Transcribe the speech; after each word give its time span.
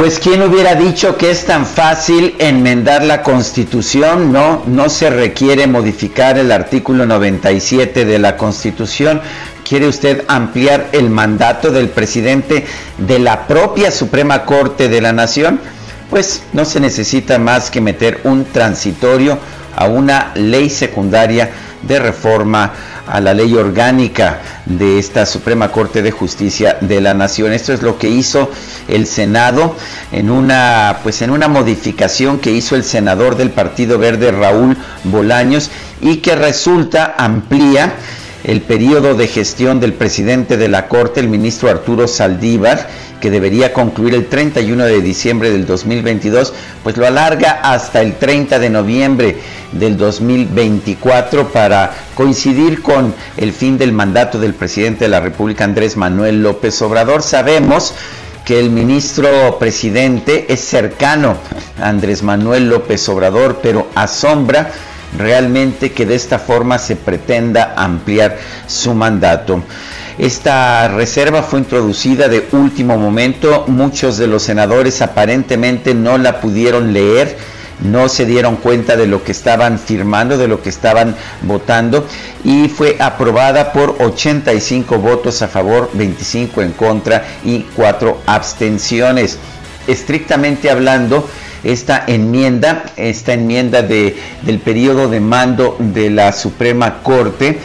Pues 0.00 0.18
quién 0.18 0.40
hubiera 0.40 0.76
dicho 0.76 1.18
que 1.18 1.30
es 1.30 1.44
tan 1.44 1.66
fácil 1.66 2.34
enmendar 2.38 3.04
la 3.04 3.22
Constitución, 3.22 4.32
no, 4.32 4.62
no 4.66 4.88
se 4.88 5.10
requiere 5.10 5.66
modificar 5.66 6.38
el 6.38 6.52
artículo 6.52 7.04
97 7.04 8.06
de 8.06 8.18
la 8.18 8.38
Constitución. 8.38 9.20
¿Quiere 9.62 9.86
usted 9.86 10.24
ampliar 10.26 10.88
el 10.92 11.10
mandato 11.10 11.70
del 11.70 11.90
presidente 11.90 12.64
de 12.96 13.18
la 13.18 13.46
propia 13.46 13.90
Suprema 13.90 14.46
Corte 14.46 14.88
de 14.88 15.02
la 15.02 15.12
Nación? 15.12 15.60
Pues 16.08 16.44
no 16.54 16.64
se 16.64 16.80
necesita 16.80 17.38
más 17.38 17.70
que 17.70 17.82
meter 17.82 18.22
un 18.24 18.46
transitorio 18.46 19.38
a 19.76 19.86
una 19.86 20.32
ley 20.34 20.70
secundaria 20.70 21.50
de 21.82 21.98
reforma 21.98 22.72
a 23.06 23.20
la 23.20 23.34
ley 23.34 23.54
orgánica 23.54 24.40
de 24.66 24.98
esta 24.98 25.26
Suprema 25.26 25.72
Corte 25.72 26.00
de 26.02 26.12
Justicia 26.12 26.78
de 26.80 27.00
la 27.00 27.12
Nación. 27.12 27.52
Esto 27.52 27.72
es 27.72 27.82
lo 27.82 27.98
que 27.98 28.08
hizo 28.08 28.50
el 28.86 29.06
Senado 29.06 29.74
en 30.12 30.30
una 30.30 30.98
pues 31.02 31.22
en 31.22 31.30
una 31.30 31.48
modificación 31.48 32.38
que 32.38 32.52
hizo 32.52 32.76
el 32.76 32.84
senador 32.84 33.36
del 33.36 33.50
Partido 33.50 33.98
Verde 33.98 34.30
Raúl 34.30 34.76
Bolaños 35.04 35.70
y 36.00 36.16
que 36.18 36.36
resulta 36.36 37.14
amplía 37.18 37.94
el 38.44 38.62
periodo 38.62 39.14
de 39.14 39.26
gestión 39.26 39.80
del 39.80 39.92
presidente 39.92 40.56
de 40.56 40.68
la 40.68 40.88
Corte, 40.88 41.20
el 41.20 41.28
ministro 41.28 41.68
Arturo 41.68 42.08
Saldívar, 42.08 42.88
que 43.20 43.30
debería 43.30 43.72
concluir 43.72 44.14
el 44.14 44.26
31 44.26 44.84
de 44.84 45.02
diciembre 45.02 45.50
del 45.50 45.66
2022, 45.66 46.52
pues 46.82 46.96
lo 46.96 47.06
alarga 47.06 47.60
hasta 47.62 48.00
el 48.00 48.14
30 48.14 48.58
de 48.58 48.70
noviembre 48.70 49.36
del 49.72 49.96
2024 49.96 51.52
para 51.52 51.92
coincidir 52.14 52.82
con 52.82 53.14
el 53.36 53.52
fin 53.52 53.78
del 53.78 53.92
mandato 53.92 54.38
del 54.38 54.54
presidente 54.54 55.04
de 55.04 55.10
la 55.10 55.20
República, 55.20 55.64
Andrés 55.64 55.96
Manuel 55.96 56.42
López 56.42 56.80
Obrador. 56.82 57.22
Sabemos 57.22 57.94
que 58.44 58.58
el 58.58 58.70
ministro 58.70 59.58
presidente 59.58 60.46
es 60.52 60.60
cercano 60.60 61.36
a 61.80 61.88
Andrés 61.88 62.22
Manuel 62.22 62.68
López 62.68 63.08
Obrador, 63.08 63.60
pero 63.62 63.88
asombra 63.94 64.72
realmente 65.16 65.92
que 65.92 66.06
de 66.06 66.14
esta 66.14 66.38
forma 66.38 66.78
se 66.78 66.96
pretenda 66.96 67.74
ampliar 67.76 68.38
su 68.66 68.94
mandato. 68.94 69.62
Esta 70.18 70.88
reserva 70.88 71.42
fue 71.42 71.60
introducida 71.60 72.28
de 72.28 72.46
último 72.52 72.98
momento, 72.98 73.64
muchos 73.68 74.18
de 74.18 74.26
los 74.26 74.42
senadores 74.42 75.00
aparentemente 75.02 75.94
no 75.94 76.18
la 76.18 76.40
pudieron 76.40 76.92
leer, 76.92 77.36
no 77.82 78.08
se 78.08 78.26
dieron 78.26 78.56
cuenta 78.56 78.96
de 78.96 79.06
lo 79.06 79.24
que 79.24 79.32
estaban 79.32 79.78
firmando, 79.78 80.36
de 80.36 80.48
lo 80.48 80.62
que 80.62 80.68
estaban 80.68 81.16
votando 81.42 82.06
y 82.44 82.68
fue 82.68 82.96
aprobada 82.98 83.72
por 83.72 83.96
85 83.98 84.98
votos 84.98 85.42
a 85.42 85.48
favor, 85.48 85.90
25 85.94 86.62
en 86.62 86.72
contra 86.72 87.24
y 87.44 87.60
4 87.74 88.18
abstenciones. 88.26 89.38
Estrictamente 89.86 90.70
hablando, 90.70 91.28
esta 91.64 92.04
enmienda, 92.06 92.84
esta 92.96 93.32
enmienda 93.32 93.82
de, 93.82 94.16
del 94.42 94.58
periodo 94.58 95.08
de 95.08 95.20
mando 95.20 95.76
de 95.78 96.10
la 96.10 96.32
Suprema 96.32 97.02
Corte, 97.02 97.58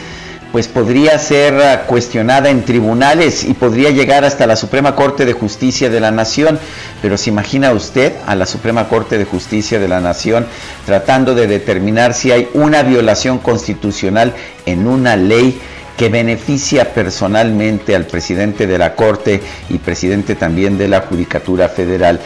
pues 0.52 0.68
podría 0.68 1.18
ser 1.18 1.54
ah, 1.60 1.82
cuestionada 1.86 2.50
en 2.50 2.64
tribunales 2.64 3.44
y 3.44 3.54
podría 3.54 3.90
llegar 3.90 4.24
hasta 4.24 4.46
la 4.46 4.56
Suprema 4.56 4.94
Corte 4.94 5.24
de 5.24 5.32
Justicia 5.32 5.90
de 5.90 6.00
la 6.00 6.10
Nación. 6.10 6.58
Pero 7.02 7.18
se 7.18 7.30
imagina 7.30 7.72
usted 7.72 8.14
a 8.26 8.34
la 8.34 8.46
Suprema 8.46 8.88
Corte 8.88 9.18
de 9.18 9.24
Justicia 9.24 9.78
de 9.78 9.88
la 9.88 10.00
Nación 10.00 10.46
tratando 10.86 11.34
de 11.34 11.46
determinar 11.46 12.14
si 12.14 12.32
hay 12.32 12.48
una 12.54 12.82
violación 12.82 13.38
constitucional 13.38 14.34
en 14.64 14.86
una 14.86 15.16
ley 15.16 15.60
que 15.96 16.08
beneficia 16.08 16.92
personalmente 16.92 17.96
al 17.96 18.06
presidente 18.06 18.66
de 18.66 18.78
la 18.78 18.94
Corte 18.94 19.42
y 19.70 19.78
presidente 19.78 20.34
también 20.34 20.76
de 20.78 20.88
la 20.88 21.00
Judicatura 21.00 21.68
Federal. 21.68 22.20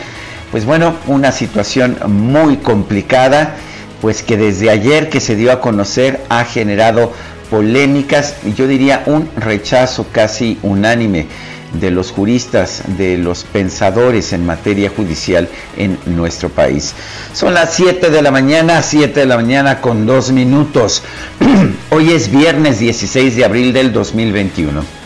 Pues 0.50 0.64
bueno, 0.64 0.96
una 1.06 1.30
situación 1.30 1.96
muy 2.06 2.56
complicada, 2.56 3.54
pues 4.00 4.22
que 4.22 4.36
desde 4.36 4.70
ayer 4.70 5.08
que 5.08 5.20
se 5.20 5.36
dio 5.36 5.52
a 5.52 5.60
conocer 5.60 6.20
ha 6.28 6.44
generado 6.44 7.12
polémicas 7.50 8.36
y 8.44 8.54
yo 8.54 8.66
diría 8.66 9.02
un 9.06 9.28
rechazo 9.36 10.06
casi 10.12 10.58
unánime 10.62 11.26
de 11.72 11.90
los 11.90 12.10
juristas, 12.10 12.82
de 12.96 13.16
los 13.16 13.44
pensadores 13.44 14.32
en 14.32 14.44
materia 14.44 14.90
judicial 14.90 15.48
en 15.76 15.98
nuestro 16.06 16.48
país. 16.48 16.94
Son 17.32 17.54
las 17.54 17.74
7 17.74 18.10
de 18.10 18.22
la 18.22 18.30
mañana, 18.30 18.82
7 18.82 19.20
de 19.20 19.26
la 19.26 19.36
mañana 19.36 19.80
con 19.80 20.06
dos 20.06 20.32
minutos. 20.32 21.02
Hoy 21.90 22.12
es 22.12 22.30
viernes 22.30 22.78
16 22.78 23.36
de 23.36 23.44
abril 23.44 23.72
del 23.72 23.92
2021. 23.92 25.00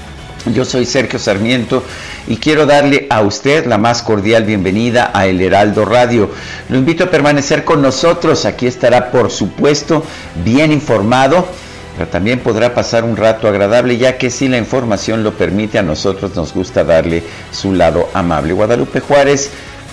Yo 0.53 0.67
soy 0.67 0.85
Sergio 0.85 1.19
Sarmiento 1.19 1.83
y 2.27 2.37
quiero 2.37 2.67
darle 2.67 3.07
a 3.09 3.23
usted 3.23 3.65
la 3.67 3.79
más 3.79 4.03
cordial 4.03 4.45
bienvenida 4.45 5.11
a 5.15 5.27
El 5.27 5.41
Heraldo 5.41 5.87
Radio. 5.87 6.31
Lo 6.69 6.77
invito 6.77 7.05
a 7.05 7.11
permanecer 7.11 7.65
con 7.65 7.81
nosotros. 7.81 8.45
Aquí 8.45 8.67
estará, 8.67 9.11
por 9.11 9.31
supuesto, 9.31 10.05
bien 10.45 10.71
informado, 10.71 11.49
pero 11.97 12.09
también 12.09 12.41
podrá 12.41 12.75
pasar 12.75 13.05
un 13.05 13.17
rato 13.17 13.49
agradable, 13.49 13.97
ya 13.97 14.19
que 14.19 14.31
si 14.31 14.49
la 14.49 14.59
información 14.59 15.23
lo 15.23 15.35
permite, 15.35 15.79
a 15.79 15.83
nosotros 15.83 16.35
nos 16.35 16.53
gusta 16.53 16.85
darle 16.85 17.23
su 17.51 17.73
lado 17.73 18.09
amable. 18.15 18.53
Guadalupe 18.53 19.01
Juárez 19.01 19.51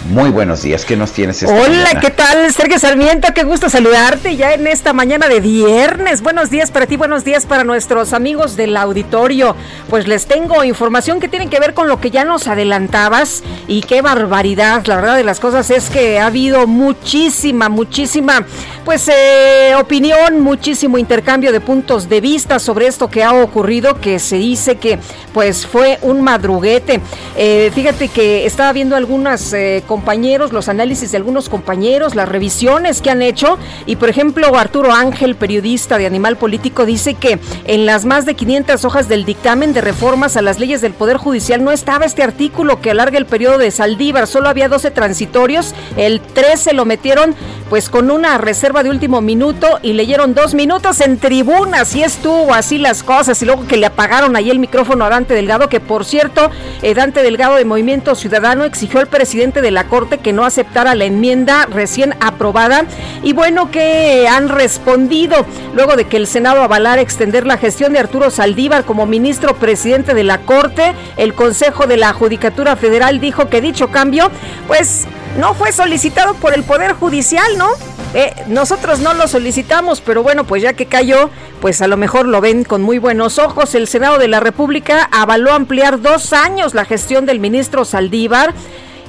muy 0.10 0.32
buenos 0.32 0.64
días, 0.64 0.84
¿qué 0.84 0.96
nos 0.96 1.12
tienes 1.12 1.44
esta 1.44 1.54
Hola, 1.56 2.00
¿qué 2.02 2.11
tal? 2.32 2.52
Sergio 2.52 2.80
Sarmiento, 2.80 3.34
qué 3.34 3.44
gusto 3.44 3.70
saludarte 3.70 4.36
ya 4.36 4.54
en 4.54 4.68
esta 4.68 4.94
mañana 4.94 5.28
de 5.28 5.40
viernes. 5.40 6.22
Buenos 6.22 6.50
días 6.50 6.72
para 6.72 6.86
ti, 6.86 6.98
buenos 6.98 7.24
días 7.24 7.46
para 7.46 7.64
nuestros 7.64 8.14
amigos 8.14 8.56
del 8.56 8.76
auditorio. 8.78 9.56
Pues 9.90 10.08
les 10.08 10.26
tengo 10.26 10.64
información 10.64 11.20
que 11.20 11.28
tiene 11.28 11.50
que 11.50 11.60
ver 11.60 11.74
con 11.74 11.88
lo 11.88 12.00
que 12.00 12.12
ya 12.12 12.24
nos 12.24 12.48
adelantabas 12.48 13.44
y 13.68 13.82
qué 13.82 14.02
barbaridad. 14.02 14.86
La 14.86 14.96
verdad 14.96 15.16
de 15.16 15.24
las 15.24 15.40
cosas 15.40 15.70
es 15.70 15.90
que 15.90 16.20
ha 16.20 16.28
habido 16.28 16.68
muchísima, 16.68 17.70
muchísima, 17.70 18.46
pues, 18.86 19.08
eh, 19.10 19.74
opinión, 19.80 20.40
muchísimo 20.42 20.98
intercambio 20.98 21.52
de 21.52 21.60
puntos 21.60 22.08
de 22.10 22.22
vista 22.22 22.60
sobre 22.60 22.88
esto 22.88 23.10
que 23.10 23.24
ha 23.24 23.34
ocurrido, 23.34 24.00
que 24.00 24.20
se 24.20 24.38
dice 24.38 24.76
que, 24.76 25.00
pues, 25.34 25.66
fue 25.66 26.00
un 26.02 26.22
madruguete. 26.22 27.02
Eh, 27.36 27.72
fíjate 27.74 28.08
que 28.08 28.46
estaba 28.46 28.72
viendo 28.74 28.96
algunas... 28.96 29.54
Eh, 29.54 29.84
compañeros, 29.88 30.54
los 30.54 30.70
análisis 30.70 31.12
de 31.12 31.18
algunos 31.18 31.50
compañeros, 31.50 32.16
revisiones 32.30 33.02
que 33.02 33.10
han 33.10 33.22
hecho. 33.22 33.58
Y 33.86 33.96
por 33.96 34.10
ejemplo, 34.10 34.58
Arturo 34.58 34.92
Ángel, 34.94 35.36
periodista 35.36 35.98
de 35.98 36.06
Animal 36.06 36.38
Político, 36.38 36.86
dice 36.86 37.14
que 37.16 37.40
en 37.66 37.86
las 37.86 38.06
más 38.06 38.26
de 38.26 38.36
500 38.36 38.84
hojas 38.86 39.08
del 39.08 39.26
dictamen 39.26 39.74
de 39.74 39.82
reformas 39.82 40.38
a 40.38 40.42
las 40.42 40.60
leyes 40.60 40.82
del 40.82 40.94
Poder 40.94 41.18
Judicial 41.18 41.64
no 41.64 41.72
estaba 41.72 42.06
este 42.06 42.24
artículo 42.24 42.82
que 42.82 42.92
alarga 42.92 43.18
el 43.18 43.26
periodo 43.26 43.58
de 43.58 43.72
Saldívar. 43.72 44.28
Solo 44.28 44.50
había 44.50 44.70
12 44.70 44.92
transitorios. 44.92 45.74
El 45.98 46.22
13 46.22 46.74
lo 46.74 46.86
metieron 46.86 47.36
pues 47.72 47.90
con 47.90 48.12
una 48.12 48.38
reserva 48.38 48.84
de 48.84 48.90
último 48.90 49.22
minuto 49.22 49.80
y 49.82 49.94
leyeron 49.94 50.34
dos 50.34 50.54
minutos 50.54 51.00
en 51.00 51.18
tribuna. 51.18 51.80
Así 51.84 52.04
estuvo, 52.04 52.54
así 52.54 52.78
las 52.78 53.02
cosas. 53.02 53.42
Y 53.42 53.46
luego 53.46 53.66
que 53.66 53.78
le 53.78 53.86
apagaron 53.86 54.36
ahí 54.36 54.50
el 54.50 54.60
micrófono 54.60 55.06
a 55.06 55.10
Dante 55.10 55.36
Delgado, 55.36 55.70
que 55.70 55.80
por 55.80 56.04
cierto, 56.04 56.52
eh, 56.82 56.94
Dante 56.94 57.24
Delgado 57.24 57.56
de 57.56 57.64
Movimiento 57.64 58.14
Ciudadano 58.16 58.66
exigió 58.66 59.00
al 59.00 59.08
presidente 59.08 59.62
de 59.62 59.72
la 59.72 59.86
Corte 59.86 60.18
que 60.18 60.34
no 60.34 60.44
aceptara 60.44 60.96
la 60.96 61.06
enmienda 61.06 61.66
recién 61.66 62.14
aprobada. 62.20 62.84
Y 63.24 63.32
bueno, 63.32 63.72
que 63.72 64.28
han 64.28 64.50
respondido 64.50 65.46
luego 65.74 65.96
de 65.96 66.04
que 66.04 66.18
el 66.18 66.28
Senado 66.28 66.64
avalara 66.64 67.02
extender 67.02 67.48
la 67.48 67.58
gestión 67.58 67.94
de 67.94 68.00
Arturo 68.00 68.32
Saldívar 68.32 68.84
como 68.84 69.06
ministro 69.06 69.56
presidente 69.56 70.14
de 70.14 70.26
la 70.26 70.40
Corte. 70.40 70.94
El 71.16 71.34
Consejo 71.36 71.88
de 71.88 71.96
la 71.96 72.12
Judicatura 72.12 72.76
Federal 72.76 73.22
dijo 73.22 73.48
que 73.48 73.62
dicho 73.62 73.88
cambio, 73.88 74.30
pues 74.68 75.08
no 75.38 75.54
fue 75.54 75.72
solicitado 75.72 76.34
por 76.36 76.54
el 76.54 76.64
Poder 76.64 76.94
Judicial, 76.94 77.58
¿no? 77.58 77.70
Eh, 78.14 78.34
nosotros 78.48 79.00
no 79.00 79.14
lo 79.14 79.28
solicitamos, 79.28 80.02
pero 80.02 80.22
bueno, 80.22 80.46
pues 80.46 80.62
ya 80.62 80.74
que 80.74 80.86
cayó, 80.86 81.30
pues 81.62 81.82
a 81.82 81.88
lo 81.88 81.96
mejor 81.96 82.26
lo 82.26 82.42
ven 82.42 82.66
con 82.66 82.82
muy 82.82 82.98
buenos 82.98 83.40
ojos. 83.40 83.74
El 83.74 83.88
Senado 83.88 84.18
de 84.18 84.28
la 84.28 84.42
República 84.42 85.08
avaló 85.12 85.54
ampliar 85.54 86.02
dos 86.02 86.34
años 86.34 86.74
la 86.74 86.84
gestión 86.84 87.26
del 87.26 87.40
ministro 87.40 87.86
Saldívar 87.86 88.54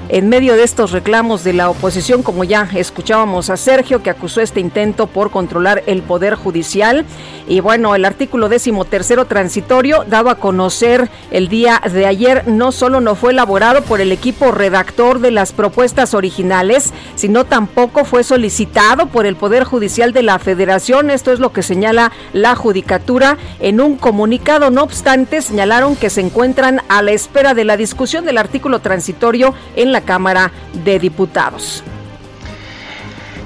en 0.08 0.28
medio 0.28 0.56
de 0.56 0.64
estos 0.64 0.93
reclamos 0.93 1.44
de 1.44 1.52
la 1.52 1.70
oposición, 1.70 2.22
como 2.22 2.44
ya 2.44 2.69
escuchábamos 2.75 3.50
a 3.50 3.56
Sergio, 3.56 4.02
que 4.02 4.10
acusó 4.10 4.40
este 4.40 4.60
intento 4.60 5.06
por 5.06 5.31
controlar 5.31 5.82
el 5.87 6.02
Poder 6.02 6.34
Judicial. 6.34 7.04
Y 7.49 7.60
bueno, 7.60 7.94
el 7.94 8.04
artículo 8.04 8.49
décimo 8.49 8.84
tercero 8.84 9.26
transitorio, 9.26 10.04
dado 10.06 10.31
a 10.31 10.37
conocer 10.37 11.08
el 11.31 11.49
día 11.49 11.81
de 11.93 12.06
ayer, 12.06 12.46
no 12.49 12.72
solo 12.72 13.00
no 13.00 13.14
fue 13.14 13.32
elaborado 13.32 13.82
por 13.82 14.00
el 14.00 14.12
equipo 14.12 14.50
redactor 14.50 15.20
de 15.20 15.31
las 15.31 15.52
propuestas 15.52 16.14
originales, 16.14 16.93
sino 17.14 17.44
tampoco 17.44 18.05
fue 18.05 18.25
solicitado 18.25 19.06
por 19.06 19.26
el 19.26 19.37
Poder 19.37 19.64
Judicial 19.64 20.12
de 20.12 20.22
la 20.22 20.38
Federación. 20.38 21.10
Esto 21.10 21.32
es 21.32 21.38
lo 21.38 21.52
que 21.52 21.62
señala 21.62 22.12
la 22.32 22.55
Judicatura 22.55 23.38
en 23.60 23.81
un 23.81 23.96
comunicado. 23.96 24.70
No 24.70 24.82
obstante, 24.82 25.43
señalaron 25.43 25.96
que 25.96 26.10
se 26.10 26.20
encuentran 26.20 26.81
a 26.88 27.02
la 27.02 27.12
espera 27.12 27.55
de 27.55 27.64
la 27.64 27.76
discusión 27.76 28.25
del 28.25 28.38
artículo 28.38 28.81
transitorio 28.81 29.55
en 29.76 29.92
la 29.93 30.00
Cámara 30.00 30.50
de 30.85 30.99
Diputados. 30.99 31.85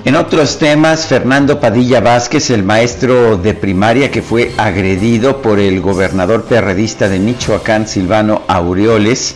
En 0.07 0.15
otros 0.15 0.59
temas, 0.59 1.07
Fernando 1.07 1.59
Padilla 1.59 2.01
Vázquez, 2.01 2.51
el 2.51 2.63
maestro 2.63 3.37
de 3.39 3.55
primaria 3.55 4.09
que 4.09 4.23
fue 4.23 4.53
agredido 4.57 5.43
por 5.43 5.59
el 5.59 5.81
gobernador 5.81 6.45
perredista 6.45 7.09
de 7.09 7.19
Michoacán, 7.19 7.89
Silvano 7.89 8.43
Aureoles, 8.47 9.35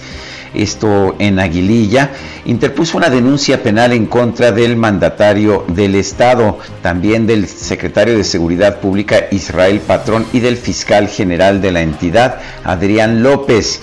esto 0.54 1.16
en 1.18 1.40
Aguililla, 1.40 2.12
interpuso 2.44 2.98
una 2.98 3.10
denuncia 3.10 3.64
penal 3.64 3.92
en 3.92 4.06
contra 4.06 4.52
del 4.52 4.76
mandatario 4.76 5.64
del 5.66 5.96
Estado, 5.96 6.58
también 6.82 7.26
del 7.26 7.48
secretario 7.48 8.16
de 8.16 8.22
Seguridad 8.22 8.78
Pública 8.78 9.26
Israel 9.32 9.80
Patrón 9.80 10.24
y 10.32 10.38
del 10.38 10.56
fiscal 10.56 11.08
general 11.08 11.60
de 11.60 11.72
la 11.72 11.80
entidad, 11.80 12.40
Adrián 12.62 13.24
López. 13.24 13.80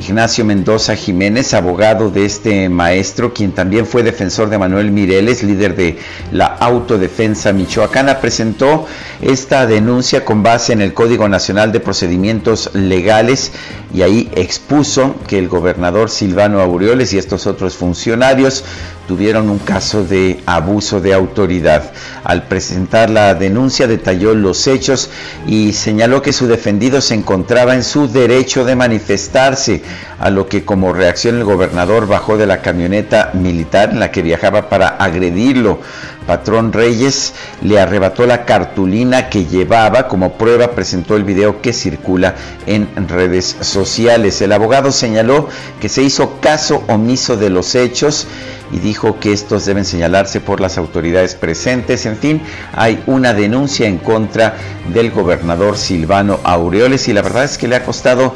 Ignacio 0.00 0.44
Mendoza 0.44 0.96
Jiménez, 0.96 1.54
abogado 1.54 2.10
de 2.10 2.24
este 2.24 2.68
maestro, 2.68 3.32
quien 3.32 3.52
también 3.52 3.86
fue 3.86 4.02
defensor 4.02 4.50
de 4.50 4.58
Manuel 4.58 4.90
Mireles, 4.90 5.44
líder 5.44 5.76
de 5.76 5.98
la 6.32 6.46
Autodefensa 6.46 7.52
Michoacana, 7.52 8.18
presentó 8.18 8.86
esta 9.22 9.66
denuncia 9.66 10.24
con 10.24 10.42
base 10.42 10.72
en 10.72 10.80
el 10.80 10.94
Código 10.94 11.28
Nacional 11.28 11.70
de 11.70 11.78
Procedimientos 11.78 12.70
Legales 12.74 13.52
y 13.94 14.02
ahí 14.02 14.28
expuso 14.34 15.14
que 15.28 15.38
el 15.38 15.48
gobernador 15.48 16.10
Silvano 16.10 16.60
Aureoles 16.60 17.12
y 17.12 17.18
estos 17.18 17.46
otros 17.46 17.76
funcionarios 17.76 18.64
tuvieron 19.06 19.50
un 19.50 19.58
caso 19.58 20.04
de 20.04 20.40
abuso 20.46 21.00
de 21.00 21.14
autoridad. 21.14 21.92
Al 22.24 22.44
presentar 22.48 23.10
la 23.10 23.34
denuncia 23.34 23.86
detalló 23.86 24.34
los 24.34 24.66
hechos 24.66 25.10
y 25.46 25.72
señaló 25.72 26.22
que 26.22 26.32
su 26.32 26.46
defendido 26.46 27.00
se 27.00 27.14
encontraba 27.14 27.74
en 27.74 27.84
su 27.84 28.08
derecho 28.08 28.64
de 28.64 28.76
manifestarse, 28.76 29.82
a 30.18 30.30
lo 30.30 30.48
que 30.48 30.64
como 30.64 30.92
reacción 30.92 31.36
el 31.36 31.44
gobernador 31.44 32.06
bajó 32.06 32.36
de 32.36 32.46
la 32.46 32.62
camioneta 32.62 33.30
militar 33.34 33.90
en 33.90 34.00
la 34.00 34.10
que 34.10 34.22
viajaba 34.22 34.68
para 34.68 34.88
agredirlo. 34.88 35.80
Patrón 36.26 36.72
Reyes 36.72 37.34
le 37.60 37.78
arrebató 37.78 38.24
la 38.24 38.46
cartulina 38.46 39.28
que 39.28 39.44
llevaba, 39.44 40.08
como 40.08 40.38
prueba 40.38 40.70
presentó 40.70 41.16
el 41.16 41.24
video 41.24 41.60
que 41.60 41.72
circula 41.74 42.34
en 42.66 42.88
redes 43.08 43.56
sociales. 43.60 44.40
El 44.40 44.52
abogado 44.52 44.90
señaló 44.90 45.48
que 45.80 45.90
se 45.90 46.02
hizo 46.02 46.40
caso 46.40 46.82
omiso 46.88 47.36
de 47.36 47.50
los 47.50 47.74
hechos 47.74 48.26
y 48.72 48.78
dijo 48.78 49.20
que 49.20 49.32
estos 49.32 49.66
deben 49.66 49.84
señalarse 49.84 50.40
por 50.40 50.60
las 50.60 50.78
autoridades 50.78 51.34
presentes. 51.34 52.06
En 52.06 52.16
fin, 52.16 52.42
hay 52.72 53.02
una 53.06 53.34
denuncia 53.34 53.86
en 53.86 53.98
contra 53.98 54.56
del 54.92 55.10
gobernador 55.10 55.76
Silvano 55.76 56.40
Aureoles 56.42 57.06
y 57.08 57.12
la 57.12 57.22
verdad 57.22 57.44
es 57.44 57.58
que 57.58 57.68
le 57.68 57.76
ha 57.76 57.84
costado 57.84 58.32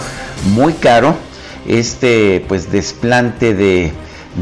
muy 0.54 0.74
caro 0.74 1.16
este 1.68 2.44
pues 2.48 2.72
desplante 2.72 3.54
de, 3.54 3.92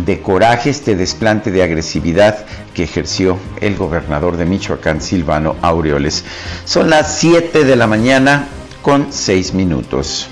de 0.06 0.20
coraje, 0.20 0.70
este 0.70 0.94
desplante 0.94 1.50
de 1.50 1.62
agresividad 1.62 2.46
que 2.74 2.84
ejerció 2.84 3.38
el 3.60 3.76
gobernador 3.76 4.36
de 4.36 4.46
Michoacán, 4.46 5.00
Silvano 5.00 5.56
Aureoles. 5.62 6.24
Son 6.64 6.88
las 6.88 7.18
7 7.18 7.64
de 7.64 7.76
la 7.76 7.86
mañana 7.86 8.48
con 8.82 9.12
6 9.12 9.54
minutos. 9.54 10.28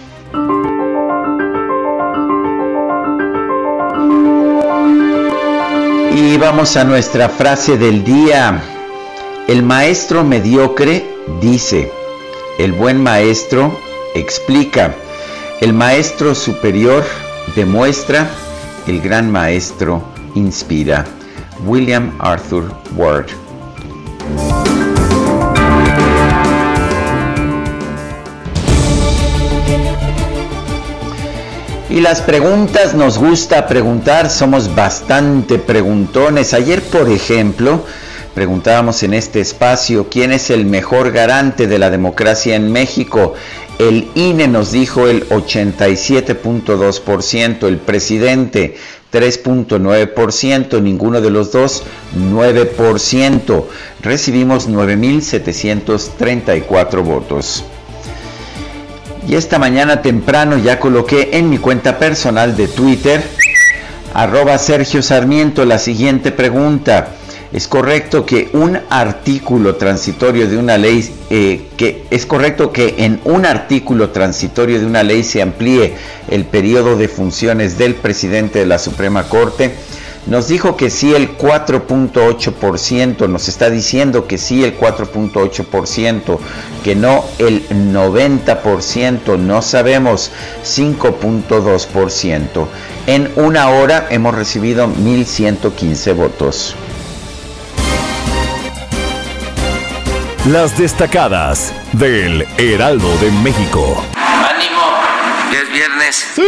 Y 6.17 6.37
vamos 6.37 6.77
a 6.77 6.85
nuestra 6.85 7.29
frase 7.29 7.77
del 7.77 8.05
día. 8.05 8.63
El 9.49 9.63
maestro 9.63 10.23
mediocre 10.23 11.05
dice, 11.41 11.91
el 12.59 12.73
buen 12.73 13.03
maestro 13.03 13.81
explica, 14.15 14.95
el 15.61 15.73
maestro 15.73 16.35
superior 16.35 17.05
demuestra, 17.55 18.29
el 18.87 19.01
gran 19.01 19.31
maestro 19.31 20.03
inspira. 20.35 21.05
William 21.67 22.13
Arthur 22.19 22.73
Ward. 22.97 23.27
Y 31.89 32.01
las 32.01 32.23
preguntas 32.23 32.95
nos 32.95 33.19
gusta 33.19 33.69
preguntar, 33.69 34.29
somos 34.29 34.75
bastante 34.75 35.59
preguntones. 35.59 36.53
Ayer, 36.53 36.83
por 36.83 37.09
ejemplo, 37.09 37.85
preguntábamos 38.35 39.05
en 39.05 39.15
este 39.15 39.41
espacio 39.41 40.09
quién 40.11 40.33
es 40.33 40.51
el 40.51 40.67
mejor 40.67 41.13
garante 41.13 41.69
de 41.69 41.79
la 41.79 41.91
democracia 41.91 42.57
en 42.57 42.73
México. 42.73 43.35
El 43.79 44.09
INE 44.15 44.49
nos 44.49 44.71
dijo 44.71 45.09
el 45.09 45.27
87.2%, 45.29 47.67
el 47.67 47.79
presidente 47.79 48.77
3.9%, 49.13 50.81
ninguno 50.81 51.21
de 51.21 51.31
los 51.31 51.51
dos 51.51 51.83
9%. 52.17 53.65
Recibimos 54.01 54.69
9.734 54.69 57.03
votos. 57.03 57.65
Y 59.27 59.35
esta 59.35 59.59
mañana 59.59 60.03
temprano 60.03 60.57
ya 60.59 60.79
coloqué 60.79 61.31
en 61.33 61.51
mi 61.51 61.59
cuenta 61.59 61.99
personal 61.99 62.57
de 62.57 62.69
Twitter, 62.69 63.25
arroba 64.13 64.57
Sergio 64.59 65.03
Sarmiento, 65.03 65.65
la 65.65 65.79
siguiente 65.79 66.31
pregunta. 66.31 67.17
¿Es 67.55 67.69
correcto 67.69 68.27
que 68.27 68.51
un 68.53 68.81
artículo 68.91 69.77
transitorio 69.77 70.49
de 70.49 70.57
una 70.57 70.77
ley, 70.77 71.09
eh, 71.31 71.69
que 71.77 72.03
es 72.11 72.27
correcto 72.27 72.73
que 72.73 72.97
en 72.99 73.21
un 73.23 73.47
artículo 73.47 74.11
transitorio 74.11 74.81
de 74.81 74.87
una 74.87 75.05
ley 75.05 75.23
se 75.23 75.41
amplíe 75.41 75.95
el 76.29 76.47
periodo 76.47 76.97
de 76.97 77.07
funciones 77.07 77.79
del 77.79 77.95
presidente 77.95 78.59
de 78.59 78.67
la 78.67 78.81
Suprema 78.81 79.29
Corte? 79.29 79.73
Nos 80.27 80.49
dijo 80.49 80.77
que 80.77 80.91
sí 80.91 81.15
el 81.15 81.39
4.8%, 81.39 83.29
nos 83.29 83.47
está 83.47 83.71
diciendo 83.71 84.27
que 84.27 84.37
sí 84.37 84.65
el 84.65 84.77
4.8%, 84.77 86.39
que 86.83 86.97
no 86.97 87.25
el 87.39 87.69
90%, 87.69 89.39
no 89.39 89.63
sabemos 89.63 90.33
5.2%. 90.65 92.67
En 93.07 93.31
una 93.37 93.69
hora 93.69 94.09
hemos 94.11 94.35
recibido 94.35 94.89
1.115 94.89 96.17
votos. 96.17 96.75
Las 100.47 100.77
destacadas 100.77 101.73
del 101.93 102.47
Heraldo 102.59 103.17
de 103.17 103.31
México. 103.31 104.05
¡Ánimo! 104.15 104.83
Ya 105.51 105.61
es 105.61 105.73
viernes. 105.73 106.27
¡Sí! 106.35 106.43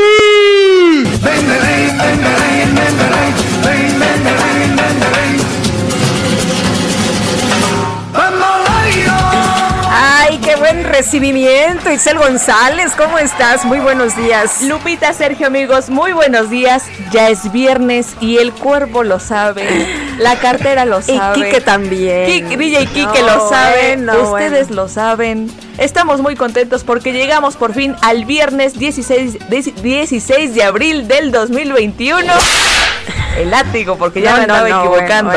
Recibimiento. 10.86 11.90
Isel 11.90 12.18
González, 12.18 12.92
¿cómo 12.96 13.18
estás? 13.18 13.64
Muy 13.64 13.78
buenos 13.78 14.16
días. 14.16 14.62
Lupita, 14.62 15.12
Sergio, 15.12 15.46
amigos, 15.46 15.90
muy 15.90 16.12
buenos 16.12 16.50
días. 16.50 16.84
Ya 17.12 17.28
es 17.28 17.52
viernes 17.52 18.16
y 18.20 18.38
el 18.38 18.52
cuervo 18.52 19.02
lo 19.02 19.20
sabe. 19.20 19.86
La 20.18 20.36
cartera 20.36 20.84
lo 20.84 21.02
sabe. 21.02 21.38
Y 21.38 21.42
Quique 21.42 21.60
también. 21.60 22.48
DJ 22.48 22.86
Quique 22.86 23.22
lo 23.22 23.48
sabe. 23.48 23.98
Ustedes 24.22 24.70
lo 24.70 24.88
saben. 24.88 25.50
Estamos 25.78 26.20
muy 26.20 26.36
contentos 26.36 26.84
porque 26.84 27.12
llegamos 27.12 27.56
por 27.56 27.74
fin 27.74 27.94
al 28.02 28.24
viernes 28.24 28.78
16, 28.78 29.38
16 29.82 30.54
de 30.54 30.62
abril 30.62 31.06
del 31.06 31.32
2021. 31.32 32.32
El 33.38 33.50
látigo, 33.50 33.98
porque 33.98 34.22
ya 34.22 34.36
me 34.36 34.42
andaba 34.42 34.68
equivocando. 34.68 35.32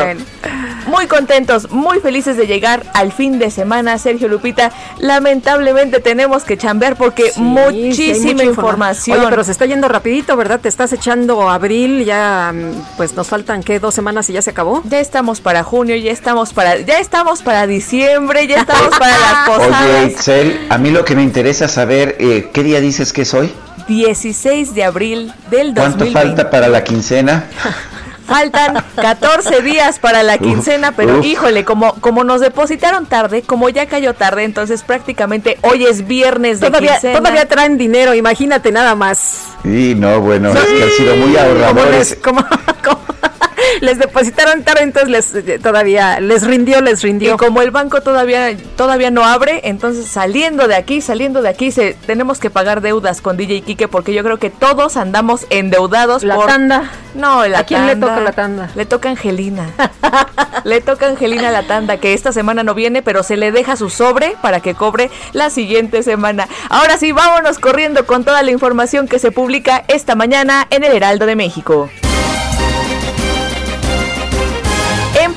Muy 0.86 1.06
contentos, 1.06 1.70
muy 1.70 2.00
felices 2.00 2.36
de 2.36 2.46
llegar 2.46 2.84
al 2.94 3.12
fin 3.12 3.38
de 3.38 3.50
semana, 3.50 3.98
Sergio 3.98 4.28
Lupita. 4.28 4.72
Lamentablemente 4.98 6.00
tenemos 6.00 6.44
que 6.44 6.56
chambear 6.56 6.96
porque 6.96 7.32
muchísima 7.36 8.44
información. 8.44 9.20
Oye, 9.20 9.28
pero 9.30 9.44
se 9.44 9.52
está 9.52 9.66
yendo 9.66 9.88
rapidito, 9.88 10.36
¿verdad? 10.36 10.60
Te 10.60 10.68
estás 10.68 10.92
echando 10.92 11.48
abril, 11.48 12.04
ya 12.04 12.52
mm, 12.54 12.96
pues 12.96 13.14
nos 13.14 13.28
faltan 13.28 13.62
qué, 13.62 13.78
dos 13.78 13.94
semanas 13.94 14.28
y 14.30 14.32
ya 14.32 14.42
se 14.42 14.50
acabó. 14.50 14.82
Ya 14.84 15.00
estamos 15.00 15.40
para 15.40 15.62
junio, 15.62 15.96
ya 15.96 16.12
estamos 16.12 16.52
para, 16.52 16.78
ya 16.78 16.98
estamos 16.98 17.42
para 17.42 17.66
diciembre, 17.66 18.46
ya 18.46 18.60
estamos 18.60 18.98
para 18.98 19.18
las 19.18 19.34
posadas. 19.48 20.02
Oye, 20.02 20.12
Itzel, 20.12 20.66
a 20.68 20.78
mí 20.78 20.90
lo 20.90 21.04
que 21.04 21.14
me 21.14 21.22
interesa 21.22 21.68
saber, 21.68 22.16
eh, 22.18 22.50
¿qué 22.52 22.62
día 22.62 22.80
dices 22.80 23.12
que 23.12 23.22
es 23.22 23.34
hoy? 23.34 23.52
16 23.88 24.74
de 24.74 24.84
abril 24.84 25.32
del 25.50 25.74
2020. 25.74 25.80
¿Cuánto 25.80 26.06
falta 26.12 26.50
para 26.50 26.68
la 26.68 26.84
quincena? 26.84 27.46
Faltan 28.30 28.84
14 28.94 29.60
días 29.60 29.98
para 29.98 30.22
la 30.22 30.38
quincena, 30.38 30.92
pero 30.92 31.20
híjole, 31.20 31.64
como, 31.64 31.94
como 31.94 32.22
nos 32.22 32.40
depositaron 32.40 33.06
tarde, 33.06 33.42
como 33.42 33.68
ya 33.70 33.86
cayó 33.86 34.14
tarde, 34.14 34.44
entonces 34.44 34.84
prácticamente 34.84 35.58
hoy 35.62 35.84
es 35.84 36.06
viernes 36.06 36.60
de 36.60 36.68
todavía, 36.68 36.92
quincena. 36.92 37.18
Todavía 37.18 37.48
traen 37.48 37.76
dinero, 37.76 38.14
imagínate 38.14 38.70
nada 38.70 38.94
más. 38.94 39.48
Sí, 39.64 39.96
no, 39.96 40.20
bueno, 40.20 40.50
es 40.50 40.60
que 40.60 40.82
han 40.84 40.90
sido 40.90 41.16
muy 41.16 41.36
ahorradores. 41.36 42.18
Como 42.22 42.46
les 43.80 43.98
depositaron 43.98 44.62
tarde, 44.62 44.82
entonces 44.82 45.08
les 45.08 45.48
eh, 45.48 45.58
todavía 45.58 46.20
les 46.20 46.46
rindió, 46.46 46.80
les 46.80 47.02
rindió. 47.02 47.34
Y 47.34 47.36
como 47.36 47.62
el 47.62 47.70
banco 47.70 48.00
todavía 48.00 48.56
todavía 48.76 49.10
no 49.10 49.24
abre, 49.24 49.60
entonces 49.64 50.06
saliendo 50.06 50.68
de 50.68 50.74
aquí, 50.74 51.00
saliendo 51.00 51.42
de 51.42 51.48
aquí, 51.48 51.70
se, 51.70 51.94
tenemos 52.06 52.38
que 52.38 52.50
pagar 52.50 52.80
deudas 52.80 53.20
con 53.20 53.36
DJ 53.36 53.62
Kike 53.62 53.88
porque 53.88 54.14
yo 54.14 54.22
creo 54.22 54.38
que 54.38 54.50
todos 54.50 54.96
andamos 54.96 55.46
endeudados. 55.50 56.22
La 56.22 56.38
tanda. 56.46 56.90
No, 57.14 57.46
la 57.46 57.60
¿A 57.60 57.64
quién 57.64 57.86
le 57.86 57.96
toca 57.96 58.20
la 58.20 58.32
tanda? 58.32 58.70
Le 58.74 58.86
toca 58.86 59.08
a 59.08 59.12
Angelina. 59.12 59.68
le 60.64 60.80
toca 60.80 61.06
a 61.06 61.10
Angelina 61.10 61.50
la 61.50 61.64
tanda, 61.64 61.96
que 61.96 62.14
esta 62.14 62.32
semana 62.32 62.62
no 62.62 62.74
viene, 62.74 63.02
pero 63.02 63.22
se 63.22 63.36
le 63.36 63.52
deja 63.52 63.76
su 63.76 63.90
sobre 63.90 64.36
para 64.42 64.60
que 64.60 64.74
cobre 64.74 65.10
la 65.32 65.50
siguiente 65.50 66.02
semana. 66.02 66.48
Ahora 66.68 66.98
sí, 66.98 67.12
vámonos 67.12 67.58
corriendo 67.58 68.06
con 68.06 68.24
toda 68.24 68.42
la 68.42 68.50
información 68.50 69.08
que 69.08 69.18
se 69.18 69.32
publica 69.32 69.84
esta 69.88 70.14
mañana 70.14 70.66
en 70.70 70.84
el 70.84 70.92
Heraldo 70.92 71.26
de 71.26 71.36
México. 71.36 71.90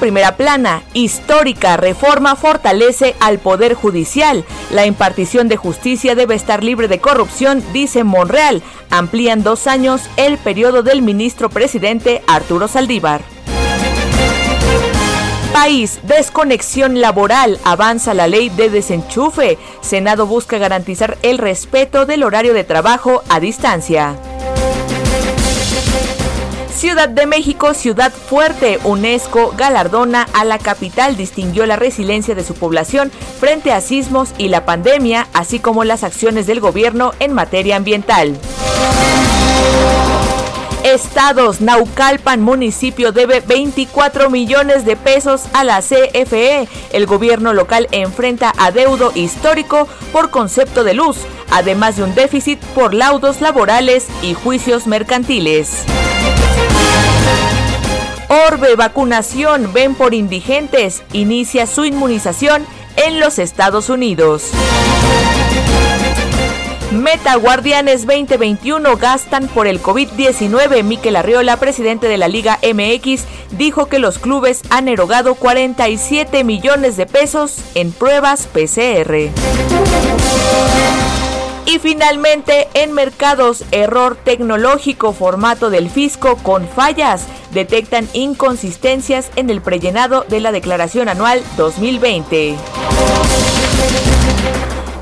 Primera 0.03 0.35
plana, 0.35 0.83
histórica 0.93 1.77
reforma 1.77 2.35
fortalece 2.35 3.15
al 3.21 3.39
Poder 3.39 3.73
Judicial. 3.73 4.43
La 4.69 4.85
impartición 4.85 5.47
de 5.47 5.55
justicia 5.55 6.13
debe 6.13 6.35
estar 6.35 6.61
libre 6.61 6.89
de 6.89 6.99
corrupción, 6.99 7.63
dice 7.71 8.03
Monreal. 8.03 8.61
Amplían 8.89 9.43
dos 9.43 9.65
años 9.65 10.01
el 10.17 10.37
periodo 10.37 10.83
del 10.83 11.03
ministro 11.03 11.49
presidente 11.49 12.21
Arturo 12.27 12.67
Saldívar. 12.67 13.21
País, 15.53 16.01
desconexión 16.03 16.99
laboral, 16.99 17.57
avanza 17.63 18.13
la 18.13 18.27
ley 18.27 18.49
de 18.49 18.69
desenchufe. 18.69 19.57
Senado 19.79 20.27
busca 20.27 20.57
garantizar 20.57 21.17
el 21.21 21.37
respeto 21.37 22.05
del 22.05 22.23
horario 22.23 22.53
de 22.53 22.65
trabajo 22.65 23.23
a 23.29 23.39
distancia. 23.39 24.17
Ciudad 26.83 27.07
de 27.07 27.25
México, 27.25 27.73
ciudad 27.73 28.11
fuerte, 28.11 28.77
UNESCO 28.83 29.53
galardona 29.55 30.27
a 30.33 30.43
la 30.43 30.59
capital, 30.59 31.15
distinguió 31.15 31.65
la 31.65 31.77
resiliencia 31.77 32.35
de 32.35 32.43
su 32.43 32.55
población 32.55 33.09
frente 33.39 33.71
a 33.71 33.79
sismos 33.79 34.33
y 34.37 34.49
la 34.49 34.65
pandemia, 34.65 35.29
así 35.31 35.59
como 35.59 35.85
las 35.85 36.03
acciones 36.03 36.45
del 36.45 36.59
gobierno 36.59 37.13
en 37.21 37.31
materia 37.31 37.77
ambiental. 37.77 38.37
Estados, 40.83 41.61
Naucalpan, 41.61 42.41
municipio 42.41 43.13
debe 43.13 43.39
24 43.39 44.29
millones 44.29 44.83
de 44.83 44.97
pesos 44.97 45.43
a 45.53 45.63
la 45.63 45.79
CFE. 45.79 46.67
El 46.91 47.05
gobierno 47.05 47.53
local 47.53 47.87
enfrenta 47.91 48.51
adeudo 48.57 49.13
histórico 49.15 49.87
por 50.11 50.31
concepto 50.31 50.83
de 50.83 50.95
luz, 50.95 51.19
además 51.49 51.95
de 51.95 52.03
un 52.03 52.13
déficit 52.13 52.59
por 52.75 52.93
laudos 52.93 53.39
laborales 53.39 54.07
y 54.21 54.33
juicios 54.33 54.85
mercantiles. 54.85 55.85
Orbe 58.47 58.75
Vacunación, 58.75 59.71
ven 59.73 59.95
por 59.95 60.13
indigentes, 60.13 61.03
inicia 61.13 61.67
su 61.67 61.85
inmunización 61.85 62.65
en 62.95 63.19
los 63.19 63.39
Estados 63.39 63.89
Unidos. 63.89 64.51
Meta 66.91 67.35
Guardianes 67.35 68.05
2021 68.05 68.97
gastan 68.97 69.47
por 69.47 69.65
el 69.65 69.81
COVID-19. 69.81 70.83
Miquel 70.83 71.15
Arriola, 71.15 71.57
presidente 71.57 72.07
de 72.07 72.17
la 72.17 72.27
Liga 72.27 72.59
MX, 72.61 73.23
dijo 73.57 73.87
que 73.87 73.97
los 73.97 74.19
clubes 74.19 74.61
han 74.69 74.87
erogado 74.87 75.35
47 75.35 76.43
millones 76.43 76.95
de 76.95 77.07
pesos 77.07 77.57
en 77.73 77.91
pruebas 77.91 78.47
PCR. 78.47 79.31
Y 81.73 81.79
finalmente, 81.79 82.67
en 82.75 82.93
mercados, 82.93 83.63
error 83.71 84.15
tecnológico, 84.15 85.11
formato 85.11 85.71
del 85.71 85.89
fisco 85.89 86.37
con 86.37 86.67
fallas. 86.67 87.25
Detectan 87.49 88.07
inconsistencias 88.13 89.31
en 89.35 89.49
el 89.49 89.59
prellenado 89.59 90.23
de 90.29 90.39
la 90.39 90.51
declaración 90.51 91.09
anual 91.09 91.41
2020. 91.57 92.55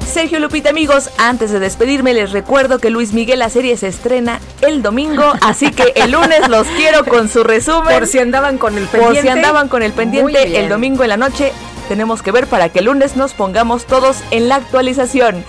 Sergio 0.09 0.39
Lupita, 0.39 0.69
amigos, 0.69 1.09
antes 1.17 1.51
de 1.51 1.59
despedirme 1.59 2.13
les 2.13 2.31
recuerdo 2.31 2.79
que 2.79 2.89
Luis 2.89 3.11
Miguel 3.11 3.39
la 3.39 3.49
serie 3.49 3.75
se 3.75 3.89
estrena 3.89 4.39
el 4.61 4.81
domingo, 4.81 5.25
así 5.41 5.71
que 5.71 5.91
el 5.97 6.11
lunes 6.11 6.47
los 6.47 6.65
quiero 6.67 7.03
con 7.03 7.27
su 7.27 7.43
resumen. 7.43 7.99
Por 7.99 8.07
si 8.07 8.19
andaban 8.19 8.57
con 8.57 8.77
el 8.77 8.85
pendiente. 8.85 9.15
Por 9.15 9.21
si 9.21 9.27
andaban 9.27 9.67
con 9.67 9.83
el 9.83 9.91
pendiente 9.91 10.57
el 10.57 10.69
domingo 10.69 11.03
en 11.03 11.09
la 11.09 11.17
noche, 11.17 11.51
tenemos 11.89 12.21
que 12.21 12.31
ver 12.31 12.47
para 12.47 12.69
que 12.69 12.79
el 12.79 12.85
lunes 12.85 13.17
nos 13.17 13.33
pongamos 13.33 13.83
todos 13.87 14.19
en 14.31 14.47
la 14.47 14.55
actualización. 14.55 15.43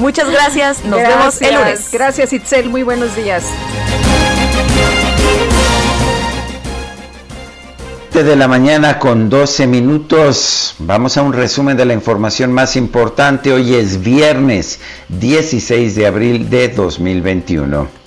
Muchas 0.00 0.30
gracias, 0.30 0.84
nos 0.84 0.98
vemos 0.98 1.40
el 1.42 1.54
lunes. 1.54 1.88
Gracias 1.92 2.32
Itzel, 2.32 2.70
muy 2.70 2.82
buenos 2.82 3.14
días. 3.14 3.44
de 8.24 8.36
la 8.36 8.48
mañana 8.48 8.98
con 8.98 9.30
12 9.30 9.66
minutos. 9.66 10.74
Vamos 10.78 11.16
a 11.16 11.22
un 11.22 11.32
resumen 11.32 11.76
de 11.76 11.86
la 11.86 11.94
información 11.94 12.52
más 12.52 12.76
importante. 12.76 13.50
Hoy 13.50 13.74
es 13.74 14.02
viernes 14.02 14.80
16 15.08 15.94
de 15.94 16.06
abril 16.06 16.50
de 16.50 16.68
2021. 16.68 17.99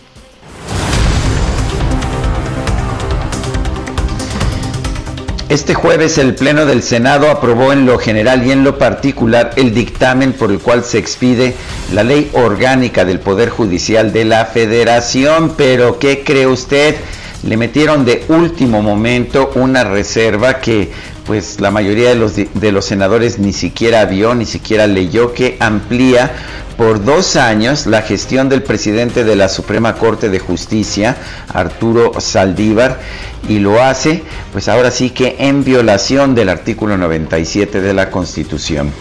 Este 5.54 5.76
jueves 5.76 6.18
el 6.18 6.34
Pleno 6.34 6.66
del 6.66 6.82
Senado 6.82 7.30
aprobó 7.30 7.74
en 7.74 7.86
lo 7.86 8.00
general 8.00 8.44
y 8.44 8.52
en 8.52 8.64
lo 8.64 8.80
particular 8.80 9.52
el 9.56 9.72
dictamen 9.72 10.34
por 10.34 10.50
el 10.50 10.58
cual 10.58 10.84
se 10.84 10.98
expide 10.98 11.54
la 11.94 12.04
ley 12.04 12.32
orgánica 12.34 13.06
del 13.06 13.20
Poder 13.20 13.50
Judicial 13.50 14.12
de 14.12 14.26
la 14.26 14.46
Federación. 14.46 15.54
Pero, 15.56 16.00
¿qué 16.00 16.24
cree 16.24 16.48
usted? 16.48 16.96
le 17.44 17.58
metieron 17.58 18.06
de 18.06 18.24
último 18.30 18.82
momento 18.82 19.52
una 19.56 19.84
reserva 19.84 20.60
que 20.60 20.92
pues 21.26 21.60
la 21.60 21.72
mayoría 21.72 22.10
de 22.10 22.16
los, 22.16 22.36
de 22.36 22.72
los 22.72 22.86
senadores 22.86 23.40
ni 23.40 23.54
siquiera 23.54 24.06
vio, 24.06 24.36
ni 24.36 24.46
siquiera 24.46 24.88
leyó, 24.88 25.34
que 25.34 25.58
amplía 25.60 26.32
por 26.78 27.04
dos 27.04 27.36
años 27.36 27.86
la 27.86 28.02
gestión 28.02 28.50
del 28.50 28.64
presidente 28.64 29.24
de 29.24 29.36
la 29.36 29.50
Suprema 29.50 29.96
Corte 29.96 30.30
de 30.30 30.40
Justicia, 30.40 31.18
Arturo 31.54 32.20
Saldívar, 32.20 33.00
y 33.48 33.60
lo 33.60 33.82
hace 33.82 34.24
pues 34.52 34.68
ahora 34.68 34.92
sí 34.92 35.10
que 35.10 35.36
en 35.40 35.64
violación 35.64 36.36
del 36.36 36.50
artículo 36.50 36.98
97 36.98 37.82
de 37.82 37.94
la 37.94 38.10
Constitución. 38.10 38.92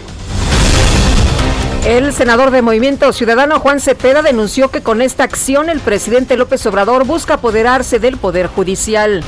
El 1.85 2.13
senador 2.13 2.53
de 2.53 2.63
Movimiento 2.63 3.13
Ciudadano 3.13 3.59
Juan 3.59 3.81
Cepeda 3.81 4.23
denunció 4.23 4.71
que 4.71 4.83
con 4.83 5.03
esta 5.03 5.25
acción 5.25 5.69
el 5.69 5.81
presidente 5.81 6.37
López 6.37 6.65
Obrador 6.67 7.05
busca 7.05 7.35
apoderarse 7.35 7.99
del 7.99 8.19
Poder 8.19 8.47
Judicial. 8.47 9.25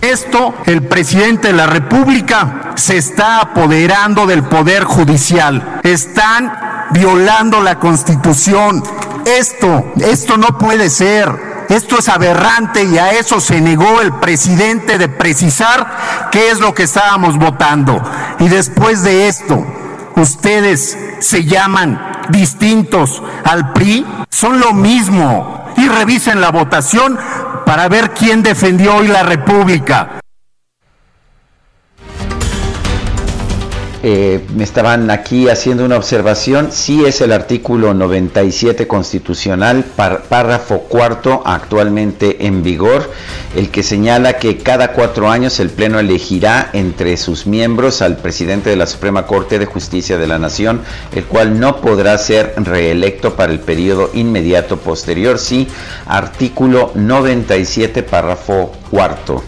Esto, 0.00 0.54
el 0.66 0.82
presidente 0.82 1.48
de 1.48 1.54
la 1.54 1.66
República 1.66 2.72
se 2.76 2.96
está 2.96 3.40
apoderando 3.40 4.26
del 4.26 4.44
Poder 4.44 4.84
Judicial. 4.84 5.80
Están 5.82 6.52
violando 6.90 7.60
la 7.60 7.78
Constitución. 7.78 8.82
Esto, 9.24 9.92
esto 10.00 10.36
no 10.36 10.58
puede 10.58 10.90
ser. 10.90 11.56
Esto 11.68 11.98
es 11.98 12.08
aberrante 12.08 12.84
y 12.84 12.96
a 12.98 13.10
eso 13.12 13.40
se 13.40 13.60
negó 13.60 14.00
el 14.00 14.12
presidente 14.14 14.98
de 14.98 15.08
precisar 15.08 16.28
qué 16.30 16.50
es 16.50 16.60
lo 16.60 16.74
que 16.74 16.84
estábamos 16.84 17.38
votando. 17.38 18.00
Y 18.38 18.48
después 18.48 19.02
de 19.02 19.26
esto, 19.26 19.66
ustedes 20.14 20.96
se 21.18 21.44
llaman 21.44 22.00
distintos 22.28 23.22
al 23.44 23.72
PRI, 23.72 24.06
son 24.30 24.60
lo 24.60 24.72
mismo. 24.72 25.64
Y 25.76 25.88
revisen 25.88 26.40
la 26.40 26.50
votación 26.50 27.18
para 27.66 27.88
ver 27.88 28.12
quién 28.12 28.44
defendió 28.44 28.94
hoy 28.94 29.08
la 29.08 29.24
República. 29.24 30.20
Eh, 34.08 34.40
me 34.54 34.62
estaban 34.62 35.10
aquí 35.10 35.48
haciendo 35.48 35.84
una 35.84 35.96
observación, 35.96 36.70
sí 36.70 37.04
es 37.04 37.20
el 37.22 37.32
artículo 37.32 37.92
97 37.92 38.86
constitucional, 38.86 39.84
párrafo 39.84 40.82
cuarto, 40.82 41.42
actualmente 41.44 42.46
en 42.46 42.62
vigor, 42.62 43.10
el 43.56 43.68
que 43.68 43.82
señala 43.82 44.34
que 44.34 44.58
cada 44.58 44.92
cuatro 44.92 45.28
años 45.28 45.58
el 45.58 45.70
Pleno 45.70 45.98
elegirá 45.98 46.70
entre 46.72 47.16
sus 47.16 47.48
miembros 47.48 48.00
al 48.00 48.16
presidente 48.18 48.70
de 48.70 48.76
la 48.76 48.86
Suprema 48.86 49.26
Corte 49.26 49.58
de 49.58 49.66
Justicia 49.66 50.16
de 50.18 50.28
la 50.28 50.38
Nación, 50.38 50.82
el 51.12 51.24
cual 51.24 51.58
no 51.58 51.80
podrá 51.80 52.16
ser 52.16 52.54
reelecto 52.58 53.34
para 53.34 53.50
el 53.50 53.58
periodo 53.58 54.10
inmediato 54.14 54.76
posterior, 54.76 55.40
sí, 55.40 55.66
artículo 56.06 56.92
97, 56.94 58.04
párrafo 58.04 58.70
cuarto. 58.88 59.42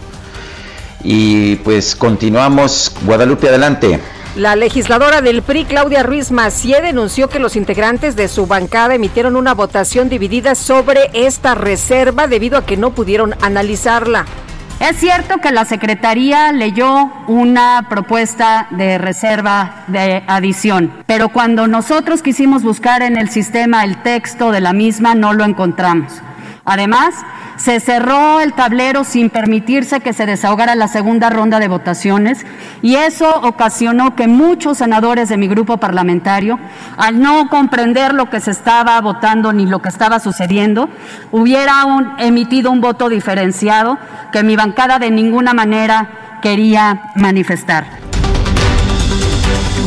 Y 1.01 1.55
pues 1.55 1.95
continuamos, 1.95 2.91
Guadalupe, 3.05 3.47
adelante. 3.47 4.18
La 4.39 4.55
legisladora 4.55 5.19
del 5.19 5.41
PRI, 5.41 5.65
Claudia 5.65 6.01
Ruiz 6.01 6.31
Macié, 6.31 6.81
denunció 6.81 7.27
que 7.27 7.39
los 7.39 7.57
integrantes 7.57 8.15
de 8.15 8.29
su 8.29 8.47
bancada 8.47 8.95
emitieron 8.95 9.35
una 9.35 9.53
votación 9.53 10.07
dividida 10.07 10.55
sobre 10.55 11.09
esta 11.11 11.55
reserva 11.55 12.25
debido 12.25 12.57
a 12.57 12.65
que 12.65 12.77
no 12.77 12.91
pudieron 12.91 13.35
analizarla. 13.41 14.25
Es 14.79 14.95
cierto 14.95 15.39
que 15.39 15.51
la 15.51 15.65
Secretaría 15.65 16.53
leyó 16.53 17.11
una 17.27 17.87
propuesta 17.89 18.67
de 18.71 18.97
reserva 18.97 19.83
de 19.87 20.23
adición, 20.25 21.03
pero 21.05 21.27
cuando 21.27 21.67
nosotros 21.67 22.21
quisimos 22.21 22.63
buscar 22.63 23.01
en 23.01 23.17
el 23.17 23.29
sistema 23.29 23.83
el 23.83 24.01
texto 24.03 24.53
de 24.53 24.61
la 24.61 24.71
misma 24.71 25.15
no 25.15 25.33
lo 25.33 25.43
encontramos. 25.43 26.21
Además, 26.69 27.15
se 27.57 27.79
cerró 27.79 28.39
el 28.39 28.53
tablero 28.53 29.03
sin 29.03 29.31
permitirse 29.31 29.99
que 30.01 30.13
se 30.13 30.27
desahogara 30.27 30.75
la 30.75 30.87
segunda 30.87 31.31
ronda 31.31 31.59
de 31.59 31.67
votaciones 31.67 32.45
y 32.83 32.95
eso 32.95 33.41
ocasionó 33.41 34.15
que 34.15 34.27
muchos 34.27 34.77
senadores 34.77 35.29
de 35.29 35.37
mi 35.37 35.47
grupo 35.47 35.77
parlamentario, 35.77 36.59
al 36.95 37.19
no 37.19 37.49
comprender 37.49 38.13
lo 38.13 38.29
que 38.29 38.39
se 38.39 38.51
estaba 38.51 39.01
votando 39.01 39.51
ni 39.51 39.65
lo 39.65 39.81
que 39.81 39.89
estaba 39.89 40.19
sucediendo, 40.19 40.89
hubieran 41.31 42.13
emitido 42.19 42.71
un 42.71 42.81
voto 42.81 43.09
diferenciado 43.09 43.97
que 44.31 44.43
mi 44.43 44.55
bancada 44.55 44.99
de 44.99 45.09
ninguna 45.09 45.53
manera 45.53 46.39
quería 46.41 47.11
manifestar. 47.15 48.08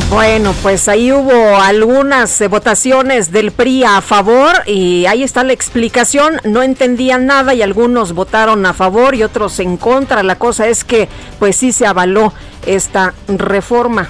Bueno, 0.09 0.53
pues 0.61 0.87
ahí 0.87 1.11
hubo 1.11 1.57
algunas 1.57 2.47
votaciones 2.47 3.31
del 3.31 3.51
PRI 3.51 3.83
a 3.83 4.01
favor 4.01 4.53
y 4.67 5.05
ahí 5.07 5.23
está 5.23 5.43
la 5.43 5.53
explicación. 5.53 6.39
No 6.43 6.61
entendían 6.61 7.25
nada 7.25 7.53
y 7.55 7.61
algunos 7.61 8.13
votaron 8.13 8.65
a 8.65 8.73
favor 8.73 9.15
y 9.15 9.23
otros 9.23 9.59
en 9.59 9.75
contra. 9.77 10.21
La 10.21 10.35
cosa 10.35 10.67
es 10.67 10.83
que 10.83 11.09
pues 11.39 11.55
sí 11.55 11.71
se 11.71 11.87
avaló 11.87 12.31
esta 12.65 13.13
reforma. 13.27 14.09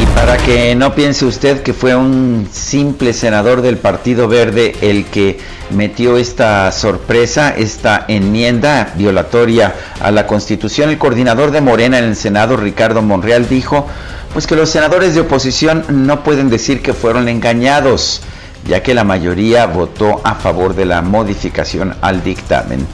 Y 0.00 0.06
para 0.06 0.38
que 0.38 0.74
no 0.74 0.94
piense 0.94 1.26
usted 1.26 1.62
que 1.62 1.74
fue 1.74 1.94
un 1.94 2.48
simple 2.50 3.12
senador 3.12 3.62
del 3.62 3.76
Partido 3.76 4.28
Verde 4.28 4.76
el 4.80 5.04
que 5.06 5.38
metió 5.70 6.16
esta 6.16 6.72
sorpresa, 6.72 7.54
esta 7.56 8.04
enmienda 8.08 8.92
violatoria 8.94 9.74
a 10.00 10.10
la 10.10 10.26
Constitución, 10.26 10.88
el 10.88 10.98
coordinador 10.98 11.50
de 11.50 11.60
Morena 11.60 11.98
en 11.98 12.04
el 12.04 12.16
Senado, 12.16 12.56
Ricardo 12.56 13.02
Monreal, 13.02 13.48
dijo 13.48 13.86
pues 14.32 14.46
que 14.46 14.56
los 14.56 14.70
senadores 14.70 15.14
de 15.14 15.20
oposición 15.20 15.84
no 15.88 16.22
pueden 16.22 16.48
decir 16.48 16.82
que 16.82 16.94
fueron 16.94 17.28
engañados, 17.28 18.22
ya 18.66 18.82
que 18.82 18.94
la 18.94 19.04
mayoría 19.04 19.66
votó 19.66 20.20
a 20.24 20.34
favor 20.34 20.74
de 20.74 20.84
la 20.84 21.02
modificación 21.02 21.94
al 22.00 22.22
dictamen. 22.22 22.86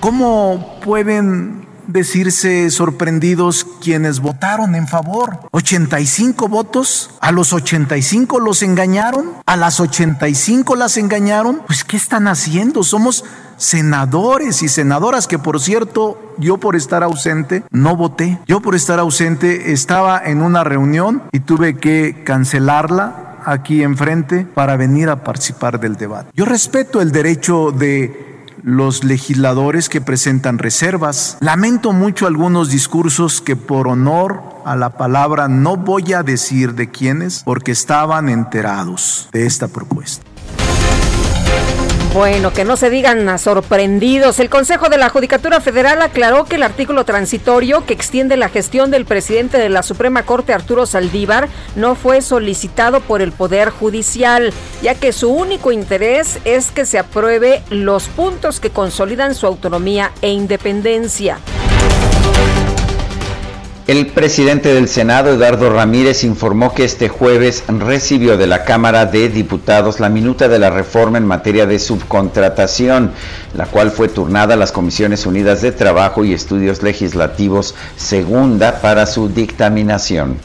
¿Cómo 0.00 0.78
pueden 0.84 1.68
decirse 1.88 2.70
sorprendidos 2.70 3.66
quienes 3.82 4.20
votaron 4.20 4.74
en 4.76 4.86
favor. 4.86 5.40
85 5.50 6.46
votos, 6.46 7.10
a 7.20 7.32
los 7.32 7.52
85 7.52 8.38
los 8.38 8.62
engañaron, 8.62 9.32
a 9.46 9.56
las 9.56 9.80
85 9.80 10.76
las 10.76 10.96
engañaron. 10.98 11.62
Pues 11.66 11.82
¿qué 11.82 11.96
están 11.96 12.28
haciendo? 12.28 12.84
Somos 12.84 13.24
senadores 13.58 14.62
y 14.62 14.68
senadoras 14.68 15.26
que 15.26 15.38
por 15.38 15.60
cierto 15.60 16.34
yo 16.38 16.56
por 16.56 16.76
estar 16.76 17.02
ausente 17.02 17.64
no 17.70 17.96
voté. 17.96 18.38
Yo 18.46 18.60
por 18.60 18.74
estar 18.74 18.98
ausente 18.98 19.72
estaba 19.72 20.22
en 20.24 20.40
una 20.40 20.64
reunión 20.64 21.22
y 21.32 21.40
tuve 21.40 21.76
que 21.76 22.22
cancelarla 22.24 23.40
aquí 23.44 23.82
enfrente 23.82 24.46
para 24.46 24.76
venir 24.76 25.10
a 25.10 25.24
participar 25.24 25.80
del 25.80 25.96
debate. 25.96 26.30
Yo 26.34 26.44
respeto 26.44 27.00
el 27.00 27.12
derecho 27.12 27.72
de 27.72 28.28
los 28.62 29.04
legisladores 29.04 29.88
que 29.88 30.00
presentan 30.00 30.58
reservas. 30.58 31.36
Lamento 31.40 31.92
mucho 31.92 32.26
algunos 32.26 32.70
discursos 32.70 33.40
que 33.40 33.56
por 33.56 33.88
honor 33.88 34.42
a 34.64 34.76
la 34.76 34.90
palabra 34.90 35.48
no 35.48 35.76
voy 35.76 36.12
a 36.12 36.22
decir 36.22 36.74
de 36.74 36.90
quiénes 36.90 37.42
porque 37.44 37.72
estaban 37.72 38.28
enterados 38.28 39.28
de 39.32 39.46
esta 39.46 39.68
propuesta. 39.68 40.24
Bueno, 42.14 42.52
que 42.52 42.64
no 42.64 42.76
se 42.76 42.88
digan 42.90 43.38
sorprendidos. 43.38 44.40
El 44.40 44.48
Consejo 44.48 44.88
de 44.88 44.96
la 44.96 45.10
Judicatura 45.10 45.60
Federal 45.60 46.00
aclaró 46.00 46.46
que 46.46 46.56
el 46.56 46.62
artículo 46.62 47.04
transitorio 47.04 47.84
que 47.84 47.92
extiende 47.92 48.36
la 48.36 48.48
gestión 48.48 48.90
del 48.90 49.04
presidente 49.04 49.58
de 49.58 49.68
la 49.68 49.82
Suprema 49.82 50.24
Corte, 50.24 50.54
Arturo 50.54 50.86
Saldívar, 50.86 51.48
no 51.76 51.94
fue 51.94 52.22
solicitado 52.22 53.00
por 53.00 53.20
el 53.20 53.32
Poder 53.32 53.70
Judicial, 53.70 54.52
ya 54.82 54.94
que 54.94 55.12
su 55.12 55.30
único 55.30 55.70
interés 55.70 56.38
es 56.44 56.70
que 56.70 56.86
se 56.86 56.98
apruebe 56.98 57.62
los 57.68 58.08
puntos 58.08 58.58
que 58.58 58.70
consolidan 58.70 59.34
su 59.34 59.46
autonomía 59.46 60.10
e 60.22 60.30
independencia. 60.30 61.38
El 63.88 64.08
presidente 64.08 64.74
del 64.74 64.86
Senado, 64.86 65.32
Eduardo 65.32 65.70
Ramírez, 65.70 66.22
informó 66.22 66.74
que 66.74 66.84
este 66.84 67.08
jueves 67.08 67.64
recibió 67.68 68.36
de 68.36 68.46
la 68.46 68.66
Cámara 68.66 69.06
de 69.06 69.30
Diputados 69.30 69.98
la 69.98 70.10
minuta 70.10 70.46
de 70.46 70.58
la 70.58 70.68
reforma 70.68 71.16
en 71.16 71.24
materia 71.24 71.64
de 71.64 71.78
subcontratación, 71.78 73.12
la 73.54 73.64
cual 73.64 73.90
fue 73.90 74.08
turnada 74.08 74.52
a 74.52 74.56
las 74.58 74.72
Comisiones 74.72 75.24
Unidas 75.24 75.62
de 75.62 75.72
Trabajo 75.72 76.22
y 76.22 76.34
Estudios 76.34 76.82
Legislativos 76.82 77.74
segunda 77.96 78.82
para 78.82 79.06
su 79.06 79.30
dictaminación. 79.30 80.36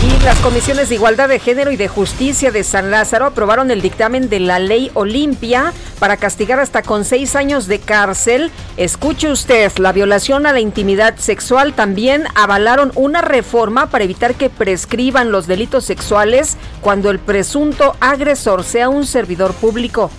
Y 0.00 0.24
las 0.24 0.38
comisiones 0.38 0.88
de 0.88 0.94
Igualdad 0.94 1.28
de 1.28 1.40
Género 1.40 1.72
y 1.72 1.76
de 1.76 1.88
Justicia 1.88 2.52
de 2.52 2.62
San 2.62 2.90
Lázaro 2.92 3.26
aprobaron 3.26 3.72
el 3.72 3.82
dictamen 3.82 4.28
de 4.28 4.38
la 4.38 4.60
ley 4.60 4.92
Olimpia 4.94 5.72
para 5.98 6.16
castigar 6.16 6.60
hasta 6.60 6.82
con 6.82 7.04
seis 7.04 7.34
años 7.34 7.66
de 7.66 7.80
cárcel. 7.80 8.52
Escuche 8.76 9.28
usted, 9.30 9.72
la 9.78 9.92
violación 9.92 10.46
a 10.46 10.52
la 10.52 10.60
intimidad 10.60 11.16
sexual 11.16 11.74
también 11.74 12.24
avalaron 12.36 12.92
una 12.94 13.22
reforma 13.22 13.90
para 13.90 14.04
evitar 14.04 14.36
que 14.36 14.50
prescriban 14.50 15.32
los 15.32 15.48
delitos 15.48 15.84
sexuales 15.84 16.56
cuando 16.80 17.10
el 17.10 17.18
presunto 17.18 17.96
agresor 17.98 18.62
sea 18.62 18.88
un 18.88 19.04
servidor 19.04 19.52
público. 19.54 20.10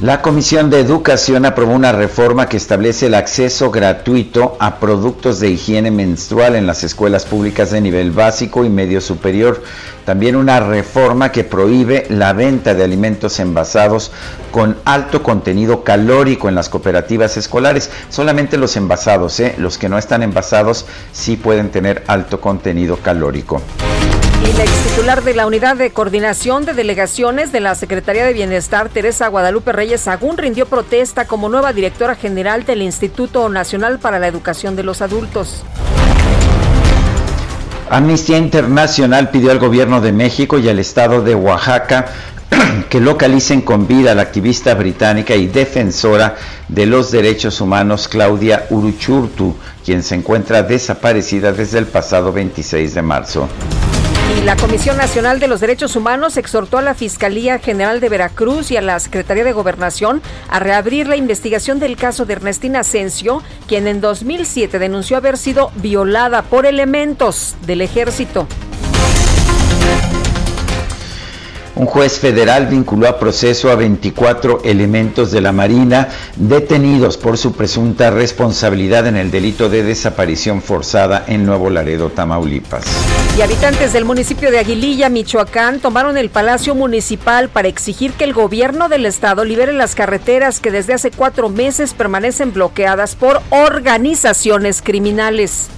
La 0.00 0.22
Comisión 0.22 0.70
de 0.70 0.80
Educación 0.80 1.46
aprobó 1.46 1.72
una 1.72 1.92
reforma 1.92 2.48
que 2.48 2.56
establece 2.56 3.06
el 3.06 3.14
acceso 3.14 3.70
gratuito 3.70 4.56
a 4.58 4.80
productos 4.80 5.38
de 5.38 5.50
higiene 5.50 5.92
menstrual 5.92 6.56
en 6.56 6.66
las 6.66 6.82
escuelas 6.82 7.24
públicas 7.24 7.70
de 7.70 7.80
nivel 7.80 8.10
básico 8.10 8.64
y 8.64 8.68
medio 8.70 9.00
superior. 9.00 9.62
También 10.04 10.34
una 10.34 10.58
reforma 10.58 11.30
que 11.30 11.44
prohíbe 11.44 12.06
la 12.10 12.32
venta 12.32 12.74
de 12.74 12.82
alimentos 12.82 13.38
envasados 13.38 14.10
con 14.50 14.76
alto 14.84 15.22
contenido 15.22 15.84
calórico 15.84 16.48
en 16.48 16.56
las 16.56 16.68
cooperativas 16.68 17.36
escolares. 17.36 17.88
Solamente 18.10 18.58
los 18.58 18.76
envasados, 18.76 19.38
¿eh? 19.38 19.54
los 19.58 19.78
que 19.78 19.88
no 19.88 19.96
están 19.96 20.24
envasados 20.24 20.86
sí 21.12 21.36
pueden 21.36 21.70
tener 21.70 22.02
alto 22.08 22.40
contenido 22.40 22.96
calórico. 22.96 23.62
Y 24.44 24.52
la 24.58 24.64
ex 24.64 24.72
titular 24.88 25.22
de 25.22 25.34
la 25.34 25.46
Unidad 25.46 25.76
de 25.76 25.90
Coordinación 25.90 26.66
de 26.66 26.74
Delegaciones 26.74 27.50
de 27.50 27.60
la 27.60 27.74
Secretaría 27.74 28.26
de 28.26 28.34
Bienestar, 28.34 28.90
Teresa 28.90 29.28
Guadalupe 29.28 29.72
Reyes 29.72 30.06
Agún, 30.06 30.36
rindió 30.36 30.66
protesta 30.66 31.26
como 31.26 31.48
nueva 31.48 31.72
directora 31.72 32.14
general 32.14 32.64
del 32.64 32.82
Instituto 32.82 33.48
Nacional 33.48 33.98
para 33.98 34.18
la 34.18 34.28
Educación 34.28 34.76
de 34.76 34.82
los 34.82 35.00
Adultos. 35.00 35.64
Amnistía 37.88 38.36
Internacional 38.36 39.30
pidió 39.30 39.50
al 39.50 39.58
gobierno 39.58 40.02
de 40.02 40.12
México 40.12 40.58
y 40.58 40.68
al 40.68 40.78
estado 40.78 41.22
de 41.22 41.34
Oaxaca 41.34 42.06
que 42.90 43.00
localicen 43.00 43.62
con 43.62 43.86
vida 43.86 44.12
a 44.12 44.14
la 44.14 44.22
activista 44.22 44.74
británica 44.74 45.34
y 45.34 45.46
defensora 45.46 46.36
de 46.68 46.84
los 46.84 47.10
derechos 47.10 47.60
humanos 47.62 48.08
Claudia 48.08 48.66
Uruchurtu, 48.68 49.56
quien 49.84 50.02
se 50.02 50.16
encuentra 50.16 50.62
desaparecida 50.62 51.52
desde 51.52 51.78
el 51.78 51.86
pasado 51.86 52.32
26 52.32 52.94
de 52.94 53.02
marzo. 53.02 53.48
La 54.42 54.56
Comisión 54.56 54.96
Nacional 54.96 55.38
de 55.38 55.48
los 55.48 55.60
Derechos 55.60 55.96
Humanos 55.96 56.36
exhortó 56.36 56.78
a 56.78 56.82
la 56.82 56.94
Fiscalía 56.94 57.58
General 57.58 58.00
de 58.00 58.08
Veracruz 58.08 58.70
y 58.70 58.76
a 58.76 58.82
la 58.82 58.98
Secretaría 58.98 59.44
de 59.44 59.52
Gobernación 59.52 60.20
a 60.50 60.58
reabrir 60.58 61.06
la 61.06 61.16
investigación 61.16 61.78
del 61.78 61.96
caso 61.96 62.26
de 62.26 62.34
Ernestina 62.34 62.80
Asensio, 62.80 63.42
quien 63.68 63.86
en 63.86 64.00
2007 64.00 64.78
denunció 64.78 65.16
haber 65.16 65.38
sido 65.38 65.70
violada 65.76 66.42
por 66.42 66.66
elementos 66.66 67.54
del 67.66 67.80
ejército. 67.80 68.46
Un 71.76 71.86
juez 71.86 72.20
federal 72.20 72.66
vinculó 72.66 73.08
a 73.08 73.18
proceso 73.18 73.68
a 73.68 73.74
24 73.74 74.60
elementos 74.64 75.32
de 75.32 75.40
la 75.40 75.50
Marina 75.50 76.08
detenidos 76.36 77.16
por 77.16 77.36
su 77.36 77.52
presunta 77.52 78.10
responsabilidad 78.10 79.08
en 79.08 79.16
el 79.16 79.32
delito 79.32 79.68
de 79.68 79.82
desaparición 79.82 80.62
forzada 80.62 81.24
en 81.26 81.44
Nuevo 81.44 81.70
Laredo, 81.70 82.10
Tamaulipas. 82.10 82.84
Y 83.36 83.42
habitantes 83.42 83.92
del 83.92 84.04
municipio 84.04 84.52
de 84.52 84.60
Aguililla, 84.60 85.08
Michoacán, 85.08 85.80
tomaron 85.80 86.16
el 86.16 86.30
Palacio 86.30 86.76
Municipal 86.76 87.48
para 87.48 87.66
exigir 87.66 88.12
que 88.12 88.22
el 88.22 88.34
gobierno 88.34 88.88
del 88.88 89.04
estado 89.04 89.44
libere 89.44 89.72
las 89.72 89.96
carreteras 89.96 90.60
que 90.60 90.70
desde 90.70 90.94
hace 90.94 91.10
cuatro 91.10 91.48
meses 91.48 91.92
permanecen 91.92 92.52
bloqueadas 92.52 93.16
por 93.16 93.42
organizaciones 93.50 94.80
criminales. 94.80 95.70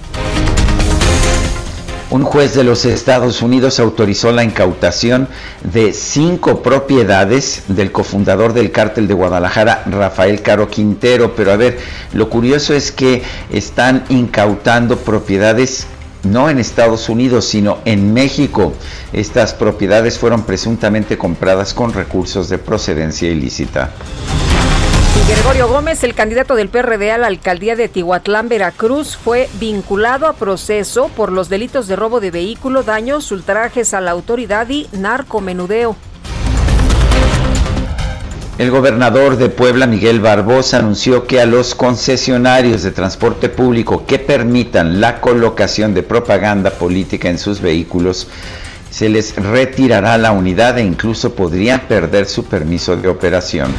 Un 2.09 2.23
juez 2.23 2.55
de 2.55 2.63
los 2.63 2.85
Estados 2.85 3.41
Unidos 3.41 3.81
autorizó 3.81 4.31
la 4.31 4.45
incautación 4.45 5.27
de 5.61 5.91
cinco 5.91 6.63
propiedades 6.63 7.63
del 7.67 7.91
cofundador 7.91 8.53
del 8.53 8.71
cártel 8.71 9.09
de 9.09 9.13
Guadalajara, 9.13 9.83
Rafael 9.85 10.41
Caro 10.41 10.69
Quintero. 10.69 11.35
Pero 11.35 11.51
a 11.51 11.57
ver, 11.57 11.79
lo 12.13 12.29
curioso 12.29 12.73
es 12.73 12.93
que 12.93 13.23
están 13.51 14.05
incautando 14.07 14.97
propiedades 14.97 15.85
no 16.23 16.49
en 16.49 16.59
Estados 16.59 17.09
Unidos, 17.09 17.45
sino 17.45 17.79
en 17.83 18.13
México. 18.13 18.73
Estas 19.11 19.53
propiedades 19.53 20.17
fueron 20.17 20.43
presuntamente 20.43 21.17
compradas 21.17 21.73
con 21.73 21.91
recursos 21.91 22.47
de 22.47 22.57
procedencia 22.57 23.29
ilícita. 23.29 23.91
Gregorio 25.27 25.67
Gómez, 25.67 26.05
el 26.05 26.13
candidato 26.13 26.55
del 26.55 26.69
PRD 26.69 27.11
a 27.11 27.17
la 27.17 27.27
alcaldía 27.27 27.75
de 27.75 27.89
Tihuatlán, 27.89 28.47
Veracruz, 28.47 29.17
fue 29.17 29.49
vinculado 29.59 30.25
a 30.25 30.33
proceso 30.33 31.09
por 31.09 31.33
los 31.33 31.49
delitos 31.49 31.87
de 31.87 31.97
robo 31.97 32.21
de 32.21 32.31
vehículo, 32.31 32.83
daños, 32.83 33.29
ultrajes 33.33 33.93
a 33.93 33.99
la 33.99 34.11
autoridad 34.11 34.69
y 34.69 34.87
narcomenudeo. 34.93 35.97
El 38.57 38.71
gobernador 38.71 39.35
de 39.35 39.49
Puebla, 39.49 39.85
Miguel 39.85 40.21
Barbosa, 40.21 40.79
anunció 40.79 41.27
que 41.27 41.41
a 41.41 41.45
los 41.45 41.75
concesionarios 41.75 42.83
de 42.83 42.91
transporte 42.91 43.49
público 43.49 44.05
que 44.05 44.19
permitan 44.19 45.01
la 45.01 45.19
colocación 45.19 45.93
de 45.93 46.03
propaganda 46.03 46.71
política 46.71 47.29
en 47.29 47.37
sus 47.37 47.59
vehículos, 47.59 48.29
se 48.89 49.09
les 49.09 49.35
retirará 49.35 50.17
la 50.17 50.31
unidad 50.31 50.77
e 50.77 50.83
incluso 50.83 51.35
podrían 51.35 51.81
perder 51.81 52.27
su 52.27 52.45
permiso 52.45 52.95
de 52.95 53.09
operación. 53.09 53.73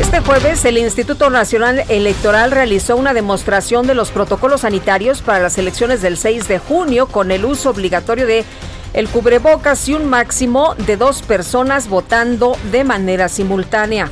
Este 0.00 0.18
jueves, 0.18 0.64
el 0.64 0.76
Instituto 0.76 1.30
Nacional 1.30 1.84
Electoral 1.88 2.50
realizó 2.50 2.96
una 2.96 3.14
demostración 3.14 3.86
de 3.86 3.94
los 3.94 4.10
protocolos 4.10 4.62
sanitarios 4.62 5.22
para 5.22 5.38
las 5.38 5.56
elecciones 5.56 6.02
del 6.02 6.16
6 6.16 6.48
de 6.48 6.58
junio 6.58 7.06
con 7.06 7.30
el 7.30 7.44
uso 7.44 7.70
obligatorio 7.70 8.26
de 8.26 8.44
el 8.92 9.08
cubrebocas 9.08 9.88
y 9.88 9.94
un 9.94 10.06
máximo 10.06 10.74
de 10.86 10.96
dos 10.96 11.22
personas 11.22 11.88
votando 11.88 12.56
de 12.72 12.82
manera 12.82 13.28
simultánea. 13.28 14.10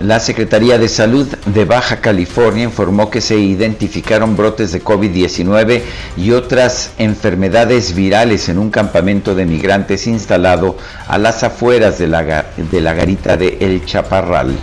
La 0.00 0.18
Secretaría 0.18 0.76
de 0.76 0.88
Salud 0.88 1.26
de 1.46 1.64
Baja 1.64 2.00
California 2.00 2.64
informó 2.64 3.10
que 3.10 3.20
se 3.20 3.38
identificaron 3.38 4.36
brotes 4.36 4.72
de 4.72 4.82
COVID-19 4.82 5.82
y 6.16 6.32
otras 6.32 6.90
enfermedades 6.98 7.94
virales 7.94 8.48
en 8.48 8.58
un 8.58 8.70
campamento 8.70 9.34
de 9.36 9.46
migrantes 9.46 10.06
instalado 10.08 10.76
a 11.06 11.16
las 11.16 11.44
afueras 11.44 11.98
de 11.98 12.08
la, 12.08 12.46
de 12.56 12.80
la 12.80 12.92
garita 12.92 13.36
de 13.36 13.58
El 13.60 13.84
Chaparral. 13.84 14.56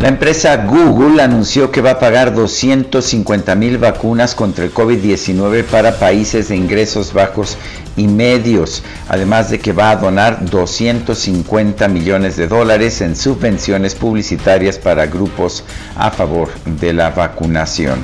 La 0.00 0.06
empresa 0.06 0.56
Google 0.58 1.20
anunció 1.20 1.72
que 1.72 1.80
va 1.80 1.90
a 1.92 1.98
pagar 1.98 2.32
250 2.32 3.56
mil 3.56 3.78
vacunas 3.78 4.36
contra 4.36 4.64
el 4.64 4.72
COVID-19 4.72 5.64
para 5.64 5.98
países 5.98 6.48
de 6.48 6.56
ingresos 6.56 7.12
bajos 7.12 7.58
y 7.96 8.06
medios, 8.06 8.84
además 9.08 9.50
de 9.50 9.58
que 9.58 9.72
va 9.72 9.90
a 9.90 9.96
donar 9.96 10.44
250 10.48 11.88
millones 11.88 12.36
de 12.36 12.46
dólares 12.46 13.00
en 13.00 13.16
subvenciones 13.16 13.96
publicitarias 13.96 14.78
para 14.78 15.06
grupos 15.06 15.64
a 15.96 16.12
favor 16.12 16.48
de 16.64 16.92
la 16.92 17.10
vacunación. 17.10 17.98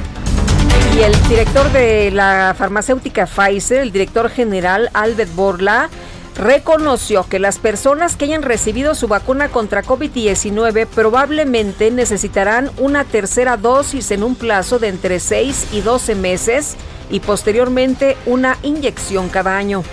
Y 0.99 1.03
el 1.03 1.29
director 1.29 1.71
de 1.71 2.11
la 2.11 2.57
farmacéutica 2.59 3.27
Pfizer, 3.27 3.83
el 3.83 3.93
director 3.93 4.29
general 4.31 4.91
Albert 4.95 5.33
Borla, 5.37 5.89
reconoció 6.37 7.27
que 7.29 7.39
las 7.39 7.59
personas 7.59 8.17
que 8.17 8.27
hayan 8.27 8.43
recibido 8.43 8.95
su 8.95 9.09
vacuna 9.09 9.49
contra 9.49 9.83
COVID-19 9.83 10.87
probablemente 10.87 11.91
necesitarán 11.91 12.71
una 12.79 13.05
tercera 13.05 13.57
dosis 13.57 14.11
en 14.11 14.23
un 14.23 14.35
plazo 14.35 14.79
de 14.79 14.89
entre 14.89 15.21
6 15.21 15.69
y 15.73 15.81
12 15.81 16.15
meses 16.15 16.77
y 17.11 17.21
posteriormente 17.21 18.17
una 18.27 18.59
inyección 18.63 19.29
cada 19.29 19.57
año. 19.57 19.85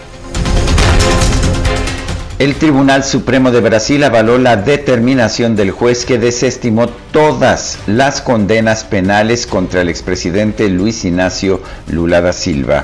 El 2.40 2.56
Tribunal 2.56 3.04
Supremo 3.04 3.52
de 3.52 3.60
Brasil 3.62 4.04
avaló 4.04 4.40
la 4.40 4.58
determinación 4.58 5.56
del 5.56 5.70
juez 5.70 6.06
que 6.06 6.18
desestimó 6.18 6.88
todas 7.12 7.78
las 7.86 8.20
condenas 8.22 8.84
penales 8.84 9.46
contra 9.46 9.82
el 9.82 9.90
expresidente 9.90 10.68
Luis 10.68 11.06
Ignacio 11.06 11.62
Lula 11.88 12.20
da 12.20 12.34
Silva. 12.34 12.84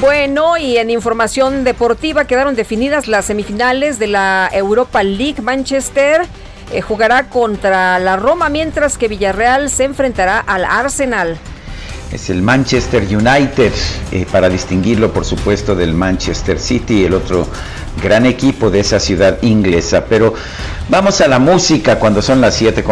Bueno, 0.00 0.56
y 0.56 0.76
en 0.76 0.90
información 0.90 1.64
deportiva 1.64 2.24
quedaron 2.24 2.54
definidas 2.54 3.08
las 3.08 3.24
semifinales 3.24 3.98
de 3.98 4.06
la 4.06 4.48
Europa 4.52 5.02
League. 5.02 5.42
Manchester 5.42 6.22
eh, 6.72 6.80
jugará 6.80 7.28
contra 7.28 7.98
la 7.98 8.16
Roma, 8.16 8.48
mientras 8.48 8.96
que 8.96 9.08
Villarreal 9.08 9.70
se 9.70 9.84
enfrentará 9.84 10.38
al 10.38 10.64
Arsenal. 10.64 11.36
Es 12.12 12.30
el 12.30 12.42
Manchester 12.42 13.02
United, 13.02 13.72
eh, 14.12 14.24
para 14.30 14.48
distinguirlo 14.48 15.12
por 15.12 15.24
supuesto 15.24 15.74
del 15.74 15.94
Manchester 15.94 16.60
City, 16.60 17.04
el 17.04 17.14
otro 17.14 17.48
gran 18.00 18.24
equipo 18.26 18.70
de 18.70 18.80
esa 18.80 19.00
ciudad 19.00 19.38
inglesa. 19.42 20.04
Pero 20.04 20.34
vamos 20.90 21.20
a 21.20 21.26
la 21.26 21.40
música 21.40 21.98
cuando 21.98 22.22
son 22.22 22.40
las 22.40 22.54
7 22.54 22.84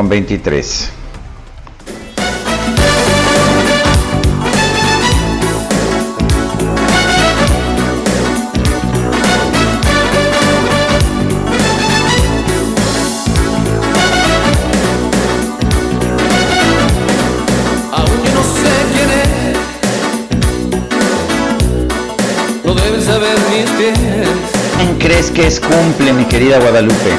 con 25.31 25.35
23. 25.35 25.35
crees 25.35 25.35
que 25.35 25.47
es 25.47 25.61
cumple, 25.61 26.13
mi 26.13 26.25
querida 26.25 26.59
Guadalupe? 26.59 27.11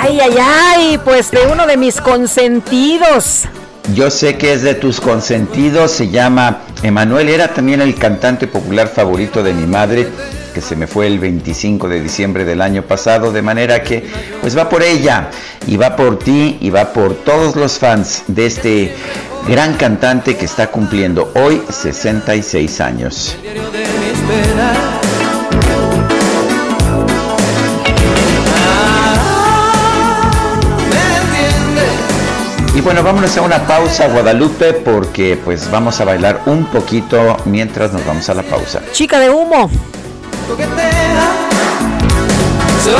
Ay, 0.00 0.20
ay, 0.20 0.36
ay, 0.40 0.98
pues 1.04 1.30
de 1.30 1.46
uno 1.50 1.66
de 1.66 1.76
mis 1.76 2.00
consentidos. 2.00 3.44
Yo 3.94 4.10
sé 4.10 4.38
que 4.38 4.54
es 4.54 4.62
de 4.62 4.74
tus 4.74 5.00
consentidos, 5.00 5.90
se 5.90 6.08
llama 6.08 6.62
Emanuel, 6.82 7.28
era 7.28 7.48
también 7.48 7.82
el 7.82 7.94
cantante 7.94 8.46
popular 8.46 8.88
favorito 8.88 9.42
de 9.42 9.52
mi 9.52 9.66
madre, 9.66 10.08
que 10.54 10.60
se 10.60 10.74
me 10.74 10.86
fue 10.86 11.06
el 11.06 11.18
25 11.18 11.88
de 11.88 12.00
diciembre 12.00 12.44
del 12.44 12.62
año 12.62 12.82
pasado, 12.82 13.30
de 13.30 13.42
manera 13.42 13.82
que 13.82 14.08
pues 14.40 14.56
va 14.56 14.68
por 14.68 14.82
ella 14.82 15.30
y 15.66 15.76
va 15.76 15.96
por 15.96 16.18
ti 16.18 16.56
y 16.60 16.70
va 16.70 16.92
por 16.92 17.14
todos 17.14 17.56
los 17.56 17.78
fans 17.78 18.22
de 18.26 18.46
este 18.46 18.94
gran 19.46 19.74
cantante 19.74 20.36
que 20.36 20.46
está 20.46 20.68
cumpliendo 20.68 21.30
hoy 21.34 21.60
66 21.68 22.80
años. 22.80 23.36
Bueno, 32.84 33.02
vámonos 33.02 33.34
a 33.38 33.42
una 33.42 33.66
pausa, 33.66 34.08
Guadalupe, 34.08 34.74
porque 34.74 35.40
pues 35.42 35.70
vamos 35.70 36.00
a 36.00 36.04
bailar 36.04 36.42
un 36.44 36.66
poquito 36.66 37.38
mientras 37.46 37.92
nos 37.92 38.04
vamos 38.04 38.28
a 38.28 38.34
la 38.34 38.42
pausa. 38.42 38.82
Chica 38.92 39.18
de 39.18 39.30
humo. 39.30 39.70
Se 42.84 42.90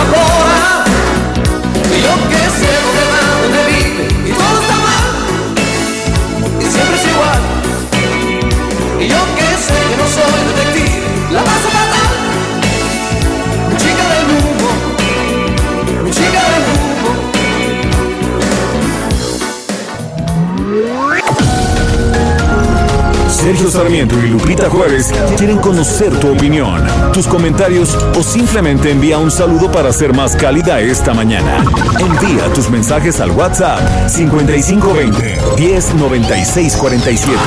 Sergio 23.45 23.71
Sarmiento 23.71 24.19
y 24.25 24.29
Lupita 24.29 24.71
Juárez 24.71 25.13
quieren 25.37 25.59
conocer 25.59 26.19
tu 26.19 26.33
opinión, 26.33 26.83
tus 27.13 27.27
comentarios 27.27 27.95
o 28.17 28.23
simplemente 28.23 28.91
envía 28.91 29.19
un 29.19 29.31
saludo 29.31 29.71
para 29.71 29.93
ser 29.93 30.15
más 30.15 30.35
cálida 30.35 30.81
esta 30.81 31.13
mañana. 31.13 31.63
Envía 32.01 32.51
tus 32.55 32.71
mensajes 32.71 33.21
al 33.21 33.33
WhatsApp 33.33 34.09
5520 34.09 35.39
109647. 35.59 37.39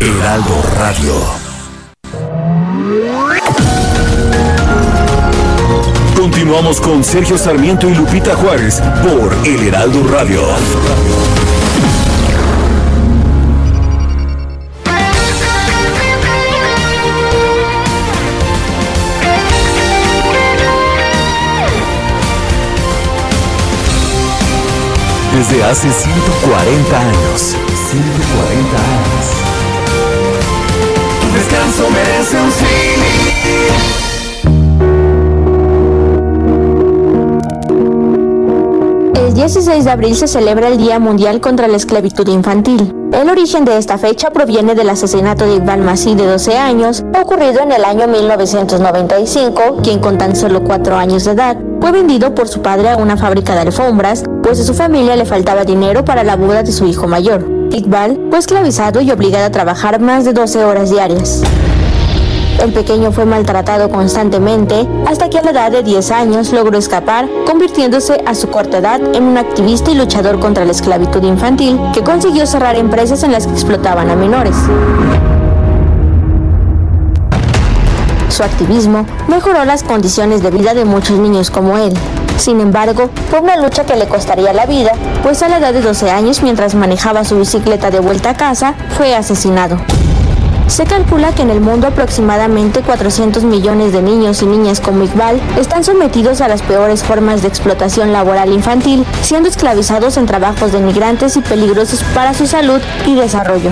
Heraldo 0.00 0.62
Radio. 0.78 1.12
Continuamos 6.16 6.80
con 6.80 7.04
Sergio 7.04 7.36
Sarmiento 7.36 7.90
y 7.90 7.94
Lupita 7.94 8.34
Juárez 8.36 8.80
por 9.02 9.36
El 9.46 9.68
Heraldo 9.68 10.02
Radio. 10.08 10.40
Desde 25.42 25.64
hace 25.64 25.90
140 25.90 27.00
años. 27.00 27.56
140 27.90 28.76
años. 28.78 29.26
Tu 31.20 31.26
descanso 31.36 31.90
merece 31.90 32.36
un 32.36 32.52
El 39.16 39.34
16 39.34 39.84
de 39.84 39.90
abril 39.90 40.14
se 40.14 40.28
celebra 40.28 40.68
el 40.68 40.78
Día 40.78 41.00
Mundial 41.00 41.40
contra 41.40 41.66
la 41.66 41.76
Esclavitud 41.76 42.28
Infantil. 42.28 42.94
El 43.12 43.28
origen 43.28 43.64
de 43.64 43.78
esta 43.78 43.98
fecha 43.98 44.30
proviene 44.30 44.76
del 44.76 44.90
asesinato 44.90 45.44
de 45.44 45.56
Iqbal 45.56 45.80
Masih 45.80 46.14
de 46.14 46.24
12 46.24 46.56
años, 46.56 47.04
ocurrido 47.20 47.62
en 47.62 47.72
el 47.72 47.84
año 47.84 48.06
1995, 48.06 49.80
quien 49.82 49.98
con 49.98 50.18
tan 50.18 50.36
solo 50.36 50.62
4 50.62 50.96
años 50.96 51.24
de 51.24 51.32
edad 51.32 51.56
fue 51.80 51.90
vendido 51.90 52.32
por 52.32 52.46
su 52.46 52.62
padre 52.62 52.90
a 52.90 52.96
una 52.96 53.16
fábrica 53.16 53.54
de 53.54 53.62
alfombras, 53.62 54.22
pues 54.42 54.60
a 54.60 54.64
su 54.64 54.74
familia 54.74 55.16
le 55.16 55.24
faltaba 55.24 55.64
dinero 55.64 56.04
para 56.04 56.24
la 56.24 56.36
boda 56.36 56.62
de 56.62 56.72
su 56.72 56.86
hijo 56.86 57.06
mayor. 57.06 57.46
Iqbal 57.70 58.26
fue 58.28 58.38
esclavizado 58.38 59.00
y 59.00 59.10
obligado 59.10 59.46
a 59.46 59.50
trabajar 59.50 60.00
más 60.00 60.24
de 60.24 60.32
12 60.32 60.64
horas 60.64 60.90
diarias. 60.90 61.42
El 62.62 62.72
pequeño 62.72 63.12
fue 63.12 63.24
maltratado 63.24 63.88
constantemente 63.88 64.86
hasta 65.06 65.30
que 65.30 65.38
a 65.38 65.42
la 65.42 65.50
edad 65.50 65.72
de 65.72 65.82
10 65.82 66.10
años 66.10 66.52
logró 66.52 66.78
escapar, 66.78 67.28
convirtiéndose 67.46 68.22
a 68.26 68.34
su 68.34 68.48
corta 68.50 68.78
edad 68.78 69.00
en 69.14 69.24
un 69.24 69.38
activista 69.38 69.90
y 69.90 69.94
luchador 69.94 70.38
contra 70.38 70.64
la 70.64 70.72
esclavitud 70.72 71.22
infantil 71.24 71.80
que 71.92 72.02
consiguió 72.02 72.46
cerrar 72.46 72.76
empresas 72.76 73.22
en 73.22 73.32
las 73.32 73.46
que 73.46 73.52
explotaban 73.52 74.10
a 74.10 74.16
menores. 74.16 74.54
Su 78.28 78.42
activismo 78.42 79.06
mejoró 79.28 79.64
las 79.64 79.82
condiciones 79.82 80.42
de 80.42 80.50
vida 80.50 80.74
de 80.74 80.84
muchos 80.84 81.18
niños 81.18 81.50
como 81.50 81.78
él. 81.78 81.92
Sin 82.42 82.60
embargo, 82.60 83.08
fue 83.30 83.38
una 83.38 83.56
lucha 83.56 83.84
que 83.84 83.94
le 83.94 84.08
costaría 84.08 84.52
la 84.52 84.66
vida, 84.66 84.90
pues 85.22 85.44
a 85.44 85.48
la 85.48 85.58
edad 85.58 85.72
de 85.72 85.80
12 85.80 86.10
años, 86.10 86.42
mientras 86.42 86.74
manejaba 86.74 87.24
su 87.24 87.38
bicicleta 87.38 87.92
de 87.92 88.00
vuelta 88.00 88.30
a 88.30 88.34
casa, 88.34 88.74
fue 88.96 89.14
asesinado. 89.14 89.76
Se 90.72 90.86
calcula 90.86 91.34
que 91.34 91.42
en 91.42 91.50
el 91.50 91.60
mundo 91.60 91.86
aproximadamente 91.86 92.80
400 92.80 93.44
millones 93.44 93.92
de 93.92 94.00
niños 94.00 94.40
y 94.40 94.46
niñas 94.46 94.80
como 94.80 95.04
Iqbal 95.04 95.38
están 95.58 95.84
sometidos 95.84 96.40
a 96.40 96.48
las 96.48 96.62
peores 96.62 97.04
formas 97.04 97.42
de 97.42 97.48
explotación 97.48 98.10
laboral 98.10 98.50
infantil, 98.50 99.04
siendo 99.20 99.50
esclavizados 99.50 100.16
en 100.16 100.24
trabajos 100.24 100.72
denigrantes 100.72 101.36
y 101.36 101.42
peligrosos 101.42 102.02
para 102.14 102.32
su 102.32 102.46
salud 102.46 102.80
y 103.06 103.14
desarrollo. 103.14 103.68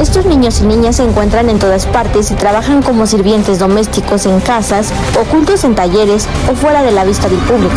Estos 0.00 0.24
niños 0.24 0.60
y 0.60 0.66
niñas 0.66 0.94
se 0.96 1.02
encuentran 1.02 1.50
en 1.50 1.58
todas 1.58 1.84
partes 1.86 2.30
y 2.30 2.34
trabajan 2.34 2.80
como 2.80 3.08
sirvientes 3.08 3.58
domésticos 3.58 4.24
en 4.26 4.38
casas, 4.38 4.92
ocultos 5.20 5.64
en 5.64 5.74
talleres 5.74 6.28
o 6.48 6.54
fuera 6.54 6.84
de 6.84 6.92
la 6.92 7.04
vista 7.04 7.28
del 7.28 7.40
público. 7.40 7.74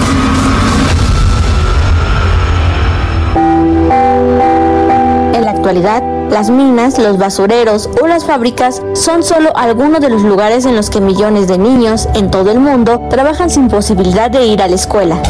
En 5.34 5.44
la 5.44 5.52
actualidad, 5.52 6.19
las 6.30 6.50
minas, 6.50 6.98
los 7.00 7.18
basureros 7.18 7.90
o 8.02 8.08
las 8.08 8.26
fábricas 8.26 8.82
son 8.94 9.24
solo 9.24 9.52
algunos 9.56 10.00
de 10.00 10.10
los 10.10 10.22
lugares 10.22 10.66
en 10.66 10.76
los 10.76 10.90
que 10.90 11.02
millones 11.02 11.48
de 11.48 11.58
niños 11.58 12.08
en 12.14 12.30
todo 12.30 12.52
el 12.52 12.60
mundo 12.60 13.02
trabajan 13.10 13.50
sin 13.50 13.68
posibilidad 13.68 14.30
de 14.30 14.46
ir 14.46 14.62
a 14.62 14.68
la 14.68 14.76
escuela. 14.76 15.22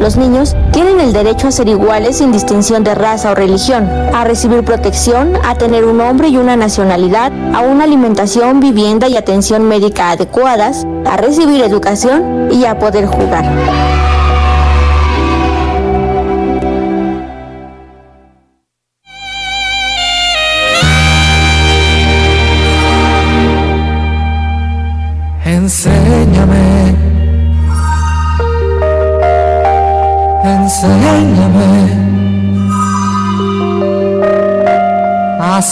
Los 0.00 0.16
niños 0.16 0.56
tienen 0.72 1.00
el 1.00 1.12
derecho 1.12 1.48
a 1.48 1.52
ser 1.52 1.68
iguales 1.68 2.18
sin 2.18 2.32
distinción 2.32 2.84
de 2.84 2.94
raza 2.94 3.32
o 3.32 3.34
religión, 3.34 3.88
a 4.12 4.24
recibir 4.24 4.64
protección, 4.64 5.34
a 5.44 5.54
tener 5.54 5.84
un 5.84 5.98
nombre 5.98 6.28
y 6.28 6.36
una 6.36 6.56
nacionalidad, 6.56 7.32
a 7.54 7.60
una 7.60 7.84
alimentación, 7.84 8.60
vivienda 8.60 9.08
y 9.08 9.16
atención 9.16 9.68
médica 9.68 10.10
adecuadas, 10.10 10.86
a 11.06 11.16
recibir 11.16 11.62
educación 11.62 12.48
y 12.50 12.64
a 12.64 12.78
poder 12.78 13.06
jugar. 13.06 14.13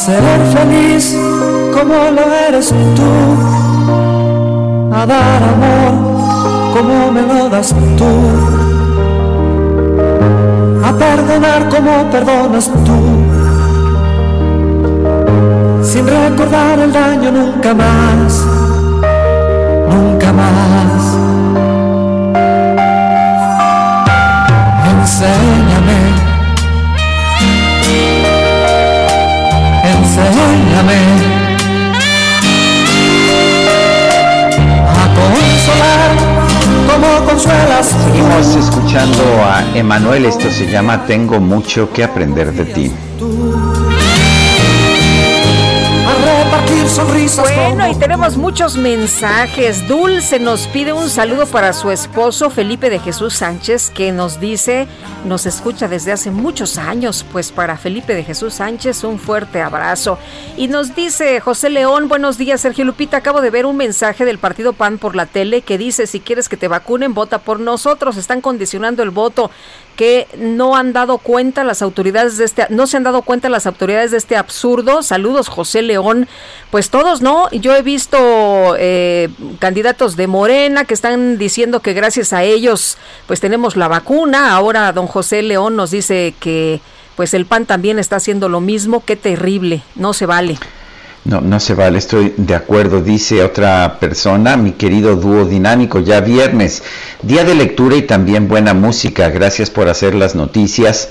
Ser 0.05 0.23
feliz 0.53 1.17
como 1.73 1.95
lo 2.17 2.25
eres 2.49 2.69
tú, 2.97 3.13
a 4.93 5.07
dar 5.07 5.43
amor 5.55 5.93
como 6.75 7.13
me 7.13 7.23
lo 7.23 7.49
das 7.49 7.75
tú, 7.99 8.13
a 10.85 10.93
perdonar 10.93 11.69
como 11.69 12.11
perdonas 12.11 12.71
tú, 12.87 12.99
sin 15.85 16.05
recordar 16.07 16.79
el 16.81 16.93
daño 16.93 17.31
nunca 17.31 17.73
más 17.73 18.45
nunca 19.93 20.33
más. 20.33 21.03
Enséñame, 24.91 25.62
como 37.03 37.25
consuelas. 37.27 37.87
Seguimos 37.87 38.55
escuchando 38.55 39.23
a 39.45 39.77
Emanuel, 39.77 40.27
esto 40.27 40.51
se 40.51 40.71
llama 40.71 41.05
Tengo 41.07 41.41
mucho 41.41 41.93
que 41.93 42.05
aprender 42.05 42.53
de 42.53 42.65
ti. 42.65 42.93
Bueno, 47.39 47.89
y 47.89 47.95
tenemos 47.95 48.37
muchos 48.37 48.77
mensajes. 48.77 49.87
Dulce 49.89 50.39
nos 50.39 50.67
pide 50.67 50.93
un 50.93 51.09
saludo 51.09 51.47
para 51.47 51.73
su 51.73 51.91
esposo 51.91 52.51
Felipe 52.51 52.91
de 52.91 52.99
Jesús 52.99 53.35
Sánchez, 53.35 53.91
que 53.91 54.13
nos 54.13 54.39
dice, 54.39 54.87
nos 55.25 55.47
escucha 55.47 55.89
desde 55.89 56.13
hace 56.13 56.31
muchos 56.31 56.79
años. 56.79 57.25
Pues 57.33 57.53
para 57.53 57.77
Felipe 57.77 58.15
de 58.15 58.25
Jesús 58.25 58.55
Sánchez, 58.55 59.05
un 59.05 59.19
fuerte 59.19 59.61
abrazo. 59.61 60.19
Y 60.57 60.69
nos 60.69 60.95
dice 60.95 61.41
José 61.41 61.71
León, 61.71 62.09
buenos 62.09 62.39
días, 62.39 62.61
Sergio 62.61 62.85
Lupita. 62.85 63.19
Acabo 63.19 63.41
de 63.41 63.51
ver 63.51 63.67
un 63.67 63.77
mensaje 63.77 64.25
del 64.25 64.39
partido 64.39 64.73
PAN 64.73 64.99
por 64.99 65.17
la 65.17 65.27
tele 65.27 65.63
que 65.63 65.79
dice: 65.79 66.07
si 66.07 66.21
quieres 66.21 66.49
que 66.49 66.57
te 66.57 66.69
vacunen, 66.69 67.15
vota 67.15 67.39
por 67.39 67.61
nosotros. 67.61 68.17
Están 68.17 68.41
condicionando 68.41 69.03
el 69.03 69.11
voto 69.11 69.51
que 69.97 70.27
no 70.39 70.75
han 70.75 70.93
dado 70.93 71.19
cuenta 71.19 71.65
las 71.65 71.83
autoridades 71.83 72.39
de 72.39 72.47
este, 72.47 72.67
no 72.71 72.87
se 72.87 72.97
han 72.97 73.03
dado 73.03 73.23
cuenta 73.23 73.51
las 73.51 73.67
autoridades 73.67 74.11
de 74.11 74.17
este 74.17 74.37
absurdo. 74.37 75.03
Saludos, 75.03 75.49
José 75.49 75.83
León. 75.83 76.29
Pues 76.71 76.91
todos 76.91 77.21
no. 77.21 77.51
Yo 77.51 77.77
he 77.77 77.83
visto 77.83 78.75
eh, 78.79 79.29
candidatos 79.59 80.17
de 80.17 80.27
Morena 80.27 80.85
que 80.85 80.95
están 80.95 81.37
diciendo 81.37 81.81
que 81.81 81.93
gracias 81.93 82.33
a 82.33 82.43
ellos, 82.43 82.97
pues 83.27 83.41
tenemos 83.41 83.77
la 83.77 83.89
vacuna. 83.89 84.55
Ahora 84.55 84.93
don 84.93 85.07
José 85.13 85.43
León 85.43 85.77
nos 85.77 85.91
dice 85.91 86.35
que, 86.41 86.81
pues 87.17 87.35
el 87.35 87.45
PAN 87.45 87.67
también 87.67 87.99
está 87.99 88.17
haciendo 88.17 88.49
lo 88.49 88.63
mismo. 88.63 89.05
Qué 89.05 89.15
terrible. 89.15 89.83
No 89.95 90.15
se 90.15 90.25
vale. 90.25 90.59
No, 91.25 91.43
no 91.43 91.61
se 91.61 91.75
vale, 91.75 91.99
estoy 91.99 92.35
de 92.37 92.55
acuerdo, 92.55 93.01
dice 93.01 93.45
otra 93.45 93.99
persona, 94.01 94.57
mi 94.57 94.73
querido 94.73 95.15
dúo 95.15 95.45
dinámico, 95.45 96.01
ya 96.01 96.21
viernes, 96.21 96.83
día 97.23 97.45
de 97.45 97.55
lectura 97.55 97.95
y 97.95 98.03
también 98.03 98.49
buena 98.49 98.75
música, 98.75 99.29
gracias 99.29 99.71
por 99.71 99.89
hacer 99.89 100.17
las 100.17 100.35
noticias 100.35 101.11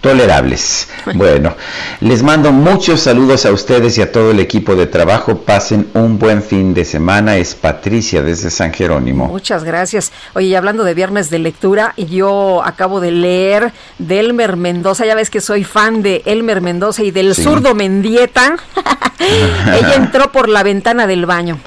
tolerables. 0.00 0.88
Bueno, 1.14 1.54
les 2.00 2.22
mando 2.22 2.52
muchos 2.52 3.00
saludos 3.00 3.46
a 3.46 3.52
ustedes 3.52 3.98
y 3.98 4.02
a 4.02 4.12
todo 4.12 4.30
el 4.30 4.40
equipo 4.40 4.76
de 4.76 4.86
trabajo. 4.86 5.38
Pasen 5.38 5.88
un 5.94 6.18
buen 6.18 6.42
fin 6.42 6.74
de 6.74 6.84
semana. 6.84 7.36
Es 7.36 7.54
Patricia 7.54 8.22
desde 8.22 8.50
San 8.50 8.72
Jerónimo. 8.72 9.26
Muchas 9.26 9.64
gracias. 9.64 10.12
Oye, 10.34 10.48
y 10.48 10.54
hablando 10.54 10.84
de 10.84 10.94
viernes 10.94 11.30
de 11.30 11.38
lectura, 11.38 11.94
yo 11.96 12.62
acabo 12.64 13.00
de 13.00 13.10
leer 13.10 13.72
de 13.98 14.20
Elmer 14.20 14.56
Mendoza. 14.56 15.06
Ya 15.06 15.14
ves 15.14 15.30
que 15.30 15.40
soy 15.40 15.64
fan 15.64 16.02
de 16.02 16.22
Elmer 16.26 16.60
Mendoza 16.60 17.02
y 17.02 17.10
del 17.10 17.34
zurdo 17.34 17.74
Mendieta. 17.74 18.56
Ella 19.18 19.94
entró 19.96 20.30
por 20.30 20.48
la 20.48 20.62
ventana 20.62 21.06
del 21.06 21.26
baño. 21.26 21.58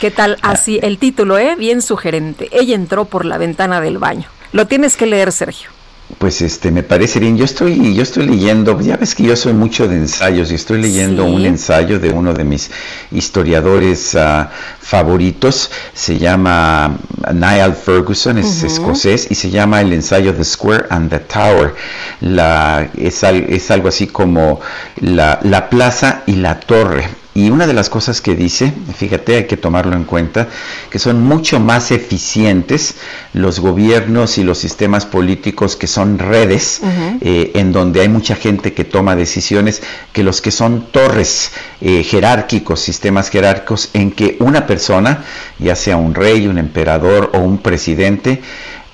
¿Qué 0.00 0.10
tal? 0.10 0.38
Así 0.42 0.80
el 0.82 0.98
título, 0.98 1.38
¿eh? 1.38 1.54
Bien 1.56 1.80
sugerente. 1.80 2.48
Ella 2.52 2.74
entró 2.74 3.04
por 3.06 3.24
la 3.24 3.38
ventana 3.38 3.80
del 3.80 3.98
baño. 3.98 4.28
Lo 4.52 4.66
tienes 4.66 4.96
que 4.96 5.06
leer, 5.06 5.32
Sergio. 5.32 5.73
Pues 6.18 6.40
este 6.42 6.70
me 6.70 6.82
parece 6.82 7.20
bien. 7.20 7.36
Yo 7.36 7.44
estoy 7.44 7.94
yo 7.94 8.02
estoy 8.02 8.26
leyendo, 8.26 8.80
ya 8.80 8.96
ves 8.96 9.14
que 9.14 9.24
yo 9.24 9.36
soy 9.36 9.52
mucho 9.52 9.88
de 9.88 9.96
ensayos 9.96 10.50
y 10.52 10.54
estoy 10.54 10.80
leyendo 10.80 11.24
un 11.24 11.44
ensayo 11.44 11.98
de 11.98 12.10
uno 12.10 12.32
de 12.32 12.44
mis 12.44 12.70
historiadores 13.10 14.14
uh, 14.14 14.46
favoritos. 14.80 15.70
Se 15.92 16.18
llama 16.18 16.96
Niall 17.32 17.74
Ferguson, 17.74 18.38
es 18.38 18.62
escocés 18.62 19.30
y 19.30 19.34
se 19.34 19.50
llama 19.50 19.80
el 19.80 19.92
ensayo 19.92 20.34
The 20.34 20.44
Square 20.44 20.86
and 20.90 21.10
the 21.10 21.18
Tower. 21.20 21.74
La 22.20 22.88
es, 22.96 23.22
es 23.22 23.70
algo 23.70 23.88
así 23.88 24.06
como 24.06 24.60
la, 25.00 25.40
la 25.42 25.68
plaza 25.68 26.22
y 26.26 26.36
la 26.36 26.60
torre 26.60 27.23
y 27.34 27.50
una 27.50 27.66
de 27.66 27.72
las 27.72 27.90
cosas 27.90 28.20
que 28.20 28.36
dice, 28.36 28.72
fíjate, 28.96 29.34
hay 29.34 29.46
que 29.46 29.56
tomarlo 29.56 29.96
en 29.96 30.04
cuenta, 30.04 30.48
que 30.88 31.00
son 31.00 31.24
mucho 31.24 31.58
más 31.58 31.90
eficientes 31.90 32.94
los 33.32 33.58
gobiernos 33.58 34.38
y 34.38 34.44
los 34.44 34.58
sistemas 34.58 35.04
políticos 35.04 35.74
que 35.74 35.88
son 35.88 36.18
redes, 36.20 36.80
eh, 37.20 37.50
en 37.54 37.72
donde 37.72 38.02
hay 38.02 38.08
mucha 38.08 38.36
gente 38.36 38.72
que 38.72 38.84
toma 38.84 39.16
decisiones, 39.16 39.82
que 40.12 40.22
los 40.22 40.40
que 40.40 40.52
son 40.52 40.86
torres 40.92 41.50
eh, 41.80 42.04
jerárquicos, 42.04 42.78
sistemas 42.78 43.30
jerárquicos, 43.30 43.90
en 43.94 44.12
que 44.12 44.36
una 44.38 44.68
persona, 44.68 45.24
ya 45.58 45.74
sea 45.74 45.96
un 45.96 46.14
rey, 46.14 46.46
un 46.46 46.58
emperador 46.58 47.32
o 47.34 47.38
un 47.38 47.58
presidente, 47.58 48.42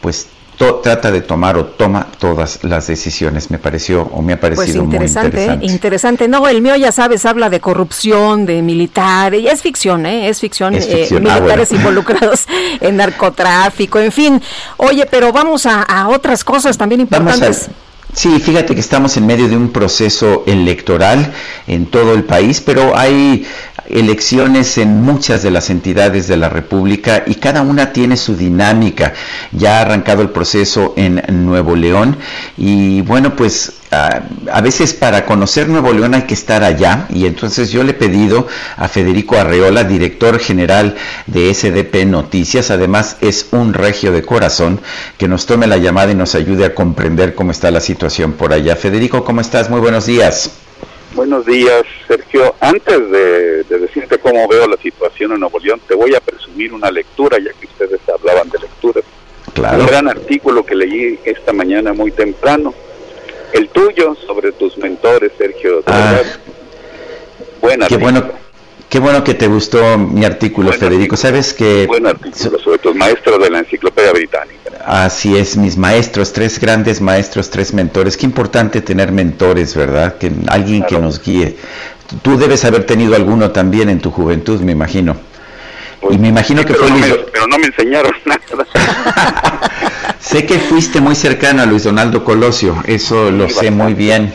pues 0.01 0.29
trata 0.67 1.11
de 1.11 1.23
tomar 1.23 1.57
o 1.57 1.65
toma 1.65 2.07
todas 2.19 2.63
las 2.65 2.87
decisiones. 2.87 3.51
Me 3.51 3.59
pareció 3.59 4.03
o 4.03 4.21
me 4.21 4.35
ha 4.35 4.41
pues 4.41 4.57
parecido 4.57 4.85
muy 4.85 4.95
interesante. 4.97 5.59
Interesante. 5.63 6.29
No, 6.29 6.47
el 6.49 6.61
mío 6.61 6.77
ya 6.77 6.93
sabes, 6.93 7.25
habla 7.25 7.49
de 7.49 7.61
corrupción, 7.61 8.45
de 8.45 8.61
militares, 8.61 9.45
es 9.51 9.63
ficción, 9.63 10.05
¿eh? 10.05 10.29
Es 10.29 10.41
ficción, 10.41 10.75
eh, 10.75 11.09
ah, 11.11 11.15
militares 11.15 11.73
involucrados 11.73 12.47
en 12.81 12.97
narcotráfico, 12.97 13.99
en 13.99 14.13
fin. 14.13 14.43
Oye, 14.77 15.07
pero 15.11 15.33
vamos 15.33 15.67
a, 15.67 16.09
otras 16.09 16.45
cosas 16.45 16.77
también 16.77 17.01
importantes. 17.01 17.71
Sí, 18.13 18.41
fíjate 18.41 18.75
que 18.75 18.81
estamos 18.81 19.17
en 19.17 19.27
medio 19.27 19.49
de 19.49 19.57
un 19.57 19.71
proceso 19.71 20.43
electoral 20.47 21.33
en 21.67 21.87
todo 21.87 22.15
el 22.15 22.25
país, 22.25 22.61
pero 22.61 22.97
hay 22.97 23.47
elecciones 23.99 24.79
en 24.79 25.03
muchas 25.03 25.43
de 25.43 25.51
las 25.51 25.71
entidades 25.71 26.29
de 26.29 26.37
la 26.37 26.49
República 26.49 27.25
y 27.27 27.37
cada 27.37 27.63
una 27.63 27.93
tiene 27.93 28.17
su 28.17 28.37
dinámica. 28.37 29.13
Ya 29.53 29.79
ha 29.79 29.83
arrancado 29.83 30.23
el 30.23 30.31
proceso 30.31 30.95
en 30.97 31.23
Nuevo 31.45 31.77
León 31.77 32.17
y 32.57 33.03
bueno, 33.03 33.37
pues 33.37 33.81
a, 33.91 34.61
veces 34.61 34.95
para 34.95 35.27
conocer 35.27 35.69
Nuevo 35.69 35.93
León 35.93 36.15
hay 36.15 36.23
que 36.23 36.35
estar 36.35 36.63
allá 36.63 37.07
y 37.11 37.27
entonces 37.27 37.71
yo 37.71 37.83
le 37.83 37.91
he 37.91 37.95
pedido 37.95 38.47
a 38.77 38.89
Federico 38.89 39.37
Arreola, 39.37 39.85
director 39.85 40.39
general 40.39 40.97
de 41.27 41.53
SDP 41.53 42.07
Noticias, 42.07 42.71
además 42.71 43.17
es 43.21 43.49
un 43.51 43.75
regio 43.75 44.13
de 44.13 44.23
corazón, 44.23 44.81
que 45.19 45.29
nos 45.29 45.47
tome 45.47 45.67
la 45.67 45.79
llamada 45.79 46.13
y 46.13 46.15
nos 46.15 46.35
ayude 46.35 46.65
a 46.65 46.75
comprender 46.75 47.35
cómo 47.35 47.51
está 47.51 47.71
la 47.71 47.81
situación 47.81 48.33
por 48.33 48.53
allá. 48.53 48.77
Federico, 48.77 49.25
¿cómo 49.25 49.41
estás? 49.41 49.71
Muy 49.71 49.81
buenos 49.81 50.07
días. 50.07 50.51
Buenos 51.15 51.45
días, 51.45 51.83
Sergio. 52.07 52.55
Antes 52.61 53.11
de, 53.11 53.65
decirte 53.65 54.19
cómo 54.19 54.47
veo 54.49 54.67
la 54.69 54.77
situación 54.77 55.33
en 55.33 55.41
Nuevo 55.41 55.59
León, 55.59 55.81
te 55.87 55.95
voy 55.95 56.15
a 56.15 56.21
presumir 56.21 56.73
una 56.73 56.91
lectura, 56.91 57.39
ya 57.39 57.53
que 57.59 57.67
ustedes 57.67 58.01
hablaban 58.09 58.49
de 58.49 58.59
lecturas. 58.59 59.05
Claro. 59.53 59.81
Un 59.81 59.87
gran 59.87 60.09
artículo 60.09 60.65
que 60.65 60.75
leí 60.75 61.19
esta 61.25 61.53
mañana 61.53 61.93
muy 61.93 62.13
temprano. 62.13 62.73
El 63.53 63.69
tuyo 63.69 64.17
sobre 64.27 64.53
tus 64.53 64.79
mentores, 64.79 65.33
Sergio. 65.37 65.83
Ah, 65.87 66.21
Buena. 67.61 67.87
Qué 67.89 67.97
bueno, 67.97 68.31
Qué 68.91 68.99
bueno 68.99 69.23
que 69.23 69.35
te 69.35 69.47
gustó 69.47 69.97
mi 69.99 70.25
artículo, 70.25 70.73
Federico. 70.73 71.17
Sabes 71.17 71.55
que... 71.55 71.87
Buen 71.87 72.09
artículo 72.09 72.59
sobre 72.59 72.79
tus 72.79 72.93
maestros 72.97 73.41
de 73.41 73.49
la 73.49 73.61
Enciclopedia 73.61 74.11
Británica. 74.13 74.60
Así 74.85 75.37
es, 75.37 75.57
mis 75.57 75.77
maestros, 75.77 76.33
tres 76.33 76.59
grandes 76.59 77.01
maestros, 77.01 77.51
tres 77.51 77.75
mentores. 77.75 78.17
Qué 78.17 78.27
importante 78.27 78.81
tener 78.81 79.13
mentores, 79.13 79.75
¿verdad? 79.75 80.17
Que 80.17 80.33
alguien 80.49 80.85
que 80.85 80.99
nos 80.99 81.23
guíe. 81.23 81.57
Tú 82.23 82.39
debes 82.39 82.65
haber 82.65 82.85
tenido 82.85 83.15
alguno 83.15 83.51
también 83.51 83.89
en 83.89 84.01
tu 84.01 84.11
juventud, 84.11 84.61
me 84.61 84.73
imagino. 84.73 85.17
Pues, 86.01 86.17
y 86.17 86.19
me 86.19 86.29
imagino 86.29 86.65
que 86.65 86.75
fue 86.75 86.89
Luis... 86.91 87.07
pero 87.33 87.47
no 87.47 87.59
me 87.59 87.67
enseñaron 87.67 88.13
nada. 88.25 88.41
sé 90.19 90.47
que 90.47 90.59
fuiste 90.59 91.01
muy 91.01 91.15
cercano 91.15 91.63
a 91.63 91.67
Luis 91.67 91.85
Donaldo 91.85 92.25
Colosio, 92.25 92.83
eso 92.87 93.31
lo 93.31 93.49
sé 93.49 93.71
muy 93.71 93.95
bien. 93.95 94.33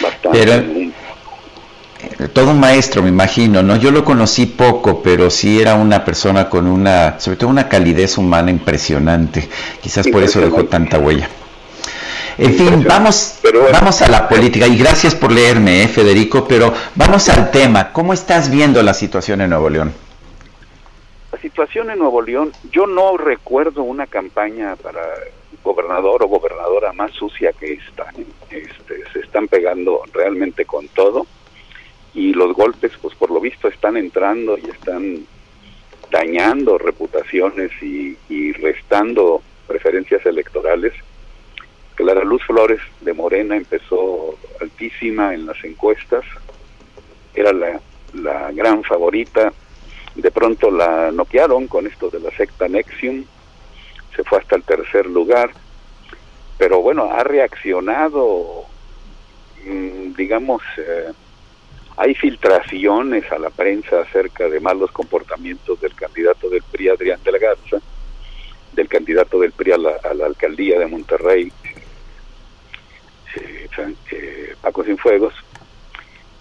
Bastante. 0.00 0.38
Pero 0.38 0.87
todo 2.26 2.50
un 2.50 2.58
maestro, 2.58 3.00
me 3.00 3.10
imagino, 3.10 3.62
¿no? 3.62 3.76
Yo 3.76 3.92
lo 3.92 4.04
conocí 4.04 4.46
poco, 4.46 5.00
pero 5.02 5.30
sí 5.30 5.60
era 5.60 5.76
una 5.76 6.04
persona 6.04 6.48
con 6.48 6.66
una, 6.66 7.20
sobre 7.20 7.36
todo 7.36 7.48
una 7.48 7.68
calidez 7.68 8.18
humana 8.18 8.50
impresionante. 8.50 9.48
Quizás 9.80 10.08
por 10.08 10.24
eso 10.24 10.40
dejó 10.40 10.64
tanta 10.64 10.98
huella. 10.98 11.28
En 12.36 12.54
fin, 12.54 12.84
vamos, 12.88 13.40
vamos 13.72 14.02
a 14.02 14.08
la 14.08 14.28
política 14.28 14.66
y 14.66 14.76
gracias 14.76 15.14
por 15.14 15.30
leerme, 15.30 15.84
¿eh, 15.84 15.88
Federico, 15.88 16.46
pero 16.46 16.72
vamos 16.96 17.28
al 17.28 17.52
tema. 17.52 17.92
¿Cómo 17.92 18.12
estás 18.12 18.50
viendo 18.50 18.82
la 18.82 18.94
situación 18.94 19.40
en 19.40 19.50
Nuevo 19.50 19.70
León? 19.70 19.92
La 21.30 21.38
situación 21.40 21.90
en 21.90 21.98
Nuevo 21.98 22.22
León, 22.22 22.52
yo 22.72 22.86
no 22.88 23.16
recuerdo 23.16 23.82
una 23.82 24.06
campaña 24.06 24.74
para 24.76 25.00
gobernador 25.62 26.22
o 26.24 26.28
gobernadora 26.28 26.92
más 26.92 27.12
sucia 27.12 27.52
que 27.52 27.74
esta. 27.74 28.04
¿eh? 28.16 28.26
Este, 28.50 29.02
se 29.12 29.20
están 29.20 29.46
pegando 29.46 30.02
realmente 30.12 30.64
con 30.64 30.88
todo 30.88 31.26
y 32.14 32.32
los 32.32 32.54
golpes, 32.54 32.92
pues 33.00 33.14
por 33.14 33.30
lo 33.30 33.40
visto 33.40 33.68
están 33.68 33.96
entrando 33.96 34.58
y 34.58 34.70
están 34.70 35.26
dañando 36.10 36.78
reputaciones 36.78 37.70
y, 37.82 38.16
restando 38.52 39.42
preferencias 39.66 40.24
electorales. 40.26 40.92
Clara 41.94 42.24
Luz 42.24 42.42
Flores 42.44 42.80
de 43.00 43.12
Morena 43.12 43.56
empezó 43.56 44.36
altísima 44.60 45.34
en 45.34 45.46
las 45.46 45.62
encuestas, 45.64 46.24
era 47.34 47.52
la, 47.52 47.80
la 48.14 48.50
gran 48.52 48.82
favorita, 48.82 49.52
de 50.14 50.30
pronto 50.30 50.70
la 50.70 51.12
noquearon 51.12 51.68
con 51.68 51.86
esto 51.86 52.10
de 52.10 52.20
la 52.20 52.30
secta 52.30 52.68
Nexium, 52.68 53.24
se 54.16 54.24
fue 54.24 54.38
hasta 54.38 54.56
el 54.56 54.64
tercer 54.64 55.06
lugar, 55.06 55.50
pero 56.56 56.82
bueno, 56.82 57.04
ha 57.12 57.22
reaccionado, 57.22 58.64
mm, 59.64 60.14
digamos, 60.14 60.62
eh, 60.76 61.12
hay 61.98 62.14
filtraciones 62.14 63.30
a 63.32 63.40
la 63.40 63.50
prensa 63.50 64.02
acerca 64.02 64.48
de 64.48 64.60
malos 64.60 64.92
comportamientos 64.92 65.80
del 65.80 65.94
candidato 65.96 66.48
del 66.48 66.62
PRI, 66.62 66.90
Adrián 66.90 67.20
de 67.24 67.32
la 67.32 67.38
Garza, 67.38 67.78
del 68.72 68.86
candidato 68.86 69.40
del 69.40 69.50
PRI 69.50 69.72
a 69.72 69.78
la, 69.78 70.26
alcaldía 70.26 70.78
de 70.78 70.86
Monterrey, 70.86 71.52
eh, 73.34 73.68
eh, 74.12 74.54
Paco 74.62 74.84
Cienfuegos, 74.84 75.34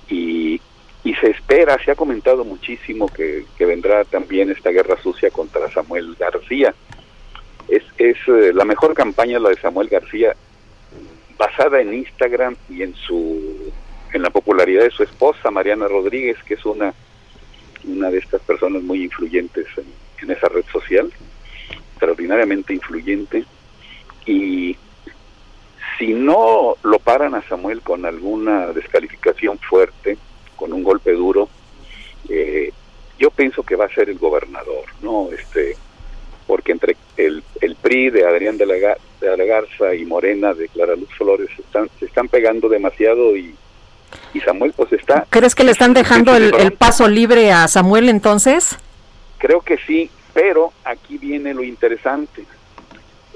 y, 0.09 0.61
y 1.03 1.15
se 1.15 1.31
espera, 1.31 1.83
se 1.83 1.89
ha 1.89 1.95
comentado 1.95 2.45
muchísimo 2.45 3.07
que, 3.07 3.43
vendrá 3.57 4.05
también 4.05 4.51
esta 4.51 4.69
guerra 4.69 5.01
sucia 5.01 5.31
contra 5.31 5.71
Samuel 5.71 6.15
García. 6.19 6.75
Es, 7.67 7.83
es 7.97 8.17
eh, 8.27 8.51
la 8.53 8.63
mejor 8.63 8.93
campaña 8.93 9.39
la 9.39 9.49
de 9.49 9.57
Samuel 9.57 9.89
García, 9.89 10.35
basada 11.35 11.81
en 11.81 11.95
Instagram 11.95 12.55
y 12.69 12.83
en 12.83 12.93
su 12.93 13.73
en 14.13 14.21
la 14.21 14.29
popularidad 14.29 14.83
de 14.83 14.91
su 14.91 15.03
esposa 15.03 15.51
Mariana 15.51 15.87
Rodríguez, 15.87 16.37
que 16.45 16.55
es 16.55 16.65
una 16.65 16.93
una 17.87 18.09
de 18.09 18.17
estas 18.19 18.41
personas 18.41 18.83
muy 18.83 19.03
influyentes 19.03 19.65
en 20.21 20.31
esa 20.31 20.49
red 20.49 20.65
social, 20.71 21.11
extraordinariamente 21.91 22.73
influyente 22.73 23.45
y 24.25 24.75
si 25.97 26.13
no 26.13 26.75
lo 26.83 26.99
paran 26.99 27.33
a 27.33 27.41
Samuel 27.43 27.81
con 27.81 28.05
alguna 28.05 28.67
descalificación 28.67 29.57
fuerte, 29.57 30.17
con 30.55 30.73
un 30.73 30.83
golpe 30.83 31.13
duro, 31.13 31.49
eh, 32.29 32.71
yo 33.17 33.31
pienso 33.31 33.63
que 33.63 33.75
va 33.75 33.85
a 33.85 33.93
ser 33.93 34.09
el 34.09 34.19
gobernador, 34.19 34.85
¿no? 35.01 35.29
Este, 35.31 35.75
porque 36.45 36.73
entre 36.73 36.97
el, 37.15 37.43
el 37.61 37.75
PRI 37.75 38.11
de 38.11 38.27
Adrián 38.27 38.57
de 38.57 38.65
la, 38.67 38.97
de 39.21 39.37
la 39.37 39.43
Garza 39.43 39.95
y 39.95 40.05
Morena 40.05 40.53
de 40.53 40.67
Clara 40.67 40.95
Luz 40.95 41.09
Flores 41.17 41.49
están, 41.57 41.89
se 41.99 42.05
están 42.05 42.27
pegando 42.27 42.69
demasiado 42.69 43.35
y, 43.35 43.55
y 44.33 44.39
Samuel 44.41 44.73
pues 44.75 44.93
está... 44.93 45.25
¿Crees 45.29 45.55
que 45.55 45.63
le 45.63 45.71
están 45.71 45.93
dejando 45.93 46.35
el, 46.35 46.53
el 46.55 46.73
paso 46.73 47.07
libre 47.07 47.51
a 47.51 47.67
Samuel 47.67 48.09
entonces? 48.09 48.77
Creo 49.37 49.61
que 49.61 49.77
sí, 49.85 50.09
pero 50.33 50.73
aquí 50.83 51.17
viene 51.17 51.53
lo 51.53 51.63
interesante 51.63 52.45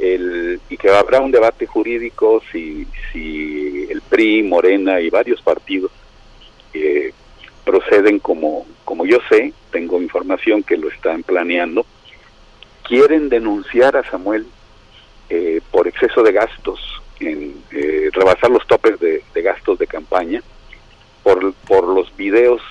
el, 0.01 0.59
y 0.69 0.77
que 0.77 0.89
habrá 0.89 1.21
un 1.21 1.31
debate 1.31 1.65
jurídico 1.65 2.41
si, 2.51 2.87
si 3.11 3.87
el 3.89 4.01
PRI, 4.01 4.43
Morena 4.43 4.99
y 4.99 5.09
varios 5.09 5.41
partidos 5.41 5.91
eh, 6.73 7.13
proceden 7.63 8.19
como, 8.19 8.65
como 8.83 9.05
yo 9.05 9.19
sé, 9.29 9.53
tengo 9.71 10.01
información 10.01 10.63
que 10.63 10.77
lo 10.77 10.89
están 10.89 11.23
planeando, 11.23 11.85
quieren 12.83 13.29
denunciar 13.29 13.95
a 13.95 14.09
Samuel 14.09 14.47
eh, 15.29 15.61
por 15.69 15.87
exceso 15.87 16.23
de 16.23 16.31
gastos, 16.31 16.79
en 17.19 17.55
eh, 17.71 18.09
rebasar 18.11 18.49
los 18.49 18.65
topes 18.65 18.99
de, 18.99 19.23
de, 19.33 19.41
gastos 19.43 19.77
de 19.77 19.85
campaña, 19.85 20.41
por, 21.23 21.53
por 21.53 21.87
los 21.87 22.15
videos 22.15 22.61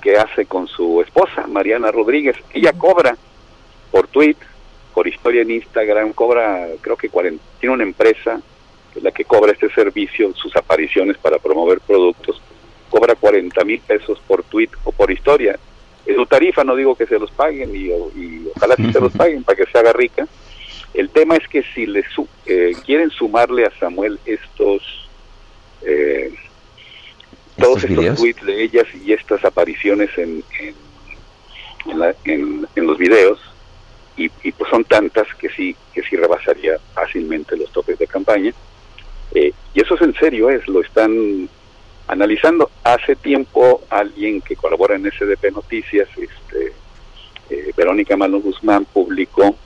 que 0.00 0.16
hace 0.16 0.46
con 0.46 0.66
su 0.66 1.00
esposa, 1.00 1.46
Mariana 1.46 1.90
Rodríguez. 1.90 2.36
Ella 2.52 2.72
cobra 2.72 3.16
por 3.90 4.08
tweet 4.08 4.36
por 4.92 5.08
historia 5.08 5.42
en 5.42 5.50
Instagram, 5.50 6.12
cobra, 6.12 6.68
creo 6.80 6.96
que 6.96 7.08
40, 7.08 7.42
tiene 7.60 7.74
una 7.74 7.84
empresa 7.84 8.40
que 8.92 8.98
es 8.98 9.02
la 9.02 9.10
que 9.10 9.24
cobra 9.24 9.52
este 9.52 9.70
servicio, 9.70 10.34
sus 10.34 10.54
apariciones 10.54 11.16
para 11.16 11.38
promover 11.38 11.80
productos, 11.80 12.42
cobra 12.90 13.14
40 13.14 13.64
mil 13.64 13.80
pesos 13.80 14.20
por 14.26 14.42
tweet 14.42 14.68
o 14.84 14.92
por 14.92 15.10
historia. 15.10 15.58
Es 16.04 16.16
su 16.16 16.26
tarifa, 16.26 16.62
no 16.62 16.76
digo 16.76 16.94
que 16.94 17.06
se 17.06 17.18
los 17.18 17.30
paguen 17.30 17.74
y, 17.74 17.90
ojalá 18.54 18.76
sí 18.76 18.92
se 18.92 19.00
los 19.00 19.12
paguen 19.16 19.44
para 19.44 19.56
que 19.56 19.70
se 19.70 19.78
haga 19.78 19.92
rica. 19.92 20.26
El 20.92 21.08
tema 21.08 21.36
es 21.36 21.48
que 21.48 21.62
si 21.74 21.86
le 21.86 22.04
eh, 22.44 22.72
quieren 22.84 23.10
sumarle 23.10 23.64
a 23.64 23.78
Samuel 23.78 24.18
estos 24.26 25.08
eh, 25.80 26.34
todos 27.62 27.84
estos, 27.84 28.16
tweets 28.16 28.44
de 28.44 28.62
ellas 28.62 28.86
y 29.04 29.12
estas 29.12 29.44
apariciones 29.44 30.10
en, 30.18 30.44
en, 32.24 32.66
en 32.74 32.86
los 32.86 32.98
videos, 32.98 33.38
y, 34.16 34.28
pues 34.28 34.70
son 34.70 34.84
tantas 34.84 35.26
que 35.36 35.48
sí 35.50 35.74
que 35.94 36.02
sí 36.02 36.16
rebasaría 36.16 36.78
fácilmente 36.94 37.56
los 37.56 37.70
topes 37.72 37.98
de 37.98 38.06
campaña. 38.06 38.52
Eh, 39.34 39.52
y 39.74 39.80
eso 39.80 39.94
es 39.94 40.02
en 40.02 40.14
serio 40.14 40.50
es 40.50 40.66
lo 40.68 40.82
están 40.82 41.48
analizando. 42.08 42.70
Hace 42.84 43.16
tiempo 43.16 43.82
alguien 43.88 44.40
que 44.40 44.56
colabora 44.56 44.96
en 44.96 45.10
SDP 45.10 45.52
Noticias 45.52 46.08
este 46.16 46.72
eh, 47.50 47.72
Verónica 47.76 48.16
Mano 48.16 48.40
Guzmán 48.40 48.84
publicó 48.84 49.56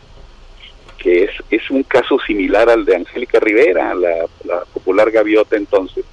que 0.99 1.25
es, 1.25 1.31
es 1.51 1.71
un 1.71 1.83
caso 1.83 2.19
similar 2.27 2.71
al 2.71 2.85
de 2.85 2.97
Angélica 2.97 3.39
Rivera, 3.39 3.95
la, 3.95 4.27
la 4.45 4.65
popular 4.65 5.11
gaviota 5.11 5.57
entonces, 5.57 6.05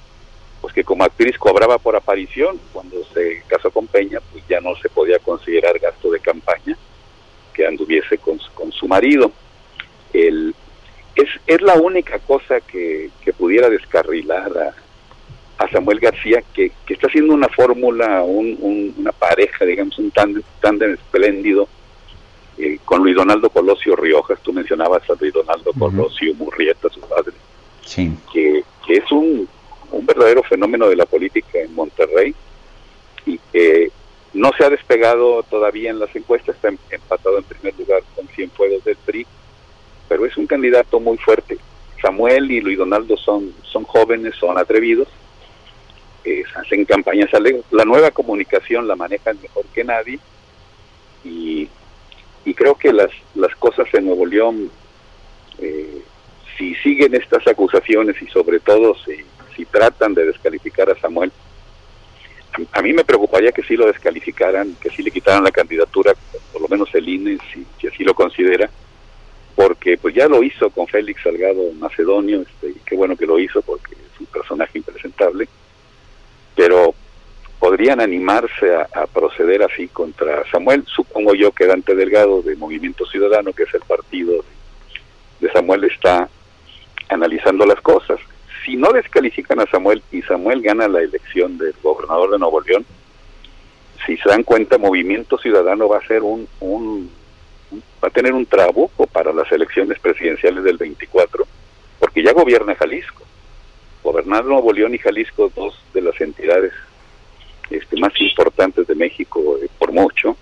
pues 0.64 0.72
que 0.72 0.82
como 0.82 1.04
actriz 1.04 1.36
cobraba 1.36 1.76
por 1.76 1.94
aparición, 1.94 2.58
cuando 2.72 3.04
se 3.12 3.42
casó 3.46 3.70
con 3.70 3.86
Peña, 3.86 4.18
pues 4.32 4.42
ya 4.48 4.62
no 4.62 4.74
se 4.76 4.88
podía 4.88 5.18
considerar 5.18 5.78
gasto 5.78 6.10
de 6.10 6.20
campaña, 6.20 6.74
que 7.52 7.66
anduviese 7.66 8.16
con, 8.16 8.38
con 8.54 8.72
su 8.72 8.88
marido. 8.88 9.30
El, 10.14 10.54
es, 11.14 11.28
es 11.46 11.60
la 11.60 11.74
única 11.74 12.18
cosa 12.20 12.62
que, 12.62 13.10
que 13.22 13.34
pudiera 13.34 13.68
descarrilar 13.68 14.56
a, 14.56 15.62
a 15.62 15.70
Samuel 15.70 16.00
García, 16.00 16.42
que, 16.54 16.72
que, 16.86 16.94
está 16.94 17.08
haciendo 17.08 17.34
una 17.34 17.50
fórmula, 17.50 18.22
un, 18.22 18.94
una 18.96 19.12
pareja, 19.12 19.66
digamos, 19.66 19.98
un 19.98 20.10
tándem, 20.12 20.94
espléndido 20.94 21.68
eh, 22.56 22.78
con 22.86 23.02
Luis 23.02 23.16
Donaldo 23.16 23.50
Colosio 23.50 23.96
Riojas. 23.96 24.40
Tú 24.40 24.54
mencionabas 24.54 25.02
a 25.10 25.14
Luis 25.20 25.34
Donaldo 25.34 25.74
Colosio 25.78 26.34
Murrieta, 26.36 26.88
su 26.88 27.00
padre, 27.00 27.34
sí. 27.84 28.16
que, 28.32 28.64
que 28.86 28.94
es 28.94 29.12
un, 29.12 29.46
un 29.94 30.06
verdadero 30.06 30.42
fenómeno 30.42 30.88
de 30.88 30.96
la 30.96 31.06
política 31.06 31.60
en 31.60 31.74
Monterrey 31.74 32.34
y 33.26 33.38
que 33.52 33.90
no 34.34 34.50
se 34.56 34.64
ha 34.64 34.70
despegado 34.70 35.42
todavía 35.44 35.90
en 35.90 35.98
las 35.98 36.14
encuestas, 36.14 36.56
está 36.56 36.68
em, 36.68 36.78
empatado 36.90 37.38
en 37.38 37.44
primer 37.44 37.78
lugar 37.78 38.02
con 38.14 38.26
100 38.28 38.50
fuegos 38.50 38.84
del 38.84 38.96
PRI, 38.96 39.26
pero 40.08 40.26
es 40.26 40.36
un 40.36 40.46
candidato 40.46 41.00
muy 41.00 41.16
fuerte. 41.18 41.58
Samuel 42.02 42.50
y 42.50 42.60
Luis 42.60 42.76
Donaldo 42.76 43.16
son, 43.16 43.54
son 43.62 43.84
jóvenes, 43.84 44.34
son 44.34 44.58
atrevidos, 44.58 45.08
eh, 46.24 46.42
hacen 46.56 46.84
campañas 46.84 47.32
alegres. 47.32 47.64
La 47.70 47.84
nueva 47.84 48.10
comunicación 48.10 48.88
la 48.88 48.96
manejan 48.96 49.38
mejor 49.40 49.64
que 49.72 49.84
nadie 49.84 50.18
y, 51.24 51.68
y 52.44 52.54
creo 52.54 52.74
que 52.74 52.92
las, 52.92 53.10
las 53.34 53.54
cosas 53.56 53.86
en 53.94 54.06
Nuevo 54.06 54.26
León, 54.26 54.70
eh, 55.58 56.02
si 56.58 56.74
siguen 56.76 57.14
estas 57.14 57.46
acusaciones 57.46 58.20
y 58.20 58.26
sobre 58.26 58.60
todo 58.60 58.94
si, 58.96 59.24
si 59.54 59.64
tratan 59.64 60.14
de 60.14 60.26
descalificar 60.26 60.90
a 60.90 60.98
Samuel, 61.00 61.32
a 62.72 62.82
mí 62.82 62.92
me 62.92 63.04
preocuparía 63.04 63.52
que 63.52 63.62
sí 63.62 63.76
lo 63.76 63.86
descalificaran, 63.86 64.76
que 64.80 64.90
sí 64.90 65.02
le 65.02 65.10
quitaran 65.10 65.42
la 65.42 65.50
candidatura, 65.50 66.12
por 66.52 66.62
lo 66.62 66.68
menos 66.68 66.88
el 66.94 67.08
INE, 67.08 67.38
si, 67.52 67.86
así 67.86 68.04
lo 68.04 68.14
considera, 68.14 68.70
porque 69.56 69.98
pues 69.98 70.14
ya 70.14 70.28
lo 70.28 70.42
hizo 70.42 70.70
con 70.70 70.86
Félix 70.86 71.22
Salgado 71.22 71.72
Macedonio, 71.72 72.42
este, 72.42 72.70
y 72.70 72.80
qué 72.86 72.94
bueno 72.94 73.16
que 73.16 73.26
lo 73.26 73.38
hizo 73.38 73.62
porque 73.62 73.94
es 73.94 74.20
un 74.20 74.26
personaje 74.26 74.78
impresentable, 74.78 75.48
pero 76.54 76.94
podrían 77.58 78.00
animarse 78.00 78.74
a, 78.74 79.06
proceder 79.06 79.62
así 79.62 79.88
contra 79.88 80.44
Samuel, 80.50 80.84
supongo 80.86 81.34
yo 81.34 81.50
que 81.50 81.66
Dante 81.66 81.94
Delgado 81.94 82.42
de 82.42 82.56
Movimiento 82.56 83.06
Ciudadano, 83.06 83.52
que 83.52 83.62
es 83.64 83.74
el 83.74 83.80
partido 83.80 84.44
de 85.40 85.50
Samuel, 85.50 85.84
está 85.84 86.28
analizando 87.08 87.64
las 87.64 87.80
cosas 87.80 88.20
si 88.64 88.76
no 88.76 88.92
descalifican 88.92 89.60
a 89.60 89.66
Samuel 89.66 90.02
y 90.10 90.22
Samuel 90.22 90.62
gana 90.62 90.88
la 90.88 91.00
elección 91.00 91.58
del 91.58 91.74
gobernador 91.82 92.30
de 92.30 92.38
Nuevo 92.38 92.60
León, 92.60 92.84
si 94.06 94.16
se 94.16 94.28
dan 94.28 94.42
cuenta, 94.42 94.78
Movimiento 94.78 95.38
Ciudadano 95.38 95.88
va 95.88 95.98
a 95.98 96.06
ser 96.06 96.22
un, 96.22 96.46
un, 96.60 97.10
va 98.02 98.08
a 98.08 98.10
tener 98.10 98.32
un 98.34 98.46
trabuco 98.46 99.06
para 99.06 99.32
las 99.32 99.50
elecciones 99.50 99.98
presidenciales 99.98 100.64
del 100.64 100.76
24, 100.76 101.46
porque 101.98 102.22
ya 102.22 102.32
gobierna 102.32 102.74
Jalisco. 102.74 103.22
Gobernar 104.02 104.44
Nuevo 104.44 104.70
León 104.72 104.94
y 104.94 104.98
Jalisco, 104.98 105.50
dos 105.56 105.80
de 105.94 106.02
las 106.02 106.20
entidades 106.20 106.72
este, 107.70 107.96
más 107.96 108.12
importantes 108.20 108.86
de 108.86 108.94
México 108.94 109.56
eh, 109.62 109.68
por 109.78 109.92
mucho, 109.92 110.36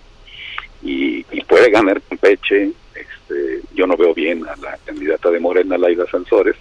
y, 0.83 1.23
puede 1.49 1.71
ganar 1.71 2.01
Campeche. 2.09 2.73
Este, 2.95 3.61
yo 3.75 3.87
no 3.87 3.97
veo 3.97 4.15
bien 4.15 4.43
a 4.49 4.57
la 4.57 4.79
candidata 4.85 5.31
de 5.31 5.39
Morena, 5.39 5.77
Laida 5.77 6.07
Sansores, 6.11 6.57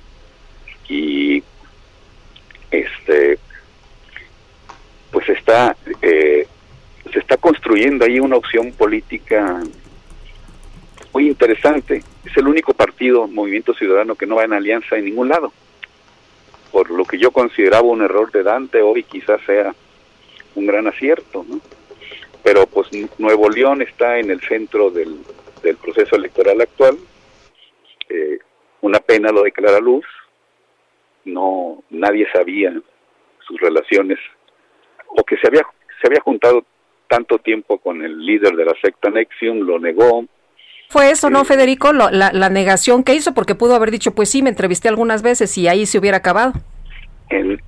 y 0.89 1.41
este 2.71 3.37
pues 5.11 5.27
está 5.29 5.75
eh, 6.01 6.47
se 7.11 7.19
está 7.19 7.37
construyendo 7.37 8.05
ahí 8.05 8.19
una 8.19 8.37
opción 8.37 8.71
política 8.71 9.61
muy 11.13 11.27
interesante. 11.27 12.03
Es 12.25 12.37
el 12.37 12.47
único 12.47 12.73
partido 12.73 13.27
movimiento 13.27 13.73
ciudadano 13.73 14.15
que 14.15 14.25
no 14.25 14.35
va 14.35 14.45
en 14.45 14.53
alianza 14.53 14.95
en 14.95 15.05
ningún 15.05 15.27
lado. 15.27 15.51
Por 16.71 16.89
lo 16.89 17.03
que 17.03 17.17
yo 17.17 17.31
consideraba 17.31 17.83
un 17.83 18.01
error 18.01 18.31
de 18.31 18.43
Dante 18.43 18.81
hoy 18.81 19.03
quizás 19.03 19.41
sea 19.45 19.75
un 20.55 20.65
gran 20.65 20.87
acierto 20.87 21.45
¿no? 21.47 21.59
pero 22.43 22.65
pues 22.65 22.87
Nuevo 23.17 23.49
León 23.49 23.81
está 23.81 24.19
en 24.19 24.31
el 24.31 24.41
centro 24.41 24.89
del, 24.89 25.17
del 25.61 25.77
proceso 25.77 26.15
electoral 26.15 26.59
actual. 26.61 26.97
Eh, 28.09 28.39
una 28.81 28.99
pena 28.99 29.31
lo 29.31 29.43
declara 29.43 29.79
Luz 29.79 30.05
no 31.25 31.83
nadie 31.89 32.27
sabía 32.33 32.73
sus 33.45 33.59
relaciones 33.59 34.19
o 35.07 35.23
que 35.23 35.37
se 35.37 35.47
había 35.47 35.63
se 36.01 36.07
había 36.07 36.21
juntado 36.21 36.65
tanto 37.07 37.37
tiempo 37.39 37.77
con 37.77 38.01
el 38.01 38.25
líder 38.25 38.55
de 38.55 38.65
la 38.65 38.73
secta 38.81 39.09
Nexium, 39.09 39.59
lo 39.59 39.79
negó. 39.79 40.25
¿Fue 40.89 41.11
eso, 41.11 41.29
no, 41.29 41.45
Federico, 41.45 41.93
la, 41.93 42.31
la, 42.33 42.49
negación 42.49 43.03
que 43.03 43.13
hizo? 43.13 43.33
Porque 43.33 43.53
pudo 43.53 43.75
haber 43.75 43.91
dicho, 43.91 44.15
pues 44.15 44.29
sí, 44.29 44.41
me 44.41 44.49
entrevisté 44.49 44.87
algunas 44.89 45.21
veces 45.21 45.57
y 45.57 45.67
ahí 45.67 45.85
se 45.85 45.99
hubiera 45.99 46.17
acabado. 46.17 46.53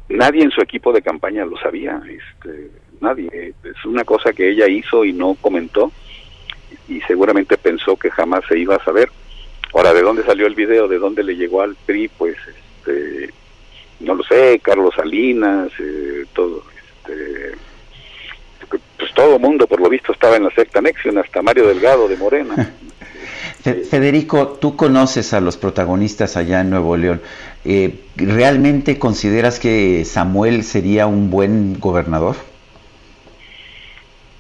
nadie 0.10 0.44
en 0.44 0.52
su 0.52 0.62
equipo 0.62 0.92
de 0.92 1.02
campaña 1.02 1.46
lo 1.46 1.58
sabía. 1.58 2.02
Este, 2.08 2.70
nadie. 3.02 3.54
Es 3.64 3.86
una 3.86 4.04
cosa 4.04 4.34
que 4.34 4.50
ella 4.50 4.68
hizo 4.68 5.06
y 5.06 5.14
no 5.14 5.36
comentó 5.40 5.92
y 6.88 7.02
seguramente 7.02 7.58
pensó 7.58 7.96
que 7.98 8.10
jamás 8.12 8.44
se 8.48 8.58
iba 8.58 8.76
a 8.76 8.84
saber. 8.84 9.10
Ahora, 9.74 9.94
¿de 9.94 10.02
dónde 10.02 10.24
salió 10.24 10.48
el 10.48 10.56
video? 10.56 10.88
¿De 10.88 11.00
dónde 11.00 11.24
le 11.24 11.36
llegó 11.36 11.62
al 11.62 11.76
PRI? 11.86 12.10
Pues, 12.10 12.38
este, 12.48 13.34
no 14.04 14.16
lo 14.16 14.24
sé, 14.24 14.60
Carlos 14.62 14.94
Salinas, 14.96 15.72
eh, 15.80 16.26
todo, 16.34 16.64
este, 16.88 17.58
pues 18.98 19.14
todo 19.14 19.40
mundo 19.40 19.68
por 19.68 19.82
lo 19.82 19.90
visto 19.90 20.12
estaba 20.12 20.38
en 20.38 20.44
la 20.44 20.52
secta 20.52 20.82
Nexion, 20.82 21.18
hasta 21.18 21.42
Mario 21.42 21.68
Delgado 21.68 22.08
de 22.08 22.18
Morena. 22.18 22.74
Federico, 23.64 24.58
tú 24.60 24.76
conoces 24.76 25.34
a 25.34 25.40
los 25.40 25.56
protagonistas 25.56 26.36
allá 26.36 26.60
en 26.62 26.70
Nuevo 26.70 26.98
León. 26.98 27.22
Eh, 27.64 27.96
¿Realmente 28.18 29.00
consideras 29.00 29.58
que 29.58 30.04
Samuel 30.04 30.64
sería 30.64 31.08
un 31.08 31.30
buen 31.30 31.80
gobernador? 31.80 32.36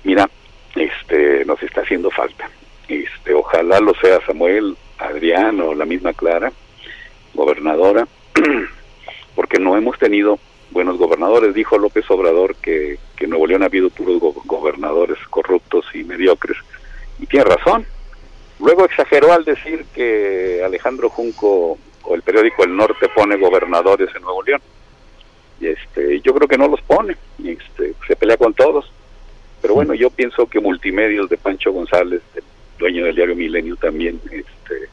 Mira, 0.03 0.29
este, 0.75 1.45
nos 1.45 1.61
está 1.63 1.81
haciendo 1.81 2.11
falta. 2.11 2.49
Este, 2.89 3.33
ojalá 3.33 3.79
lo 3.79 3.93
sea 3.95 4.19
Samuel, 4.25 4.75
Adrián 4.97 5.61
o 5.61 5.73
la 5.73 5.85
misma 5.85 6.11
Clara, 6.11 6.51
gobernadora, 7.33 8.05
porque 9.35 9.59
no 9.59 9.77
hemos 9.77 9.97
tenido 9.97 10.39
buenos 10.71 10.97
gobernadores. 10.97 11.53
Dijo 11.53 11.77
López 11.77 12.09
Obrador 12.09 12.55
que, 12.55 12.97
que 13.15 13.25
en 13.25 13.29
Nuevo 13.31 13.47
León 13.47 13.63
ha 13.63 13.67
habido 13.67 13.89
puros 13.89 14.19
gobernadores 14.45 15.17
corruptos 15.29 15.85
y 15.93 16.03
mediocres. 16.03 16.57
Y 17.19 17.25
tiene 17.27 17.45
razón. 17.45 17.85
Luego 18.59 18.85
exageró 18.85 19.33
al 19.33 19.45
decir 19.45 19.85
que 19.93 20.61
Alejandro 20.63 21.09
Junco 21.09 21.77
o 22.03 22.15
el 22.15 22.21
periódico 22.21 22.63
El 22.63 22.75
Norte 22.75 23.09
pone 23.15 23.37
gobernadores 23.37 24.09
en 24.15 24.21
Nuevo 24.21 24.43
León. 24.43 24.61
Y 25.59 25.67
este, 25.67 26.19
yo 26.21 26.33
creo 26.33 26.47
que 26.47 26.57
no 26.57 26.67
los 26.67 26.81
pone, 26.81 27.15
este, 27.43 27.93
se 28.07 28.15
pelea 28.15 28.37
con 28.37 28.53
todos. 28.53 28.91
Pero 29.61 29.75
bueno, 29.75 29.93
yo 29.93 30.09
pienso 30.09 30.45
que 30.47 30.59
Multimedios 30.59 31.29
de 31.29 31.37
Pancho 31.37 31.71
González, 31.71 32.21
el 32.35 32.43
dueño 32.77 33.05
del 33.05 33.15
diario 33.15 33.35
Milenio 33.35 33.75
también, 33.77 34.19
este, 34.25 34.89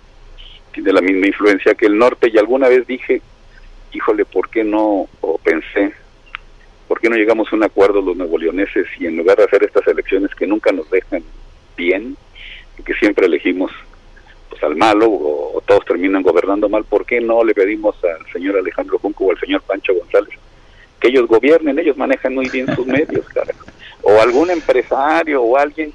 tiene 0.72 0.92
la 0.92 1.00
misma 1.00 1.26
influencia 1.26 1.74
que 1.74 1.86
el 1.86 1.98
norte. 1.98 2.30
Y 2.32 2.38
alguna 2.38 2.68
vez 2.68 2.86
dije, 2.86 3.20
híjole, 3.92 4.24
¿por 4.24 4.48
qué 4.50 4.64
no, 4.64 5.08
o 5.20 5.38
pensé, 5.38 5.92
¿por 6.88 7.00
qué 7.00 7.08
no 7.08 7.16
llegamos 7.16 7.52
a 7.52 7.56
un 7.56 7.64
acuerdo 7.64 8.02
los 8.02 8.16
nuevo 8.16 8.38
leoneses 8.38 8.86
y 8.98 9.06
en 9.06 9.16
lugar 9.16 9.38
de 9.38 9.44
hacer 9.44 9.62
estas 9.64 9.86
elecciones 9.86 10.34
que 10.34 10.46
nunca 10.46 10.72
nos 10.72 10.90
dejan 10.90 11.22
bien, 11.76 12.16
que 12.84 12.94
siempre 12.94 13.26
elegimos 13.26 13.70
pues 14.48 14.62
al 14.62 14.74
malo 14.74 15.06
o, 15.08 15.62
todos 15.66 15.84
terminan 15.84 16.22
gobernando 16.22 16.68
mal, 16.68 16.84
¿por 16.84 17.06
qué 17.06 17.20
no 17.20 17.44
le 17.44 17.54
pedimos 17.54 17.96
al 18.02 18.26
señor 18.32 18.56
Alejandro 18.56 18.98
Junco 18.98 19.26
o 19.26 19.30
al 19.30 19.38
señor 19.38 19.62
Pancho 19.62 19.94
González 19.94 20.38
que 21.00 21.08
ellos 21.08 21.26
gobiernen, 21.26 21.78
ellos 21.78 21.96
manejan 21.96 22.34
muy 22.34 22.48
bien 22.50 22.72
sus 22.74 22.86
medios, 22.86 23.24
o 24.02 24.20
algún 24.20 24.50
empresario 24.50 25.42
o 25.42 25.56
alguien. 25.56 25.92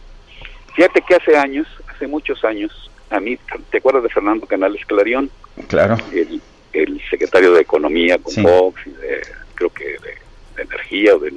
Fíjate 0.76 1.02
que 1.08 1.16
hace 1.16 1.38
años, 1.38 1.68
hace 1.88 2.08
muchos 2.08 2.44
años, 2.44 2.92
a 3.12 3.20
mí, 3.20 3.38
¿te 3.70 3.78
acuerdas 3.78 4.04
de 4.04 4.10
Fernando 4.10 4.48
Canales 4.48 4.84
Clarión? 4.86 5.30
Claro. 5.68 5.96
El, 6.12 6.42
el 6.76 7.02
secretario 7.10 7.54
de 7.54 7.62
Economía 7.62 8.18
con 8.18 8.34
Fox 8.34 8.82
y 8.86 8.90
de, 8.92 9.22
creo 9.56 9.70
que 9.70 9.86
de, 9.86 10.26
Energía 10.58 11.16
o 11.16 11.20
de... 11.20 11.34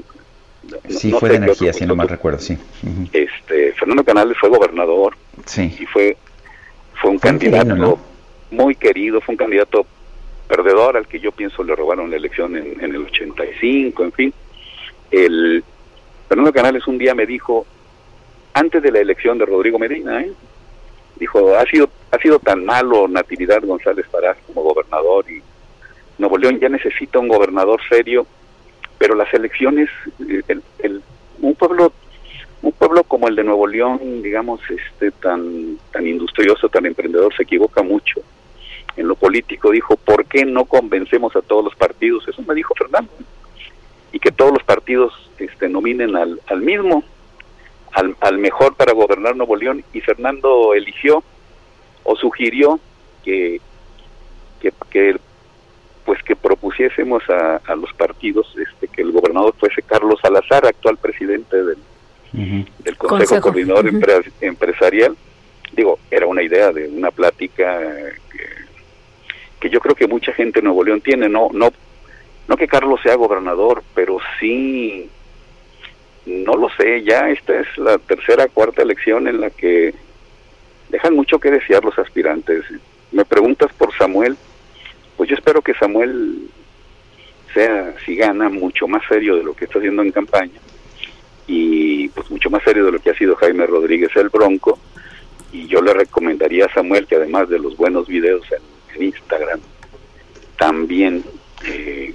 sí, 0.90 1.10
fue 1.10 1.30
de 1.30 1.36
Energía, 1.36 1.72
si 1.72 1.84
no 1.84 1.96
mal 1.96 2.08
recuerdo, 2.08 2.38
sí. 2.38 2.56
este, 3.12 3.72
Fernando 3.72 4.04
Canales 4.04 4.36
fue 4.38 4.48
gobernador 4.48 5.16
sí. 5.44 5.74
y 5.78 5.86
fue, 5.86 6.16
fue 7.00 7.10
un 7.10 7.18
candidato 7.18 7.98
muy 8.50 8.76
querido, 8.76 9.20
fue 9.20 9.32
un 9.32 9.38
candidato 9.38 9.86
perdedor 10.46 10.96
al 10.96 11.08
que 11.08 11.18
yo 11.18 11.32
pienso 11.32 11.64
le 11.64 11.74
robaron 11.74 12.10
la 12.10 12.16
elección 12.16 12.56
en, 12.56 12.80
en 12.80 12.94
el 12.94 13.04
85, 13.06 14.04
en 14.04 14.12
fin. 14.12 14.34
El, 15.10 15.64
Fernando 16.28 16.52
Canales 16.52 16.86
un 16.86 16.98
día 16.98 17.14
me 17.14 17.26
dijo, 17.26 17.66
antes 18.54 18.82
de 18.82 18.92
la 18.92 19.00
elección 19.00 19.38
de 19.38 19.46
Rodrigo 19.46 19.78
Medina, 19.78 20.20
¿eh? 20.20 20.32
dijo, 21.16 21.56
ha 21.56 21.64
sido, 21.64 21.88
ha 22.10 22.18
sido 22.18 22.38
tan 22.38 22.64
malo 22.64 23.08
Natividad 23.08 23.62
González 23.62 24.06
Parás 24.10 24.36
como 24.46 24.62
gobernador 24.62 25.30
y 25.30 25.42
Nuevo 26.18 26.38
León 26.38 26.58
ya 26.58 26.68
necesita 26.68 27.18
un 27.18 27.28
gobernador 27.28 27.80
serio, 27.88 28.26
pero 28.98 29.14
las 29.14 29.32
elecciones, 29.32 29.88
el, 30.48 31.02
un 31.40 31.54
pueblo 31.54 31.92
un 32.60 32.72
pueblo 32.72 33.04
como 33.04 33.28
el 33.28 33.36
de 33.36 33.44
Nuevo 33.44 33.68
León, 33.68 34.20
digamos, 34.20 34.60
este 34.68 35.12
tan 35.12 35.78
tan 35.92 36.06
industrioso, 36.06 36.68
tan 36.68 36.86
emprendedor, 36.86 37.32
se 37.34 37.44
equivoca 37.44 37.82
mucho 37.82 38.20
en 38.96 39.06
lo 39.06 39.14
político. 39.14 39.70
Dijo, 39.70 39.96
¿por 39.96 40.24
qué 40.24 40.44
no 40.44 40.64
convencemos 40.64 41.36
a 41.36 41.42
todos 41.42 41.64
los 41.64 41.76
partidos? 41.76 42.26
Eso 42.26 42.42
me 42.42 42.54
dijo 42.54 42.74
Fernando 42.74 43.12
y 44.12 44.18
que 44.18 44.32
todos 44.32 44.52
los 44.52 44.62
partidos 44.62 45.12
este, 45.38 45.68
nominen 45.68 46.16
al, 46.16 46.40
al 46.46 46.60
mismo, 46.60 47.04
al, 47.92 48.16
al, 48.20 48.38
mejor 48.38 48.74
para 48.74 48.92
gobernar 48.92 49.36
Nuevo 49.36 49.56
León, 49.56 49.84
y 49.92 50.00
Fernando 50.00 50.74
eligió 50.74 51.22
o 52.08 52.16
sugirió 52.16 52.80
que, 53.24 53.60
que, 54.60 55.16
pues 56.04 56.22
que 56.22 56.34
propusiésemos 56.34 57.22
a, 57.28 57.60
a, 57.66 57.76
los 57.76 57.92
partidos 57.92 58.46
este, 58.56 58.88
que 58.88 59.02
el 59.02 59.12
gobernador 59.12 59.54
fuese 59.58 59.82
Carlos 59.82 60.18
Salazar, 60.22 60.66
actual 60.66 60.96
presidente 60.96 61.56
del, 61.62 61.78
del 62.78 62.96
Consejo, 62.96 63.40
Coordinador 63.40 63.90
Empresarial. 64.40 65.16
Digo, 65.72 65.98
era 66.10 66.26
una 66.26 66.42
idea 66.42 66.72
de 66.72 66.88
una 66.88 67.10
plática 67.10 67.78
que, 68.32 68.46
que 69.60 69.70
yo 69.70 69.80
creo 69.80 69.94
que 69.94 70.06
mucha 70.06 70.32
gente 70.32 70.60
en 70.60 70.64
Nuevo 70.64 70.82
León 70.82 71.02
tiene, 71.02 71.28
no, 71.28 71.50
no 71.52 71.70
no 72.48 72.56
que 72.56 72.66
Carlos 72.66 73.00
sea 73.02 73.14
gobernador, 73.14 73.82
pero 73.94 74.18
sí, 74.40 75.10
no 76.24 76.54
lo 76.54 76.70
sé, 76.70 77.02
ya 77.02 77.28
esta 77.28 77.60
es 77.60 77.66
la 77.76 77.98
tercera, 77.98 78.48
cuarta 78.48 78.82
elección 78.82 79.28
en 79.28 79.42
la 79.42 79.50
que 79.50 79.94
dejan 80.88 81.14
mucho 81.14 81.38
que 81.38 81.50
desear 81.50 81.84
los 81.84 81.98
aspirantes. 81.98 82.64
Me 83.12 83.24
preguntas 83.24 83.72
por 83.74 83.96
Samuel, 83.96 84.36
pues 85.16 85.28
yo 85.28 85.36
espero 85.36 85.62
que 85.62 85.74
Samuel 85.74 86.48
sea, 87.54 87.94
si 88.04 88.16
gana, 88.16 88.48
mucho 88.48 88.86
más 88.86 89.02
serio 89.08 89.36
de 89.36 89.42
lo 89.42 89.54
que 89.54 89.64
está 89.64 89.78
haciendo 89.78 90.02
en 90.02 90.12
campaña 90.12 90.60
y 91.48 92.08
pues 92.10 92.30
mucho 92.30 92.50
más 92.50 92.62
serio 92.62 92.84
de 92.84 92.92
lo 92.92 93.00
que 93.00 93.10
ha 93.10 93.14
sido 93.14 93.34
Jaime 93.36 93.66
Rodríguez 93.66 94.14
el 94.16 94.28
Bronco. 94.28 94.78
Y 95.50 95.66
yo 95.66 95.80
le 95.80 95.94
recomendaría 95.94 96.66
a 96.66 96.72
Samuel 96.72 97.06
que 97.06 97.16
además 97.16 97.48
de 97.48 97.58
los 97.58 97.76
buenos 97.76 98.06
videos 98.06 98.46
en, 98.52 98.78
Instagram 99.00 99.60
también 100.58 101.22
eh, 101.64 102.12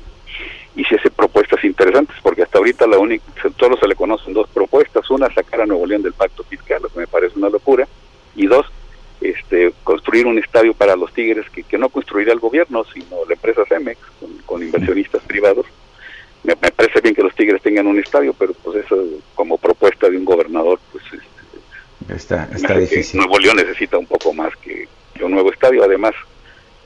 hiciese 0.76 1.10
propuestas 1.10 1.64
interesantes, 1.64 2.18
porque 2.22 2.44
hasta 2.44 2.58
ahorita 2.58 2.86
la 2.88 2.98
única, 2.98 3.24
solo 3.58 3.78
se 3.78 3.88
le 3.88 3.96
conocen 3.96 4.34
dos 4.34 4.50
propuestas, 4.50 5.10
una 5.10 5.34
sacar 5.34 5.62
a 5.62 5.66
Nuevo 5.66 5.86
León 5.86 6.02
del 6.02 6.12
pacto 6.12 6.44
fiscal, 6.44 6.82
lo 6.82 6.90
que 6.90 7.00
me 7.00 7.08
parece 7.08 7.40
una 7.40 7.48
locura, 7.48 7.88
y 8.36 8.48
dos, 8.48 8.66
este, 9.22 9.74
construir 9.84 10.26
un 10.26 10.38
estadio 10.38 10.74
para 10.74 10.96
los 10.96 11.14
Tigres 11.14 11.50
que, 11.50 11.64
que 11.64 11.78
no 11.78 11.90
construirá 11.90 12.34
el 12.34 12.40
gobierno, 12.40 12.84
sino 12.94 13.26
la 13.28 13.34
empresa 13.34 13.64
Cemex, 13.68 14.00
con, 14.46 14.62
inversionistas 14.62 15.22
privados. 15.24 15.66
Me, 16.44 16.56
parece 16.56 17.00
bien 17.02 17.16
que 17.16 17.24
los 17.24 17.34
Tigres 17.36 17.62
tengan 17.62 17.88
un 17.88 18.00
estadio, 18.00 18.34
pero 18.34 18.54
pues 18.54 18.86
eso 18.86 18.98
como 19.34 19.58
propuesta 19.58 20.10
de 20.10 20.18
un 20.18 20.26
gobernador, 20.26 20.80
pues 20.92 21.04
este, 21.06 22.14
está, 22.14 22.50
está 22.54 22.78
difícil. 22.78 23.20
Nuevo 23.20 23.40
León 23.40 23.56
necesita 23.58 23.98
un 23.98 24.08
poco 24.08 24.34
más 24.34 24.54
que 24.58 24.88
un 25.22 25.32
nuevo 25.32 25.52
estadio, 25.52 25.84
además 25.84 26.14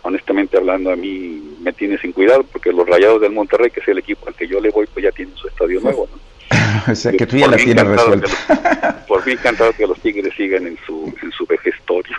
honestamente 0.04 0.58
hablando, 0.58 0.91
a 0.91 0.95
mí 0.95 1.58
me 1.60 1.74
tiene 1.74 1.98
sin 1.98 2.14
cuidado 2.14 2.43
porque 2.43 2.72
los 2.72 2.88
Rayados 2.88 3.22
del 3.22 3.34
Monterrey, 3.34 3.72
que 3.72 3.82
es 3.82 3.88
el 3.88 3.98
equipo 3.98 4.28
al 4.28 4.36
que 4.36 4.48
yo 4.48 4.60
le 4.62 4.70
voy, 4.70 4.88
pues 4.88 5.04
ya 5.04 5.12
tienen 5.12 5.36
su 5.36 5.48
estadio 5.48 5.82
nuevo. 5.82 6.08
¿no? 6.12 6.20
o 6.91 6.95
sea, 6.95 7.12
que 7.12 7.26
tú 7.26 7.38
ya 7.38 7.48
la 7.48 7.58
tienes 7.58 7.86
resuelta. 7.86 9.06
por 9.08 9.24
fin 9.24 9.34
encantado 9.34 9.74
que 9.74 9.88
los 9.88 10.00
Tigres 10.00 10.34
sigan 10.36 10.68
en 10.68 10.78
su, 10.86 11.14
en 11.22 11.32
su 11.32 11.45
vejestorio. 11.45 12.18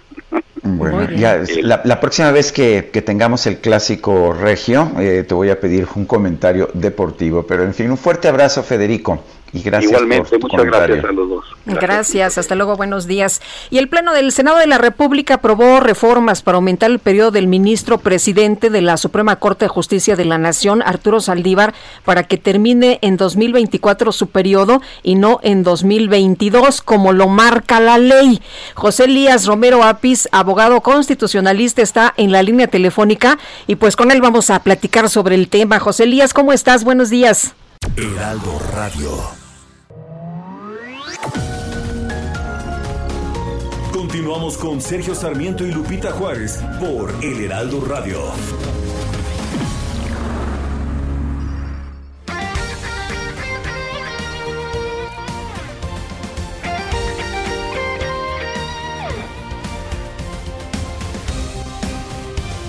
Bueno, 0.63 1.11
ya, 1.11 1.43
la, 1.63 1.81
la, 1.85 2.01
próxima 2.01 2.31
vez 2.31 2.53
que, 2.53 2.91
que, 2.93 3.01
tengamos 3.01 3.47
el 3.47 3.59
clásico 3.59 4.35
regio, 4.35 4.93
eh, 4.99 5.25
te 5.27 5.35
voy 5.35 5.49
a 5.49 5.59
pedir 5.59 5.87
un 5.95 6.05
comentario 6.05 6.69
deportivo. 6.75 7.47
Pero 7.47 7.65
en 7.65 7.73
fin, 7.73 7.91
un 7.91 7.97
fuerte 7.97 8.29
abrazo, 8.29 8.63
Federico. 8.63 9.25
Y 9.53 9.63
gracias 9.63 9.91
Igualmente, 9.91 10.39
muchas 10.39 10.65
gracias 10.65 11.05
a 11.05 11.13
los 11.13 11.29
dos. 11.29 11.45
Gracias. 11.65 12.39
hasta 12.39 12.55
luego, 12.55 12.77
buenos 12.77 13.07
días. 13.07 13.41
Y 13.71 13.79
el 13.79 13.89
Pleno 13.89 14.13
del 14.13 14.33
Senado 14.33 14.59
de 14.59 14.67
la 14.67 14.79
República 14.79 15.35
aprobó 15.35 15.81
reformas 15.81 16.43
para 16.43 16.57
aumentar 16.57 16.91
el 16.91 16.99
periodo 16.99 17.31
del 17.31 17.47
ministro 17.47 17.99
presidente 17.99 18.71
de 18.71 18.83
la 18.83 18.97
Suprema 18.97 19.37
Corte 19.37 19.65
de 19.65 19.69
Justicia 19.69 20.17
de 20.17 20.25
la 20.25 20.39
Nación, 20.39 20.83
Arturo 20.83 21.21
Saldívar, 21.21 21.75
para 22.05 22.25
que 22.25 22.37
termine 22.37 22.99
en 23.03 23.17
2024 23.17 24.13
su 24.13 24.29
periodo 24.29 24.83
y 25.03 25.15
no 25.15 25.41
en 25.43 25.63
2022, 25.63 26.83
como 26.83 27.13
lo 27.13 27.29
marca 27.29 27.81
la 27.81 27.99
ley. 27.99 28.41
José 28.75 29.05
Elías 29.05 29.47
Romero 29.47 29.83
Apis, 29.83 30.29
abogado 30.33 30.81
constitucionalista, 30.81 31.83
está 31.83 32.13
en 32.17 32.33
la 32.33 32.43
línea 32.43 32.69
telefónica 32.69 33.39
y 33.67 33.77
pues 33.77 33.97
con 33.97 34.11
él 34.11 34.21
vamos 34.21 34.51
a 34.51 34.63
platicar 34.63 35.09
sobre 35.09 35.35
el 35.35 35.49
tema. 35.49 35.79
José 35.79 36.05
Elías, 36.05 36.35
¿cómo 36.35 36.53
estás? 36.53 36.85
Buenos 36.85 37.11
días. 37.11 37.55
Heraldo 37.97 38.61
Radio. 38.75 39.38
Continuamos 43.93 44.57
con 44.57 44.81
Sergio 44.81 45.15
Sarmiento 45.15 45.67
y 45.67 45.73
Lupita 45.73 46.11
Juárez 46.13 46.61
por 46.81 47.15
El 47.23 47.45
Heraldo 47.45 47.85
Radio. 47.85 48.19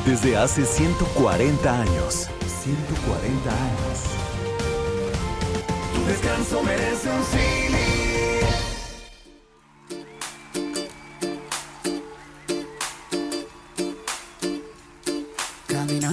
Desde 0.10 0.38
hace 0.38 0.66
140 0.66 1.82
años. 1.82 2.28
140 2.64 3.50
años. 3.50 4.00
Tu 5.94 6.06
descanso 6.06 6.64
merece 6.64 7.10
un 7.10 7.24
sí. 7.24 7.59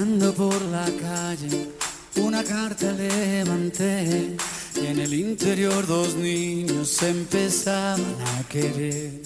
Por 0.06 0.62
la 0.66 0.84
calle, 0.84 1.70
una 2.14 2.44
carta 2.44 2.92
levanté 2.92 4.36
y 4.80 4.86
en 4.86 5.00
el 5.00 5.12
interior 5.12 5.84
dos 5.84 6.14
niños 6.14 7.02
empezaban 7.02 8.00
a 8.24 8.48
querer. 8.48 9.20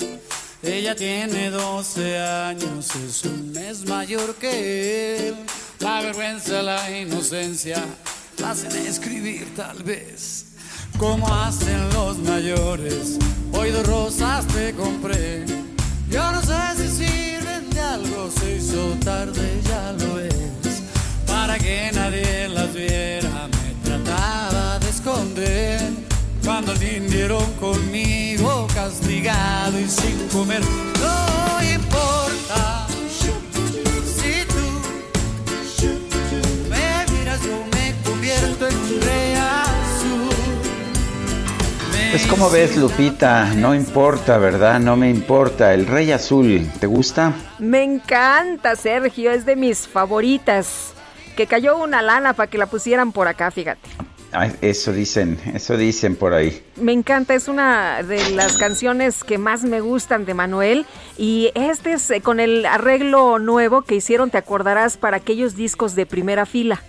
Ella 0.63 0.97
tiene 0.97 1.51
12 1.51 2.19
años, 2.19 2.95
es 2.97 3.25
un 3.27 3.53
mes 3.53 3.87
mayor 3.87 4.37
que 4.37 5.29
él. 5.29 5.35
La 5.81 6.01
vergüenza, 6.01 6.63
la 6.63 6.91
inocencia, 6.99 7.85
la 8.39 8.53
hacen 8.53 8.75
escribir 8.87 9.55
tal 9.55 9.83
vez. 9.83 10.47
Como 10.99 11.29
hacen 11.29 11.91
los 11.91 12.19
mayores, 12.21 13.19
hoy 13.53 13.71
dos 13.71 13.87
rosas 13.87 14.47
te 14.47 14.73
compré. 14.73 15.45
Yo 16.09 16.33
no 16.33 16.41
sé 16.43 16.55
si 16.77 17.05
sirven 17.05 17.69
de 17.69 17.81
algo, 17.81 18.31
se 18.31 18.57
hizo 18.57 18.97
tarde, 19.05 19.61
ya 19.69 19.93
lo 19.93 20.19
es. 20.19 20.30
Para 21.51 21.63
que 21.65 21.91
nadie 21.93 22.49
las 22.49 22.73
viera, 22.73 23.49
me 23.49 23.75
trataba 23.83 24.79
de 24.79 24.89
esconder. 24.89 25.81
Cuando 26.45 26.73
vinieron 26.75 27.45
conmigo, 27.55 28.69
castigado 28.73 29.81
y 29.81 29.89
sin 29.89 30.29
comer, 30.29 30.61
no 30.61 31.65
importa. 31.75 32.87
Si 33.19 34.45
tú 34.45 34.65
me 36.71 37.19
miras, 37.19 37.43
yo 37.43 37.65
me 37.75 37.95
convierto 38.05 38.69
en 38.69 38.77
un 38.77 39.01
rey 39.01 39.35
azul. 39.35 40.31
Pues 42.13 42.27
como 42.29 42.49
ves, 42.49 42.77
Lupita, 42.77 43.55
no 43.57 43.75
importa, 43.75 44.39
¿verdad? 44.39 44.79
No 44.79 44.95
me 44.97 45.11
importa. 45.11 45.75
El 45.75 45.89
Rey 45.89 46.13
Azul, 46.13 46.71
¿te 46.79 46.87
gusta? 46.87 47.35
Me 47.59 47.83
encanta, 47.83 48.77
Sergio, 48.77 49.33
es 49.33 49.45
de 49.45 49.57
mis 49.57 49.89
favoritas. 49.89 50.95
Que 51.37 51.47
cayó 51.47 51.77
una 51.79 52.03
lana 52.03 52.33
para 52.35 52.51
que 52.51 52.59
la 52.59 52.67
pusieran 52.67 53.13
por 53.13 53.29
acá, 53.29 53.51
fíjate. 53.51 53.89
Ay, 54.33 54.55
eso 54.61 54.93
dicen, 54.93 55.41
eso 55.55 55.77
dicen 55.77 56.15
por 56.15 56.35
ahí. 56.35 56.63
Me 56.77 56.93
encanta, 56.93 57.35
es 57.35 57.49
una 57.49 58.03
de 58.05 58.31
las 58.31 58.59
canciones 58.59 59.25
que 59.25 59.39
más 59.39 59.65
me 59.65 59.81
gustan 59.81 60.25
de 60.25 60.35
Manuel 60.35 60.87
y 61.19 61.51
este 61.57 61.95
es 61.95 62.09
eh, 62.13 62.21
con 62.21 62.39
el 62.39 62.65
arreglo 62.65 63.41
nuevo 63.41 63.83
que 63.83 63.97
hicieron, 63.97 64.31
te 64.31 64.39
acordarás, 64.39 64.97
para 64.97 65.17
aquellos 65.17 65.57
discos 65.57 65.97
de 65.97 66.07
primera 66.07 66.47
fila. 66.47 66.81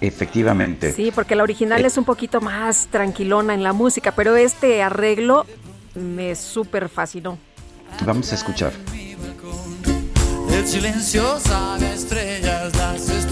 Efectivamente. 0.00 0.92
Sí, 0.92 1.12
porque 1.14 1.36
la 1.36 1.44
original 1.44 1.84
Eh. 1.84 1.86
es 1.86 1.96
un 1.96 2.04
poquito 2.04 2.40
más 2.40 2.88
tranquilona 2.88 3.54
en 3.54 3.62
la 3.62 3.72
música, 3.72 4.10
pero 4.12 4.34
este 4.34 4.82
arreglo 4.82 5.46
me 5.94 6.34
súper 6.34 6.88
fascinó. 6.88 7.38
Vamos 8.04 8.32
a 8.32 8.34
escuchar. 8.34 8.72
El 10.50 10.66
silencio 10.66 11.38
sabe 11.38 11.92
estrellas, 11.94 12.74
las 12.76 13.08
estrellas. 13.08 13.23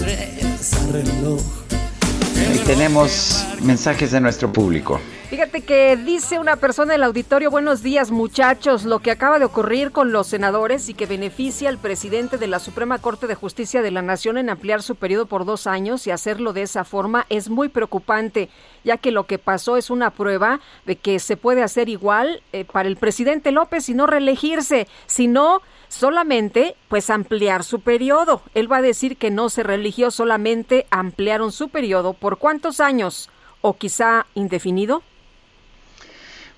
Tenemos 2.65 3.45
mensajes 3.61 4.11
de 4.11 4.21
nuestro 4.21 4.51
público. 4.51 4.99
Fíjate 5.33 5.61
que 5.61 5.97
dice 5.97 6.37
una 6.37 6.57
persona 6.57 6.93
del 6.93 7.01
auditorio, 7.01 7.49
buenos 7.49 7.81
días 7.81 8.11
muchachos, 8.11 8.83
lo 8.83 8.99
que 8.99 9.09
acaba 9.09 9.39
de 9.39 9.45
ocurrir 9.45 9.91
con 9.91 10.11
los 10.11 10.27
senadores 10.27 10.89
y 10.89 10.93
que 10.93 11.07
beneficia 11.07 11.69
al 11.69 11.79
presidente 11.79 12.37
de 12.37 12.45
la 12.45 12.59
Suprema 12.59 12.99
Corte 12.99 13.25
de 13.25 13.33
Justicia 13.33 13.81
de 13.81 13.89
la 13.89 14.03
Nación 14.03 14.37
en 14.37 14.51
ampliar 14.51 14.83
su 14.83 14.93
periodo 14.95 15.25
por 15.25 15.43
dos 15.43 15.65
años 15.65 16.05
y 16.05 16.11
hacerlo 16.11 16.53
de 16.53 16.61
esa 16.61 16.83
forma 16.83 17.25
es 17.29 17.49
muy 17.49 17.69
preocupante, 17.69 18.49
ya 18.83 18.97
que 18.97 19.09
lo 19.09 19.25
que 19.25 19.39
pasó 19.39 19.75
es 19.75 19.89
una 19.89 20.11
prueba 20.11 20.59
de 20.85 20.97
que 20.97 21.17
se 21.17 21.35
puede 21.35 21.63
hacer 21.63 21.89
igual 21.89 22.43
eh, 22.51 22.63
para 22.63 22.87
el 22.87 22.97
presidente 22.97 23.51
López 23.51 23.89
y 23.89 23.95
no 23.95 24.05
reelegirse, 24.05 24.87
sino 25.07 25.63
solamente 25.87 26.75
pues 26.89 27.09
ampliar 27.09 27.63
su 27.63 27.79
periodo. 27.79 28.43
Él 28.53 28.71
va 28.71 28.77
a 28.77 28.81
decir 28.83 29.17
que 29.17 29.31
no 29.31 29.49
se 29.49 29.63
reeligió, 29.63 30.11
solamente 30.11 30.85
ampliaron 30.91 31.51
su 31.51 31.69
periodo 31.69 32.13
por 32.13 32.37
cuántos 32.37 32.79
años 32.79 33.31
o 33.61 33.73
quizá 33.77 34.27
indefinido. 34.35 35.01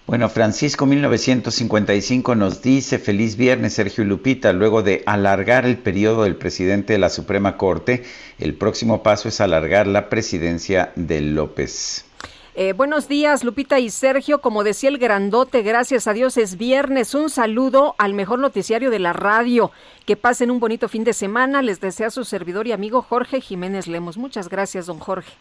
Bueno, 0.08 0.30
Francisco 0.30 0.86
1955 0.86 2.36
nos 2.36 2.62
dice 2.62 3.00
feliz 3.00 3.38
viernes, 3.38 3.74
Sergio 3.74 4.04
Lupita. 4.04 4.54
Luego 4.54 4.84
de 4.84 5.02
alargar 5.08 5.66
el 5.66 5.80
periodo 5.80 6.24
del 6.24 6.36
presidente 6.36 6.94
de 6.94 7.00
la 7.00 7.10
Suprema 7.10 7.58
Corte, 7.58 8.04
el 8.38 8.54
próximo 8.54 9.02
paso 9.02 9.30
es 9.30 9.42
alargar 9.42 9.88
la 9.88 10.08
presidencia 10.08 10.92
de 10.96 11.22
López. 11.22 12.06
Eh, 12.54 12.74
buenos 12.74 13.08
días, 13.08 13.44
Lupita 13.44 13.80
y 13.80 13.90
Sergio. 13.90 14.42
Como 14.42 14.64
decía 14.64 14.90
el 14.90 15.00
grandote, 15.00 15.64
gracias 15.64 16.06
a 16.06 16.14
Dios 16.14 16.38
es 16.38 16.56
viernes. 16.56 17.16
Un 17.16 17.32
saludo 17.32 17.96
al 17.98 18.14
mejor 18.14 18.38
noticiario 18.38 18.92
de 18.92 19.00
la 19.00 19.12
radio. 19.12 19.72
Que 20.06 20.16
pasen 20.16 20.52
un 20.52 20.60
bonito 20.60 20.88
fin 20.88 21.04
de 21.04 21.14
semana. 21.14 21.64
Les 21.64 21.82
desea 21.82 22.12
su 22.12 22.26
servidor 22.26 22.68
y 22.68 22.74
amigo 22.74 23.02
Jorge 23.02 23.42
Jiménez 23.42 23.88
Lemos. 23.88 24.18
Muchas 24.18 24.50
gracias, 24.50 24.86
don 24.86 25.00
Jorge. 25.00 25.34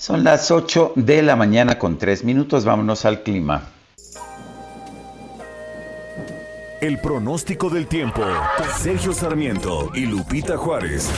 Son 0.00 0.24
las 0.24 0.50
8 0.50 0.94
de 0.96 1.20
la 1.20 1.36
mañana 1.36 1.78
con 1.78 1.98
3 1.98 2.24
minutos. 2.24 2.64
Vámonos 2.64 3.04
al 3.04 3.22
clima. 3.22 3.64
El 6.80 6.98
pronóstico 7.02 7.68
del 7.68 7.86
tiempo. 7.86 8.22
Sergio 8.78 9.12
Sarmiento 9.12 9.90
y 9.94 10.06
Lupita 10.06 10.56
Juárez. 10.56 11.12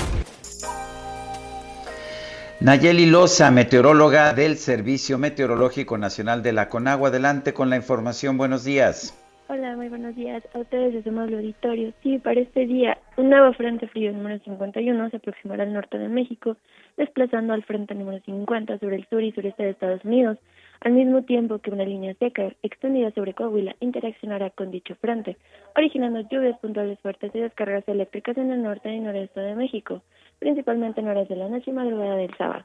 Nayeli 2.59 3.07
Loza, 3.07 3.53
meteoróloga 3.53 4.35
del 4.35 4.57
Servicio 4.57 5.17
Meteorológico 5.17 5.97
Nacional 5.97 6.43
de 6.43 6.53
la 6.53 6.69
Conagua. 6.69 7.11
Adelante 7.11 7.55
con 7.55 7.71
la 7.71 7.77
información. 7.77 8.37
Buenos 8.37 8.65
días. 8.65 9.17
Hola, 9.47 9.77
muy 9.77 9.91
buenos 9.91 10.17
días 10.17 10.43
a 10.55 10.59
ustedes 10.59 10.95
desde 10.95 11.11
el 11.11 11.19
auditorio. 11.19 11.93
Sí, 12.03 12.19
para 12.19 12.41
este 12.41 12.67
día, 12.67 12.99
un 13.17 13.31
nuevo 13.31 13.53
frente 13.53 13.87
frío 13.87 14.11
número 14.11 14.43
51 14.43 15.11
se 15.11 15.19
aproximará 15.19 15.65
al 15.65 15.73
norte 15.73 15.99
de 15.99 16.09
México, 16.09 16.57
desplazando 16.97 17.53
al 17.53 17.63
frente 17.63 17.95
número 17.95 18.21
50 18.25 18.79
sobre 18.79 18.97
el 18.97 19.07
sur 19.09 19.23
y 19.23 19.33
sureste 19.33 19.63
de 19.63 19.71
Estados 19.71 20.05
Unidos, 20.05 20.39
al 20.81 20.93
mismo 20.93 21.23
tiempo 21.23 21.61
que 21.61 21.71
una 21.71 21.85
línea 21.85 22.15
seca 22.15 22.53
extendida 22.63 23.13
sobre 23.13 23.35
Coahuila 23.35 23.77
interaccionará 23.81 24.51
con 24.51 24.71
dicho 24.71 24.97
frente, 24.97 25.37
originando 25.77 26.21
lluvias 26.29 26.59
puntuales 26.59 26.99
fuertes 27.01 27.31
y 27.35 27.41
descargas 27.41 27.87
eléctricas 27.87 28.37
en 28.37 28.51
el 28.51 28.63
norte 28.63 28.93
y 28.93 28.99
noreste 28.99 29.41
de 29.41 29.55
México, 29.55 30.03
principalmente 30.39 31.01
en 31.01 31.09
horas 31.09 31.29
de 31.29 31.37
la 31.37 31.49
noche 31.49 31.71
y 31.71 31.75
madrugada 31.75 32.17
del 32.17 32.35
sábado. 32.37 32.65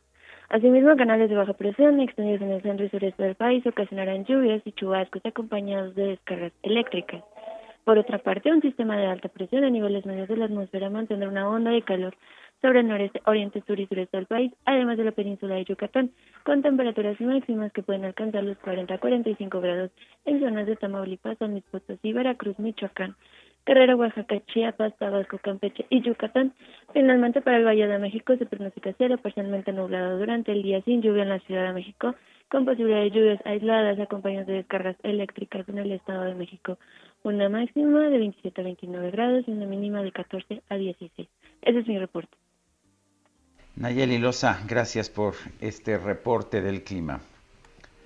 Asimismo, 0.49 0.95
canales 0.95 1.29
de 1.29 1.35
baja 1.35 1.53
presión 1.53 1.99
extendidos 1.99 2.41
en 2.41 2.51
el 2.51 2.61
centro 2.61 2.85
y 2.85 2.89
sureste 2.89 3.21
del 3.21 3.35
país 3.35 3.65
ocasionarán 3.67 4.25
lluvias 4.25 4.61
y 4.65 4.71
chubascos 4.71 5.25
acompañados 5.25 5.93
de 5.93 6.07
descargas 6.07 6.53
eléctricas. 6.63 7.23
Por 7.83 7.97
otra 7.97 8.17
parte, 8.17 8.51
un 8.51 8.61
sistema 8.61 8.97
de 8.97 9.05
alta 9.05 9.29
presión 9.29 9.63
a 9.63 9.69
niveles 9.69 10.05
medios 10.05 10.27
de 10.27 10.37
la 10.37 10.45
atmósfera 10.45 10.89
mantendrá 10.89 11.29
una 11.29 11.49
onda 11.49 11.71
de 11.71 11.81
calor 11.83 12.15
sobre 12.61 12.79
el 12.79 12.87
noreste, 12.87 13.21
oriente, 13.25 13.63
sur 13.67 13.79
y 13.79 13.85
sureste 13.87 14.17
del 14.17 14.25
país, 14.25 14.51
además 14.65 14.97
de 14.97 15.03
la 15.03 15.11
península 15.11 15.55
de 15.55 15.65
Yucatán, 15.65 16.11
con 16.43 16.61
temperaturas 16.61 17.19
máximas 17.21 17.71
que 17.71 17.83
pueden 17.83 18.05
alcanzar 18.05 18.43
los 18.43 18.57
40 18.57 18.93
a 18.93 18.97
45 18.97 19.61
grados 19.61 19.91
en 20.25 20.39
zonas 20.39 20.65
de 20.65 20.75
Tamaulipas, 20.75 21.37
San 21.37 21.51
Luis 21.51 21.63
Potosí, 21.69 22.13
Veracruz, 22.13 22.57
Michoacán, 22.59 23.15
Guerrero, 23.67 23.97
Oaxaca, 23.97 24.39
Chiapas, 24.45 24.97
Tabasco, 24.97 25.39
Campeche 25.39 25.85
y 25.89 26.01
Yucatán. 26.01 26.53
Finalmente, 26.93 27.41
para 27.41 27.57
el 27.57 27.65
Valle 27.65 27.85
de 27.87 27.99
México 27.99 28.35
se 28.37 28.45
pronostica 28.45 28.93
cielo 28.93 29.17
parcialmente 29.17 29.73
nublado 29.73 30.17
durante 30.17 30.53
el 30.53 30.63
día 30.63 30.81
sin 30.83 31.01
lluvia 31.01 31.23
en 31.23 31.29
la 31.29 31.39
Ciudad 31.39 31.67
de 31.67 31.73
México, 31.73 32.15
con 32.49 32.63
posibilidad 32.63 33.01
de 33.01 33.11
lluvias 33.11 33.45
aisladas 33.45 33.99
acompañadas 33.99 34.47
de 34.47 34.53
descargas 34.53 34.95
eléctricas 35.03 35.67
en 35.67 35.79
el 35.79 35.91
Estado 35.91 36.23
de 36.23 36.35
México. 36.35 36.77
Una 37.23 37.49
máxima 37.49 38.07
de 38.07 38.17
27 38.17 38.61
a 38.61 38.63
29 38.63 39.11
grados 39.11 39.43
y 39.47 39.51
una 39.51 39.65
mínima 39.65 40.01
de 40.01 40.13
14 40.13 40.61
a 40.69 40.77
16. 40.77 41.27
Ese 41.61 41.79
es 41.79 41.87
mi 41.87 41.99
reporte. 41.99 42.37
Nayeli 43.77 44.17
Loza, 44.17 44.59
gracias 44.67 45.09
por 45.09 45.35
este 45.61 45.99
reporte 45.99 46.61
del 46.61 46.83
clima. 46.83 47.21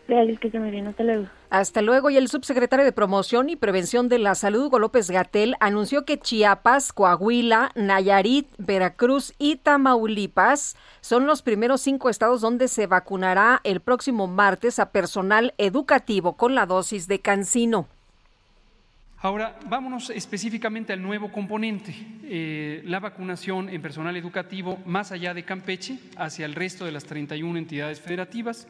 Gracias, 0.07 0.39
que 0.41 0.51
se 0.51 0.59
me 0.59 0.69
bien. 0.69 0.87
Hasta 0.87 1.03
luego. 1.03 1.27
Hasta 1.49 1.81
luego. 1.81 2.09
Y 2.09 2.17
el 2.17 2.27
subsecretario 2.27 2.83
de 2.83 2.91
Promoción 2.91 3.49
y 3.49 3.55
Prevención 3.55 4.09
de 4.09 4.19
la 4.19 4.35
Salud, 4.35 4.65
Hugo 4.65 4.79
López 4.79 5.09
Gatel, 5.09 5.55
anunció 5.61 6.03
que 6.03 6.19
Chiapas, 6.19 6.91
Coahuila, 6.91 7.71
Nayarit, 7.75 8.47
Veracruz 8.57 9.33
y 9.39 9.55
Tamaulipas 9.55 10.75
son 10.99 11.25
los 11.25 11.41
primeros 11.41 11.79
cinco 11.79 12.09
estados 12.09 12.41
donde 12.41 12.67
se 12.67 12.87
vacunará 12.87 13.61
el 13.63 13.79
próximo 13.79 14.27
martes 14.27 14.79
a 14.79 14.91
personal 14.91 15.53
educativo 15.57 16.35
con 16.35 16.55
la 16.55 16.65
dosis 16.65 17.07
de 17.07 17.21
Cancino. 17.21 17.87
Ahora, 19.23 19.59
vámonos 19.69 20.09
específicamente 20.09 20.93
al 20.93 21.01
nuevo 21.01 21.31
componente, 21.31 21.93
eh, 22.23 22.81
la 22.85 22.99
vacunación 22.99 23.69
en 23.69 23.81
personal 23.81 24.17
educativo 24.17 24.79
más 24.85 25.11
allá 25.11 25.33
de 25.33 25.43
Campeche, 25.43 25.99
hacia 26.17 26.45
el 26.45 26.55
resto 26.55 26.85
de 26.85 26.91
las 26.91 27.05
31 27.05 27.59
entidades 27.59 28.01
federativas. 28.01 28.67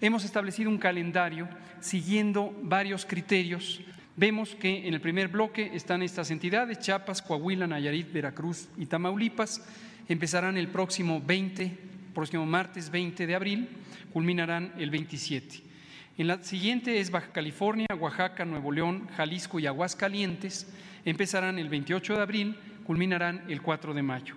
Hemos 0.00 0.24
establecido 0.24 0.70
un 0.70 0.78
calendario 0.78 1.46
siguiendo 1.80 2.54
varios 2.62 3.04
criterios 3.04 3.82
Vemos 4.14 4.54
que 4.54 4.86
en 4.86 4.92
el 4.92 5.00
primer 5.00 5.28
bloque 5.28 5.70
están 5.72 6.02
estas 6.02 6.30
entidades, 6.30 6.80
Chiapas, 6.80 7.22
Coahuila, 7.22 7.66
Nayarit, 7.66 8.12
Veracruz 8.12 8.68
y 8.76 8.84
Tamaulipas. 8.84 9.64
Empezarán 10.06 10.58
el 10.58 10.68
próximo 10.68 11.22
20, 11.24 11.78
próximo 12.12 12.44
martes 12.44 12.90
20 12.90 13.26
de 13.26 13.34
abril, 13.34 13.68
culminarán 14.12 14.74
el 14.76 14.90
27. 14.90 15.71
En 16.18 16.26
la 16.26 16.42
siguiente 16.42 17.00
es 17.00 17.10
Baja 17.10 17.32
California, 17.32 17.86
Oaxaca, 17.98 18.44
Nuevo 18.44 18.70
León, 18.70 19.08
Jalisco 19.16 19.58
y 19.58 19.66
Aguascalientes. 19.66 20.66
Empezarán 21.06 21.58
el 21.58 21.70
28 21.70 22.16
de 22.16 22.20
abril, 22.20 22.56
culminarán 22.84 23.42
el 23.48 23.62
4 23.62 23.94
de 23.94 24.02
mayo. 24.02 24.34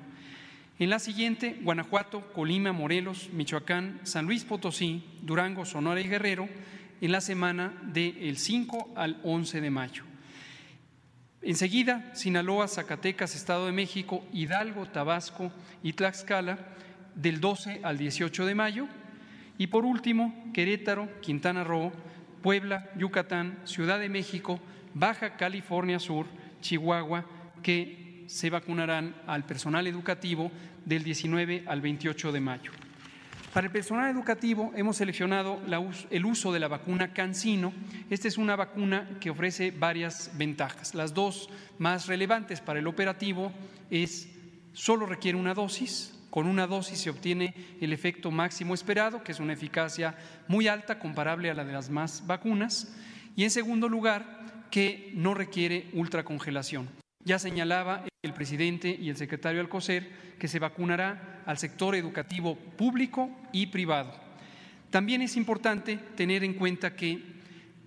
En 0.79 0.89
la 0.89 0.99
siguiente, 0.99 1.57
Guanajuato, 1.61 2.31
Colima, 2.31 2.71
Morelos, 2.71 3.29
Michoacán, 3.33 3.99
San 4.03 4.25
Luis 4.25 4.45
Potosí, 4.45 5.03
Durango, 5.21 5.65
Sonora 5.65 5.99
y 5.99 6.07
Guerrero, 6.07 6.47
en 7.01 7.11
la 7.11 7.19
semana 7.19 7.73
del 7.83 8.37
5 8.37 8.93
al 8.95 9.19
11 9.23 9.59
de 9.59 9.69
mayo. 9.69 10.03
Enseguida, 11.41 12.09
Sinaloa, 12.15 12.69
Zacatecas, 12.69 13.35
Estado 13.35 13.65
de 13.65 13.73
México, 13.73 14.25
Hidalgo, 14.31 14.85
Tabasco 14.85 15.51
y 15.83 15.91
Tlaxcala, 15.93 16.57
del 17.15 17.41
12 17.41 17.81
al 17.83 17.97
18 17.97 18.45
de 18.45 18.55
mayo. 18.55 18.87
Y 19.57 19.67
por 19.67 19.85
último, 19.85 20.51
Querétaro, 20.53 21.09
Quintana 21.21 21.63
Roo, 21.63 21.91
Puebla, 22.41 22.89
Yucatán, 22.97 23.57
Ciudad 23.63 23.99
de 23.99 24.09
México, 24.09 24.59
Baja 24.93 25.35
California 25.37 25.99
Sur, 25.99 26.27
Chihuahua, 26.61 27.25
que 27.63 28.23
se 28.27 28.49
vacunarán 28.49 29.15
al 29.27 29.45
personal 29.45 29.87
educativo 29.87 30.51
del 30.85 31.03
19 31.03 31.63
al 31.67 31.81
28 31.81 32.31
de 32.31 32.39
mayo. 32.39 32.71
Para 33.53 33.67
el 33.67 33.71
personal 33.71 34.11
educativo 34.11 34.73
hemos 34.75 34.97
seleccionado 34.97 35.61
el 36.09 36.25
uso 36.25 36.51
de 36.51 36.59
la 36.59 36.67
vacuna 36.67 37.13
Cancino. 37.13 37.71
Esta 38.09 38.27
es 38.27 38.37
una 38.37 38.57
vacuna 38.57 39.07
que 39.21 39.29
ofrece 39.29 39.71
varias 39.71 40.31
ventajas. 40.35 40.93
Las 40.93 41.13
dos 41.13 41.49
más 41.77 42.07
relevantes 42.07 42.59
para 42.59 42.79
el 42.79 42.87
operativo 42.87 43.53
es 43.89 44.27
solo 44.73 45.05
requiere 45.05 45.37
una 45.37 45.53
dosis, 45.53 46.14
con 46.35 46.47
una 46.47 46.67
dosis 46.67 46.99
se 46.99 47.09
obtiene 47.09 47.53
el 47.79 47.93
efecto 47.93 48.29
máximo 48.29 48.73
esperado, 48.73 49.23
que 49.23 49.31
es 49.31 49.39
una 49.39 49.53
eficacia 49.53 50.17
muy 50.49 50.67
alta, 50.67 50.99
comparable 50.99 51.49
a 51.49 51.53
la 51.53 51.63
de 51.63 51.71
las 51.71 51.89
más 51.89 52.27
vacunas. 52.27 52.93
Y 53.37 53.45
en 53.45 53.49
segundo 53.49 53.87
lugar, 53.87 54.67
que 54.69 55.13
no 55.15 55.33
requiere 55.33 55.87
ultracongelación. 55.93 56.89
Ya 57.23 57.39
señalaba 57.39 58.03
el 58.21 58.33
presidente 58.33 58.89
y 58.89 59.09
el 59.09 59.15
secretario 59.15 59.61
Alcocer 59.61 60.11
que 60.37 60.49
se 60.49 60.59
vacunará 60.59 61.41
al 61.45 61.57
sector 61.57 61.95
educativo 61.95 62.57
público 62.57 63.29
y 63.53 63.67
privado. 63.67 64.13
También 64.89 65.21
es 65.21 65.37
importante 65.37 65.95
tener 66.17 66.43
en 66.43 66.55
cuenta 66.55 66.97
que 66.97 67.23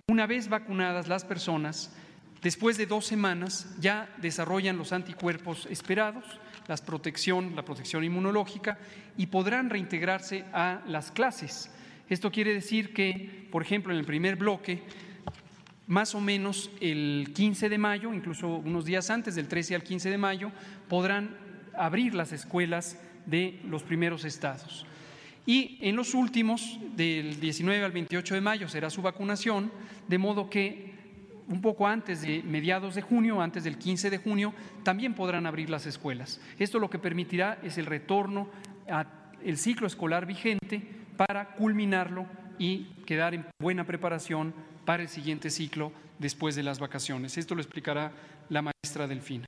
una 0.07 0.25
vez 0.25 0.49
vacunadas 0.49 1.07
las 1.07 1.23
personas, 1.23 1.93
después 2.41 2.79
de 2.79 2.87
dos 2.87 3.05
semanas 3.05 3.75
ya 3.79 4.09
desarrollan 4.17 4.79
los 4.79 4.91
anticuerpos 4.91 5.67
esperados, 5.67 6.25
la 6.69 6.77
protección, 6.77 7.55
la 7.55 7.65
protección 7.65 8.03
inmunológica 8.03 8.77
y 9.17 9.25
podrán 9.25 9.71
reintegrarse 9.71 10.45
a 10.53 10.81
las 10.87 11.09
clases. 11.09 11.71
Esto 12.07 12.31
quiere 12.31 12.53
decir 12.53 12.93
que, 12.93 13.47
por 13.51 13.63
ejemplo, 13.63 13.91
en 13.91 13.97
el 13.99 14.05
primer 14.05 14.35
bloque 14.35 14.83
más 15.87 16.13
o 16.13 16.21
menos 16.21 16.69
el 16.79 17.31
15 17.33 17.69
de 17.69 17.77
mayo, 17.79 18.13
incluso 18.13 18.47
unos 18.47 18.85
días 18.85 19.09
antes 19.09 19.33
del 19.33 19.47
13 19.47 19.73
al 19.73 19.83
15 19.83 20.11
de 20.11 20.17
mayo, 20.19 20.51
podrán 20.87 21.35
abrir 21.75 22.13
las 22.13 22.31
escuelas 22.31 22.99
de 23.25 23.59
los 23.65 23.81
primeros 23.81 24.23
estados. 24.23 24.85
Y 25.47 25.79
en 25.81 25.95
los 25.95 26.13
últimos, 26.13 26.79
del 26.95 27.39
19 27.39 27.83
al 27.83 27.91
28 27.91 28.35
de 28.35 28.41
mayo, 28.41 28.69
será 28.69 28.91
su 28.91 29.01
vacunación, 29.01 29.71
de 30.07 30.19
modo 30.19 30.51
que 30.51 30.88
un 31.49 31.61
poco 31.61 31.87
antes 31.87 32.21
de 32.21 32.43
mediados 32.43 32.95
de 32.95 33.01
junio, 33.01 33.41
antes 33.41 33.63
del 33.63 33.77
15 33.77 34.09
de 34.09 34.17
junio, 34.17 34.53
también 34.83 35.15
podrán 35.15 35.45
abrir 35.45 35.69
las 35.69 35.85
escuelas. 35.85 36.39
Esto 36.59 36.79
lo 36.79 36.89
que 36.89 36.99
permitirá 36.99 37.59
es 37.63 37.77
el 37.77 37.87
retorno 37.87 38.47
al 38.87 39.57
ciclo 39.57 39.87
escolar 39.87 40.25
vigente 40.25 40.81
para 41.17 41.55
culminarlo 41.55 42.25
y 42.59 42.85
quedar 43.05 43.33
en 43.33 43.45
buena 43.59 43.83
preparación 43.85 44.53
para 44.85 45.03
el 45.03 45.09
siguiente 45.09 45.49
ciclo 45.49 45.91
después 46.19 46.55
de 46.55 46.63
las 46.63 46.79
vacaciones. 46.79 47.37
Esto 47.37 47.55
lo 47.55 47.61
explicará 47.61 48.11
la 48.49 48.61
maestra 48.61 49.07
Delfina. 49.07 49.45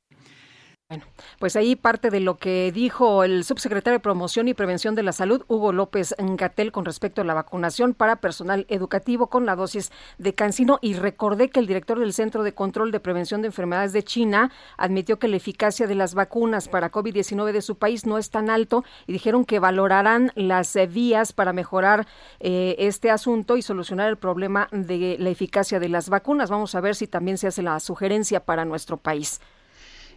Bueno, 0.92 1.06
pues 1.40 1.56
ahí 1.56 1.78
parte 1.78 2.10
de 2.10 2.20
lo 2.20 2.36
que 2.36 2.70
dijo 2.74 3.24
el 3.24 3.46
subsecretario 3.46 3.98
de 3.98 4.02
Promoción 4.02 4.50
y 4.50 4.54
Prevención 4.54 4.94
de 4.94 5.04
la 5.04 5.14
Salud, 5.14 5.46
Hugo 5.48 5.72
López 5.72 6.14
Gatel, 6.18 6.74
con 6.74 6.84
respecto 6.84 7.22
a 7.22 7.24
la 7.24 7.34
vacunación 7.34 7.94
para 7.94 8.18
personal 8.18 8.66
educativo 8.68 9.28
con 9.28 9.46
la 9.46 9.56
dosis 9.56 9.90
de 10.18 10.34
cancino. 10.34 10.80
Y 10.82 10.96
recordé 10.96 11.50
que 11.50 11.62
el 11.62 11.68
director 11.68 11.98
del 11.98 12.12
Centro 12.12 12.44
de 12.44 12.54
Control 12.54 12.92
de 12.92 13.00
Prevención 13.00 13.42
de 13.42 13.48
Enfermedades 13.48 13.94
de 13.94 14.04
China 14.04 14.52
admitió 14.76 15.18
que 15.18 15.30
la 15.30 15.38
eficacia 15.38 15.88
de 15.88 15.96
las 15.96 16.14
vacunas 16.14 16.68
para 16.68 16.92
COVID-19 16.92 17.54
de 17.54 17.62
su 17.62 17.78
país 17.78 18.06
no 18.06 18.18
es 18.18 18.30
tan 18.30 18.50
alto 18.50 18.84
y 19.08 19.14
dijeron 19.14 19.46
que 19.46 19.60
valorarán 19.60 20.34
las 20.36 20.76
eh, 20.76 20.88
vías 20.88 21.32
para 21.32 21.54
mejorar 21.54 22.06
eh, 22.42 22.76
este 22.80 23.12
asunto 23.12 23.56
y 23.56 23.62
solucionar 23.62 24.10
el 24.10 24.18
problema 24.18 24.68
de 24.74 25.16
la 25.22 25.30
eficacia 25.30 25.80
de 25.80 25.88
las 25.88 26.10
vacunas. 26.10 26.50
Vamos 26.50 26.76
a 26.76 26.82
ver 26.82 26.98
si 26.98 27.08
también 27.08 27.38
se 27.38 27.48
hace 27.48 27.62
la 27.62 27.80
sugerencia 27.80 28.44
para 28.44 28.66
nuestro 28.66 28.98
país 28.98 29.40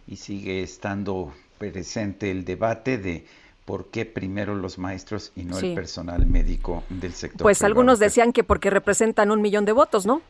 y 0.07 0.17
sigue 0.17 0.63
estando 0.63 1.33
presente 1.57 2.31
el 2.31 2.45
debate 2.45 2.97
de 2.97 3.25
por 3.65 3.87
qué 3.87 4.05
primero 4.05 4.55
los 4.55 4.77
maestros 4.77 5.31
y 5.35 5.43
no 5.43 5.57
el 5.57 5.73
personal 5.73 6.25
médico 6.25 6.83
del 6.89 7.13
sector. 7.13 7.41
Pues 7.41 7.63
algunos 7.63 7.99
decían 7.99 8.31
que 8.31 8.43
porque 8.43 8.69
representan 8.69 9.31
un 9.31 9.41
millón 9.41 9.65
de 9.65 9.71
votos, 9.71 10.05
¿no? 10.05 10.21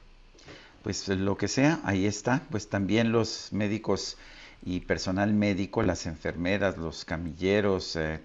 Pues 0.84 1.07
lo 1.09 1.36
que 1.36 1.47
sea, 1.47 1.80
ahí 1.84 2.05
está. 2.05 2.43
Pues 2.49 2.69
también 2.69 3.11
los 3.11 3.49
médicos 3.51 4.17
y 4.63 4.80
personal 4.80 5.34
médico, 5.34 5.84
las 5.84 6.05
enfermeras, 6.05 6.78
los 6.78 7.05
camilleros, 7.05 7.95
eh, 7.95 8.19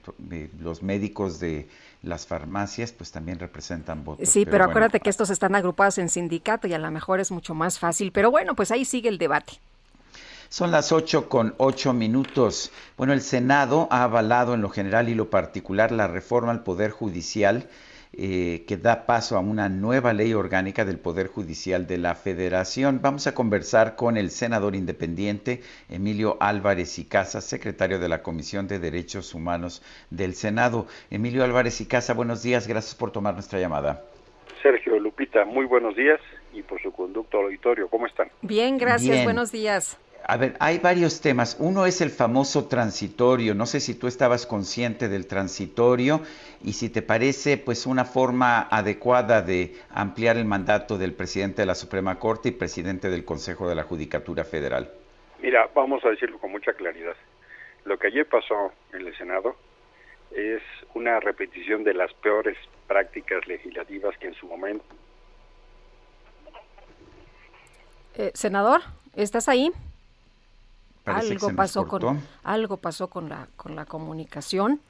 los 0.60 0.82
médicos 0.82 1.40
de 1.40 1.68
las 2.02 2.26
farmacias, 2.26 2.92
pues 2.92 3.10
también 3.10 3.38
representan 3.38 4.04
votos. 4.04 4.28
Sí, 4.28 4.46
pero, 4.46 4.64
acuérdate 4.64 5.00
que 5.00 5.10
estos 5.10 5.28
están 5.30 5.54
agrupados 5.54 5.98
en 5.98 6.08
sindicato 6.08 6.66
y 6.66 6.72
a 6.72 6.78
lo 6.78 6.90
mejor 6.90 7.20
es 7.20 7.30
mucho 7.30 7.54
más 7.54 7.78
fácil. 7.78 8.12
Pero 8.12 8.30
bueno, 8.30 8.54
pues 8.54 8.70
ahí 8.70 8.84
sigue 8.84 9.08
el 9.08 9.18
debate. 9.18 9.54
Son 10.50 10.72
las 10.72 10.90
ocho 10.90 11.28
con 11.28 11.54
ocho 11.58 11.92
minutos. 11.92 12.72
Bueno, 12.96 13.12
el 13.12 13.20
Senado 13.20 13.86
ha 13.92 14.02
avalado 14.02 14.52
en 14.52 14.62
lo 14.62 14.68
general 14.68 15.08
y 15.08 15.14
lo 15.14 15.30
particular 15.30 15.92
la 15.92 16.08
reforma 16.08 16.50
al 16.50 16.64
Poder 16.64 16.90
Judicial 16.90 17.68
eh, 18.12 18.64
que 18.66 18.76
da 18.76 19.06
paso 19.06 19.36
a 19.36 19.38
una 19.38 19.68
nueva 19.68 20.12
ley 20.12 20.34
orgánica 20.34 20.84
del 20.84 20.98
Poder 20.98 21.28
Judicial 21.28 21.86
de 21.86 21.98
la 21.98 22.16
Federación. 22.16 22.98
Vamos 23.00 23.28
a 23.28 23.34
conversar 23.36 23.94
con 23.94 24.16
el 24.16 24.30
senador 24.30 24.74
independiente 24.74 25.60
Emilio 25.88 26.36
Álvarez 26.40 26.98
y 26.98 27.04
Casa, 27.04 27.40
secretario 27.40 28.00
de 28.00 28.08
la 28.08 28.24
Comisión 28.24 28.66
de 28.66 28.80
Derechos 28.80 29.32
Humanos 29.34 29.84
del 30.10 30.34
Senado. 30.34 30.88
Emilio 31.12 31.44
Álvarez 31.44 31.80
y 31.80 31.86
Casa, 31.86 32.12
buenos 32.12 32.42
días, 32.42 32.66
gracias 32.66 32.96
por 32.96 33.12
tomar 33.12 33.34
nuestra 33.34 33.60
llamada. 33.60 34.02
Sergio 34.60 34.98
Lupita, 34.98 35.44
muy 35.44 35.66
buenos 35.66 35.94
días 35.94 36.18
y 36.52 36.62
por 36.62 36.82
su 36.82 36.90
conducto 36.90 37.38
al 37.38 37.44
auditorio, 37.44 37.86
¿cómo 37.86 38.08
están? 38.08 38.28
Bien, 38.42 38.78
gracias, 38.78 39.22
buenos 39.22 39.52
días. 39.52 39.96
A 40.30 40.36
ver, 40.36 40.54
hay 40.60 40.78
varios 40.78 41.20
temas. 41.20 41.56
Uno 41.58 41.86
es 41.86 42.00
el 42.00 42.10
famoso 42.10 42.68
transitorio. 42.68 43.52
No 43.52 43.66
sé 43.66 43.80
si 43.80 43.96
tú 43.96 44.06
estabas 44.06 44.46
consciente 44.46 45.08
del 45.08 45.26
transitorio 45.26 46.20
y 46.62 46.74
si 46.74 46.88
te 46.88 47.02
parece 47.02 47.56
pues 47.56 47.84
una 47.84 48.04
forma 48.04 48.68
adecuada 48.70 49.42
de 49.42 49.74
ampliar 49.92 50.36
el 50.36 50.44
mandato 50.44 50.98
del 50.98 51.14
presidente 51.14 51.62
de 51.62 51.66
la 51.66 51.74
Suprema 51.74 52.20
Corte 52.20 52.50
y 52.50 52.52
presidente 52.52 53.10
del 53.10 53.24
Consejo 53.24 53.68
de 53.68 53.74
la 53.74 53.82
Judicatura 53.82 54.44
Federal. 54.44 54.92
Mira, 55.42 55.68
vamos 55.74 56.04
a 56.04 56.10
decirlo 56.10 56.38
con 56.38 56.52
mucha 56.52 56.74
claridad. 56.74 57.16
Lo 57.84 57.98
que 57.98 58.06
ayer 58.06 58.24
pasó 58.24 58.72
en 58.92 59.08
el 59.08 59.16
Senado 59.18 59.56
es 60.30 60.62
una 60.94 61.18
repetición 61.18 61.82
de 61.82 61.94
las 61.94 62.14
peores 62.14 62.56
prácticas 62.86 63.48
legislativas 63.48 64.16
que 64.18 64.28
en 64.28 64.34
su 64.34 64.46
momento. 64.46 64.84
Eh, 68.14 68.30
senador, 68.34 68.82
¿estás 69.16 69.48
ahí? 69.48 69.72
Algo 71.10 71.54
pasó 71.54 71.86
con 71.86 72.20
algo 72.42 72.76
pasó 72.76 73.08
con 73.08 73.28
la 73.28 73.48
con 73.56 73.76
la 73.76 73.84
comunicación. 73.84 74.80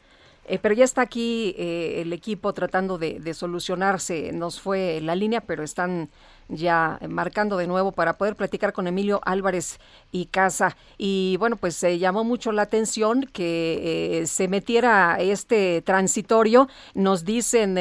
Eh, 0.51 0.59
pero 0.61 0.75
ya 0.75 0.85
está 0.85 1.03
aquí 1.03 1.55
eh, 1.59 2.01
el 2.01 2.13
equipo 2.13 2.53
tratando 2.53 2.99
de, 2.99 3.35
solucionarse. 3.35 4.33
Nos 4.33 4.61
fue 4.61 5.01
la 5.01 5.15
línea 5.15 5.41
pero 5.43 5.63
están 5.63 6.11
ya 6.49 6.99
marcando 7.09 7.57
de 7.57 7.69
nuevo 7.69 7.93
para 7.93 8.15
poder 8.15 8.35
platicar 8.35 8.73
con 8.73 8.89
Emilio 8.89 9.21
Álvarez 9.25 9.79
y 10.11 10.27
Casa. 10.27 10.77
Y 10.99 11.37
bueno 11.39 11.55
pues 11.55 11.77
se 11.77 12.01
llamó 12.01 12.25
mucho 12.25 12.51
la 12.51 12.63
atención 12.63 13.29
que 13.33 14.23
eh, 14.23 14.27
se 14.27 14.49
metiera 14.49 15.19
este 15.21 15.83
transitorio. 15.83 16.69
Nos 16.95 17.25
dicen 17.25 17.79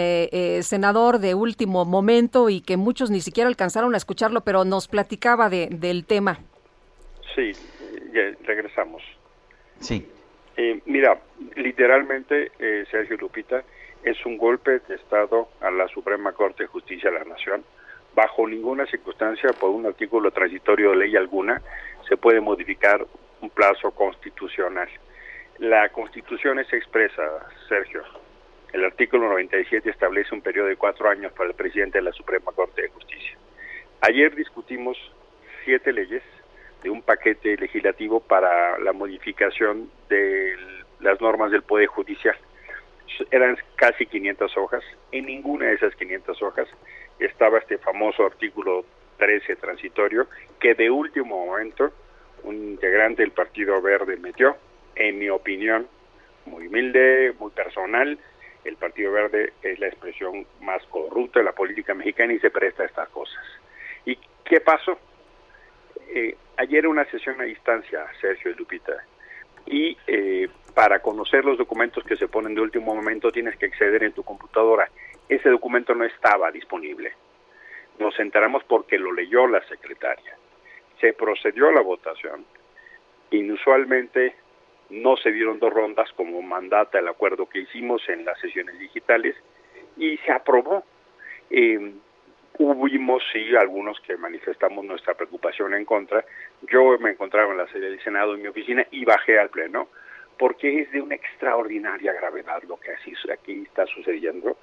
senador 0.63 1.17
de 1.17 1.33
último 1.33 1.85
momento 1.85 2.49
y 2.49 2.61
que 2.61 2.77
muchos 2.77 3.09
ni 3.09 3.21
siquiera 3.21 3.47
alcanzaron 3.47 3.95
a 3.95 3.97
escucharlo 3.97 4.41
pero 4.41 4.63
nos 4.63 4.87
platicaba 4.87 5.49
de, 5.49 5.69
del 5.71 6.05
tema. 6.05 6.39
Sí 7.35 7.53
ya 8.11 8.35
regresamos. 8.43 9.03
Sí. 9.79 10.07
Eh, 10.57 10.81
mira, 10.85 11.19
literalmente, 11.55 12.51
eh, 12.59 12.85
Sergio 12.91 13.17
Lupita, 13.17 13.63
es 14.03 14.25
un 14.25 14.37
golpe 14.37 14.79
de 14.79 14.95
Estado 14.95 15.49
a 15.61 15.71
la 15.71 15.87
Suprema 15.87 16.31
Corte 16.33 16.63
de 16.63 16.67
Justicia 16.67 17.11
de 17.11 17.19
la 17.19 17.25
Nación. 17.25 17.63
bajo 18.15 18.47
ninguna 18.47 18.87
circunstancia 18.87 19.53
por 19.53 19.69
un 19.69 19.85
artículo 19.85 20.31
transitorio 20.31 20.89
de 20.89 20.97
ley 20.97 21.15
alguna 21.15 21.61
se 22.09 22.17
puede 22.17 22.41
modificar 22.41 23.05
un 23.39 23.49
plazo 23.51 23.91
constitucional. 23.91 24.89
La 25.59 25.89
Constitución 25.89 26.59
es 26.59 26.73
expresa, 26.73 27.21
Sergio. 27.69 28.03
El 28.73 28.83
artículo 28.83 29.29
97 29.29 29.89
establece 29.89 30.33
un 30.33 30.41
periodo 30.41 30.67
de 30.67 30.75
cuatro 30.75 31.07
años 31.07 31.31
para 31.33 31.49
el 31.49 31.55
presidente 31.55 31.99
de 31.99 32.03
la 32.03 32.11
Suprema 32.11 32.51
Corte 32.51 32.81
de 32.81 32.89
Justicia. 32.89 33.37
Ayer 34.01 34.35
discutimos 34.35 34.97
siete 35.63 35.93
leyes 35.93 36.23
de 36.83 36.89
un 36.89 37.01
paquete 37.01 37.57
legislativo 37.57 38.19
para 38.19 38.77
la 38.79 38.93
modificación 38.93 39.89
de 40.09 40.55
las 40.99 41.19
normas 41.21 41.51
del 41.51 41.63
Poder 41.63 41.87
Judicial. 41.87 42.35
Eran 43.31 43.57
casi 43.75 44.05
500 44.05 44.57
hojas. 44.57 44.83
En 45.11 45.25
ninguna 45.25 45.65
de 45.65 45.73
esas 45.73 45.95
500 45.95 46.41
hojas 46.41 46.67
estaba 47.19 47.57
este 47.59 47.77
famoso 47.77 48.25
artículo 48.25 48.85
13 49.17 49.57
transitorio 49.57 50.27
que 50.59 50.75
de 50.75 50.89
último 50.89 51.45
momento 51.45 51.91
un 52.43 52.55
integrante 52.55 53.21
del 53.21 53.31
Partido 53.31 53.81
Verde 53.81 54.15
metió, 54.17 54.55
en 54.95 55.19
mi 55.19 55.29
opinión, 55.29 55.87
muy 56.45 56.67
humilde, 56.67 57.33
muy 57.37 57.51
personal, 57.51 58.17
el 58.63 58.75
Partido 58.75 59.11
Verde 59.11 59.53
es 59.61 59.79
la 59.79 59.87
expresión 59.87 60.45
más 60.61 60.83
corrupta 60.87 61.39
de 61.39 61.45
la 61.45 61.53
política 61.53 61.93
mexicana 61.93 62.33
y 62.33 62.39
se 62.39 62.51
presta 62.51 62.83
a 62.83 62.85
estas 62.85 63.09
cosas. 63.09 63.43
¿Y 64.05 64.17
qué 64.45 64.61
pasó? 64.61 64.97
Eh, 66.09 66.35
ayer 66.59 66.85
una 66.87 67.05
sesión 67.05 67.39
a 67.39 67.45
distancia, 67.45 68.05
Sergio 68.19 68.51
y 68.51 68.55
Lupita, 68.55 69.03
y 69.65 69.97
eh, 70.07 70.49
para 70.73 70.99
conocer 70.99 71.45
los 71.45 71.57
documentos 71.57 72.03
que 72.03 72.17
se 72.17 72.27
ponen 72.27 72.53
de 72.53 72.61
último 72.61 72.93
momento 72.93 73.31
tienes 73.31 73.55
que 73.57 73.67
acceder 73.67 74.03
en 74.03 74.11
tu 74.11 74.23
computadora. 74.23 74.89
Ese 75.27 75.49
documento 75.49 75.95
no 75.95 76.03
estaba 76.03 76.51
disponible. 76.51 77.13
Nos 77.97 78.19
enteramos 78.19 78.63
porque 78.65 78.97
lo 78.97 79.13
leyó 79.13 79.47
la 79.47 79.65
secretaria. 79.67 80.35
Se 80.99 81.13
procedió 81.13 81.69
a 81.69 81.71
la 81.71 81.81
votación. 81.81 82.45
Inusualmente 83.31 84.35
no 84.89 85.15
se 85.17 85.31
dieron 85.31 85.59
dos 85.59 85.73
rondas 85.73 86.11
como 86.13 86.41
mandata 86.41 86.99
el 86.99 87.07
acuerdo 87.07 87.47
que 87.47 87.59
hicimos 87.59 88.01
en 88.09 88.25
las 88.25 88.39
sesiones 88.39 88.77
digitales 88.79 89.35
y 89.97 90.17
se 90.17 90.31
aprobó. 90.31 90.83
Eh, 91.51 91.93
hubimos 92.59 93.23
sí 93.31 93.55
algunos 93.55 93.99
que 94.01 94.17
manifestamos 94.17 94.83
nuestra 94.85 95.13
preocupación 95.13 95.73
en 95.73 95.85
contra. 95.85 96.23
Yo 96.63 96.97
me 96.99 97.11
encontraba 97.11 97.51
en 97.51 97.57
la 97.57 97.67
sede 97.67 97.89
del 97.89 98.03
Senado 98.03 98.35
en 98.35 98.41
mi 98.41 98.47
oficina 98.47 98.85
y 98.91 99.05
bajé 99.05 99.39
al 99.39 99.49
pleno 99.49 99.87
porque 100.37 100.81
es 100.81 100.91
de 100.91 101.01
una 101.01 101.15
extraordinaria 101.15 102.13
gravedad 102.13 102.61
lo 102.67 102.77
que 102.79 102.91
así 102.91 103.13
aquí 103.31 103.63
está 103.65 103.85
sucediendo. 103.87 104.57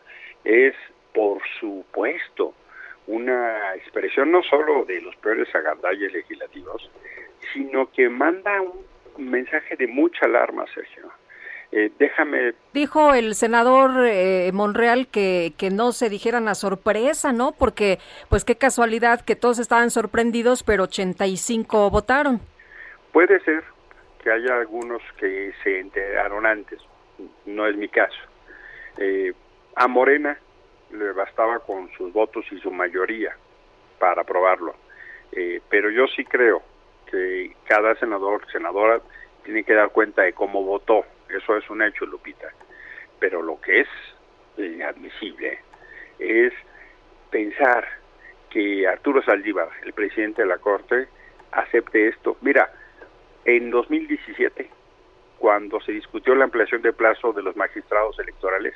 Es 0.44 0.74
por 1.14 1.40
supuesto 1.59 2.55
una 3.07 3.74
expresión 3.74 4.30
no 4.30 4.42
solo 4.42 4.84
de 4.84 5.01
los 5.01 5.16
peores 5.16 5.53
agandalles 5.55 6.12
legislativos, 6.12 6.90
sino 7.53 7.90
que 7.90 8.09
manda 8.09 8.61
un 8.61 9.30
mensaje 9.30 9.76
de 9.76 9.86
mucha 9.86 10.26
alarma, 10.26 10.66
Sergio. 10.74 11.11
Eh, 11.72 11.90
déjame. 11.98 12.54
Dijo 12.72 13.12
el 13.14 13.34
senador 13.34 14.06
eh, 14.06 14.50
Monreal 14.52 15.08
que, 15.08 15.52
que 15.58 15.70
no 15.70 15.92
se 15.92 16.08
dijeran 16.08 16.48
a 16.48 16.54
sorpresa, 16.54 17.32
¿no? 17.32 17.52
Porque, 17.52 17.98
pues 18.28 18.44
qué 18.44 18.56
casualidad 18.56 19.24
que 19.24 19.36
todos 19.36 19.58
estaban 19.58 19.90
sorprendidos, 19.90 20.62
pero 20.62 20.84
85 20.84 21.90
votaron. 21.90 22.40
Puede 23.12 23.40
ser 23.40 23.64
que 24.22 24.30
haya 24.30 24.56
algunos 24.56 25.02
que 25.18 25.52
se 25.62 25.80
enteraron 25.80 26.46
antes, 26.46 26.80
no 27.46 27.66
es 27.66 27.76
mi 27.76 27.88
caso. 27.88 28.18
Eh, 28.98 29.32
a 29.74 29.88
Morena 29.88 30.38
le 30.92 31.12
bastaba 31.12 31.58
con 31.60 31.90
sus 31.96 32.12
votos 32.12 32.44
y 32.50 32.58
su 32.60 32.70
mayoría 32.70 33.36
para 33.98 34.22
aprobarlo. 34.22 34.74
pero 35.68 35.90
yo 35.90 36.06
sí 36.06 36.24
creo 36.24 36.62
que 37.10 37.54
cada 37.64 37.94
senador, 37.96 38.46
senadora, 38.52 39.00
tiene 39.44 39.64
que 39.64 39.74
dar 39.74 39.90
cuenta 39.90 40.22
de 40.22 40.32
cómo 40.32 40.62
votó. 40.62 41.04
Eso 41.28 41.56
es 41.56 41.68
un 41.70 41.82
hecho, 41.82 42.06
Lupita. 42.06 42.48
Pero 43.18 43.42
lo 43.42 43.60
que 43.60 43.80
es 43.80 43.88
inadmisible 44.58 45.58
es 46.18 46.52
pensar 47.30 47.86
que 48.50 48.86
Arturo 48.86 49.22
Saldívar, 49.22 49.68
el 49.84 49.92
presidente 49.92 50.42
de 50.42 50.48
la 50.48 50.58
Corte, 50.58 51.08
acepte 51.52 52.08
esto. 52.08 52.36
Mira, 52.40 52.72
en 53.44 53.70
2017, 53.70 54.70
cuando 55.38 55.80
se 55.80 55.92
discutió 55.92 56.34
la 56.34 56.44
ampliación 56.44 56.82
de 56.82 56.92
plazo 56.92 57.32
de 57.32 57.42
los 57.42 57.56
magistrados 57.56 58.18
electorales, 58.18 58.74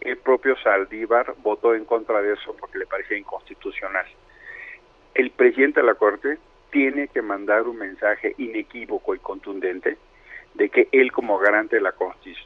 el 0.00 0.16
propio 0.18 0.56
Saldívar 0.58 1.34
votó 1.38 1.74
en 1.74 1.84
contra 1.84 2.22
de 2.22 2.34
eso 2.34 2.54
porque 2.58 2.78
le 2.78 2.86
parecía 2.86 3.16
inconstitucional. 3.16 4.06
El 5.14 5.30
presidente 5.30 5.80
de 5.80 5.86
la 5.86 5.94
Corte 5.94 6.38
tiene 6.70 7.08
que 7.08 7.22
mandar 7.22 7.62
un 7.62 7.78
mensaje 7.78 8.34
inequívoco 8.38 9.14
y 9.14 9.18
contundente 9.18 9.96
de 10.56 10.70
que 10.70 10.88
él 10.92 11.12
como 11.12 11.38
garante 11.38 11.76
de 11.76 11.82
la, 11.82 11.94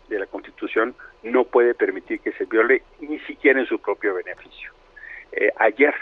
de 0.09 0.19
la 0.19 0.27
Constitución 0.27 0.95
no 1.23 1.45
puede 1.45 1.75
permitir 1.75 2.21
que 2.21 2.33
se 2.33 2.45
viole 2.45 2.83
ni 3.01 3.19
siquiera 3.21 3.61
en 3.61 3.67
su 3.67 3.79
propio 3.79 4.15
beneficio. 4.15 4.73
Eh, 5.33 5.51
ayer 5.57 5.95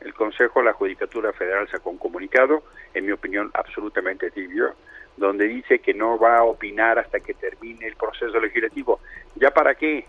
el 0.00 0.14
Consejo 0.14 0.60
de 0.60 0.66
la 0.66 0.72
Judicatura 0.72 1.32
Federal 1.32 1.68
sacó 1.68 1.90
un 1.90 1.98
comunicado, 1.98 2.62
en 2.94 3.06
mi 3.06 3.12
opinión 3.12 3.50
absolutamente 3.54 4.30
tibio, 4.30 4.74
donde 5.16 5.48
dice 5.48 5.80
que 5.80 5.94
no 5.94 6.16
va 6.16 6.38
a 6.38 6.44
opinar 6.44 7.00
hasta 7.00 7.18
que 7.18 7.34
termine 7.34 7.88
el 7.88 7.96
proceso 7.96 8.38
legislativo. 8.38 9.00
¿Ya 9.34 9.50
para 9.50 9.74
qué? 9.74 10.04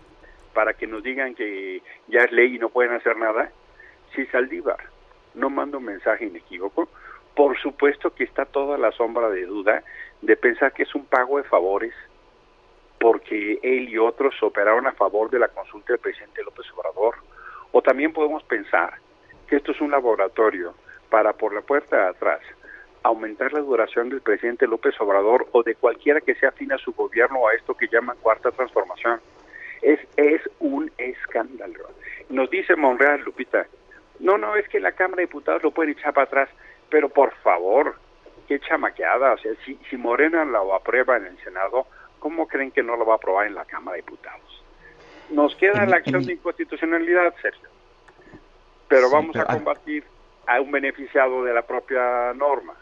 Para 0.54 0.74
que 0.74 0.86
nos 0.86 1.02
digan 1.02 1.34
que 1.34 1.82
ya 2.06 2.20
es 2.20 2.30
ley 2.30 2.54
y 2.54 2.58
no 2.60 2.68
pueden 2.68 2.92
hacer 2.92 3.16
nada. 3.16 3.50
Si 4.14 4.24
Saldívar 4.26 4.78
no 5.34 5.50
manda 5.50 5.78
un 5.78 5.84
mensaje 5.84 6.26
inequívoco, 6.26 6.88
por 7.34 7.58
supuesto 7.58 8.14
que 8.14 8.24
está 8.24 8.44
toda 8.44 8.78
la 8.78 8.92
sombra 8.92 9.30
de 9.30 9.46
duda 9.46 9.82
de 10.22 10.36
pensar 10.36 10.72
que 10.72 10.82
es 10.82 10.94
un 10.94 11.04
pago 11.06 11.38
de 11.38 11.44
favores 11.44 11.94
porque 12.98 13.58
él 13.62 13.88
y 13.88 13.96
otros 13.96 14.34
operaron 14.42 14.86
a 14.86 14.92
favor 14.92 15.30
de 15.30 15.38
la 15.38 15.48
consulta 15.48 15.94
del 15.94 16.00
presidente 16.00 16.42
López 16.42 16.66
Obrador. 16.76 17.14
O 17.72 17.80
también 17.80 18.12
podemos 18.12 18.42
pensar 18.42 18.94
que 19.48 19.56
esto 19.56 19.72
es 19.72 19.80
un 19.80 19.90
laboratorio 19.90 20.74
para 21.08 21.32
por 21.32 21.54
la 21.54 21.62
puerta 21.62 21.96
de 21.96 22.08
atrás 22.08 22.40
aumentar 23.02 23.52
la 23.54 23.60
duración 23.60 24.10
del 24.10 24.20
presidente 24.20 24.66
López 24.66 24.94
Obrador 25.00 25.46
o 25.52 25.62
de 25.62 25.74
cualquiera 25.74 26.20
que 26.20 26.34
sea 26.34 26.50
afín 26.50 26.72
a 26.72 26.78
su 26.78 26.92
gobierno 26.92 27.48
a 27.48 27.54
esto 27.54 27.74
que 27.74 27.88
llaman 27.88 28.18
cuarta 28.20 28.50
transformación. 28.50 29.20
Es, 29.80 30.00
es 30.16 30.42
un 30.58 30.92
escándalo. 30.98 31.88
Nos 32.28 32.50
dice 32.50 32.76
Monreal, 32.76 33.22
Lupita, 33.22 33.66
no, 34.18 34.36
no, 34.36 34.54
es 34.56 34.68
que 34.68 34.80
la 34.80 34.92
Cámara 34.92 35.22
de 35.22 35.26
Diputados 35.26 35.62
lo 35.62 35.70
pueden 35.70 35.92
echar 35.92 36.12
para 36.12 36.26
atrás. 36.26 36.50
Pero 36.90 37.08
por 37.08 37.32
favor, 37.36 37.96
qué 38.48 38.60
chamaqueada. 38.60 39.32
O 39.32 39.38
sea, 39.38 39.52
si, 39.64 39.78
si 39.88 39.96
Morena 39.96 40.44
lo 40.44 40.74
aprueba 40.74 41.16
en 41.16 41.26
el 41.26 41.38
Senado, 41.42 41.86
¿cómo 42.18 42.46
creen 42.48 42.70
que 42.70 42.82
no 42.82 42.96
lo 42.96 43.06
va 43.06 43.14
a 43.14 43.16
aprobar 43.16 43.46
en 43.46 43.54
la 43.54 43.64
Cámara 43.64 43.96
de 43.96 44.02
Diputados? 44.02 44.64
Nos 45.30 45.54
queda 45.54 45.86
la 45.86 45.96
acción 45.96 46.24
de 46.24 46.32
inconstitucionalidad, 46.32 47.34
Sergio. 47.40 47.68
Pero 48.88 49.08
vamos 49.10 49.36
a 49.36 49.44
combatir 49.44 50.04
a 50.46 50.60
un 50.60 50.72
beneficiado 50.72 51.44
de 51.44 51.54
la 51.54 51.62
propia 51.62 52.32
norma. 52.34 52.74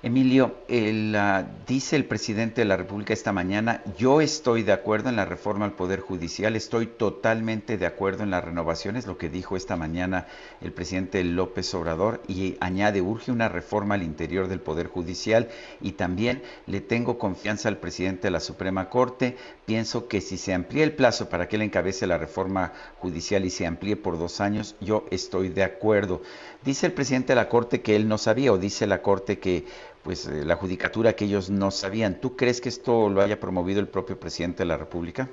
Emilio, 0.00 0.54
el, 0.68 1.18
dice 1.66 1.96
el 1.96 2.04
presidente 2.04 2.60
de 2.60 2.66
la 2.66 2.76
República 2.76 3.12
esta 3.12 3.32
mañana, 3.32 3.82
yo 3.98 4.20
estoy 4.20 4.62
de 4.62 4.70
acuerdo 4.70 5.08
en 5.08 5.16
la 5.16 5.24
reforma 5.24 5.64
al 5.64 5.72
Poder 5.72 5.98
Judicial, 5.98 6.54
estoy 6.54 6.86
totalmente 6.86 7.78
de 7.78 7.86
acuerdo 7.86 8.22
en 8.22 8.30
las 8.30 8.44
renovaciones, 8.44 9.08
lo 9.08 9.18
que 9.18 9.28
dijo 9.28 9.56
esta 9.56 9.74
mañana 9.74 10.28
el 10.60 10.72
presidente 10.72 11.24
López 11.24 11.74
Obrador, 11.74 12.22
y 12.28 12.56
añade, 12.60 13.02
urge 13.02 13.32
una 13.32 13.48
reforma 13.48 13.96
al 13.96 14.04
interior 14.04 14.46
del 14.46 14.60
Poder 14.60 14.86
Judicial 14.86 15.48
y 15.80 15.92
también 15.92 16.42
le 16.66 16.80
tengo 16.80 17.18
confianza 17.18 17.68
al 17.68 17.78
presidente 17.78 18.28
de 18.28 18.30
la 18.30 18.40
Suprema 18.40 18.90
Corte, 18.90 19.36
pienso 19.66 20.06
que 20.06 20.20
si 20.20 20.38
se 20.38 20.54
amplía 20.54 20.84
el 20.84 20.92
plazo 20.92 21.28
para 21.28 21.48
que 21.48 21.56
él 21.56 21.62
encabece 21.62 22.06
la 22.06 22.18
reforma 22.18 22.72
judicial 22.98 23.44
y 23.44 23.50
se 23.50 23.66
amplíe 23.66 23.96
por 23.96 24.16
dos 24.16 24.40
años, 24.40 24.76
yo 24.80 25.06
estoy 25.10 25.48
de 25.48 25.64
acuerdo. 25.64 26.22
Dice 26.64 26.86
el 26.86 26.92
presidente 26.92 27.28
de 27.28 27.36
la 27.36 27.48
Corte 27.48 27.82
que 27.82 27.96
él 27.96 28.08
no 28.08 28.18
sabía 28.18 28.52
o 28.52 28.58
dice 28.58 28.86
la 28.86 29.00
Corte 29.00 29.38
que 29.38 29.64
pues 30.02 30.26
eh, 30.26 30.44
la 30.44 30.56
judicatura 30.56 31.14
que 31.14 31.26
ellos 31.26 31.50
no 31.50 31.70
sabían. 31.70 32.20
¿Tú 32.20 32.36
crees 32.36 32.60
que 32.60 32.68
esto 32.68 33.08
lo 33.08 33.20
haya 33.20 33.38
promovido 33.38 33.80
el 33.80 33.88
propio 33.88 34.18
presidente 34.18 34.58
de 34.58 34.66
la 34.66 34.76
República? 34.76 35.28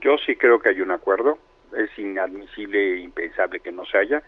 Yo 0.00 0.16
sí 0.24 0.36
creo 0.36 0.58
que 0.60 0.70
hay 0.70 0.80
un 0.80 0.90
acuerdo. 0.90 1.38
Es 1.76 1.90
inadmisible 1.98 2.94
e 2.94 3.00
impensable 3.00 3.60
que 3.60 3.72
no 3.72 3.84
se 3.84 3.98
haya. 3.98 4.22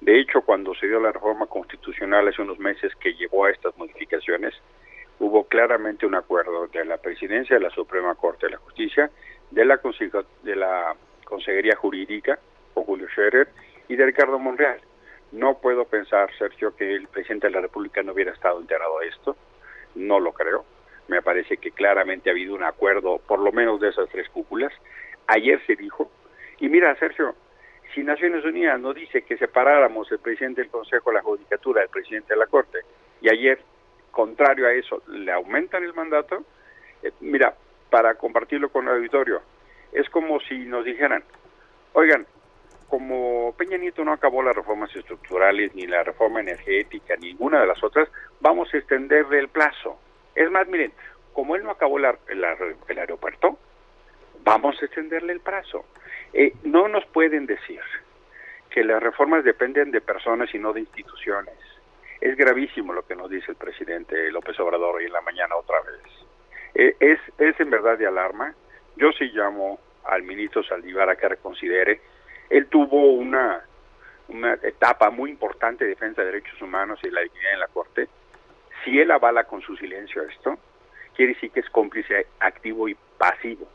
De 0.00 0.18
hecho, 0.18 0.42
cuando 0.42 0.74
se 0.74 0.86
dio 0.86 1.00
la 1.00 1.12
reforma 1.12 1.46
constitucional 1.46 2.26
hace 2.26 2.42
unos 2.42 2.58
meses 2.58 2.92
que 2.96 3.14
llevó 3.14 3.44
a 3.44 3.50
estas 3.50 3.76
modificaciones, 3.78 4.52
hubo 5.20 5.44
claramente 5.44 6.06
un 6.06 6.16
acuerdo 6.16 6.66
de 6.66 6.84
la 6.84 6.98
presidencia 6.98 7.56
de 7.56 7.62
la 7.62 7.70
Suprema 7.70 8.14
Corte 8.16 8.46
de 8.46 8.52
la 8.52 8.58
Justicia, 8.58 9.10
de 9.52 9.64
la, 9.64 10.96
Consejería 11.24 11.76
Jurídica, 11.76 12.38
con 12.74 12.84
Julio 12.84 13.06
Scherer, 13.08 13.48
y 13.88 13.96
de 13.96 14.04
Ricardo 14.04 14.38
Monreal. 14.38 14.80
No 15.32 15.58
puedo 15.58 15.86
pensar, 15.86 16.30
Sergio, 16.38 16.76
que 16.76 16.94
el 16.94 17.08
presidente 17.08 17.46
de 17.46 17.54
la 17.54 17.62
República 17.62 18.02
no 18.02 18.12
hubiera 18.12 18.32
estado 18.32 18.60
enterado 18.60 18.98
de 19.00 19.08
esto. 19.08 19.36
No 19.94 20.20
lo 20.20 20.32
creo. 20.32 20.64
Me 21.08 21.22
parece 21.22 21.56
que 21.56 21.72
claramente 21.72 22.28
ha 22.28 22.32
habido 22.32 22.54
un 22.54 22.62
acuerdo, 22.62 23.18
por 23.18 23.38
lo 23.38 23.50
menos 23.50 23.80
de 23.80 23.88
esas 23.88 24.08
tres 24.10 24.28
cúpulas. 24.28 24.72
Ayer 25.26 25.60
se 25.66 25.74
dijo, 25.74 26.10
y 26.60 26.68
mira, 26.68 26.94
Sergio, 26.96 27.34
si 27.94 28.02
Naciones 28.02 28.44
Unidas 28.44 28.78
nos 28.80 28.94
dice 28.94 29.22
que 29.22 29.36
separáramos 29.36 30.10
el 30.12 30.18
presidente 30.18 30.62
del 30.62 30.70
Consejo 30.70 31.10
de 31.10 31.16
la 31.16 31.22
Judicatura 31.22 31.80
del 31.80 31.90
presidente 31.90 32.34
de 32.34 32.40
la 32.40 32.46
Corte 32.46 32.78
y 33.20 33.28
ayer, 33.28 33.58
contrario 34.10 34.66
a 34.66 34.72
eso, 34.72 35.02
le 35.08 35.32
aumentan 35.32 35.82
el 35.82 35.94
mandato, 35.94 36.44
eh, 37.02 37.12
mira, 37.20 37.54
para 37.90 38.14
compartirlo 38.14 38.70
con 38.70 38.86
el 38.86 38.94
auditorio, 38.94 39.42
es 39.92 40.08
como 40.08 40.40
si 40.40 40.58
nos 40.60 40.84
dijeran, 40.84 41.22
oigan, 41.92 42.26
como 42.92 43.54
Peña 43.56 43.78
Nieto 43.78 44.04
no 44.04 44.12
acabó 44.12 44.42
las 44.42 44.54
reformas 44.54 44.94
estructurales, 44.94 45.74
ni 45.74 45.86
la 45.86 46.02
reforma 46.02 46.40
energética, 46.40 47.16
ninguna 47.16 47.62
de 47.62 47.66
las 47.66 47.82
otras, 47.82 48.06
vamos 48.38 48.68
a 48.74 48.76
extenderle 48.76 49.38
el 49.38 49.48
plazo. 49.48 49.98
Es 50.34 50.50
más, 50.50 50.68
miren, 50.68 50.92
como 51.32 51.56
él 51.56 51.64
no 51.64 51.70
acabó 51.70 51.96
el 51.96 52.98
aeropuerto, 52.98 53.56
vamos 54.44 54.76
a 54.78 54.84
extenderle 54.84 55.32
el 55.32 55.40
plazo. 55.40 55.86
Eh, 56.34 56.52
no 56.64 56.86
nos 56.86 57.06
pueden 57.06 57.46
decir 57.46 57.80
que 58.68 58.84
las 58.84 59.02
reformas 59.02 59.42
dependen 59.42 59.90
de 59.90 60.02
personas 60.02 60.54
y 60.54 60.58
no 60.58 60.74
de 60.74 60.80
instituciones. 60.80 61.56
Es 62.20 62.36
gravísimo 62.36 62.92
lo 62.92 63.06
que 63.06 63.16
nos 63.16 63.30
dice 63.30 63.52
el 63.52 63.56
presidente 63.56 64.30
López 64.30 64.60
Obrador 64.60 64.96
hoy 64.96 65.06
en 65.06 65.14
la 65.14 65.22
mañana 65.22 65.56
otra 65.56 65.80
vez. 65.80 66.12
Eh, 66.74 66.94
es, 67.00 67.18
es 67.38 67.58
en 67.58 67.70
verdad 67.70 67.96
de 67.96 68.06
alarma. 68.06 68.54
Yo 68.96 69.12
sí 69.12 69.30
llamo 69.32 69.78
al 70.04 70.24
ministro 70.24 70.62
Saldívar 70.62 71.08
a 71.08 71.16
que 71.16 71.30
reconsidere. 71.30 72.11
Él 72.52 72.66
tuvo 72.66 73.14
una, 73.14 73.62
una 74.28 74.52
etapa 74.62 75.08
muy 75.08 75.30
importante 75.30 75.84
de 75.84 75.90
defensa 75.90 76.20
de 76.20 76.26
derechos 76.26 76.60
humanos 76.60 77.00
y 77.02 77.08
la 77.08 77.22
dignidad 77.22 77.54
en 77.54 77.60
la 77.60 77.68
Corte. 77.68 78.08
Si 78.84 79.00
él 79.00 79.10
avala 79.10 79.44
con 79.44 79.62
su 79.62 79.74
silencio 79.74 80.22
esto, 80.22 80.58
quiere 81.16 81.32
decir 81.32 81.50
que 81.50 81.60
es 81.60 81.70
cómplice 81.70 82.26
activo 82.40 82.88
y 82.88 82.96
pasivo 83.16 83.66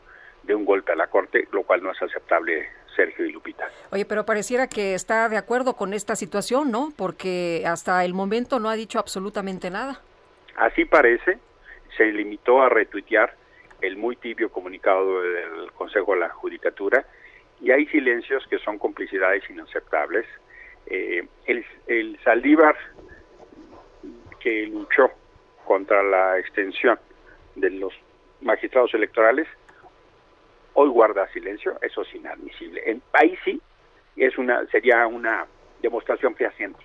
de 0.44 0.54
un 0.54 0.64
golpe 0.64 0.92
a 0.92 0.94
la 0.94 1.08
Corte, 1.08 1.48
lo 1.50 1.64
cual 1.64 1.82
no 1.82 1.90
es 1.90 2.00
aceptable, 2.00 2.68
Sergio 2.94 3.26
y 3.26 3.32
Lupita. 3.32 3.68
Oye, 3.90 4.04
pero 4.04 4.24
pareciera 4.24 4.68
que 4.68 4.94
está 4.94 5.28
de 5.28 5.38
acuerdo 5.38 5.74
con 5.74 5.92
esta 5.92 6.14
situación, 6.14 6.70
¿no? 6.70 6.92
Porque 6.96 7.64
hasta 7.66 8.04
el 8.04 8.14
momento 8.14 8.60
no 8.60 8.70
ha 8.70 8.76
dicho 8.76 9.00
absolutamente 9.00 9.70
nada. 9.70 10.00
Así 10.54 10.84
parece, 10.84 11.38
se 11.96 12.04
limitó 12.12 12.62
a 12.62 12.68
retuitear 12.68 13.34
el 13.80 13.96
muy 13.96 14.14
tibio 14.14 14.50
comunicado 14.52 15.20
del 15.20 15.72
Consejo 15.72 16.14
de 16.14 16.20
la 16.20 16.28
Judicatura 16.28 17.04
y 17.60 17.70
hay 17.70 17.86
silencios 17.86 18.46
que 18.48 18.58
son 18.58 18.78
complicidades 18.78 19.42
inaceptables. 19.50 20.26
Eh, 20.86 21.26
el, 21.46 21.64
el 21.86 22.18
Saldívar 22.24 22.76
que 24.40 24.66
luchó 24.66 25.10
contra 25.64 26.02
la 26.02 26.38
extensión 26.38 26.98
de 27.56 27.70
los 27.70 27.92
magistrados 28.40 28.94
electorales 28.94 29.46
hoy 30.78 30.88
guarda 30.90 31.26
silencio, 31.32 31.76
eso 31.82 32.02
es 32.02 32.14
inadmisible. 32.14 32.80
En 32.86 33.00
país 33.00 33.36
sí, 33.44 33.60
es 34.16 34.38
una, 34.38 34.64
sería 34.66 35.08
una 35.08 35.44
demostración 35.82 36.36
fehaciente 36.36 36.78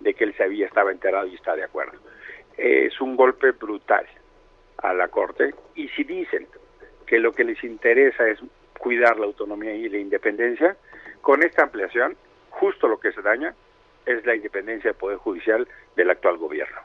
de 0.00 0.12
que 0.12 0.24
él 0.24 0.34
sabía, 0.36 0.66
estaba 0.66 0.92
enterado 0.92 1.26
y 1.26 1.36
está 1.36 1.56
de 1.56 1.64
acuerdo. 1.64 1.98
Es 2.58 3.00
un 3.00 3.16
golpe 3.16 3.52
brutal 3.52 4.06
a 4.76 4.92
la 4.92 5.08
Corte 5.08 5.54
y 5.74 5.88
si 5.88 6.04
dicen 6.04 6.46
que 7.06 7.18
lo 7.18 7.32
que 7.32 7.44
les 7.44 7.64
interesa 7.64 8.28
es 8.28 8.40
cuidar 8.80 9.18
la 9.18 9.26
autonomía 9.26 9.74
y 9.74 9.88
la 9.88 9.98
independencia, 9.98 10.76
con 11.20 11.42
esta 11.42 11.62
ampliación, 11.62 12.16
justo 12.48 12.88
lo 12.88 12.98
que 12.98 13.12
se 13.12 13.20
daña 13.22 13.54
es 14.06 14.24
la 14.24 14.34
independencia 14.34 14.90
del 14.90 14.98
Poder 14.98 15.18
Judicial 15.18 15.68
del 15.94 16.10
actual 16.10 16.38
gobierno. 16.38 16.78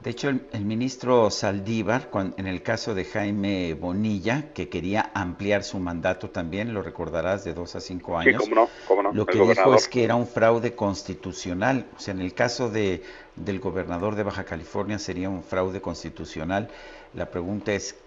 De 0.00 0.10
hecho, 0.10 0.28
el, 0.28 0.64
ministro 0.66 1.30
Saldívar, 1.30 2.10
en 2.36 2.46
el 2.46 2.62
caso 2.62 2.94
de 2.94 3.06
Jaime 3.06 3.72
Bonilla, 3.72 4.52
que 4.52 4.68
quería 4.68 5.10
ampliar 5.14 5.64
su 5.64 5.78
mandato 5.78 6.28
también, 6.28 6.74
lo 6.74 6.82
recordarás, 6.82 7.42
de 7.44 7.54
dos 7.54 7.74
a 7.74 7.80
cinco 7.80 8.18
años. 8.18 8.42
Sí, 8.42 8.50
cómo 8.50 8.62
no, 8.62 8.68
cómo 8.86 9.02
no. 9.02 9.12
Lo 9.14 9.24
que 9.24 9.38
dijo 9.38 9.74
es 9.74 9.88
que 9.88 10.04
era 10.04 10.14
un 10.14 10.26
fraude 10.26 10.74
constitucional. 10.74 11.86
O 11.96 12.00
sea, 12.00 12.12
en 12.12 12.20
el 12.20 12.34
caso 12.34 12.68
de, 12.68 13.02
del 13.34 13.60
gobernador 13.60 14.14
de 14.14 14.24
Baja 14.24 14.44
California 14.44 14.98
sería 14.98 15.30
un 15.30 15.42
fraude 15.42 15.80
constitucional. 15.80 16.68
La 17.14 17.30
pregunta 17.30 17.72
es, 17.72 17.98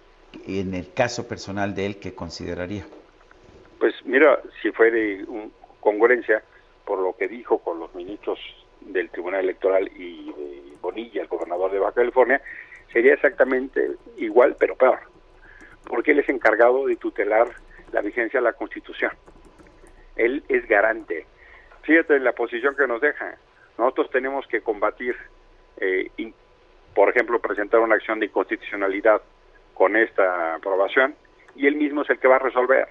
en 0.46 0.74
el 0.74 0.94
caso 0.94 1.28
personal 1.28 1.76
de 1.76 1.86
él, 1.86 1.98
¿qué 2.00 2.14
consideraría? 2.14 2.86
Pues 3.80 3.94
mira, 4.06 4.40
si 4.62 4.72
fue 4.72 4.92
de 4.92 5.26
congruencia 5.80 6.44
por 6.86 7.00
lo 7.00 7.16
que 7.16 7.28
dijo 7.28 7.60
con 7.60 7.80
los 7.80 7.94
ministros 7.96 8.40
del 8.82 9.10
Tribunal 9.10 9.42
Electoral 9.42 9.90
y 9.96 10.32
de 10.32 10.74
Bonilla, 10.82 11.22
el 11.22 11.28
gobernador 11.28 11.72
de 11.72 11.80
Baja 11.80 11.94
California, 11.94 12.42
sería 12.92 13.14
exactamente 13.14 13.92
igual, 14.18 14.56
pero 14.60 14.76
peor, 14.76 15.00
porque 15.86 16.12
él 16.12 16.20
es 16.20 16.30
encargado 16.30 16.88
de 16.88 16.96
tutelar 16.96 17.48
la 17.92 18.02
vigencia 18.02 18.40
de 18.40 18.46
la 18.46 18.54
Constitución. 18.54 19.12
Él 20.16 20.44
es 20.48 20.68
garante. 20.68 21.26
Fíjate 21.84 22.16
en 22.16 22.24
la 22.24 22.34
posición 22.34 22.76
que 22.76 22.88
nos 22.88 23.02
deja. 23.02 23.38
Nosotros 23.78 24.10
tenemos 24.10 24.48
que 24.48 24.62
combatir, 24.62 25.16
eh, 25.78 26.10
por 26.96 27.10
ejemplo, 27.10 27.40
presentar 27.40 27.80
una 27.80 27.96
acción 27.96 28.20
de 28.20 28.26
inconstitucionalidad 28.26 29.22
con 29.78 29.96
esta 29.96 30.56
aprobación, 30.56 31.16
y 31.56 31.68
él 31.68 31.76
mismo 31.76 32.02
es 32.02 32.10
el 32.10 32.20
que 32.20 32.28
va 32.28 32.38
a 32.38 32.40
resolver. 32.40 32.88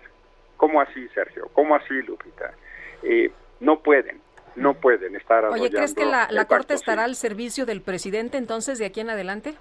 ¿Cómo 0.56 0.80
así, 0.80 1.08
Sergio? 1.08 1.50
¿Cómo 1.52 1.74
así, 1.74 1.94
Lupita? 2.02 2.54
Eh, 3.02 3.30
no 3.60 3.80
pueden 3.80 4.20
no 4.56 4.74
pueden 4.74 5.14
estar 5.16 5.44
Oye, 5.44 5.70
¿crees 5.70 5.94
que 5.94 6.06
la, 6.06 6.28
Corte 6.46 6.74
estará 6.74 7.04
al 7.04 7.14
servicio 7.14 7.66
del 7.66 7.82
presidente 7.82 8.38
entonces 8.38 8.78
de 8.78 8.86
aquí 8.86 9.00
en 9.00 9.10
adelante? 9.10 9.54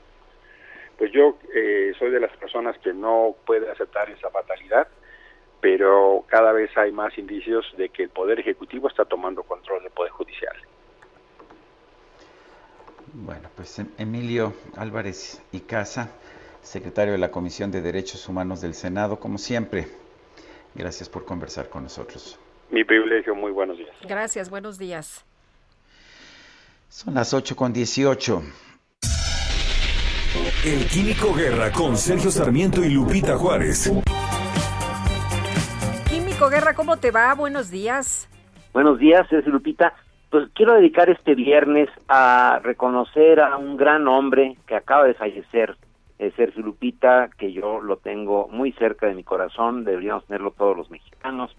Pues 0.98 1.12
yo 1.12 1.38
eh, 1.54 1.94
soy 2.00 2.12
de 2.12 2.22
las 2.22 2.36
personas 2.38 2.78
que 2.80 2.94
no 2.94 3.36
puede 3.46 3.70
aceptar 3.70 4.10
esa 4.10 4.30
fatalidad, 4.30 4.88
pero 5.60 6.24
cada 6.28 6.54
vez 6.54 6.76
hay 6.78 6.94
más 6.94 7.18
indicios 7.18 7.66
de 7.78 7.90
que 7.90 8.04
el 8.04 8.10
Poder 8.10 8.40
Ejecutivo 8.40 8.88
está 8.88 9.04
tomando 9.04 9.44
control 9.44 9.84
del 9.84 9.92
Poder 9.92 10.12
Judicial. 10.14 10.56
Bueno, 13.14 13.50
pues 13.56 13.80
em, 13.80 13.88
Emilio 13.98 14.54
Álvarez 14.78 15.42
y 15.52 15.62
Casa, 15.62 16.12
secretario 16.66 17.14
de 17.14 17.20
la 17.20 17.32
Comisión 17.32 17.72
de 17.72 17.82
Derechos 17.82 18.28
Humanos 18.28 18.62
del 18.62 18.74
Senado, 18.74 19.20
como 19.20 19.38
siempre, 19.38 19.88
gracias 20.74 21.08
por 21.08 21.24
conversar 21.24 21.70
con 21.70 21.84
nosotros. 21.84 22.40
Mi 22.72 22.84
privilegio, 22.84 23.36
muy 23.36 23.52
buenos 23.52 23.78
días. 23.78 23.96
Gracias, 24.08 24.50
buenos 24.50 24.78
días. 24.78 25.24
Son 26.90 27.14
las 27.14 27.34
8 27.34 27.56
con 27.56 27.72
18. 27.72 28.42
El 30.66 30.88
Químico 30.88 31.34
Guerra 31.34 31.72
con 31.72 31.96
Sergio 31.96 32.32
Sarmiento 32.32 32.84
y 32.84 32.90
Lupita 32.90 33.38
Juárez. 33.38 33.92
Químico 36.10 36.50
Guerra, 36.50 36.74
¿cómo 36.74 36.98
te 36.98 37.12
va? 37.12 37.34
Buenos 37.36 37.70
días. 37.70 38.28
Buenos 38.74 38.98
días, 38.98 39.28
Sergio 39.30 39.52
Lupita. 39.52 39.94
Pues 40.32 40.50
quiero 40.56 40.74
dedicar 40.74 41.10
este 41.10 41.36
viernes 41.36 41.88
a 42.08 42.60
reconocer 42.64 43.40
a 43.40 43.56
un 43.58 43.78
gran 43.78 44.08
hombre 44.08 44.58
que 44.66 44.76
acaba 44.76 45.06
de 45.06 45.14
fallecer, 45.14 45.78
Sergio 46.36 46.64
Lupita, 46.64 47.30
que 47.38 47.52
yo 47.52 47.82
lo 47.82 47.98
tengo 47.98 48.48
muy 48.50 48.72
cerca 48.74 49.08
de 49.08 49.16
mi 49.16 49.24
corazón, 49.24 49.84
deberíamos 49.84 50.26
tenerlo 50.26 50.52
todos 50.52 50.78
los 50.78 50.90
mexicanos 50.90 51.56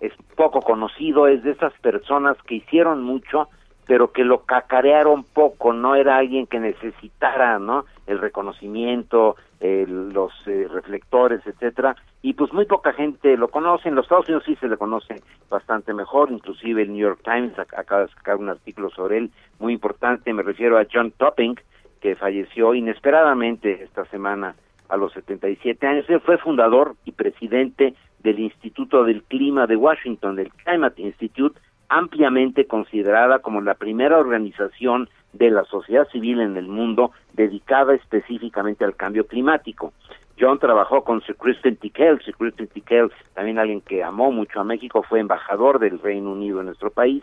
es 0.00 0.12
poco 0.34 0.60
conocido, 0.60 1.26
es 1.26 1.42
de 1.42 1.52
esas 1.52 1.72
personas 1.80 2.36
que 2.46 2.56
hicieron 2.56 3.02
mucho, 3.02 3.48
pero 3.86 4.12
que 4.12 4.24
lo 4.24 4.44
cacarearon 4.44 5.24
poco, 5.24 5.72
no 5.72 5.94
era 5.94 6.16
alguien 6.16 6.46
que 6.46 6.58
necesitara, 6.58 7.58
¿no? 7.58 7.84
El 8.06 8.18
reconocimiento, 8.18 9.36
los 9.60 10.32
eh, 10.46 10.66
reflectores, 10.72 11.46
etcétera, 11.46 11.96
y 12.22 12.32
pues 12.32 12.52
muy 12.52 12.64
poca 12.64 12.92
gente 12.92 13.36
lo 13.36 13.48
conoce. 13.48 13.88
En 13.88 13.94
los 13.94 14.04
Estados 14.04 14.26
Unidos 14.26 14.44
sí 14.46 14.56
se 14.56 14.68
le 14.68 14.78
conoce 14.78 15.16
bastante 15.50 15.92
mejor, 15.92 16.30
inclusive 16.30 16.82
el 16.82 16.92
New 16.92 17.00
York 17.00 17.20
Times 17.22 17.58
acaba 17.58 18.02
de 18.02 18.12
sacar 18.12 18.36
un 18.36 18.48
artículo 18.48 18.90
sobre 18.90 19.18
él 19.18 19.30
muy 19.58 19.74
importante. 19.74 20.32
Me 20.32 20.42
refiero 20.42 20.78
a 20.78 20.86
John 20.90 21.12
Topping, 21.12 21.56
que 22.00 22.16
falleció 22.16 22.74
inesperadamente 22.74 23.82
esta 23.82 24.04
semana 24.06 24.54
a 24.88 24.96
los 24.96 25.12
77 25.12 25.86
años. 25.86 26.04
Él 26.08 26.20
fue 26.20 26.38
fundador 26.38 26.96
y 27.04 27.12
presidente 27.12 27.94
del 28.22 28.38
Instituto 28.40 29.04
del 29.04 29.22
Clima 29.22 29.66
de 29.66 29.76
Washington, 29.76 30.36
del 30.36 30.50
Climate 30.50 31.00
Institute, 31.00 31.60
ampliamente 31.88 32.66
considerada 32.66 33.40
como 33.40 33.60
la 33.60 33.74
primera 33.74 34.18
organización 34.18 35.08
de 35.32 35.50
la 35.50 35.64
sociedad 35.64 36.08
civil 36.08 36.40
en 36.40 36.56
el 36.56 36.66
mundo 36.66 37.12
dedicada 37.34 37.94
específicamente 37.94 38.84
al 38.84 38.96
cambio 38.96 39.26
climático. 39.26 39.92
John 40.38 40.58
trabajó 40.58 41.04
con 41.04 41.20
Sir 41.22 41.36
Christian 41.36 41.76
Tickell, 41.76 42.20
Sir 42.24 42.34
Christian 42.36 42.68
Tickell, 42.68 43.12
también 43.34 43.58
alguien 43.58 43.80
que 43.82 44.02
amó 44.02 44.32
mucho 44.32 44.60
a 44.60 44.64
México, 44.64 45.02
fue 45.02 45.20
embajador 45.20 45.78
del 45.78 45.98
Reino 45.98 46.32
Unido 46.32 46.60
en 46.60 46.66
nuestro 46.66 46.90
país, 46.90 47.22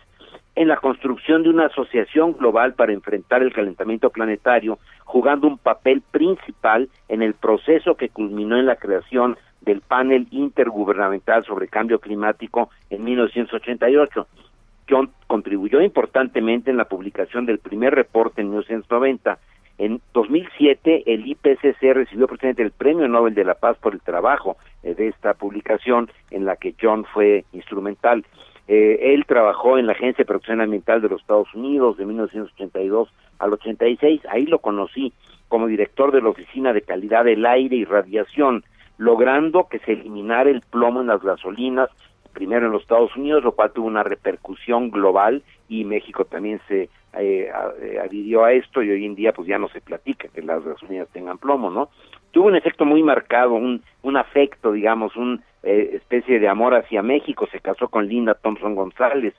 en 0.57 0.67
la 0.67 0.77
construcción 0.77 1.43
de 1.43 1.49
una 1.49 1.67
asociación 1.67 2.33
global 2.33 2.73
para 2.73 2.91
enfrentar 2.91 3.43
el 3.43 3.53
calentamiento 3.53 4.09
planetario, 4.09 4.79
jugando 5.05 5.47
un 5.47 5.59
papel 5.59 6.01
principal 6.01 6.89
en 7.09 7.21
el 7.21 7.35
proceso 7.35 7.95
que 7.95 8.09
culminó 8.09 8.57
en 8.57 8.65
la 8.65 8.75
creación 8.75 9.37
del 9.61 9.81
panel 9.81 10.27
intergubernamental 10.31 11.45
sobre 11.45 11.67
cambio 11.67 11.99
climático 11.99 12.71
en 12.89 13.03
1988. 13.03 14.27
John 14.89 15.11
contribuyó 15.27 15.79
importantemente 15.79 16.71
en 16.71 16.77
la 16.77 16.85
publicación 16.85 17.45
del 17.45 17.59
primer 17.59 17.93
reporte 17.93 18.41
en 18.41 18.49
1990. 18.49 19.37
En 19.77 20.01
2007, 20.11 21.03
el 21.05 21.27
IPCC 21.27 21.93
recibió 21.93 22.25
precisamente 22.25 22.63
el 22.63 22.71
Premio 22.71 23.07
Nobel 23.07 23.35
de 23.35 23.43
la 23.43 23.53
Paz 23.53 23.77
por 23.77 23.93
el 23.93 24.01
trabajo 24.01 24.57
eh, 24.81 24.95
de 24.95 25.09
esta 25.09 25.35
publicación 25.35 26.09
en 26.31 26.45
la 26.45 26.55
que 26.55 26.73
John 26.81 27.05
fue 27.05 27.45
instrumental. 27.53 28.25
Eh, 28.67 29.13
él 29.13 29.25
trabajó 29.25 29.77
en 29.77 29.87
la 29.87 29.93
Agencia 29.93 30.23
de 30.23 30.25
Protección 30.25 30.61
Ambiental 30.61 31.01
de 31.01 31.09
los 31.09 31.21
Estados 31.21 31.53
Unidos 31.53 31.97
de 31.97 32.05
1982 32.05 33.09
al 33.39 33.53
86. 33.53 34.21
Ahí 34.29 34.45
lo 34.45 34.59
conocí 34.59 35.13
como 35.47 35.67
director 35.67 36.11
de 36.11 36.21
la 36.21 36.29
Oficina 36.29 36.73
de 36.73 36.81
Calidad 36.81 37.23
del 37.23 37.45
Aire 37.45 37.77
y 37.77 37.85
Radiación, 37.85 38.65
logrando 38.97 39.67
que 39.69 39.79
se 39.79 39.93
eliminara 39.93 40.49
el 40.49 40.61
plomo 40.61 41.01
en 41.01 41.07
las 41.07 41.21
gasolinas, 41.21 41.89
primero 42.33 42.65
en 42.65 42.73
los 42.73 42.81
Estados 42.81 43.15
Unidos, 43.15 43.43
lo 43.43 43.53
cual 43.53 43.71
tuvo 43.71 43.87
una 43.87 44.03
repercusión 44.03 44.91
global 44.91 45.43
y 45.69 45.85
México 45.85 46.25
también 46.25 46.59
se 46.67 46.89
eh, 47.19 47.49
eh, 47.81 47.99
adhirió 48.03 48.43
a 48.43 48.51
esto 48.51 48.83
y 48.83 48.91
hoy 48.91 49.05
en 49.05 49.15
día 49.15 49.31
pues 49.33 49.47
ya 49.47 49.57
no 49.57 49.69
se 49.69 49.81
platica 49.81 50.27
que 50.27 50.41
las 50.41 50.63
gasolinas 50.63 51.07
tengan 51.09 51.37
plomo, 51.37 51.71
¿no? 51.71 51.89
Tuvo 52.31 52.47
un 52.47 52.55
efecto 52.55 52.85
muy 52.85 53.03
marcado, 53.03 53.53
un, 53.53 53.81
un 54.03 54.17
afecto, 54.17 54.71
digamos, 54.71 55.15
una 55.15 55.41
eh, 55.63 55.91
especie 55.93 56.39
de 56.39 56.47
amor 56.47 56.75
hacia 56.75 57.01
México, 57.01 57.47
se 57.51 57.59
casó 57.59 57.89
con 57.89 58.07
Linda 58.07 58.35
Thompson 58.35 58.75
González 58.75 59.33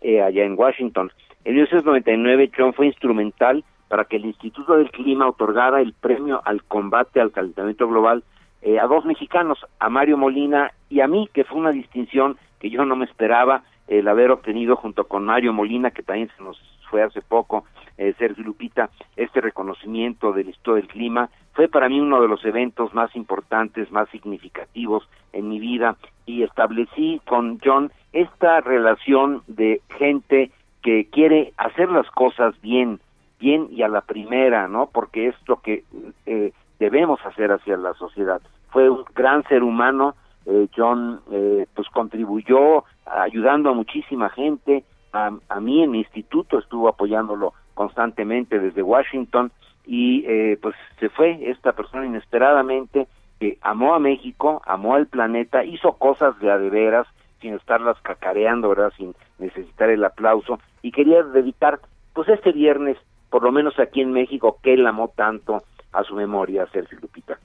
eh, 0.00 0.20
allá 0.20 0.44
en 0.44 0.58
Washington. 0.58 1.10
En 1.44 1.54
1999 1.54 2.50
John 2.56 2.74
fue 2.74 2.86
instrumental 2.86 3.64
para 3.88 4.04
que 4.04 4.16
el 4.16 4.24
Instituto 4.24 4.76
del 4.76 4.90
Clima 4.90 5.28
otorgara 5.28 5.80
el 5.80 5.92
premio 5.92 6.40
al 6.44 6.64
combate 6.64 7.20
al 7.20 7.32
calentamiento 7.32 7.86
global 7.86 8.24
eh, 8.62 8.78
a 8.80 8.86
dos 8.86 9.04
mexicanos, 9.04 9.58
a 9.78 9.90
Mario 9.90 10.16
Molina 10.16 10.72
y 10.88 11.00
a 11.00 11.06
mí, 11.06 11.28
que 11.34 11.44
fue 11.44 11.58
una 11.58 11.70
distinción 11.70 12.38
que 12.58 12.70
yo 12.70 12.84
no 12.86 12.96
me 12.96 13.04
esperaba 13.04 13.62
el 13.88 14.08
haber 14.08 14.30
obtenido 14.30 14.76
junto 14.76 15.06
con 15.06 15.26
Mario 15.26 15.52
Molina, 15.52 15.90
que 15.90 16.02
también 16.02 16.30
se 16.36 16.42
nos 16.42 16.58
fue 16.88 17.02
hace 17.02 17.20
poco, 17.20 17.64
eh, 17.98 18.14
Sergio 18.18 18.42
Lupita, 18.42 18.88
este 19.16 19.42
reconocimiento 19.42 20.32
del 20.32 20.46
Instituto 20.46 20.76
del 20.76 20.88
Clima, 20.88 21.28
fue 21.54 21.68
para 21.68 21.88
mí 21.88 22.00
uno 22.00 22.20
de 22.20 22.28
los 22.28 22.44
eventos 22.44 22.92
más 22.94 23.14
importantes, 23.14 23.90
más 23.92 24.08
significativos 24.10 25.08
en 25.32 25.48
mi 25.48 25.60
vida 25.60 25.96
y 26.26 26.42
establecí 26.42 27.20
con 27.26 27.60
John 27.64 27.92
esta 28.12 28.60
relación 28.60 29.42
de 29.46 29.80
gente 29.98 30.50
que 30.82 31.06
quiere 31.10 31.52
hacer 31.56 31.88
las 31.90 32.10
cosas 32.10 32.60
bien, 32.60 33.00
bien 33.38 33.68
y 33.70 33.82
a 33.82 33.88
la 33.88 34.00
primera, 34.00 34.68
¿no? 34.68 34.88
Porque 34.92 35.28
es 35.28 35.34
lo 35.46 35.60
que 35.60 35.84
eh, 36.26 36.52
debemos 36.78 37.24
hacer 37.24 37.52
hacia 37.52 37.76
la 37.76 37.94
sociedad. 37.94 38.40
Fue 38.70 38.90
un 38.90 39.04
gran 39.14 39.44
ser 39.44 39.62
humano, 39.62 40.16
eh, 40.46 40.68
John 40.76 41.20
eh, 41.30 41.66
pues 41.74 41.88
contribuyó 41.88 42.84
ayudando 43.06 43.70
a 43.70 43.74
muchísima 43.74 44.28
gente, 44.28 44.84
a, 45.12 45.30
a, 45.48 45.60
mí 45.60 45.82
en 45.82 45.92
mi 45.92 45.98
instituto 45.98 46.58
estuvo 46.58 46.88
apoyándolo 46.88 47.54
constantemente 47.74 48.58
desde 48.58 48.82
Washington 48.82 49.52
y 49.86 50.24
eh, 50.26 50.58
pues 50.60 50.74
se 50.98 51.08
fue 51.10 51.50
esta 51.50 51.72
persona 51.72 52.06
inesperadamente 52.06 53.06
que 53.40 53.58
amó 53.62 53.94
a 53.94 53.98
México, 53.98 54.62
amó 54.64 54.94
al 54.94 55.06
planeta, 55.06 55.64
hizo 55.64 55.92
cosas 55.94 56.38
de 56.40 56.50
a 56.50 56.58
de 56.58 56.70
veras 56.70 57.06
sin 57.40 57.54
estarlas 57.54 58.00
cacareando, 58.02 58.70
¿verdad? 58.70 58.92
Sin 58.96 59.14
necesitar 59.38 59.90
el 59.90 60.04
aplauso 60.04 60.58
y 60.82 60.92
quería 60.92 61.22
dedicar 61.22 61.80
pues 62.14 62.28
este 62.28 62.52
viernes, 62.52 62.96
por 63.28 63.42
lo 63.42 63.52
menos 63.52 63.78
aquí 63.78 64.00
en 64.00 64.12
México, 64.12 64.58
que 64.62 64.74
él 64.74 64.86
amó 64.86 65.08
tanto 65.08 65.62
a 65.92 66.04
su 66.04 66.14
memoria, 66.14 66.66
Sergio 66.72 66.98
Lupita. 67.00 67.38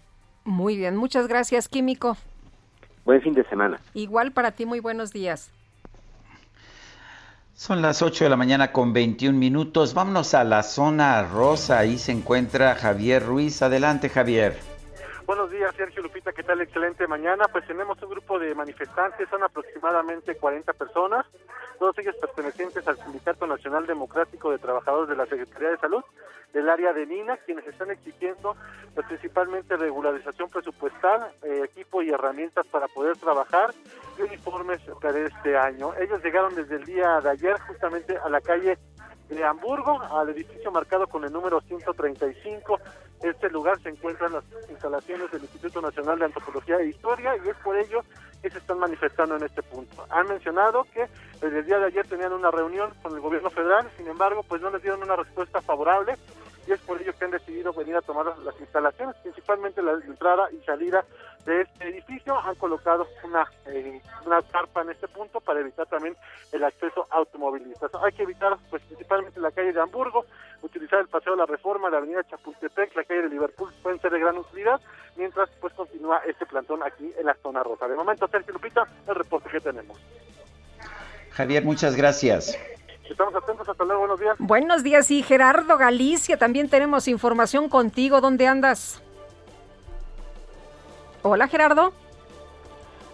Muy 0.45 0.77
bien, 0.77 0.95
muchas 0.95 1.27
gracias, 1.27 1.67
Químico. 1.67 2.15
Buen 3.05 3.21
fin 3.21 3.33
de 3.33 3.43
semana. 3.45 3.79
Igual 3.93 4.31
para 4.31 4.51
ti, 4.51 4.65
muy 4.65 4.79
buenos 4.79 5.11
días. 5.11 5.51
Son 7.59 7.81
las 7.81 8.01
8 8.01 8.23
de 8.23 8.29
la 8.29 8.37
mañana 8.37 8.71
con 8.71 8.93
21 8.93 9.37
minutos. 9.37 9.93
Vámonos 9.93 10.33
a 10.33 10.45
la 10.45 10.63
zona 10.63 11.27
rosa. 11.27 11.79
Ahí 11.79 11.97
se 11.97 12.13
encuentra 12.13 12.73
Javier 12.73 13.25
Ruiz. 13.25 13.61
Adelante, 13.61 14.07
Javier. 14.07 14.57
Buenos 15.25 15.51
días, 15.51 15.75
Sergio 15.75 16.01
Lupita. 16.01 16.31
¿Qué 16.31 16.41
tal? 16.41 16.61
Excelente 16.61 17.05
mañana. 17.05 17.49
Pues 17.51 17.67
tenemos 17.67 18.01
un 18.01 18.11
grupo 18.11 18.39
de 18.39 18.55
manifestantes, 18.55 19.27
son 19.27 19.43
aproximadamente 19.43 20.35
40 20.35 20.71
personas, 20.71 21.25
todos 21.77 21.97
ellos 21.99 22.15
pertenecientes 22.21 22.87
al 22.87 22.95
Sindicato 22.95 23.45
Nacional 23.45 23.85
Democrático 23.85 24.51
de 24.51 24.57
Trabajadores 24.57 25.09
de 25.09 25.17
la 25.17 25.25
Secretaría 25.25 25.71
de 25.71 25.77
Salud 25.79 26.03
del 26.53 26.69
área 26.69 26.93
de 26.93 27.05
Nina, 27.05 27.35
quienes 27.45 27.67
están 27.67 27.91
exigiendo 27.91 28.55
pues, 28.95 29.05
principalmente 29.05 29.75
regularización 29.75 30.49
presupuestal, 30.49 31.29
eh, 31.43 31.63
equipo 31.65 32.01
y 32.01 32.09
herramientas 32.09 32.65
para 32.67 32.87
poder 32.87 33.17
trabajar 33.17 33.71
y 34.19 34.23
uniformes 34.23 34.81
para 35.01 35.19
este 35.19 35.57
año. 35.57 35.93
Ellos 35.99 36.23
llegaron 36.23 36.53
desde 36.55 36.75
el 36.75 36.85
día 36.85 37.19
de 37.21 37.29
ayer 37.29 37.59
justamente 37.61 38.17
a 38.17 38.29
la 38.29 38.41
calle 38.41 38.77
de 39.29 39.43
Hamburgo, 39.43 40.01
al 40.01 40.29
edificio 40.29 40.71
marcado 40.71 41.07
con 41.07 41.23
el 41.23 41.31
número 41.31 41.61
135. 41.61 42.79
Este 43.21 43.49
lugar 43.49 43.79
se 43.81 43.89
encuentra 43.89 44.27
en 44.27 44.33
las 44.33 44.43
instalaciones 44.69 45.31
del 45.31 45.41
Instituto 45.41 45.81
Nacional 45.81 46.19
de 46.19 46.25
Antropología 46.25 46.77
e 46.77 46.87
Historia 46.87 47.35
y 47.43 47.49
es 47.49 47.55
por 47.57 47.77
ello 47.77 48.01
que 48.41 48.49
se 48.49 48.57
están 48.57 48.79
manifestando 48.79 49.35
en 49.35 49.43
este 49.43 49.61
punto. 49.61 50.05
Han 50.09 50.27
mencionado 50.27 50.85
que 50.93 51.05
desde 51.41 51.59
el 51.59 51.65
día 51.65 51.79
de 51.79 51.87
ayer 51.87 52.07
tenían 52.07 52.33
una 52.33 52.49
reunión 52.49 52.91
con 53.01 53.13
el 53.13 53.19
gobierno 53.19 53.49
federal, 53.49 53.89
sin 53.97 54.07
embargo, 54.07 54.43
pues 54.47 54.61
no 54.61 54.69
les 54.69 54.81
dieron 54.81 55.03
una 55.03 55.17
respuesta 55.17 55.61
favorable 55.61 56.15
y 56.69 56.73
es 56.73 56.79
por 56.81 57.01
ello 57.01 57.13
que 57.17 57.25
han 57.25 57.31
decidido 57.31 57.73
venir 57.73 57.95
a 57.95 58.01
tomar 58.01 58.27
las 58.27 58.59
instalaciones, 58.59 59.15
principalmente 59.23 59.81
la 59.81 59.93
entrada 59.93 60.49
y 60.51 60.63
salida 60.63 61.03
de 61.43 61.61
este 61.61 61.89
edificio. 61.89 62.37
Han 62.37 62.53
colocado 62.55 63.07
una, 63.23 63.47
eh, 63.65 63.99
una 64.23 64.39
carpa 64.43 64.83
en 64.83 64.91
este 64.91 65.07
punto 65.07 65.41
para 65.41 65.61
evitar 65.61 65.87
también 65.87 66.15
el 66.51 66.63
acceso 66.63 67.07
automovilista. 67.09 67.87
Hay 68.03 68.11
que 68.11 68.21
evitar, 68.21 68.55
pues 68.69 68.83
principalmente 68.83 69.39
la 69.39 69.49
calle 69.49 69.73
de 69.73 69.81
Hamburgo, 69.81 70.25
utilizar 70.61 70.99
el 70.99 71.07
Paseo 71.07 71.33
de 71.33 71.39
la 71.39 71.47
Reforma, 71.47 71.89
la 71.89 71.97
avenida 71.97 72.23
Chapultepec, 72.29 72.95
la 72.95 73.03
calle 73.03 73.23
de 73.23 73.29
Liverpool, 73.29 73.73
pueden 73.81 73.99
ser 73.99 74.11
de 74.11 74.19
gran 74.19 74.37
utilidad, 74.37 74.79
mientras 75.15 75.49
pues 75.59 75.73
continúa 75.73 76.21
este 76.27 76.45
plantón 76.45 76.83
aquí 76.83 77.11
en 77.17 77.25
la 77.25 77.33
zona 77.41 77.63
rosa. 77.63 77.87
De 77.87 77.95
momento, 77.95 78.27
Sergio 78.27 78.53
Lupita, 78.53 78.87
el 79.07 79.15
reporte 79.15 79.49
que 79.49 79.59
tenemos. 79.59 79.99
Javier, 81.31 81.63
muchas 81.63 81.95
gracias. 81.95 82.55
Estamos 83.09 83.33
atentos, 83.33 83.67
hasta 83.67 83.83
luego, 83.83 84.01
buenos 84.01 84.19
días. 84.19 84.35
Buenos 84.37 84.83
días, 84.83 85.09
y 85.11 85.23
Gerardo 85.23 85.77
Galicia, 85.77 86.37
también 86.37 86.69
tenemos 86.69 87.07
información 87.07 87.67
contigo. 87.67 88.21
¿Dónde 88.21 88.47
andas? 88.47 89.01
Hola, 91.23 91.47
Gerardo. 91.47 91.91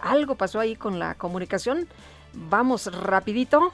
Algo 0.01 0.35
pasó 0.35 0.59
ahí 0.59 0.75
con 0.75 0.99
la 0.99 1.15
comunicación. 1.15 1.87
Vamos 2.33 2.93
rapidito 2.93 3.71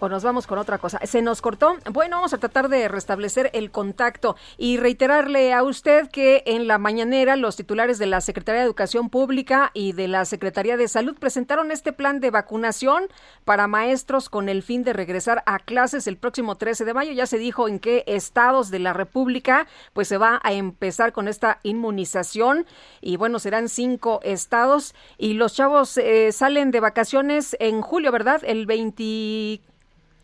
o 0.00 0.08
nos 0.08 0.24
vamos 0.24 0.46
con 0.46 0.58
otra 0.58 0.78
cosa. 0.78 0.98
Se 1.04 1.22
nos 1.22 1.40
cortó. 1.40 1.76
Bueno, 1.92 2.16
vamos 2.16 2.34
a 2.34 2.38
tratar 2.38 2.68
de 2.68 2.88
restablecer 2.88 3.50
el 3.52 3.70
contacto 3.70 4.36
y 4.58 4.78
reiterarle 4.78 5.52
a 5.52 5.62
usted 5.62 6.08
que 6.08 6.42
en 6.46 6.66
la 6.66 6.78
mañanera 6.78 7.36
los 7.36 7.56
titulares 7.56 7.98
de 7.98 8.06
la 8.06 8.20
Secretaría 8.20 8.60
de 8.60 8.66
Educación 8.66 9.10
Pública 9.10 9.70
y 9.74 9.92
de 9.92 10.08
la 10.08 10.24
Secretaría 10.24 10.76
de 10.76 10.88
Salud 10.88 11.16
presentaron 11.18 11.70
este 11.70 11.92
plan 11.92 12.20
de 12.20 12.30
vacunación 12.30 13.04
para 13.44 13.66
maestros 13.66 14.28
con 14.28 14.48
el 14.48 14.62
fin 14.62 14.82
de 14.84 14.92
regresar 14.92 15.42
a 15.46 15.58
clases 15.58 16.06
el 16.06 16.16
próximo 16.16 16.56
13 16.56 16.84
de 16.84 16.94
mayo. 16.94 17.12
Ya 17.12 17.26
se 17.26 17.38
dijo 17.38 17.68
en 17.68 17.78
qué 17.78 18.04
estados 18.06 18.70
de 18.70 18.78
la 18.78 18.92
República 18.92 19.66
pues 19.92 20.08
se 20.08 20.18
va 20.18 20.40
a 20.42 20.52
empezar 20.52 21.12
con 21.12 21.28
esta 21.28 21.60
inmunización 21.62 22.66
y 23.00 23.16
bueno, 23.16 23.38
serán 23.38 23.68
cinco 23.68 24.20
estados 24.22 24.94
y 25.18 25.34
los 25.34 25.54
chavos 25.54 25.96
eh, 25.98 26.32
salen 26.32 26.70
de 26.70 26.80
vacaciones 26.80 27.56
en 27.60 27.82
julio, 27.82 28.12
¿verdad? 28.12 28.42
El 28.44 28.66
20 28.66 29.60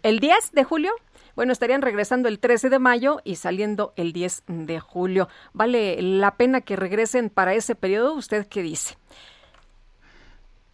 el 0.07 0.21
10 0.21 0.53
de 0.53 0.63
julio. 0.63 0.93
Bueno, 1.35 1.53
estarían 1.53 1.83
regresando 1.83 2.29
el 2.29 2.39
13 2.39 2.71
de 2.71 2.79
mayo 2.79 3.21
y 3.25 3.37
saliendo 3.37 3.93
el 3.97 4.13
10 4.13 4.45
de 4.47 4.79
julio. 4.79 5.29
¿Vale 5.53 6.01
la 6.01 6.37
pena 6.37 6.61
que 6.61 6.77
regresen 6.77 7.29
para 7.29 7.55
ese 7.55 7.75
periodo? 7.75 8.15
¿Usted 8.15 8.47
qué 8.47 8.63
dice? 8.63 8.97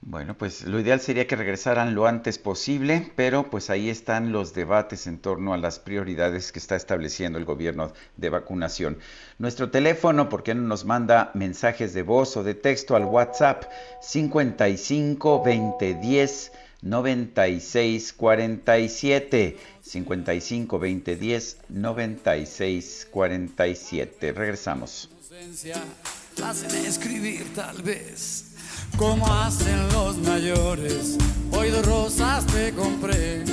Bueno, 0.03 0.37
pues 0.37 0.65
lo 0.65 0.81
ideal 0.81 1.01
sería 1.01 1.27
que 1.27 1.37
regresaran 1.37 1.95
lo 1.95 2.07
antes 2.07 2.37
posible, 2.39 3.11
pero 3.17 3.49
pues 3.49 3.71
ahí 3.71 3.89
están 3.89 4.33
los 4.33 4.53
debates 4.53 5.07
en 5.07 5.19
torno 5.19 5.55
a 5.55 5.59
las 5.59 5.79
prioridades 5.79 6.53
que 6.53 6.59
está 6.59 6.77
estableciendo 6.77 7.39
el 7.39 7.45
gobierno 7.45 7.93
de 8.17 8.29
vacunación. 8.29 8.99
Nuestro 9.39 9.71
teléfono, 9.71 10.29
¿por 10.29 10.43
qué 10.43 10.55
no 10.55 10.63
nos 10.63 10.85
manda 10.85 11.31
mensajes 11.35 11.95
de 11.95 12.03
voz 12.03 12.37
o 12.37 12.43
de 12.43 12.55
texto 12.55 12.97
al 12.97 13.05
WhatsApp 13.05 13.65
55 14.03 15.43
20 15.43 15.95
10 15.95 16.53
96 16.83 18.13
47 18.13 19.57
55 19.81 20.79
20 20.79 21.17
10 21.17 21.57
96 21.69 23.09
47. 23.11 24.33
Regresamos. 24.33 25.09
Hacen 26.43 26.87
escribir 26.87 27.45
tal 27.55 27.83
vez 27.83 28.53
como 28.97 29.27
hacen 29.33 29.89
los 29.93 30.19
mayores. 30.19 31.17
Hoy 31.53 31.71
dos 31.71 31.87
rosas 31.87 32.47
te 32.47 32.73
compré. 32.73 33.45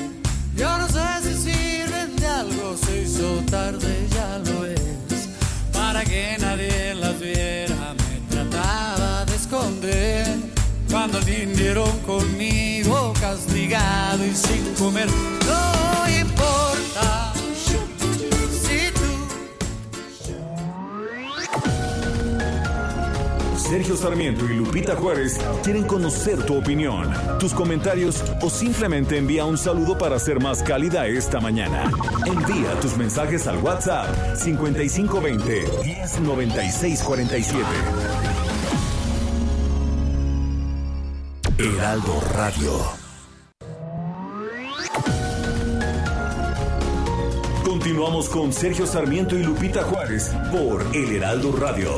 Yo 0.56 0.78
no 0.78 0.88
sé 0.88 1.00
si 1.24 1.52
sirven 1.52 2.16
de 2.16 2.28
algo, 2.28 2.76
se 2.78 3.04
hizo 3.04 3.42
tarde, 3.50 4.08
ya 4.12 4.40
lo 4.40 4.66
es. 4.66 5.30
Para 5.72 6.04
que 6.04 6.38
nadie 6.40 6.94
las 6.96 7.20
viera, 7.20 7.94
me 7.94 8.20
trataba 8.30 9.26
de 9.26 9.36
esconder 9.36 10.28
cuando 10.90 11.22
vinieron 11.22 12.00
conmigo 12.00 12.59
castigado 13.30 14.26
y 14.26 14.34
sin 14.34 14.74
comer. 14.74 15.08
No 15.46 16.20
importa 16.20 17.32
si 17.54 18.92
tú 18.92 19.08
Sergio 23.56 23.96
Sarmiento 23.96 24.46
y 24.46 24.56
Lupita 24.56 24.96
Juárez 24.96 25.38
quieren 25.64 25.84
conocer 25.84 26.44
tu 26.44 26.58
opinión, 26.58 27.14
tus 27.40 27.54
comentarios 27.54 28.24
o 28.42 28.50
simplemente 28.50 29.18
envía 29.18 29.46
un 29.46 29.60
saludo 29.60 29.96
para 29.96 30.18
ser 30.18 30.42
más 30.42 30.64
cálida 30.64 31.06
esta 31.06 31.40
mañana. 31.40 31.84
Envía 32.26 32.80
tus 32.82 32.98
mensajes 32.98 33.46
al 33.46 33.60
WhatsApp 33.60 34.08
5520 34.38 35.66
109647. 35.84 37.64
Heraldo 41.60 42.22
Radio. 42.34 42.99
Continuamos 47.90 48.30
con 48.30 48.54
Sergio 48.54 48.86
Sarmiento 48.86 49.36
y 49.36 49.42
Lupita 49.42 49.82
Juárez 49.82 50.32
por 50.52 50.86
El 50.96 51.16
Heraldo 51.16 51.52
Radio. 51.54 51.90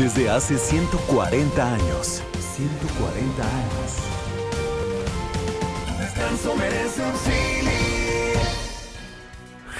Desde 0.00 0.30
hace 0.30 0.58
140 0.58 1.74
años. 1.74 2.24
140 2.56 3.42
años. 3.44 4.02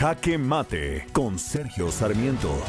Jaque 0.02 0.36
Mate 0.36 1.06
con 1.12 1.38
Sergio 1.38 1.92
Sarmiento. 1.92 2.60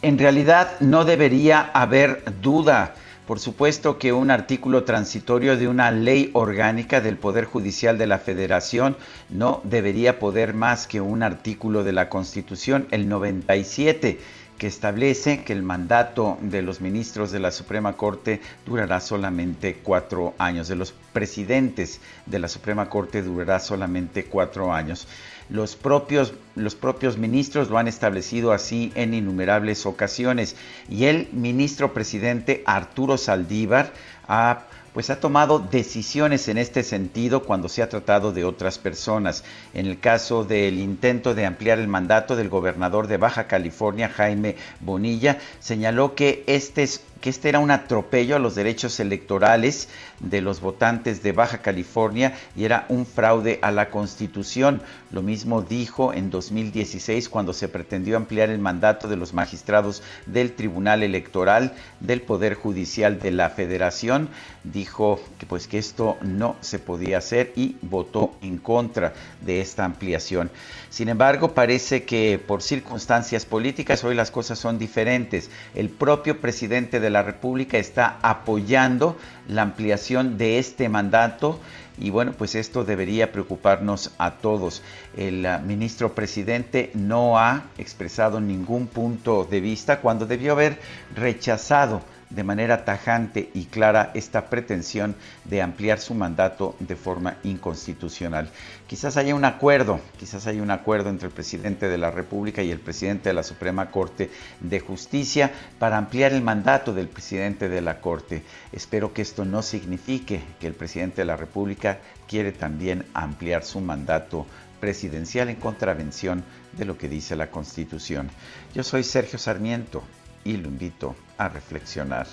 En 0.00 0.18
realidad 0.18 0.80
no 0.80 1.04
debería 1.04 1.60
haber 1.74 2.24
duda. 2.40 2.94
Por 3.26 3.38
supuesto 3.38 3.98
que 3.98 4.14
un 4.14 4.30
artículo 4.30 4.84
transitorio 4.84 5.58
de 5.58 5.68
una 5.68 5.90
ley 5.90 6.30
orgánica 6.32 7.02
del 7.02 7.18
Poder 7.18 7.44
Judicial 7.44 7.98
de 7.98 8.06
la 8.06 8.18
Federación 8.18 8.96
no 9.28 9.60
debería 9.62 10.18
poder 10.18 10.54
más 10.54 10.86
que 10.86 11.02
un 11.02 11.22
artículo 11.22 11.84
de 11.84 11.92
la 11.92 12.08
Constitución, 12.08 12.88
el 12.90 13.10
97 13.10 14.20
que 14.60 14.66
establece 14.66 15.42
que 15.42 15.54
el 15.54 15.62
mandato 15.62 16.36
de 16.42 16.60
los 16.60 16.82
ministros 16.82 17.32
de 17.32 17.40
la 17.40 17.50
Suprema 17.50 17.96
Corte 17.96 18.42
durará 18.66 19.00
solamente 19.00 19.76
cuatro 19.82 20.34
años, 20.36 20.68
de 20.68 20.76
los 20.76 20.92
presidentes 21.14 21.98
de 22.26 22.38
la 22.38 22.46
Suprema 22.46 22.90
Corte 22.90 23.22
durará 23.22 23.58
solamente 23.58 24.26
cuatro 24.26 24.74
años. 24.74 25.08
Los 25.48 25.76
propios, 25.76 26.34
los 26.56 26.74
propios 26.74 27.16
ministros 27.16 27.70
lo 27.70 27.78
han 27.78 27.88
establecido 27.88 28.52
así 28.52 28.92
en 28.96 29.14
innumerables 29.14 29.86
ocasiones 29.86 30.56
y 30.90 31.06
el 31.06 31.30
ministro 31.32 31.94
presidente 31.94 32.62
Arturo 32.66 33.16
Saldívar 33.16 33.94
ha 34.28 34.64
pues 34.92 35.10
ha 35.10 35.20
tomado 35.20 35.58
decisiones 35.58 36.48
en 36.48 36.58
este 36.58 36.82
sentido 36.82 37.42
cuando 37.42 37.68
se 37.68 37.82
ha 37.82 37.88
tratado 37.88 38.32
de 38.32 38.44
otras 38.44 38.78
personas. 38.78 39.44
En 39.74 39.86
el 39.86 40.00
caso 40.00 40.44
del 40.44 40.78
intento 40.78 41.34
de 41.34 41.46
ampliar 41.46 41.78
el 41.78 41.88
mandato 41.88 42.36
del 42.36 42.48
gobernador 42.48 43.06
de 43.06 43.16
Baja 43.16 43.46
California, 43.46 44.08
Jaime 44.08 44.56
Bonilla, 44.80 45.38
señaló 45.60 46.14
que 46.14 46.44
este 46.46 46.82
es 46.82 47.02
que 47.20 47.30
este 47.30 47.48
era 47.48 47.58
un 47.58 47.70
atropello 47.70 48.36
a 48.36 48.38
los 48.38 48.54
derechos 48.54 48.98
electorales 49.00 49.88
de 50.20 50.40
los 50.40 50.60
votantes 50.60 51.22
de 51.22 51.32
Baja 51.32 51.58
California 51.58 52.34
y 52.56 52.64
era 52.64 52.86
un 52.88 53.06
fraude 53.06 53.58
a 53.62 53.70
la 53.70 53.90
Constitución. 53.90 54.82
Lo 55.10 55.22
mismo 55.22 55.62
dijo 55.62 56.12
en 56.12 56.30
2016 56.30 57.28
cuando 57.28 57.52
se 57.52 57.68
pretendió 57.68 58.16
ampliar 58.16 58.50
el 58.50 58.58
mandato 58.58 59.08
de 59.08 59.16
los 59.16 59.34
magistrados 59.34 60.02
del 60.26 60.52
Tribunal 60.52 61.02
Electoral 61.02 61.74
del 62.00 62.22
Poder 62.22 62.54
Judicial 62.54 63.18
de 63.18 63.30
la 63.30 63.50
Federación. 63.50 64.28
Dijo 64.64 65.20
que 65.38 65.46
pues 65.46 65.66
que 65.66 65.78
esto 65.78 66.16
no 66.22 66.56
se 66.60 66.78
podía 66.78 67.18
hacer 67.18 67.52
y 67.56 67.76
votó 67.82 68.34
en 68.42 68.58
contra 68.58 69.12
de 69.40 69.60
esta 69.60 69.84
ampliación. 69.84 70.50
Sin 70.90 71.08
embargo, 71.08 71.54
parece 71.54 72.02
que 72.02 72.42
por 72.44 72.62
circunstancias 72.62 73.46
políticas 73.46 74.02
hoy 74.02 74.16
las 74.16 74.32
cosas 74.32 74.58
son 74.58 74.76
diferentes. 74.76 75.48
El 75.76 75.88
propio 75.88 76.40
presidente 76.40 76.98
de 76.98 77.10
la 77.10 77.22
República 77.22 77.78
está 77.78 78.18
apoyando 78.22 79.16
la 79.46 79.62
ampliación 79.62 80.36
de 80.36 80.58
este 80.58 80.88
mandato 80.88 81.60
y 81.96 82.10
bueno, 82.10 82.32
pues 82.32 82.56
esto 82.56 82.84
debería 82.84 83.30
preocuparnos 83.30 84.10
a 84.18 84.32
todos. 84.38 84.82
El 85.16 85.46
uh, 85.46 85.64
ministro 85.64 86.14
presidente 86.14 86.90
no 86.94 87.38
ha 87.38 87.66
expresado 87.78 88.40
ningún 88.40 88.88
punto 88.88 89.44
de 89.44 89.60
vista 89.60 90.00
cuando 90.00 90.26
debió 90.26 90.52
haber 90.52 90.80
rechazado 91.14 92.02
de 92.30 92.44
manera 92.44 92.84
tajante 92.84 93.50
y 93.54 93.66
clara 93.66 94.12
esta 94.14 94.48
pretensión 94.48 95.16
de 95.44 95.62
ampliar 95.62 95.98
su 95.98 96.14
mandato 96.14 96.76
de 96.78 96.96
forma 96.96 97.36
inconstitucional. 97.42 98.48
Quizás 98.86 99.16
haya 99.16 99.34
un 99.34 99.44
acuerdo, 99.44 100.00
quizás 100.18 100.46
haya 100.46 100.62
un 100.62 100.70
acuerdo 100.70 101.10
entre 101.10 101.26
el 101.26 101.34
presidente 101.34 101.88
de 101.88 101.98
la 101.98 102.10
República 102.10 102.62
y 102.62 102.70
el 102.70 102.78
presidente 102.78 103.28
de 103.28 103.34
la 103.34 103.42
Suprema 103.42 103.90
Corte 103.90 104.30
de 104.60 104.80
Justicia 104.80 105.50
para 105.78 105.98
ampliar 105.98 106.32
el 106.32 106.42
mandato 106.42 106.94
del 106.94 107.08
presidente 107.08 107.68
de 107.68 107.80
la 107.80 108.00
Corte. 108.00 108.44
Espero 108.72 109.12
que 109.12 109.22
esto 109.22 109.44
no 109.44 109.62
signifique 109.62 110.40
que 110.60 110.68
el 110.68 110.74
presidente 110.74 111.22
de 111.22 111.26
la 111.26 111.36
República 111.36 111.98
quiere 112.28 112.52
también 112.52 113.04
ampliar 113.12 113.64
su 113.64 113.80
mandato 113.80 114.46
presidencial 114.80 115.50
en 115.50 115.56
contravención 115.56 116.44
de 116.72 116.84
lo 116.84 116.96
que 116.96 117.08
dice 117.08 117.36
la 117.36 117.50
Constitución. 117.50 118.30
Yo 118.72 118.82
soy 118.82 119.02
Sergio 119.02 119.38
Sarmiento 119.38 120.02
y 120.44 120.56
lo 120.56 120.68
invito 120.68 121.14
a 121.38 121.48
reflexionar. 121.48 122.26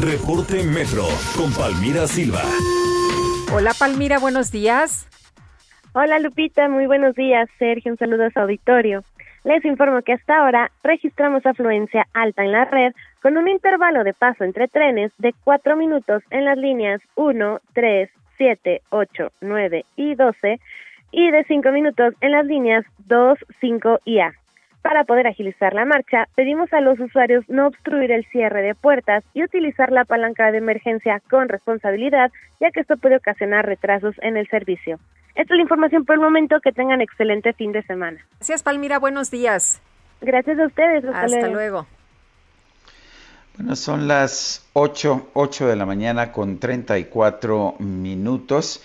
Reporte 0.00 0.62
Metro 0.64 1.04
con 1.36 1.52
Palmira 1.52 2.06
Silva. 2.06 2.42
Hola 3.52 3.72
Palmira, 3.78 4.18
buenos 4.18 4.50
días. 4.50 5.06
Hola 5.92 6.18
Lupita, 6.18 6.68
muy 6.68 6.86
buenos 6.86 7.14
días. 7.14 7.48
Sergio, 7.58 7.92
un 7.92 7.98
saludo 7.98 8.24
a 8.24 8.30
su 8.30 8.40
auditorio. 8.40 9.04
Les 9.44 9.64
informo 9.64 10.02
que 10.02 10.14
hasta 10.14 10.38
ahora 10.38 10.70
registramos 10.82 11.44
afluencia 11.44 12.06
alta 12.14 12.42
en 12.42 12.52
la 12.52 12.64
red 12.64 12.92
con 13.20 13.36
un 13.36 13.48
intervalo 13.48 14.02
de 14.04 14.14
paso 14.14 14.44
entre 14.44 14.68
trenes 14.68 15.12
de 15.18 15.34
4 15.44 15.76
minutos 15.76 16.22
en 16.30 16.46
las 16.46 16.56
líneas 16.56 17.00
1, 17.16 17.60
3, 17.74 18.10
7, 18.42 18.82
8, 18.90 19.32
9 19.40 19.84
y 19.94 20.16
12 20.16 20.60
y 21.12 21.30
de 21.30 21.44
5 21.44 21.70
minutos 21.70 22.12
en 22.20 22.32
las 22.32 22.44
líneas 22.44 22.84
2, 23.06 23.38
5 23.60 24.00
y 24.04 24.18
A. 24.18 24.34
Para 24.82 25.04
poder 25.04 25.28
agilizar 25.28 25.74
la 25.74 25.84
marcha, 25.84 26.26
pedimos 26.34 26.72
a 26.72 26.80
los 26.80 26.98
usuarios 26.98 27.48
no 27.48 27.68
obstruir 27.68 28.10
el 28.10 28.24
cierre 28.32 28.62
de 28.62 28.74
puertas 28.74 29.22
y 29.32 29.44
utilizar 29.44 29.92
la 29.92 30.04
palanca 30.04 30.50
de 30.50 30.58
emergencia 30.58 31.22
con 31.30 31.48
responsabilidad, 31.48 32.32
ya 32.58 32.72
que 32.72 32.80
esto 32.80 32.96
puede 32.96 33.14
ocasionar 33.14 33.64
retrasos 33.64 34.16
en 34.22 34.36
el 34.36 34.48
servicio. 34.48 34.98
Esta 35.36 35.54
es 35.54 35.58
la 35.58 35.62
información 35.62 36.04
por 36.04 36.16
el 36.16 36.20
momento. 36.20 36.60
Que 36.60 36.72
tengan 36.72 37.00
excelente 37.00 37.52
fin 37.52 37.70
de 37.70 37.84
semana. 37.84 38.26
Gracias, 38.38 38.64
Palmira. 38.64 38.98
Buenos 38.98 39.30
días. 39.30 39.80
Gracias 40.20 40.58
a 40.58 40.66
ustedes. 40.66 41.04
Hasta, 41.04 41.46
luego. 41.46 41.86
Bueno, 43.62 43.76
son 43.76 44.08
las 44.08 44.62
8, 44.72 45.28
8 45.34 45.68
de 45.68 45.76
la 45.76 45.86
mañana 45.86 46.32
con 46.32 46.58
34 46.58 47.76
minutos 47.78 48.80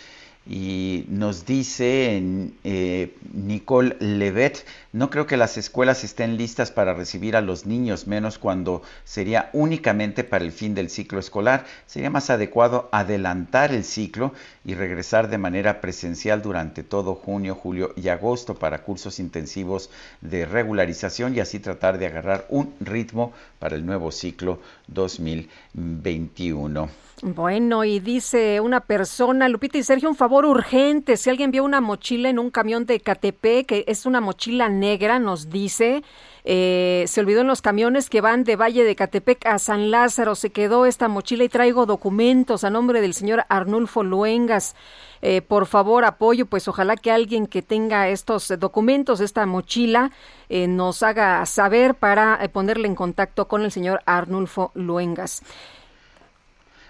y 0.49 1.03
nos 1.09 1.45
dice 1.45 2.23
eh, 2.63 3.13
Nicole 3.33 3.97
Levet, 3.99 4.65
no 4.93 5.09
creo 5.09 5.27
que 5.27 5.35
las 5.35 5.57
escuelas 5.57 6.05
estén 6.05 6.37
listas 6.37 6.71
para 6.71 6.93
recibir 6.93 7.35
a 7.35 7.41
los 7.41 7.65
niños, 7.65 8.07
menos 8.07 8.37
cuando 8.37 8.81
sería 9.03 9.49
únicamente 9.51 10.23
para 10.23 10.45
el 10.45 10.53
fin 10.53 10.73
del 10.73 10.89
ciclo 10.89 11.19
escolar. 11.19 11.65
Sería 11.85 12.09
más 12.09 12.29
adecuado 12.29 12.87
adelantar 12.93 13.73
el 13.73 13.83
ciclo 13.83 14.31
y 14.63 14.75
regresar 14.75 15.29
de 15.29 15.37
manera 15.37 15.81
presencial 15.81 16.41
durante 16.41 16.83
todo 16.83 17.15
junio, 17.15 17.53
julio 17.53 17.93
y 17.97 18.07
agosto 18.07 18.55
para 18.55 18.83
cursos 18.83 19.19
intensivos 19.19 19.89
de 20.21 20.45
regularización 20.45 21.35
y 21.35 21.41
así 21.41 21.59
tratar 21.59 21.97
de 21.97 22.05
agarrar 22.05 22.45
un 22.49 22.73
ritmo 22.79 23.33
para 23.59 23.75
el 23.75 23.85
nuevo 23.85 24.13
ciclo 24.13 24.61
2021. 24.87 27.06
Bueno, 27.23 27.83
y 27.83 27.99
dice 27.99 28.59
una 28.59 28.81
persona, 28.81 29.49
Lupita 29.49 29.79
y 29.79 29.83
Sergio, 29.83 30.07
un 30.07 30.15
favor 30.15 30.45
urgente, 30.45 31.17
si 31.17 31.31
alguien 31.31 31.49
vio 31.49 31.63
una 31.63 31.81
mochila 31.81 32.29
en 32.29 32.37
un 32.37 32.51
camión 32.51 32.85
de 32.85 32.99
Catepec, 32.99 33.65
que 33.65 33.85
es 33.87 34.05
una 34.05 34.21
mochila 34.21 34.69
negra, 34.69 35.17
nos 35.17 35.49
dice, 35.49 36.03
eh, 36.43 37.05
se 37.07 37.19
olvidó 37.19 37.41
en 37.41 37.47
los 37.47 37.63
camiones 37.63 38.11
que 38.11 38.21
van 38.21 38.43
de 38.43 38.55
Valle 38.55 38.83
de 38.83 38.95
Catepec 38.95 39.47
a 39.47 39.57
San 39.57 39.89
Lázaro, 39.89 40.35
se 40.35 40.51
quedó 40.51 40.85
esta 40.85 41.07
mochila 41.07 41.43
y 41.43 41.49
traigo 41.49 41.87
documentos 41.87 42.63
a 42.63 42.69
nombre 42.69 43.01
del 43.01 43.15
señor 43.15 43.45
Arnulfo 43.49 44.03
Luengas. 44.03 44.75
Eh, 45.23 45.41
por 45.41 45.65
favor, 45.65 46.05
apoyo, 46.05 46.45
pues 46.45 46.67
ojalá 46.67 46.97
que 46.97 47.09
alguien 47.09 47.47
que 47.47 47.63
tenga 47.63 48.09
estos 48.09 48.53
documentos, 48.59 49.21
esta 49.21 49.43
mochila, 49.47 50.11
eh, 50.49 50.67
nos 50.67 51.01
haga 51.01 51.43
saber 51.47 51.95
para 51.95 52.47
ponerle 52.53 52.87
en 52.87 52.93
contacto 52.93 53.47
con 53.47 53.63
el 53.63 53.71
señor 53.71 54.01
Arnulfo 54.05 54.69
Luengas. 54.75 55.41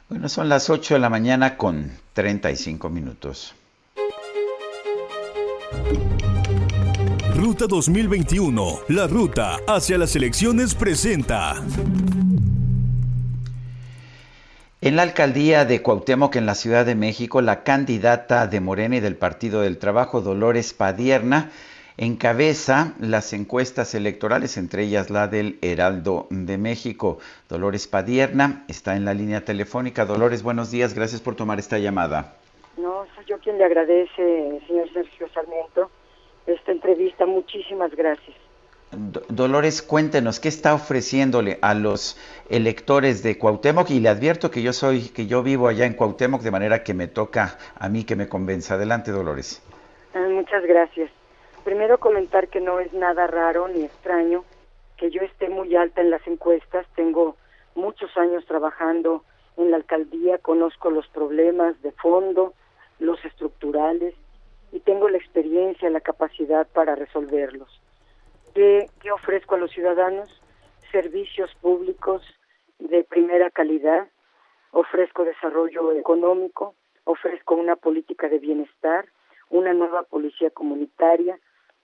Bueno, 0.10 0.30
son 0.30 0.48
las 0.48 0.70
8 0.70 0.94
de 0.94 1.00
la 1.02 1.10
mañana 1.10 1.58
con 1.58 1.92
35 2.14 2.90
minutos. 2.90 3.54
Ruta 7.36 7.68
2021, 7.68 8.80
la 8.88 9.08
ruta 9.08 9.58
hacia 9.68 9.98
las 9.98 10.16
elecciones 10.16 10.76
presenta. 10.76 11.56
En 14.80 14.96
la 14.96 15.02
alcaldía 15.02 15.66
de 15.66 15.82
Cuauhtémoc, 15.82 16.38
en 16.38 16.46
la 16.46 16.56
Ciudad 16.56 16.86
de 16.86 16.96
México, 16.96 17.42
la 17.42 17.64
candidata 17.64 18.48
de 18.48 18.62
Morena 18.62 18.96
y 18.96 19.00
del 19.02 19.18
Partido 19.18 19.60
del 19.60 19.78
Trabajo, 19.78 20.22
Dolores 20.22 20.72
Padierna, 20.72 21.52
encabeza 21.98 22.94
las 22.99 23.34
encuestas 23.34 23.95
electorales, 23.95 24.57
entre 24.57 24.84
ellas 24.84 25.10
la 25.10 25.28
del 25.28 25.57
Heraldo 25.61 26.28
de 26.30 26.57
México. 26.57 27.18
Dolores 27.49 27.88
Padierna 27.88 28.64
está 28.68 28.95
en 28.95 29.06
la 29.06 29.14
línea 29.14 29.44
telefónica. 29.44 30.06
Dolores, 30.06 30.44
buenos 30.44 30.69
días, 30.69 30.94
gracias 30.94 31.22
por 31.22 31.36
tomar 31.36 31.60
esta 31.60 31.80
llamada. 31.80 32.36
No, 32.78 33.06
soy 33.15 33.26
yo 33.26 33.40
quien 33.40 33.57
le 33.57 33.65
agradece, 33.65 34.61
señor 34.68 34.94
Sergio 34.94 35.28
Sarmiento, 35.30 35.90
esta 36.45 36.72
entrevista. 36.72 37.26
Muchísimas 37.26 37.94
gracias. 37.95 38.36
Dolores, 39.28 39.82
cuéntenos 39.82 40.40
qué 40.40 40.48
está 40.48 40.74
ofreciéndole 40.74 41.60
a 41.61 41.74
los 41.74 42.18
electores 42.49 43.22
de 43.22 43.38
Cuauhtémoc 43.38 43.90
y 43.90 43.99
le 43.99 44.07
advierto 44.07 44.49
que 44.49 44.61
yo 44.61 44.72
soy, 44.72 45.10
que 45.10 45.28
yo 45.28 45.44
vivo 45.44 45.68
allá 45.68 45.86
en 45.86 45.94
Cuauhtémoc, 45.94 46.41
de 46.41 46.52
manera 46.52 46.84
que 46.84 46.94
me 46.94 47.07
toca 47.07 47.57
a 47.76 47.90
mí 47.90 48.06
que 48.06 48.15
me 48.15 48.30
convenza. 48.30 48.76
Adelante, 48.76 49.11
Dolores. 49.11 49.61
Ah, 50.14 50.26
muchas 50.30 50.64
gracias 50.64 51.11
primero 51.68 51.98
comentar 51.98 52.48
que 52.48 52.61
no 52.61 52.80
es 52.80 52.94
nada 52.94 53.27
raro 53.27 53.68
ni 53.68 53.84
extraño 53.84 54.45
que 54.95 55.11
yo 55.11 55.19
esté 55.22 55.49
muy 55.49 55.76
alta 55.76 55.99
en 55.99 56.11
las 56.11 56.26
encuestas. 56.26 56.88
Tengo 56.95 57.35
muchos 57.76 58.15
años 58.15 58.45
trabajando 58.45 59.26
en 59.57 59.72
la 59.72 59.76
alcaldía, 59.76 60.38
conozco 60.38 60.89
los 60.89 61.06
problemas 61.10 61.81
de 61.81 61.91
fondo, 61.91 62.53
los 62.99 63.19
estructurales 63.26 64.15
y 64.72 64.80
tengo 64.80 65.10
la 65.10 65.18
experiencia, 65.18 65.89
la 65.89 65.99
capacidad 65.99 66.65
para 66.69 66.95
resolverlos. 66.95 67.81
¿Qué, 68.56 68.89
qué 69.02 69.11
ofrezco 69.11 69.56
a 69.56 69.57
los 69.57 69.72
ciudadanos? 69.72 70.30
Servicios 70.94 71.53
públicos 71.56 72.23
de 72.80 73.03
primera 73.03 73.49
calidad, 73.49 74.07
ofrezco 74.72 75.26
desarrollo 75.26 75.91
económico, 75.91 76.76
ofrezco 77.03 77.56
una 77.56 77.76
política 77.76 78.30
de 78.30 78.39
bienestar, 78.39 79.10
una 79.49 79.73
nueva 79.73 80.03
policía 80.03 80.49
comunitaria, 80.49 81.38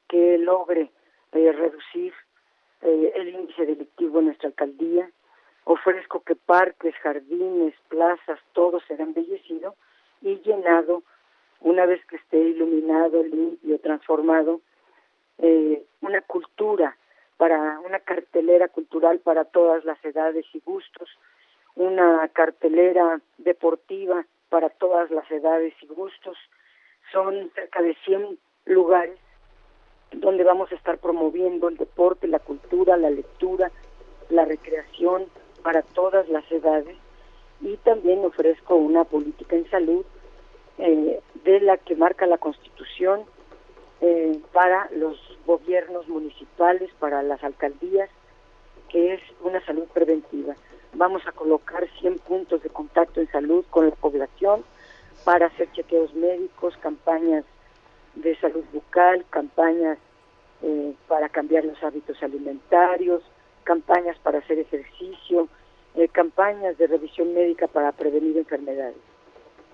que 0.07 0.37
logre 0.37 0.91
eh, 1.31 1.51
reducir 1.51 2.13
eh, 2.81 3.11
el 3.15 3.29
índice 3.29 3.65
delictivo 3.65 4.19
en 4.19 4.25
nuestra 4.25 4.49
alcaldía. 4.49 5.09
Ofrezco 5.65 6.21
que 6.21 6.35
parques, 6.35 6.95
jardines, 6.95 7.73
plazas, 7.87 8.39
todo 8.53 8.79
será 8.81 9.03
embellecido 9.03 9.75
y 10.21 10.35
llenado 10.41 11.03
una 11.61 11.85
vez 11.85 12.05
que 12.05 12.17
esté 12.17 12.37
iluminado, 12.37 13.23
limpio, 13.23 13.79
transformado, 13.79 14.61
eh, 15.37 15.83
una 16.01 16.21
cultura 16.21 16.97
para 17.37 17.79
una 17.79 17.99
cartelera 17.99 18.67
cultural 18.67 19.19
para 19.19 19.45
todas 19.45 19.83
las 19.85 20.03
edades 20.03 20.45
y 20.53 20.59
gustos, 20.59 21.09
una 21.75 22.27
cartelera 22.33 23.21
deportiva 23.37 24.25
para 24.49 24.69
todas 24.69 25.09
las 25.09 25.29
edades 25.31 25.73
y 25.81 25.87
gustos. 25.87 26.37
Son 27.11 27.49
cerca 27.55 27.81
de 27.81 27.95
100 28.05 28.37
lugares 28.65 29.17
donde 30.15 30.43
vamos 30.43 30.71
a 30.71 30.75
estar 30.75 30.97
promoviendo 30.97 31.67
el 31.67 31.77
deporte, 31.77 32.27
la 32.27 32.39
cultura, 32.39 32.97
la 32.97 33.09
lectura, 33.09 33.71
la 34.29 34.45
recreación 34.45 35.25
para 35.63 35.81
todas 35.81 36.27
las 36.29 36.49
edades 36.51 36.97
y 37.61 37.77
también 37.77 38.23
ofrezco 38.25 38.75
una 38.75 39.03
política 39.03 39.55
en 39.55 39.69
salud 39.69 40.05
eh, 40.77 41.19
de 41.43 41.59
la 41.61 41.77
que 41.77 41.95
marca 41.95 42.25
la 42.25 42.37
Constitución 42.37 43.21
eh, 44.01 44.39
para 44.51 44.89
los 44.91 45.17
gobiernos 45.45 46.07
municipales, 46.07 46.89
para 46.99 47.23
las 47.23 47.43
alcaldías, 47.43 48.09
que 48.89 49.13
es 49.13 49.21
una 49.41 49.63
salud 49.65 49.85
preventiva. 49.93 50.55
Vamos 50.93 51.25
a 51.25 51.31
colocar 51.31 51.87
100 51.99 52.19
puntos 52.19 52.61
de 52.61 52.69
contacto 52.69 53.21
en 53.21 53.31
salud 53.31 53.65
con 53.69 53.89
la 53.89 53.95
población 53.95 54.63
para 55.23 55.47
hacer 55.47 55.71
chequeos 55.71 56.13
médicos, 56.13 56.75
campañas 56.77 57.45
de 58.15 58.35
salud 58.39 58.63
bucal, 58.71 59.25
campañas 59.29 59.97
eh, 60.65 60.93
para 61.09 61.27
cambiar 61.27 61.65
los 61.65 61.81
hábitos 61.83 62.21
alimentarios, 62.23 63.21
campañas 63.65 64.17
para 64.19 64.39
hacer 64.39 64.59
ejercicio, 64.59 65.49
eh, 65.95 66.07
campañas 66.07 66.77
de 66.77 66.87
revisión 66.87 67.33
médica 67.33 67.67
para 67.67 67.91
prevenir 67.91 68.37
enfermedades. 68.37 68.95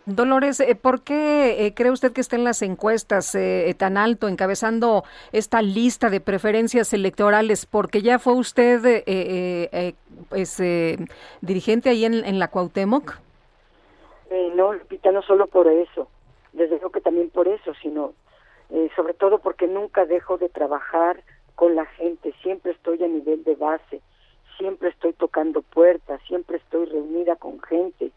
Dolores, 0.07 0.59
eh, 0.59 0.73
¿por 0.73 1.03
qué 1.03 1.71
cree 1.75 1.91
usted 1.91 2.11
que 2.11 2.21
está 2.21 2.35
en 2.35 2.43
las 2.43 2.63
encuestas 2.63 3.37
tan 3.77 3.97
alto, 3.97 4.27
encabezando 4.27 5.03
esta 5.31 5.61
lista 5.61 6.09
de 6.09 6.19
preferencias 6.19 6.91
electorales? 6.93 7.67
Porque 7.67 8.01
ya 8.01 8.17
fue 8.17 8.33
usted 8.33 9.03
pues, 10.29 10.57
dirigente 11.41 11.89
ahí 11.89 12.05
en, 12.05 12.25
en 12.25 12.39
la 12.39 12.47
Cuauhtémoc. 12.47 13.19
no, 14.55 14.73
Lupita, 14.73 15.11
no 15.11 15.21
solo 15.21 15.45
por 15.45 15.67
eso, 15.67 16.07
desde 16.53 16.77
luego 16.77 16.89
que 16.89 17.01
también 17.01 17.29
por 17.29 17.47
eso, 17.47 17.73
sino 17.79 18.13
eh, 18.71 18.89
sobre 18.95 19.13
todo 19.13 19.39
porque 19.39 19.67
nunca 19.67 20.05
dejo 20.05 20.37
de 20.37 20.49
trabajar 20.49 21.23
con 21.55 21.75
la 21.75 21.85
gente, 21.85 22.33
siempre 22.43 22.71
estoy 22.71 23.03
a 23.03 23.07
nivel 23.07 23.43
de 23.43 23.55
base, 23.55 24.01
siempre 24.57 24.89
estoy 24.89 25.13
tocando 25.13 25.61
puertas, 25.61 26.21
siempre 26.27 26.57
estoy 26.57 26.85
reunida 26.85 27.35
con 27.35 27.61
gente, 27.61 28.11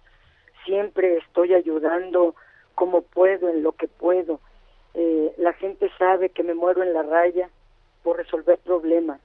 siempre 0.64 1.16
estoy 1.16 1.54
ayudando 1.54 2.34
como 2.74 3.02
puedo, 3.02 3.48
en 3.48 3.62
lo 3.62 3.72
que 3.72 3.88
puedo. 3.88 4.40
Eh, 4.94 5.32
la 5.38 5.54
gente 5.54 5.90
sabe 5.98 6.28
que 6.28 6.42
me 6.42 6.54
muero 6.54 6.82
en 6.82 6.92
la 6.92 7.02
raya 7.02 7.48
por 8.02 8.18
resolver 8.18 8.58
problemas, 8.58 9.20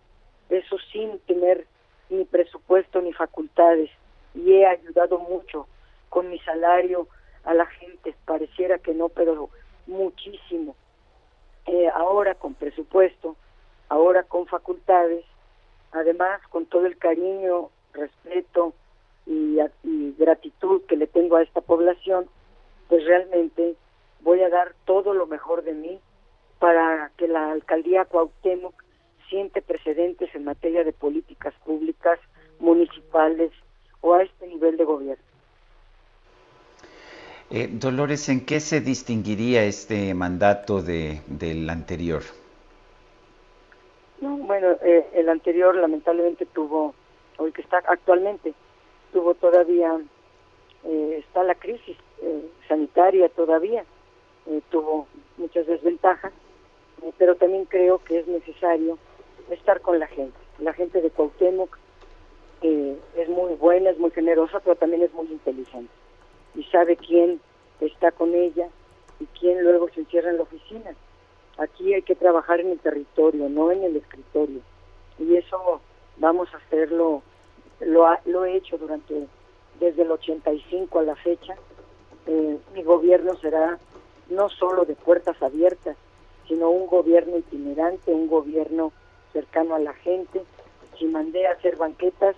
eso 0.49 0.77
sin 0.91 1.19
tener 1.19 1.67
ni 2.09 2.23
presupuesto 2.23 3.01
ni 3.01 3.11
facultades, 3.11 3.91
y 4.33 4.53
he 4.53 4.65
ayudado 4.65 5.19
mucho 5.19 5.67
con 6.09 6.29
mi 6.29 6.39
salario 6.39 7.07
a 7.43 7.53
la 7.53 7.65
gente, 7.65 8.15
pareciera 8.25 8.77
que 8.77 8.93
no, 8.93 9.09
pero 9.09 9.49
muchísimo 9.87 10.75
eh, 11.67 11.89
ahora 11.93 12.35
con 12.35 12.53
presupuesto, 12.53 13.35
ahora 13.89 14.23
con 14.23 14.47
facultades, 14.47 15.25
además 15.91 16.41
con 16.49 16.65
todo 16.65 16.85
el 16.85 16.97
cariño, 16.97 17.69
respeto 17.93 18.73
y, 19.25 19.57
gratitud 20.17 20.81
que 20.87 20.97
le 20.97 21.07
tengo 21.07 21.35
a 21.35 21.43
esta 21.43 21.61
población, 21.61 22.27
pues 22.89 23.05
realmente 23.05 23.75
voy 24.21 24.41
a 24.41 24.49
dar 24.49 24.73
todo 24.85 25.13
lo 25.13 25.27
mejor 25.27 25.63
de 25.63 25.73
mí 25.73 25.99
para 26.59 27.11
que 27.17 27.27
la 27.27 27.51
alcaldía 27.51 28.05
Cuauhtémoc 28.05 28.73
siente 29.29 29.61
precedentes 29.61 30.33
en 30.33 30.45
materia 30.45 30.83
de 30.83 30.93
políticas 30.93 31.53
públicas 31.65 32.19
municipales 32.59 33.51
o 34.01 34.15
a 34.15 34.23
este 34.23 34.47
nivel 34.47 34.77
de 34.77 34.85
gobierno. 34.85 35.26
Eh, 37.49 37.69
Dolores, 37.71 38.27
¿en 38.27 38.45
qué 38.45 38.59
se 38.59 38.81
distinguiría 38.81 39.63
este 39.63 40.13
mandato 40.13 40.81
de, 40.81 41.21
del 41.27 41.69
anterior? 41.69 42.21
No, 44.19 44.35
bueno, 44.35 44.71
eh, 44.83 45.07
el 45.13 45.29
anterior 45.29 45.73
lamentablemente 45.77 46.45
tuvo, 46.45 46.93
o 47.37 47.47
el 47.47 47.53
que 47.53 47.61
está 47.61 47.77
actualmente, 47.87 48.53
tuvo 49.13 49.33
todavía, 49.33 49.97
eh, 50.83 51.23
está 51.25 51.43
la 51.43 51.55
crisis 51.55 51.95
sanitaria 52.67 53.29
todavía, 53.29 53.85
tuvo 54.71 55.07
muchas 55.37 55.67
desventajas, 55.67 56.33
pero 57.17 57.35
también 57.35 57.65
creo 57.65 58.03
que 58.03 58.19
es 58.19 58.27
necesario 58.27 58.97
estar 59.51 59.79
con 59.81 59.99
la 59.99 60.07
gente. 60.07 60.37
La 60.59 60.73
gente 60.73 61.01
de 61.01 61.11
Cuauhtémoc 61.11 61.77
es 62.61 63.29
muy 63.29 63.53
buena, 63.53 63.91
es 63.91 63.99
muy 63.99 64.09
generosa, 64.11 64.59
pero 64.61 64.75
también 64.75 65.03
es 65.03 65.13
muy 65.13 65.27
inteligente 65.27 65.91
y 66.55 66.63
sabe 66.65 66.97
quién 66.97 67.39
está 67.79 68.11
con 68.11 68.33
ella 68.33 68.67
y 69.19 69.25
quién 69.39 69.63
luego 69.63 69.89
se 69.89 70.01
encierra 70.01 70.29
en 70.29 70.37
la 70.37 70.43
oficina. 70.43 70.95
Aquí 71.57 71.93
hay 71.93 72.03
que 72.03 72.15
trabajar 72.15 72.59
en 72.59 72.71
el 72.71 72.79
territorio, 72.79 73.49
no 73.49 73.71
en 73.71 73.83
el 73.83 73.95
escritorio. 73.95 74.61
Y 75.17 75.35
eso 75.35 75.81
vamos 76.17 76.53
a 76.53 76.57
hacerlo, 76.57 77.23
lo, 77.79 78.07
lo 78.25 78.45
he 78.45 78.55
hecho 78.55 78.77
durante, 78.77 79.27
desde 79.79 80.03
el 80.03 80.11
85 80.11 80.99
a 80.99 81.03
la 81.03 81.15
fecha. 81.15 81.55
Eh, 82.27 82.57
mi 82.73 82.83
gobierno 82.83 83.35
será 83.37 83.79
no 84.29 84.49
solo 84.49 84.85
de 84.85 84.95
puertas 84.95 85.41
abiertas, 85.41 85.95
sino 86.47 86.69
un 86.69 86.87
gobierno 86.87 87.37
itinerante, 87.37 88.13
un 88.13 88.27
gobierno 88.27 88.91
cercano 89.33 89.75
a 89.75 89.79
la 89.79 89.93
gente. 89.93 90.43
Si 90.97 91.05
mandé 91.05 91.47
a 91.47 91.53
hacer 91.53 91.75
banquetas, 91.75 92.35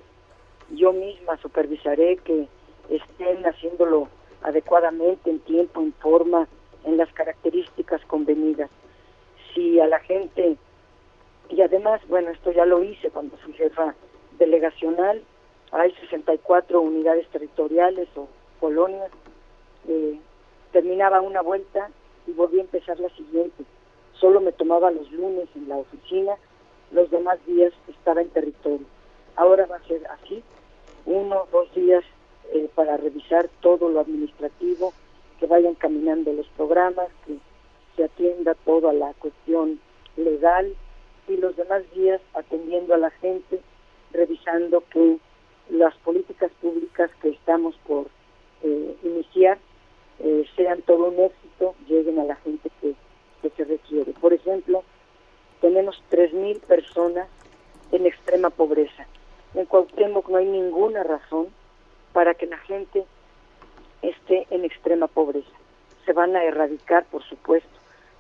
yo 0.71 0.93
misma 0.93 1.37
supervisaré 1.37 2.17
que 2.17 2.47
estén 2.89 3.45
haciéndolo 3.45 4.07
adecuadamente, 4.41 5.29
en 5.29 5.39
tiempo, 5.39 5.81
en 5.81 5.93
forma, 5.93 6.47
en 6.85 6.97
las 6.97 7.11
características 7.13 8.01
convenidas. 8.05 8.69
Si 9.53 9.79
a 9.79 9.87
la 9.87 9.99
gente, 9.99 10.57
y 11.49 11.61
además, 11.61 12.01
bueno, 12.07 12.29
esto 12.29 12.51
ya 12.51 12.65
lo 12.65 12.83
hice 12.83 13.09
cuando 13.09 13.37
fui 13.37 13.53
jefa 13.53 13.95
delegacional, 14.37 15.21
hay 15.71 15.91
64 15.95 16.81
unidades 16.81 17.27
territoriales 17.29 18.07
o 18.15 18.27
colonias, 18.59 19.11
eh, 19.87 20.19
terminaba 20.71 21.21
una 21.21 21.41
vuelta 21.41 21.89
y 22.27 22.31
volvía 22.31 22.61
a 22.61 22.65
empezar 22.65 22.99
la 22.99 23.09
siguiente. 23.09 23.63
Solo 24.13 24.41
me 24.41 24.51
tomaba 24.51 24.91
los 24.91 25.11
lunes 25.11 25.47
en 25.55 25.69
la 25.69 25.77
oficina, 25.77 26.35
los 26.91 27.09
demás 27.11 27.39
días 27.45 27.73
estaba 27.87 28.21
en 28.21 28.29
territorio. 28.29 28.85
Ahora 29.35 29.65
va 29.67 29.77
a 29.77 29.87
ser 29.87 30.05
así, 30.07 30.43
uno, 31.05 31.47
dos 31.51 31.73
días 31.73 32.03
eh, 32.53 32.69
para 32.73 32.97
revisar 32.97 33.49
todo 33.61 33.89
lo 33.89 33.99
administrativo, 33.99 34.93
que 35.39 35.47
vayan 35.47 35.75
caminando 35.75 36.33
los 36.33 36.47
programas, 36.49 37.07
que 37.25 37.37
se 37.95 38.03
atienda 38.03 38.55
toda 38.65 38.93
la 38.93 39.13
cuestión 39.13 39.79
legal 40.17 40.73
y 41.27 41.37
los 41.37 41.55
demás 41.55 41.83
días 41.93 42.21
atendiendo 42.33 42.93
a 42.93 42.97
la 42.97 43.11
gente, 43.11 43.61
revisando 44.11 44.83
que 44.89 45.17
las 45.69 45.95
políticas 45.97 46.51
públicas 46.61 47.11
que 47.21 47.29
estamos 47.29 47.75
por 47.87 48.07
eh, 48.63 48.95
iniciar 49.03 49.59
eh, 50.19 50.45
sean 50.55 50.81
todo 50.81 51.09
un 51.09 51.19
éxito, 51.19 51.75
lleguen 51.87 52.19
a 52.19 52.25
la 52.25 52.35
gente 52.37 52.69
que, 52.81 52.95
que 53.41 53.49
se 53.51 53.63
requiere. 53.63 54.11
Por 54.13 54.33
ejemplo, 54.33 54.83
tenemos 55.61 56.01
3.000 56.11 56.59
personas 56.61 57.27
en 57.91 58.05
extrema 58.05 58.49
pobreza. 58.49 59.05
En 59.53 59.65
Cuauhtémoc 59.65 60.29
no 60.29 60.37
hay 60.37 60.45
ninguna 60.45 61.03
razón 61.03 61.47
para 62.13 62.33
que 62.33 62.45
la 62.47 62.57
gente 62.57 63.05
esté 64.01 64.47
en 64.49 64.65
extrema 64.65 65.07
pobreza. 65.07 65.49
Se 66.05 66.13
van 66.13 66.35
a 66.35 66.43
erradicar, 66.43 67.05
por 67.05 67.23
supuesto. 67.23 67.69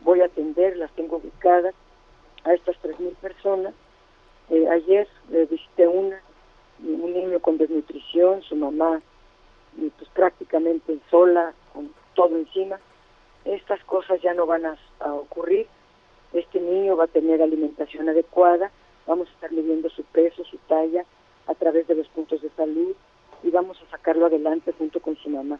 Voy 0.01 0.21
a 0.21 0.25
atender, 0.25 0.77
las 0.77 0.91
tengo 0.91 1.17
ubicadas 1.17 1.73
a 2.43 2.53
estas 2.53 2.75
3.000 2.81 3.15
personas. 3.15 3.73
Eh, 4.49 4.67
ayer 4.67 5.07
eh, 5.31 5.47
visité 5.49 5.87
una, 5.87 6.21
un 6.79 7.13
niño 7.13 7.39
con 7.39 7.57
desnutrición, 7.57 8.41
su 8.43 8.55
mamá 8.55 9.01
pues 9.97 10.09
prácticamente 10.13 10.99
sola, 11.09 11.53
con 11.73 11.93
todo 12.15 12.35
encima. 12.35 12.79
Estas 13.45 13.83
cosas 13.85 14.21
ya 14.21 14.33
no 14.33 14.45
van 14.45 14.65
a, 14.65 14.77
a 14.99 15.13
ocurrir. 15.13 15.67
Este 16.33 16.59
niño 16.59 16.97
va 16.97 17.05
a 17.05 17.07
tener 17.07 17.41
alimentación 17.41 18.09
adecuada, 18.09 18.71
vamos 19.07 19.27
a 19.29 19.31
estar 19.31 19.51
midiendo 19.51 19.89
su 19.89 20.03
peso, 20.03 20.43
su 20.43 20.57
talla 20.67 21.05
a 21.47 21.55
través 21.55 21.87
de 21.87 21.95
los 21.95 22.07
puntos 22.09 22.41
de 22.41 22.49
salud 22.51 22.95
y 23.43 23.49
vamos 23.49 23.77
a 23.81 23.91
sacarlo 23.91 24.25
adelante 24.25 24.73
junto 24.77 24.99
con 24.99 25.15
su 25.17 25.29
mamá. 25.29 25.59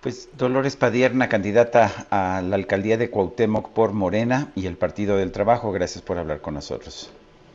Pues 0.00 0.28
Dolores 0.36 0.74
Padierna, 0.74 1.28
candidata 1.28 2.06
a 2.10 2.42
la 2.42 2.56
alcaldía 2.56 2.96
de 2.96 3.08
Cuauhtémoc 3.08 3.70
por 3.70 3.92
Morena 3.92 4.50
y 4.56 4.66
el 4.66 4.76
Partido 4.76 5.16
del 5.16 5.30
Trabajo, 5.30 5.70
gracias 5.70 6.02
por 6.02 6.18
hablar 6.18 6.40
con 6.40 6.54
nosotros. 6.54 7.12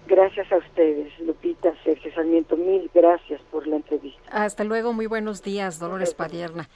Gracias 0.07 0.49
a 0.53 0.57
ustedes, 0.57 1.11
Lupita, 1.19 1.73
Sergio 1.83 2.13
Sarmiento, 2.13 2.55
mil 2.55 2.89
gracias 2.93 3.41
por 3.51 3.67
la 3.67 3.75
entrevista. 3.75 4.21
Hasta 4.31 4.63
luego, 4.63 4.93
muy 4.93 5.07
buenos 5.07 5.43
días, 5.43 5.79
Dolores 5.79 6.13
Padierna. 6.13 6.69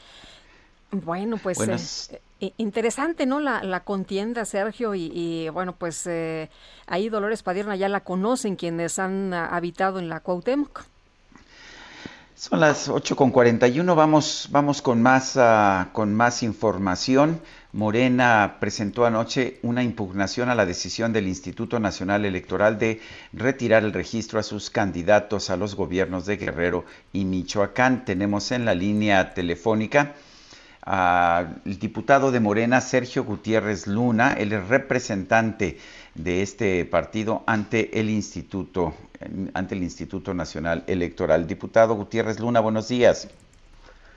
Bueno, 0.92 1.38
pues 1.42 2.10
eh, 2.12 2.22
interesante, 2.58 3.26
¿no? 3.26 3.40
La, 3.40 3.80
contienda, 3.84 4.46
Sergio, 4.46 4.96
y, 4.96 5.50
bueno, 5.50 5.76
pues 5.76 6.06
eh, 6.08 6.50
ahí 6.88 7.10
Dolores 7.10 7.44
Padierna 7.44 7.76
ya 7.76 7.90
la 7.90 8.02
conocen 8.02 8.56
quienes 8.56 9.00
han 9.00 9.34
habitado 9.34 10.00
en 10.00 10.10
la 10.10 10.20
Cuauhtémoc. 10.20 10.86
Son 12.42 12.60
las 12.60 12.90
8.41, 12.90 13.96
vamos, 13.96 14.48
vamos 14.50 14.82
con, 14.82 15.00
más, 15.00 15.36
uh, 15.36 15.92
con 15.92 16.16
más 16.16 16.42
información. 16.42 17.40
Morena 17.72 18.58
presentó 18.60 19.06
anoche 19.06 19.60
una 19.62 19.84
impugnación 19.84 20.50
a 20.50 20.56
la 20.56 20.66
decisión 20.66 21.14
del 21.14 21.28
Instituto 21.28 21.80
Nacional 21.80 22.26
Electoral 22.26 22.80
de 22.80 23.00
retirar 23.32 23.84
el 23.84 23.94
registro 23.94 24.40
a 24.40 24.44
sus 24.44 24.72
candidatos 24.72 25.52
a 25.52 25.56
los 25.56 25.76
gobiernos 25.76 26.26
de 26.26 26.38
Guerrero 26.38 26.84
y 27.14 27.26
Michoacán. 27.26 28.06
Tenemos 28.06 28.52
en 28.52 28.66
la 28.66 28.74
línea 28.74 29.36
telefónica 29.36 30.16
al 30.82 31.62
diputado 31.66 32.32
de 32.32 32.40
Morena, 32.40 32.82
Sergio 32.82 33.24
Gutiérrez 33.24 33.88
Luna, 33.88 34.34
el 34.34 34.50
representante 34.68 35.78
de 36.16 36.42
este 36.42 36.84
partido 36.86 37.44
ante 37.46 38.00
el 38.00 38.10
Instituto, 38.10 38.94
ante 39.54 39.76
el 39.76 39.84
Instituto 39.84 40.34
Nacional 40.34 40.84
Electoral. 40.88 41.48
Diputado 41.48 41.96
Gutiérrez 41.96 42.40
Luna, 42.40 42.60
buenos 42.60 42.88
días. 42.88 43.30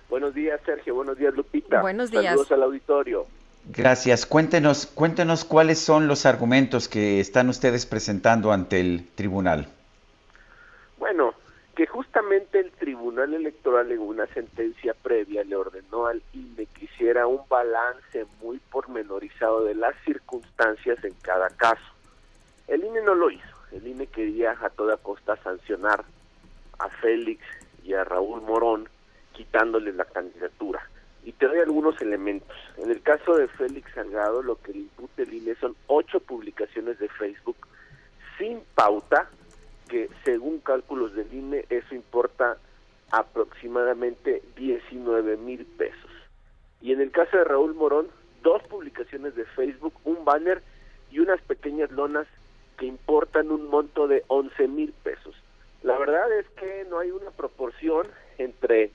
Buenos 0.08 0.34
días, 0.34 0.60
Sergio. 0.64 0.94
Buenos 0.94 1.18
días, 1.18 1.34
Lupita. 1.34 1.80
Buenos 1.80 2.10
días. 2.10 2.26
Saludos 2.26 2.52
al 2.52 2.62
auditorio. 2.62 3.26
Gracias. 3.66 4.26
Cuéntenos, 4.26 4.86
cuéntenos 4.86 5.44
cuáles 5.44 5.78
son 5.78 6.06
los 6.06 6.26
argumentos 6.26 6.88
que 6.88 7.20
están 7.20 7.48
ustedes 7.48 7.86
presentando 7.86 8.52
ante 8.52 8.80
el 8.80 9.08
tribunal. 9.14 9.68
Bueno, 10.98 11.34
que 11.74 11.86
justamente 11.86 12.60
el 12.60 12.70
Tribunal 12.72 13.34
Electoral 13.34 13.90
en 13.90 14.00
una 14.00 14.26
sentencia 14.28 14.94
previa 14.94 15.44
le 15.44 15.56
ordenó 15.56 16.06
al 16.06 16.22
INE 16.32 16.66
que 16.66 16.84
hiciera 16.84 17.26
un 17.26 17.40
balance 17.48 18.26
muy 18.40 18.58
pormenorizado 18.70 19.64
de 19.64 19.74
las 19.74 19.94
circunstancias 20.04 21.02
en 21.04 21.14
cada 21.22 21.50
caso. 21.50 21.82
El 22.68 22.84
INE 22.84 23.02
no 23.02 23.14
lo 23.14 23.30
hizo. 23.30 23.54
El 23.72 23.86
INE 23.86 24.06
quería 24.06 24.56
a 24.60 24.70
toda 24.70 24.96
costa 24.96 25.36
sancionar 25.42 26.04
a 26.78 26.88
Félix 26.88 27.42
y 27.82 27.94
a 27.94 28.04
Raúl 28.04 28.40
Morón 28.42 28.88
quitándoles 29.32 29.96
la 29.96 30.04
candidatura. 30.04 30.88
Y 31.24 31.32
te 31.32 31.46
doy 31.46 31.58
algunos 31.58 32.00
elementos. 32.00 32.56
En 32.76 32.90
el 32.90 33.02
caso 33.02 33.36
de 33.36 33.48
Félix 33.48 33.92
Salgado, 33.94 34.42
lo 34.42 34.60
que 34.60 34.72
le 34.72 34.80
impute 34.80 35.22
el 35.22 35.34
INE 35.34 35.54
son 35.56 35.74
ocho 35.88 36.20
publicaciones 36.20 36.98
de 36.98 37.08
Facebook 37.08 37.56
sin 38.38 38.60
pauta, 38.74 39.28
que 39.94 40.10
según 40.24 40.58
cálculos 40.58 41.14
del 41.14 41.32
INE 41.32 41.66
eso 41.70 41.94
importa 41.94 42.58
aproximadamente 43.12 44.42
19 44.56 45.36
mil 45.36 45.64
pesos. 45.64 46.10
Y 46.82 46.90
en 46.90 47.00
el 47.00 47.12
caso 47.12 47.36
de 47.36 47.44
Raúl 47.44 47.74
Morón, 47.74 48.08
dos 48.42 48.60
publicaciones 48.64 49.36
de 49.36 49.44
Facebook, 49.44 49.94
un 50.02 50.24
banner 50.24 50.64
y 51.12 51.20
unas 51.20 51.40
pequeñas 51.42 51.92
lonas 51.92 52.26
que 52.76 52.86
importan 52.86 53.52
un 53.52 53.68
monto 53.68 54.08
de 54.08 54.24
11 54.26 54.66
mil 54.66 54.92
pesos. 55.04 55.36
La 55.84 55.96
verdad 55.96 56.26
es 56.40 56.48
que 56.58 56.84
no 56.90 56.98
hay 56.98 57.12
una 57.12 57.30
proporción 57.30 58.08
entre 58.38 58.90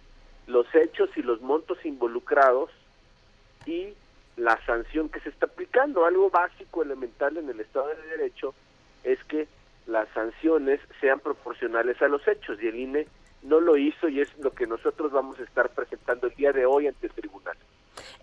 los 0.48 0.68
hechos 0.76 1.10
y 1.16 1.22
los 1.22 1.40
montos 1.40 1.78
involucrados 1.86 2.72
y 3.66 3.94
la 4.36 4.60
sanción 4.66 5.08
que 5.08 5.22
se 5.22 5.30
está 5.30 5.46
aplicando. 5.46 6.04
Algo 6.04 6.30
básico, 6.30 6.84
elemental 6.84 7.38
en 7.38 7.48
el 7.48 7.62
Estado 7.62 7.88
de 7.88 8.18
Derecho 8.18 8.54
es 9.06 9.24
que 9.24 9.48
las 9.90 10.08
sanciones 10.10 10.80
sean 11.02 11.20
proporcionales 11.20 12.02
a 12.02 12.08
los 12.08 12.26
hechos 12.28 12.62
y 12.62 12.68
el 12.68 12.76
INE 12.76 13.08
no 13.44 13.60
lo 13.60 13.78
hizo 13.78 14.08
y 14.08 14.22
es 14.22 14.38
lo 14.38 14.52
que 14.52 14.68
nosotros 14.68 15.12
vamos 15.12 15.40
a 15.40 15.44
estar 15.44 15.70
presentando 15.70 16.28
el 16.28 16.36
día 16.36 16.52
de 16.52 16.66
hoy 16.66 16.88
ante 16.88 17.08
el 17.08 17.14
tribunal. 17.14 17.58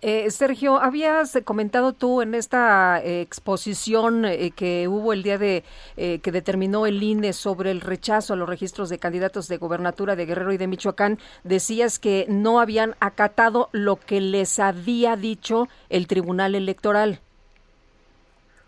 Eh, 0.01 0.29
Sergio, 0.29 0.77
habías 0.77 1.39
comentado 1.43 1.91
tú 1.91 2.21
en 2.21 2.35
esta 2.35 3.01
eh, 3.03 3.21
exposición 3.21 4.25
eh, 4.25 4.51
que 4.55 4.87
hubo 4.87 5.11
el 5.11 5.23
día 5.23 5.39
de 5.39 5.63
que 5.95 6.31
determinó 6.31 6.85
el 6.85 7.01
INE 7.01 7.33
sobre 7.33 7.71
el 7.71 7.81
rechazo 7.81 8.33
a 8.33 8.35
los 8.35 8.47
registros 8.47 8.89
de 8.89 8.99
candidatos 8.99 9.47
de 9.47 9.57
gobernatura 9.57 10.15
de 10.15 10.27
Guerrero 10.27 10.53
y 10.53 10.57
de 10.57 10.67
Michoacán, 10.67 11.17
decías 11.43 11.97
que 11.97 12.25
no 12.29 12.59
habían 12.59 12.95
acatado 12.99 13.69
lo 13.71 13.95
que 13.95 14.21
les 14.21 14.59
había 14.59 15.15
dicho 15.15 15.67
el 15.89 16.05
Tribunal 16.05 16.53
Electoral. 16.53 17.19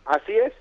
Así 0.05 0.33
es, 0.33 0.53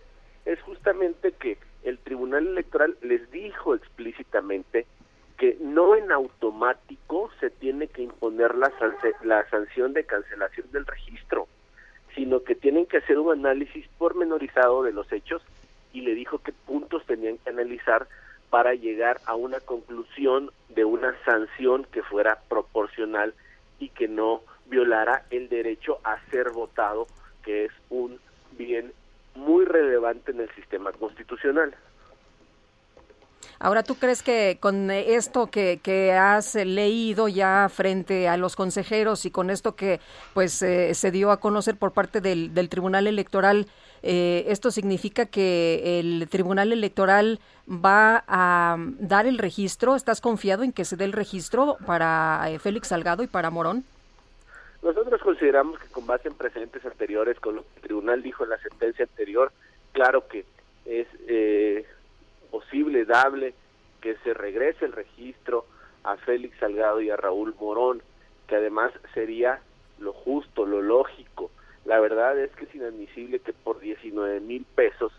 es 0.44 0.60
justamente 0.60 1.32
que 1.32 1.56
el 1.88 1.98
Tribunal 1.98 2.46
Electoral 2.46 2.96
les 3.02 3.30
dijo 3.30 3.74
explícitamente 3.74 4.86
que 5.38 5.56
no 5.60 5.94
en 5.94 6.10
automático 6.12 7.30
se 7.40 7.50
tiene 7.50 7.86
que 7.88 8.02
imponer 8.02 8.54
la, 8.56 8.72
la 9.22 9.48
sanción 9.48 9.92
de 9.92 10.04
cancelación 10.04 10.70
del 10.72 10.84
registro, 10.84 11.46
sino 12.14 12.42
que 12.42 12.54
tienen 12.54 12.86
que 12.86 12.98
hacer 12.98 13.18
un 13.18 13.32
análisis 13.32 13.86
pormenorizado 13.98 14.82
de 14.82 14.92
los 14.92 15.10
hechos 15.12 15.42
y 15.92 16.00
le 16.00 16.14
dijo 16.14 16.38
qué 16.38 16.52
puntos 16.52 17.06
tenían 17.06 17.38
que 17.38 17.50
analizar 17.50 18.08
para 18.50 18.74
llegar 18.74 19.20
a 19.26 19.34
una 19.34 19.60
conclusión 19.60 20.50
de 20.70 20.84
una 20.84 21.14
sanción 21.24 21.84
que 21.84 22.02
fuera 22.02 22.40
proporcional 22.48 23.34
y 23.78 23.90
que 23.90 24.08
no 24.08 24.42
violara 24.66 25.24
el 25.30 25.48
derecho 25.48 25.98
a 26.02 26.18
ser 26.30 26.50
votado, 26.50 27.06
que 27.44 27.66
es 27.66 27.72
un 27.90 28.18
bien 28.52 28.92
muy 29.38 29.64
relevante 29.64 30.32
en 30.32 30.40
el 30.40 30.54
sistema 30.54 30.92
constitucional. 30.92 31.74
Ahora, 33.60 33.82
¿tú 33.82 33.96
crees 33.96 34.22
que 34.22 34.58
con 34.60 34.90
esto 34.90 35.48
que, 35.48 35.80
que 35.82 36.12
has 36.12 36.54
leído 36.54 37.26
ya 37.26 37.68
frente 37.68 38.28
a 38.28 38.36
los 38.36 38.54
consejeros 38.54 39.24
y 39.24 39.32
con 39.32 39.50
esto 39.50 39.74
que 39.74 40.00
pues 40.32 40.62
eh, 40.62 40.94
se 40.94 41.10
dio 41.10 41.32
a 41.32 41.40
conocer 41.40 41.76
por 41.76 41.92
parte 41.92 42.20
del, 42.20 42.54
del 42.54 42.68
Tribunal 42.68 43.08
Electoral, 43.08 43.66
eh, 44.02 44.44
esto 44.46 44.70
significa 44.70 45.26
que 45.26 45.98
el 45.98 46.28
Tribunal 46.30 46.72
Electoral 46.72 47.40
va 47.68 48.22
a 48.28 48.76
dar 49.00 49.26
el 49.26 49.38
registro? 49.38 49.96
¿Estás 49.96 50.20
confiado 50.20 50.62
en 50.62 50.72
que 50.72 50.84
se 50.84 50.96
dé 50.96 51.04
el 51.04 51.12
registro 51.12 51.78
para 51.84 52.48
eh, 52.48 52.60
Félix 52.60 52.88
Salgado 52.88 53.24
y 53.24 53.26
para 53.26 53.50
Morón? 53.50 53.84
Nosotros 54.82 55.20
consideramos 55.20 55.78
que 55.80 55.88
con 55.88 56.06
base 56.06 56.28
en 56.28 56.34
precedentes 56.34 56.84
anteriores, 56.84 57.38
con 57.40 57.56
lo 57.56 57.62
que 57.62 57.68
el 57.76 57.82
tribunal 57.82 58.22
dijo 58.22 58.44
en 58.44 58.50
la 58.50 58.58
sentencia 58.58 59.04
anterior, 59.04 59.52
claro 59.92 60.28
que 60.28 60.44
es 60.84 61.06
eh, 61.26 61.84
posible, 62.50 63.04
dable, 63.04 63.54
que 64.00 64.16
se 64.18 64.34
regrese 64.34 64.84
el 64.84 64.92
registro 64.92 65.66
a 66.04 66.16
Félix 66.16 66.58
Salgado 66.58 67.00
y 67.00 67.10
a 67.10 67.16
Raúl 67.16 67.54
Morón, 67.60 68.02
que 68.46 68.56
además 68.56 68.92
sería 69.14 69.60
lo 69.98 70.12
justo, 70.12 70.64
lo 70.64 70.80
lógico. 70.80 71.50
La 71.84 71.98
verdad 71.98 72.38
es 72.38 72.50
que 72.52 72.64
es 72.64 72.74
inadmisible 72.74 73.40
que 73.40 73.52
por 73.52 73.80
19 73.80 74.40
mil 74.40 74.64
pesos 74.64 75.12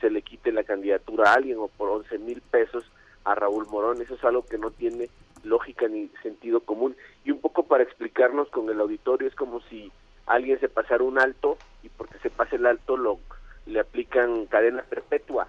se 0.00 0.10
le 0.10 0.22
quite 0.22 0.52
la 0.52 0.64
candidatura 0.64 1.30
a 1.30 1.34
alguien 1.34 1.58
o 1.58 1.68
por 1.68 1.88
11 1.88 2.18
mil 2.18 2.42
pesos 2.42 2.84
a 3.24 3.34
Raúl 3.34 3.66
Morón. 3.66 4.02
Eso 4.02 4.14
es 4.14 4.24
algo 4.24 4.44
que 4.44 4.58
no 4.58 4.70
tiene 4.70 5.08
lógica 5.46 5.88
ni 5.88 6.08
sentido 6.22 6.60
común. 6.60 6.96
Y 7.24 7.30
un 7.30 7.40
poco 7.40 7.64
para 7.64 7.82
explicarnos 7.82 8.48
con 8.48 8.68
el 8.68 8.80
auditorio, 8.80 9.28
es 9.28 9.34
como 9.34 9.60
si 9.62 9.90
alguien 10.26 10.60
se 10.60 10.68
pasara 10.68 11.04
un 11.04 11.18
alto 11.18 11.56
y 11.82 11.88
porque 11.88 12.18
se 12.18 12.30
pase 12.30 12.56
el 12.56 12.66
alto 12.66 12.96
lo, 12.96 13.18
le 13.66 13.80
aplican 13.80 14.46
cadena 14.46 14.82
perpetua 14.82 15.48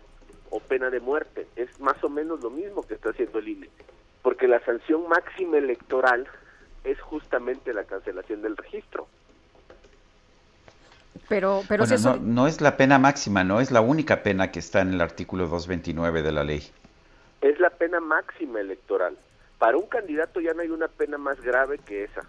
o 0.50 0.60
pena 0.60 0.90
de 0.90 1.00
muerte. 1.00 1.48
Es 1.56 1.80
más 1.80 2.02
o 2.04 2.10
menos 2.10 2.42
lo 2.42 2.50
mismo 2.50 2.84
que 2.84 2.94
está 2.94 3.10
haciendo 3.10 3.40
el 3.40 3.50
INE. 3.50 3.70
Porque 4.22 4.48
la 4.48 4.60
sanción 4.62 5.08
máxima 5.08 5.58
electoral 5.58 6.28
es 6.84 7.00
justamente 7.02 7.74
la 7.74 7.84
cancelación 7.84 8.42
del 8.42 8.56
registro. 8.56 9.08
Pero, 11.28 11.64
pero 11.68 11.86
no, 11.86 12.16
no, 12.18 12.48
es 12.48 12.62
la 12.62 12.78
pena 12.78 13.00
máxima, 13.00 13.44
no 13.44 13.60
es 13.60 13.72
la 13.72 13.82
única 13.82 14.24
pena 14.24 14.52
que 14.52 14.60
está 14.60 14.82
en 14.82 14.94
el 14.94 15.02
artículo 15.02 15.48
229 15.48 16.22
de 16.22 16.32
la 16.32 16.44
ley. 16.44 16.64
Es 17.42 17.60
la 17.60 17.70
pena 17.70 18.00
máxima 18.00 18.62
electoral. 18.62 19.18
Para 19.58 19.78
un 19.78 19.88
candidato 19.88 20.40
ya 20.40 20.54
no 20.54 20.62
hay 20.62 20.70
una 20.70 20.88
pena 20.88 21.18
más 21.18 21.42
grave 21.42 21.80
que 21.80 22.04
esa. 22.04 22.22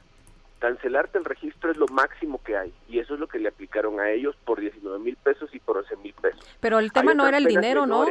Cancelarte 0.59 1.19
el 1.19 1.25
registro 1.25 1.71
es 1.71 1.77
lo 1.77 1.87
máximo 1.89 2.43
que 2.43 2.57
hay 2.57 2.73
y 2.89 2.99
eso 2.99 3.15
es 3.15 3.21
lo 3.21 3.29
que 3.29 3.39
le 3.39 3.49
aplicaron 3.49 4.01
a 4.01 4.11
ellos 4.11 4.35
por 4.45 4.61
19 4.61 4.99
mil 4.99 5.17
pesos 5.17 5.55
y 5.55 5.61
por 5.61 5.77
11 5.77 5.97
mil 5.97 6.15
pesos. 6.15 6.45
Pero 6.61 6.79
el 6.79 6.93
tema 6.93 7.15
no 7.15 7.27
era 7.29 7.39
el 7.39 7.45
dinero, 7.45 7.87
¿no? 7.87 8.07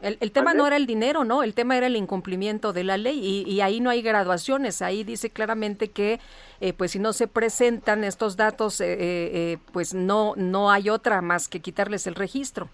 El, 0.00 0.32
tema 0.32 0.52
no 0.52 0.66
era 0.66 0.76
el 0.76 0.86
dinero, 0.86 1.22
¿no? 1.22 1.44
El 1.44 1.54
tema 1.54 1.76
era 1.76 1.86
el 1.86 1.94
incumplimiento 1.94 2.72
de 2.72 2.82
la 2.82 2.96
ley 2.96 3.44
y, 3.46 3.60
ahí 3.60 3.78
no 3.78 3.88
hay 3.88 4.02
graduaciones. 4.02 4.82
Ahí 4.82 5.04
dice 5.04 5.30
claramente 5.30 5.92
que, 5.92 6.18
eh, 6.60 6.72
pues, 6.72 6.90
si 6.90 6.98
no 6.98 7.12
se 7.12 7.28
presentan 7.28 8.02
estos 8.02 8.36
datos, 8.36 8.80
eh, 8.80 8.96
eh, 8.98 9.58
pues 9.72 9.94
no 9.94 10.34
no 10.36 10.72
hay 10.72 10.90
otra 10.90 11.22
más 11.22 11.48
que 11.48 11.60
quitarles 11.60 12.08
el 12.08 12.16
registro. 12.16 12.68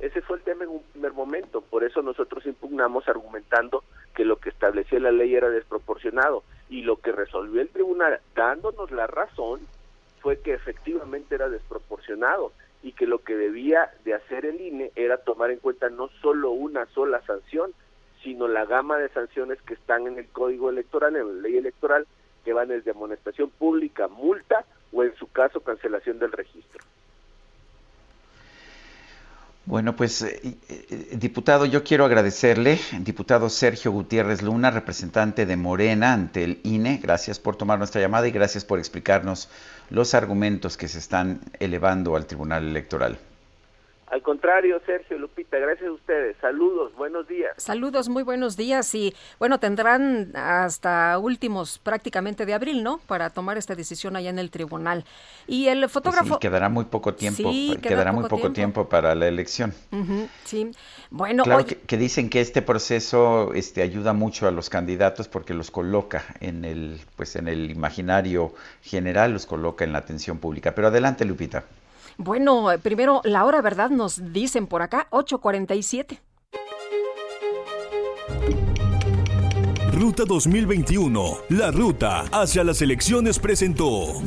Ese 0.00 0.20
fue 0.20 0.38
el 0.38 0.42
tema 0.42 0.64
en 0.64 0.70
un 0.70 0.82
primer 0.92 1.12
momento. 1.12 1.60
Por 1.60 1.84
eso 1.84 2.02
nosotros 2.02 2.44
impugnamos 2.44 3.08
argumentando 3.08 3.84
que 4.18 4.24
lo 4.24 4.40
que 4.40 4.48
establecía 4.48 4.98
la 4.98 5.12
ley 5.12 5.36
era 5.36 5.48
desproporcionado 5.48 6.42
y 6.68 6.82
lo 6.82 6.96
que 6.96 7.12
resolvió 7.12 7.60
el 7.60 7.68
tribunal 7.68 8.18
dándonos 8.34 8.90
la 8.90 9.06
razón 9.06 9.60
fue 10.20 10.40
que 10.40 10.54
efectivamente 10.54 11.36
era 11.36 11.48
desproporcionado 11.48 12.52
y 12.82 12.94
que 12.94 13.06
lo 13.06 13.20
que 13.20 13.36
debía 13.36 13.92
de 14.04 14.14
hacer 14.14 14.44
el 14.44 14.60
INE 14.60 14.90
era 14.96 15.18
tomar 15.18 15.52
en 15.52 15.60
cuenta 15.60 15.88
no 15.88 16.08
solo 16.20 16.50
una 16.50 16.86
sola 16.86 17.22
sanción, 17.26 17.72
sino 18.24 18.48
la 18.48 18.64
gama 18.64 18.98
de 18.98 19.08
sanciones 19.10 19.62
que 19.62 19.74
están 19.74 20.08
en 20.08 20.18
el 20.18 20.26
Código 20.26 20.68
Electoral, 20.68 21.14
en 21.14 21.36
la 21.36 21.42
ley 21.42 21.56
electoral, 21.56 22.04
que 22.44 22.52
van 22.52 22.70
desde 22.70 22.90
amonestación 22.90 23.50
pública, 23.50 24.08
multa 24.08 24.64
o 24.92 25.04
en 25.04 25.14
su 25.14 25.30
caso 25.30 25.60
cancelación 25.60 26.18
del 26.18 26.32
registro. 26.32 26.82
Bueno, 29.68 29.94
pues, 29.96 30.22
eh, 30.22 30.40
eh, 30.70 31.16
diputado, 31.20 31.66
yo 31.66 31.84
quiero 31.84 32.06
agradecerle, 32.06 32.80
diputado 33.00 33.50
Sergio 33.50 33.92
Gutiérrez 33.92 34.40
Luna, 34.40 34.70
representante 34.70 35.44
de 35.44 35.56
Morena 35.58 36.14
ante 36.14 36.42
el 36.42 36.60
INE. 36.62 37.00
Gracias 37.02 37.38
por 37.38 37.56
tomar 37.56 37.76
nuestra 37.76 38.00
llamada 38.00 38.26
y 38.26 38.30
gracias 38.30 38.64
por 38.64 38.78
explicarnos 38.78 39.50
los 39.90 40.14
argumentos 40.14 40.78
que 40.78 40.88
se 40.88 40.98
están 40.98 41.40
elevando 41.60 42.16
al 42.16 42.24
Tribunal 42.24 42.66
Electoral. 42.66 43.18
Al 44.10 44.22
contrario, 44.22 44.80
Sergio, 44.86 45.18
Lupita, 45.18 45.58
gracias 45.58 45.88
a 45.88 45.92
ustedes. 45.92 46.36
Saludos, 46.40 46.94
buenos 46.96 47.28
días. 47.28 47.52
Saludos, 47.58 48.08
muy 48.08 48.22
buenos 48.22 48.56
días. 48.56 48.94
Y 48.94 49.14
bueno, 49.38 49.60
tendrán 49.60 50.32
hasta 50.34 51.18
últimos 51.18 51.78
prácticamente 51.78 52.46
de 52.46 52.54
abril, 52.54 52.82
¿no? 52.82 52.98
Para 53.06 53.28
tomar 53.28 53.58
esta 53.58 53.74
decisión 53.74 54.16
allá 54.16 54.30
en 54.30 54.38
el 54.38 54.50
tribunal. 54.50 55.04
Y 55.46 55.68
el 55.68 55.88
fotógrafo... 55.90 56.34
Sí, 56.34 56.40
quedará 56.40 56.70
muy 56.70 56.86
poco 56.86 57.14
tiempo, 57.14 57.50
quedará 57.82 58.12
muy 58.12 58.28
poco 58.28 58.50
tiempo. 58.52 58.88
para 58.88 59.14
la 59.14 59.28
elección. 59.28 59.74
sí, 60.44 60.70
bueno... 61.10 61.44
Claro 61.44 61.66
que, 61.66 61.96
dicen 61.98 62.30
que 62.30 62.40
este 62.40 62.62
proceso 62.62 63.52
este, 63.54 63.82
ayuda 63.82 64.14
mucho 64.14 64.48
a 64.48 64.50
los 64.50 64.70
candidatos 64.70 65.28
porque 65.28 65.52
los 65.52 65.70
coloca 65.70 66.24
en 66.40 66.64
el, 66.64 67.00
pues, 67.16 67.36
en 67.36 67.48
el 67.48 67.70
imaginario 67.70 68.54
general, 68.82 69.32
los 69.32 69.44
coloca 69.44 69.84
en 69.84 69.92
la 69.92 69.98
atención 69.98 70.38
pública. 70.38 70.74
Pero 70.74 70.88
adelante, 70.88 71.26
Lupita. 71.26 71.64
Bueno, 72.18 72.66
primero 72.82 73.20
la 73.22 73.44
hora, 73.44 73.62
¿verdad? 73.62 73.90
Nos 73.90 74.32
dicen 74.32 74.66
por 74.66 74.82
acá, 74.82 75.06
8.47. 75.12 76.18
Ruta 79.92 80.24
2021, 80.26 81.38
la 81.50 81.70
ruta 81.70 82.24
hacia 82.32 82.64
las 82.64 82.82
elecciones 82.82 83.38
presentó. 83.38 84.20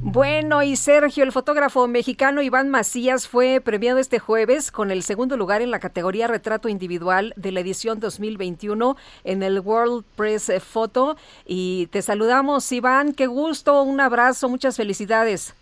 Bueno, 0.00 0.64
y 0.64 0.74
Sergio, 0.74 1.22
el 1.22 1.30
fotógrafo 1.30 1.86
mexicano 1.86 2.42
Iván 2.42 2.68
Macías 2.68 3.28
fue 3.28 3.60
premiado 3.60 3.98
este 3.98 4.18
jueves 4.18 4.72
con 4.72 4.90
el 4.90 5.04
segundo 5.04 5.36
lugar 5.36 5.62
en 5.62 5.70
la 5.70 5.78
categoría 5.78 6.26
retrato 6.26 6.68
individual 6.68 7.32
de 7.36 7.52
la 7.52 7.60
edición 7.60 8.00
2021 8.00 8.96
en 9.22 9.42
el 9.44 9.60
World 9.60 10.04
Press 10.16 10.50
Photo. 10.60 11.16
Y 11.46 11.86
te 11.92 12.02
saludamos, 12.02 12.70
Iván, 12.72 13.14
qué 13.14 13.28
gusto, 13.28 13.82
un 13.84 14.00
abrazo, 14.00 14.48
muchas 14.48 14.76
felicidades. 14.76 15.54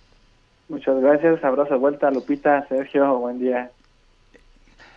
Muchas 0.70 1.00
gracias, 1.00 1.42
abrazo 1.42 1.80
vuelta, 1.80 2.12
Lupita, 2.12 2.64
Sergio, 2.68 3.18
buen 3.18 3.40
día. 3.40 3.72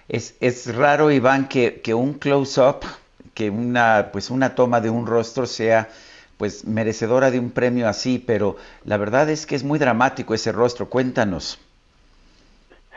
Es, 0.08 0.38
es 0.40 0.76
raro, 0.76 1.10
Iván, 1.10 1.48
que, 1.48 1.82
que 1.82 1.96
un 1.96 2.14
close-up, 2.14 2.82
que 3.34 3.50
una, 3.50 4.10
pues 4.12 4.30
una 4.30 4.54
toma 4.54 4.82
de 4.82 4.92
un 4.92 5.08
rostro 5.08 5.48
sea 5.48 5.90
pues 6.38 6.66
merecedora 6.66 7.32
de 7.32 7.40
un 7.40 7.50
premio 7.50 7.88
así, 7.88 8.20
pero 8.20 8.56
la 8.86 8.98
verdad 8.98 9.32
es 9.32 9.48
que 9.48 9.56
es 9.56 9.64
muy 9.64 9.80
dramático 9.80 10.36
ese 10.36 10.52
rostro. 10.52 10.90
Cuéntanos. 10.90 11.60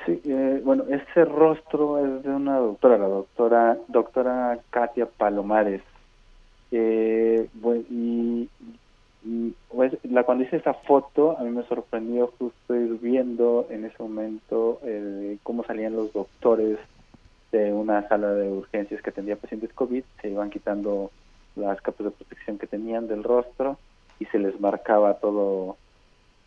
Sí, 0.04 0.20
eh, 0.26 0.60
bueno, 0.62 0.84
ese 0.90 1.24
rostro 1.24 2.04
es 2.04 2.24
de 2.24 2.30
una 2.30 2.58
doctora, 2.58 2.98
la 2.98 3.08
doctora, 3.08 3.78
doctora 3.88 4.58
Katia 4.68 5.06
Palomares. 5.06 5.80
Eh, 6.72 7.48
y 7.90 8.50
pues, 9.68 9.92
la, 10.04 10.24
cuando 10.24 10.44
hice 10.44 10.56
esa 10.56 10.74
foto, 10.74 11.36
a 11.38 11.42
mí 11.42 11.50
me 11.50 11.64
sorprendió 11.64 12.32
justo 12.38 12.74
ir 12.74 12.98
viendo 13.00 13.66
en 13.70 13.84
ese 13.84 14.02
momento 14.02 14.80
eh, 14.84 15.38
cómo 15.42 15.64
salían 15.64 15.96
los 15.96 16.12
doctores 16.12 16.78
de 17.52 17.72
una 17.72 18.06
sala 18.08 18.32
de 18.32 18.48
urgencias 18.48 19.02
que 19.02 19.10
atendía 19.10 19.36
pacientes 19.36 19.72
COVID, 19.72 20.04
se 20.20 20.30
iban 20.30 20.50
quitando 20.50 21.10
las 21.54 21.80
capas 21.80 22.06
de 22.06 22.10
protección 22.10 22.58
que 22.58 22.66
tenían 22.66 23.08
del 23.08 23.24
rostro 23.24 23.78
y 24.18 24.26
se 24.26 24.38
les 24.38 24.60
marcaba 24.60 25.14
todo 25.14 25.76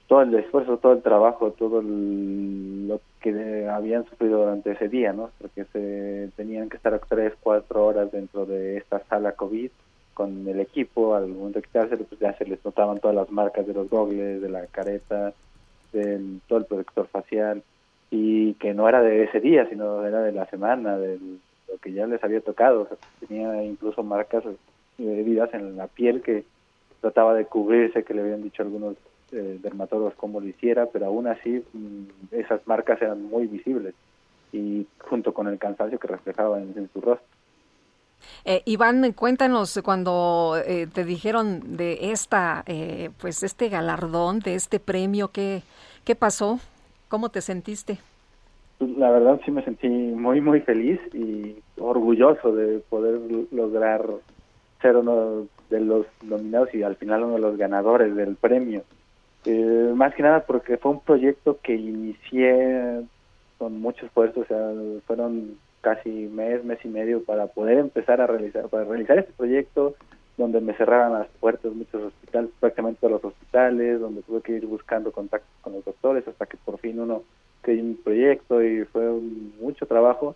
todo 0.08 0.24
el 0.24 0.34
esfuerzo, 0.34 0.78
todo 0.78 0.94
el 0.94 1.04
trabajo, 1.04 1.52
todo 1.52 1.84
lo 1.84 3.00
que 3.22 3.68
habían 3.70 4.06
sufrido 4.06 4.40
durante 4.40 4.72
ese 4.72 4.90
día, 4.90 5.14
¿no? 5.14 5.30
Porque 5.40 5.66
se 5.66 6.32
tenían 6.36 6.68
que 6.68 6.78
estar 6.78 7.00
tres, 7.08 7.34
cuatro 7.40 7.86
horas 7.86 8.12
dentro 8.12 8.48
de 8.48 8.78
esta 8.78 9.04
sala 9.08 9.34
COVID 9.34 9.70
con 10.20 10.46
el 10.50 10.60
equipo, 10.60 11.16
al 11.16 11.30
momento 11.30 11.60
de 11.60 11.66
quitárselo, 11.66 12.04
pues 12.04 12.20
ya 12.20 12.38
se 12.38 12.44
les 12.44 12.60
notaban 12.66 13.00
todas 13.00 13.16
las 13.16 13.32
marcas 13.32 13.66
de 13.66 13.74
los 13.74 13.90
gogles, 13.90 14.42
de 14.42 14.50
la 14.50 14.68
careta, 14.68 15.32
del 15.94 16.42
todo 16.46 16.60
el 16.60 16.66
protector 16.66 17.08
facial, 17.08 17.64
y 18.12 18.54
que 18.56 18.74
no 18.74 18.90
era 18.90 19.02
de 19.02 19.24
ese 19.24 19.40
día, 19.40 19.66
sino 19.70 20.06
era 20.06 20.22
de 20.22 20.34
la 20.34 20.46
semana, 20.48 20.98
de 20.98 21.18
lo 21.70 21.78
que 21.82 21.94
ya 21.94 22.06
les 22.06 22.22
había 22.22 22.42
tocado. 22.42 22.82
O 22.82 22.88
sea, 22.88 22.98
tenía 23.26 23.64
incluso 23.64 24.04
marcas 24.04 24.44
heridas 24.98 25.54
en 25.54 25.78
la 25.78 25.88
piel 25.88 26.22
que 26.22 26.44
trataba 27.00 27.34
de 27.34 27.46
cubrirse, 27.46 28.04
que 28.04 28.14
le 28.14 28.24
habían 28.24 28.44
dicho 28.44 28.62
algunos 28.62 28.98
eh, 29.32 29.58
dermatólogos 29.62 30.16
cómo 30.16 30.42
lo 30.42 30.48
hiciera, 30.48 30.88
pero 30.88 31.06
aún 31.06 31.28
así 31.28 31.64
mm, 31.72 32.36
esas 32.36 32.68
marcas 32.68 33.02
eran 33.02 33.24
muy 33.24 33.48
visibles 33.48 33.96
y 34.52 34.86
junto 34.98 35.34
con 35.34 35.48
el 35.48 35.58
cansancio 35.58 35.98
que 35.98 36.10
reflejaba 36.10 36.60
en 36.60 36.90
su 36.92 37.00
rostro. 37.00 37.39
Eh, 38.46 38.62
Iván, 38.66 39.12
cuéntanos 39.14 39.80
cuando 39.84 40.56
eh, 40.66 40.88
te 40.94 41.04
dijeron 41.04 41.78
de 41.78 42.12
esta, 42.12 42.64
eh, 42.66 43.10
pues 43.20 43.44
este 43.44 43.70
galardón, 43.70 44.40
de 44.40 44.56
este 44.56 44.80
premio, 44.80 45.30
¿qué, 45.30 45.62
¿qué 46.04 46.16
pasó? 46.16 46.60
¿Cómo 47.08 47.30
te 47.30 47.42
sentiste? 47.42 48.00
La 48.80 49.10
verdad 49.10 49.42
sí 49.44 49.52
me 49.52 49.64
sentí 49.64 49.88
muy, 49.88 50.40
muy 50.40 50.62
feliz 50.62 51.00
y 51.14 51.58
orgulloso 51.78 52.54
de 52.54 52.80
poder 52.80 53.20
lograr 53.52 54.06
ser 54.82 54.96
uno 54.96 55.48
de 55.70 55.80
los 55.82 56.06
nominados 56.24 56.74
y 56.74 56.84
al 56.84 56.96
final 56.96 57.24
uno 57.24 57.34
de 57.36 57.42
los 57.42 57.58
ganadores 57.58 58.16
del 58.16 58.36
premio. 58.36 58.84
Eh, 59.46 59.92
más 59.96 60.14
que 60.16 60.24
nada 60.24 60.46
porque 60.46 60.78
fue 60.78 60.92
un 60.92 61.02
proyecto 61.02 61.60
que 61.62 61.76
inicié 61.76 63.02
con 63.58 63.80
mucho 63.82 64.06
esfuerzo, 64.06 64.42
o 64.42 64.46
sea, 64.46 64.72
fueron 65.06 65.58
casi 65.82 66.10
mes, 66.10 66.64
mes 66.64 66.80
y 66.84 66.88
medio 66.88 67.24
para 67.24 67.48
poder 67.48 67.78
empezar 67.78 68.22
a 68.22 68.28
realizar, 68.28 68.68
para 68.70 68.84
realizar 68.84 69.20
este 69.20 69.34
proyecto 69.34 69.96
donde 70.40 70.62
me 70.62 70.74
cerraran 70.74 71.14
las 71.14 71.28
puertas 71.40 71.74
muchos 71.74 72.02
hospitales, 72.02 72.50
prácticamente 72.60 73.02
todos 73.02 73.22
los 73.22 73.26
hospitales, 73.26 74.00
donde 74.00 74.22
tuve 74.22 74.42
que 74.42 74.54
ir 74.54 74.66
buscando 74.66 75.12
contactos 75.12 75.52
con 75.62 75.74
los 75.74 75.84
doctores 75.84 76.26
hasta 76.28 76.46
que 76.46 76.58
por 76.58 76.80
fin 76.80 77.00
uno 77.00 77.24
creó 77.62 77.84
un 77.84 78.00
proyecto 78.02 78.64
y 78.64 78.86
fue 78.86 79.12
mucho 79.62 79.86
trabajo. 79.86 80.36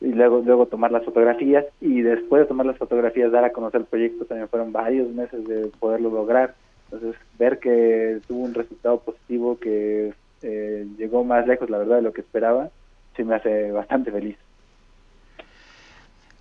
y 0.00 0.12
luego 0.12 0.42
luego 0.44 0.66
tomar 0.66 0.90
las 0.90 1.04
fotografías 1.04 1.66
y 1.80 2.02
después 2.02 2.42
de 2.42 2.48
tomar 2.48 2.66
las 2.66 2.78
fotografías 2.78 3.30
dar 3.30 3.44
a 3.44 3.52
conocer 3.52 3.82
el 3.82 3.86
proyecto 3.86 4.24
también 4.24 4.48
fueron 4.48 4.72
varios 4.72 5.08
meses 5.10 5.46
de 5.46 5.70
poderlo 5.78 6.10
lograr 6.10 6.54
entonces 6.90 7.14
ver 7.38 7.58
que 7.58 8.20
tuvo 8.26 8.44
un 8.44 8.54
resultado 8.54 8.98
positivo 9.00 9.58
que 9.58 10.12
eh, 10.42 10.86
llegó 10.98 11.22
más 11.22 11.46
lejos 11.46 11.70
la 11.70 11.78
verdad 11.78 11.96
de 11.96 12.02
lo 12.02 12.12
que 12.12 12.22
esperaba 12.22 12.70
sí 13.16 13.24
me 13.24 13.36
hace 13.36 13.70
bastante 13.72 14.10
feliz 14.10 14.36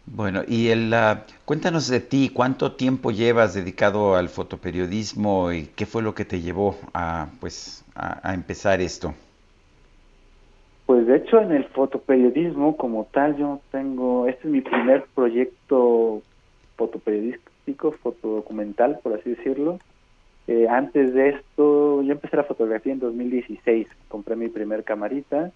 bueno, 0.05 0.41
y 0.47 0.69
el, 0.69 0.93
cuéntanos 1.45 1.87
de 1.87 1.99
ti, 1.99 2.29
¿cuánto 2.33 2.73
tiempo 2.73 3.11
llevas 3.11 3.53
dedicado 3.53 4.15
al 4.15 4.29
fotoperiodismo 4.29 5.51
y 5.51 5.67
qué 5.75 5.85
fue 5.85 6.01
lo 6.01 6.13
que 6.13 6.25
te 6.25 6.41
llevó 6.41 6.77
a, 6.93 7.27
pues, 7.39 7.85
a 7.95 8.33
empezar 8.33 8.81
esto? 8.81 9.13
Pues 10.85 11.07
de 11.07 11.17
hecho 11.17 11.39
en 11.39 11.51
el 11.51 11.63
fotoperiodismo 11.65 12.75
como 12.75 13.05
tal 13.05 13.37
yo 13.37 13.61
tengo, 13.71 14.27
este 14.27 14.47
es 14.47 14.53
mi 14.53 14.61
primer 14.61 15.05
proyecto 15.15 16.21
fotoperiodístico, 16.75 17.93
fotodocumental 17.93 18.99
por 19.01 19.13
así 19.13 19.31
decirlo. 19.31 19.79
Eh, 20.47 20.67
antes 20.69 21.13
de 21.13 21.29
esto 21.29 22.01
yo 22.01 22.11
empecé 22.11 22.35
la 22.35 22.43
fotografía 22.43 22.91
en 22.91 22.99
2016, 22.99 23.87
compré 24.09 24.35
mi 24.35 24.49
primer 24.49 24.83
camarita 24.83 25.51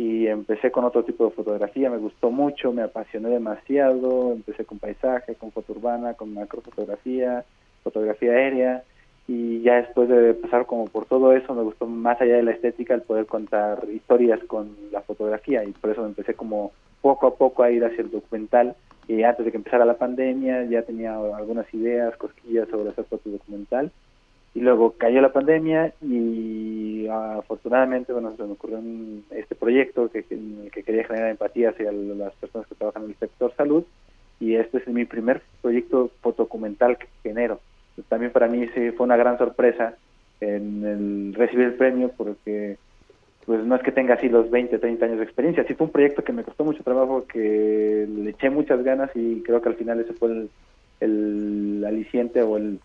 y 0.00 0.28
empecé 0.28 0.70
con 0.70 0.86
otro 0.86 1.04
tipo 1.04 1.26
de 1.26 1.32
fotografía, 1.32 1.90
me 1.90 1.98
gustó 1.98 2.30
mucho, 2.30 2.72
me 2.72 2.80
apasioné 2.80 3.28
demasiado, 3.28 4.32
empecé 4.32 4.64
con 4.64 4.78
paisaje, 4.78 5.34
con 5.34 5.52
foto 5.52 5.74
urbana, 5.74 6.14
con 6.14 6.32
macrofotografía, 6.32 7.44
fotografía 7.82 8.32
aérea 8.32 8.82
y 9.28 9.60
ya 9.60 9.74
después 9.74 10.08
de 10.08 10.32
pasar 10.32 10.64
como 10.64 10.86
por 10.86 11.04
todo 11.04 11.34
eso 11.34 11.54
me 11.54 11.62
gustó 11.64 11.84
más 11.84 12.18
allá 12.18 12.36
de 12.36 12.44
la 12.44 12.52
estética 12.52 12.94
el 12.94 13.02
poder 13.02 13.26
contar 13.26 13.84
historias 13.92 14.40
con 14.44 14.74
la 14.90 15.02
fotografía 15.02 15.64
y 15.64 15.72
por 15.72 15.90
eso 15.90 16.00
me 16.00 16.08
empecé 16.08 16.32
como 16.32 16.72
poco 17.02 17.26
a 17.26 17.34
poco 17.34 17.62
a 17.62 17.70
ir 17.70 17.84
hacia 17.84 18.00
el 18.00 18.10
documental 18.10 18.76
y 19.06 19.22
antes 19.22 19.44
de 19.44 19.50
que 19.50 19.58
empezara 19.58 19.84
la 19.84 19.98
pandemia 19.98 20.64
ya 20.64 20.80
tenía 20.80 21.14
algunas 21.14 21.66
ideas, 21.74 22.16
cosquillas 22.16 22.70
sobre 22.70 22.88
hacer 22.88 23.04
foto 23.04 23.28
documental 23.28 23.92
y 24.54 24.60
luego 24.60 24.94
cayó 24.98 25.20
la 25.20 25.32
pandemia 25.32 25.92
y 26.02 27.06
afortunadamente 27.08 28.12
bueno 28.12 28.34
se 28.36 28.42
me 28.42 28.52
ocurrió 28.52 28.80
este 29.30 29.54
proyecto 29.54 30.10
que, 30.10 30.24
que 30.24 30.82
quería 30.82 31.04
generar 31.04 31.30
empatía 31.30 31.70
hacia 31.70 31.92
las 31.92 32.34
personas 32.34 32.66
que 32.66 32.74
trabajan 32.74 33.04
en 33.04 33.10
el 33.10 33.16
sector 33.16 33.52
salud 33.56 33.84
y 34.40 34.56
este 34.56 34.78
es 34.78 34.88
mi 34.88 35.04
primer 35.04 35.42
proyecto 35.60 36.10
fotodocumental 36.22 36.96
que 36.96 37.06
genero. 37.22 37.60
También 38.08 38.32
para 38.32 38.48
mí 38.48 38.66
sí 38.74 38.90
fue 38.92 39.04
una 39.04 39.18
gran 39.18 39.36
sorpresa 39.36 39.94
en 40.40 40.84
el 40.84 41.34
recibir 41.34 41.66
el 41.66 41.74
premio 41.74 42.10
porque 42.16 42.78
pues 43.44 43.64
no 43.64 43.76
es 43.76 43.82
que 43.82 43.92
tenga 43.92 44.14
así 44.14 44.28
los 44.28 44.50
20, 44.50 44.78
30 44.78 45.04
años 45.04 45.18
de 45.18 45.24
experiencia, 45.24 45.64
sí 45.64 45.74
fue 45.74 45.86
un 45.86 45.92
proyecto 45.92 46.24
que 46.24 46.32
me 46.32 46.44
costó 46.44 46.64
mucho 46.64 46.82
trabajo, 46.82 47.26
que 47.26 48.06
le 48.08 48.30
eché 48.30 48.48
muchas 48.48 48.82
ganas 48.82 49.10
y 49.14 49.42
creo 49.42 49.60
que 49.60 49.68
al 49.68 49.74
final 49.74 50.00
ese 50.00 50.14
fue 50.14 50.48
el, 51.00 51.84
aliciente 51.86 52.42
o 52.42 52.56
el, 52.56 52.78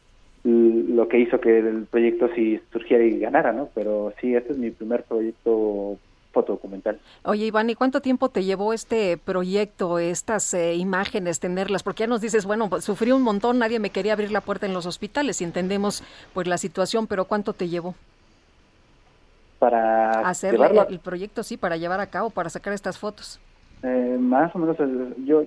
lo 0.46 1.08
que 1.08 1.20
hizo 1.20 1.42
que 1.42 1.58
el 1.58 1.86
proyecto 1.86 2.30
sí 2.36 2.60
surgiera 2.72 3.04
y 3.04 3.20
ganara, 3.20 3.52
¿no? 3.52 3.70
Pero 3.74 4.14
sí, 4.22 4.36
este 4.36 4.54
es 4.54 4.58
mi 4.60 4.70
primer 4.70 5.04
proyecto 5.04 5.98
fotodocumental. 6.32 7.00
Oye, 7.24 7.46
Iván, 7.46 7.70
¿y 7.70 7.76
cuánto 7.76 8.02
tiempo 8.02 8.30
te 8.30 8.44
llevó 8.44 8.72
este 8.74 9.18
proyecto, 9.18 9.98
estas 9.98 10.54
eh, 10.54 10.76
imágenes, 10.76 11.40
tenerlas? 11.40 11.82
Porque 11.82 12.04
ya 12.04 12.08
nos 12.08 12.22
dices, 12.22 12.46
bueno, 12.46 12.70
pues, 12.70 12.84
sufrí 12.84 13.12
un 13.12 13.24
montón, 13.24 13.58
nadie 13.58 13.80
me 13.80 13.90
quería 13.90 14.14
abrir 14.14 14.32
la 14.32 14.42
puerta 14.42 14.68
en 14.68 14.74
los 14.74 14.86
hospitales 14.86 15.42
y 15.42 15.46
entendemos 15.46 16.04
pues 16.34 16.46
la 16.46 16.58
situación, 16.60 17.08
pero 17.08 17.26
¿cuánto 17.26 17.54
te 17.54 17.68
llevó? 17.68 17.96
Para 19.58 20.12
hacer 20.30 20.56
el, 20.90 21.00
proyecto, 21.00 21.42
sí, 21.42 21.58
para 21.58 21.78
llevar 21.78 22.02
a 22.02 22.08
cabo, 22.08 22.30
para 22.30 22.50
sacar 22.50 22.74
estas 22.74 23.00
fotos. 23.00 23.40
Eh, 23.82 24.18
más 24.20 24.54
o 24.54 24.60
menos, 24.60 24.78
yo 25.26 25.46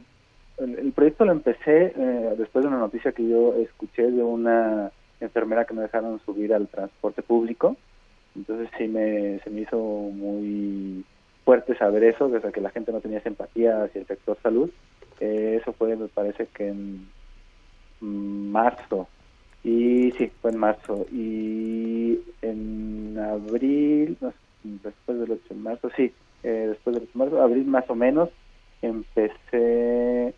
el, 0.60 0.92
proyecto 0.92 1.24
lo 1.24 1.32
empecé 1.32 1.92
eh, 1.96 2.34
después 2.36 2.62
de 2.62 2.68
una 2.68 2.78
noticia 2.78 3.12
que 3.12 3.28
yo 3.28 3.54
escuché 3.54 4.10
de 4.10 4.22
una 4.22 4.90
enfermera 5.20 5.64
que 5.64 5.74
me 5.74 5.82
dejaron 5.82 6.20
subir 6.24 6.54
al 6.54 6.68
transporte 6.68 7.22
público 7.22 7.76
entonces 8.38 8.68
sí 8.78 8.86
me, 8.86 9.40
se 9.40 9.50
me 9.50 9.62
hizo 9.62 9.78
muy 9.78 11.04
fuerte 11.44 11.76
saber 11.76 12.04
eso, 12.04 12.28
desde 12.28 12.52
que 12.52 12.60
la 12.60 12.70
gente 12.70 12.92
no 12.92 13.00
tenía 13.00 13.20
simpatía 13.20 13.82
hacia 13.82 14.00
el 14.00 14.06
sector 14.06 14.38
salud. 14.42 14.70
Eh, 15.18 15.58
eso 15.60 15.72
fue, 15.72 15.96
me 15.96 16.08
parece 16.08 16.46
que 16.46 16.68
en 16.68 17.08
marzo. 18.00 19.08
Y 19.64 20.12
sí, 20.12 20.30
fue 20.40 20.52
en 20.52 20.58
marzo. 20.58 21.06
Y 21.10 22.20
en 22.42 23.18
abril, 23.18 24.16
después 24.62 25.18
del 25.18 25.32
8 25.32 25.42
de 25.48 25.54
marzo, 25.56 25.90
sí, 25.96 26.12
eh, 26.42 26.66
después 26.68 26.94
del 26.94 27.04
8 27.04 27.12
de 27.12 27.18
marzo, 27.18 27.42
abril 27.42 27.66
más 27.66 27.88
o 27.88 27.94
menos, 27.94 28.30
empecé... 28.82 30.34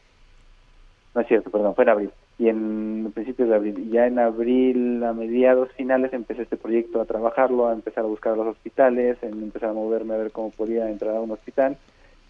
No 1.15 1.21
es 1.21 1.27
cierto, 1.27 1.51
perdón, 1.51 1.75
fue 1.75 1.85
en 1.85 1.91
abril 1.91 2.11
y 2.41 2.49
en 2.49 3.13
principios 3.13 3.51
de 3.51 3.55
abril. 3.55 3.91
Ya 3.91 4.07
en 4.07 4.19
abril, 4.19 5.05
a 5.05 5.13
mediados 5.13 5.71
finales, 5.73 6.11
empecé 6.15 6.43
este 6.43 6.57
proyecto 6.57 7.01
a 7.01 7.05
trabajarlo, 7.05 7.69
a 7.69 7.75
empezar 7.75 8.05
a 8.05 8.09
buscar 8.09 8.35
los 8.35 8.47
hospitales, 8.47 9.19
en 9.23 9.43
empezar 9.43 9.69
a 9.69 9.75
moverme 9.75 10.15
a 10.15 10.17
ver 10.17 10.31
cómo 10.31 10.51
podía 10.51 10.89
entrar 10.89 11.17
a 11.17 11.21
un 11.21 11.33
hospital. 11.33 11.77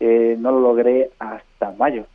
Eh, 0.01 0.36
no 0.40 0.51
lo 0.51 0.61
logré 0.61 1.11
hasta 1.20 1.70
mayo. 1.78 2.07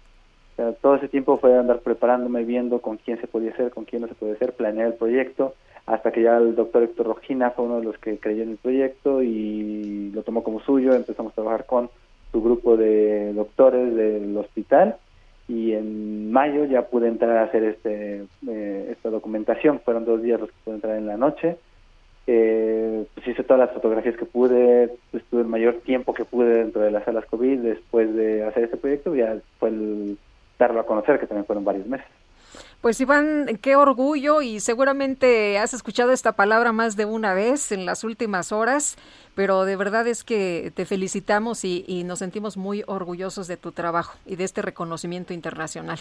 todo 0.81 0.95
ese 0.95 1.07
tiempo 1.07 1.37
fue 1.37 1.57
andar 1.57 1.79
preparándome, 1.79 2.43
viendo 2.43 2.81
con 2.81 2.97
quién 2.97 3.19
se 3.21 3.27
podía 3.27 3.51
hacer, 3.51 3.71
con 3.71 3.85
quién 3.85 4.01
no 4.01 4.09
se 4.09 4.15
podía 4.15 4.33
hacer, 4.33 4.51
planear 4.53 4.87
el 4.87 4.95
proyecto, 4.95 5.53
hasta 5.85 6.11
que 6.11 6.23
ya 6.23 6.35
el 6.35 6.53
doctor 6.53 6.83
Héctor 6.83 7.07
Rojina 7.07 7.51
fue 7.51 7.63
uno 7.63 7.79
de 7.79 7.85
los 7.85 7.97
que 7.99 8.17
creyó 8.17 8.43
en 8.43 8.51
el 8.51 8.57
proyecto 8.57 9.23
y 9.23 10.11
lo 10.13 10.23
tomó 10.23 10.43
como 10.43 10.59
suyo, 10.59 10.93
empezamos 10.93 11.31
a 11.31 11.35
trabajar 11.35 11.65
con 11.65 11.89
su 12.33 12.41
grupo 12.41 12.75
de 12.75 13.31
doctores 13.33 13.95
del 13.95 14.35
hospital 14.35 14.97
y 15.47 15.73
en 15.73 16.31
mayo 16.31 16.65
ya 16.65 16.83
pude 16.83 17.07
entrar 17.07 17.37
a 17.37 17.43
hacer 17.43 17.63
este 17.63 18.25
eh, 18.47 18.87
esta 18.91 19.09
documentación. 19.09 19.79
Fueron 19.79 20.05
dos 20.05 20.21
días 20.21 20.39
los 20.39 20.49
que 20.49 20.55
pude 20.63 20.75
entrar 20.75 20.97
en 20.97 21.07
la 21.07 21.17
noche. 21.17 21.57
Eh, 22.27 23.05
pues 23.13 23.27
hice 23.27 23.43
todas 23.43 23.59
las 23.59 23.71
fotografías 23.71 24.17
que 24.17 24.25
pude 24.25 24.97
estuve 25.13 25.41
el 25.41 25.47
mayor 25.47 25.75
tiempo 25.85 26.15
que 26.15 26.25
pude 26.25 26.55
dentro 26.55 26.81
de 26.81 26.91
las 26.91 27.05
salas 27.05 27.25
covid. 27.25 27.59
Después 27.59 28.13
de 28.15 28.43
hacer 28.43 28.63
este 28.63 28.77
proyecto 28.77 29.15
ya 29.15 29.37
fue 29.59 29.69
el 29.69 30.17
darlo 30.57 30.79
a 30.79 30.85
conocer 30.85 31.19
que 31.19 31.27
también 31.27 31.45
fueron 31.45 31.63
varios 31.63 31.85
meses 31.85 32.07
pues 32.85 33.01
Iván, 33.01 33.47
qué 33.63 33.75
orgullo 33.75 34.43
y 34.43 34.59
seguramente 34.59 35.57
has 35.57 35.73
escuchado 35.73 36.11
esta 36.11 36.33
palabra 36.33 36.71
más 36.71 36.95
de 36.95 37.05
una 37.05 37.33
vez 37.33 37.71
en 37.71 37.83
las 37.83 38.03
últimas 38.03 38.51
horas, 38.51 38.95
pero 39.33 39.65
de 39.65 39.75
verdad 39.75 40.05
es 40.05 40.23
que 40.23 40.71
te 40.75 40.85
felicitamos 40.85 41.65
y, 41.65 42.03
nos 42.05 42.19
sentimos 42.19 42.57
muy 42.57 42.83
orgullosos 42.85 43.47
de 43.47 43.57
tu 43.57 43.71
trabajo 43.71 44.19
y 44.27 44.35
de 44.35 44.43
este 44.43 44.61
reconocimiento 44.61 45.33
internacional. 45.33 45.97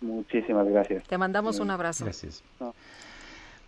Muchísimas 0.00 0.68
gracias. 0.68 1.02
Te 1.08 1.18
mandamos 1.18 1.58
un 1.58 1.72
abrazo. 1.72 2.04
Gracias. 2.04 2.44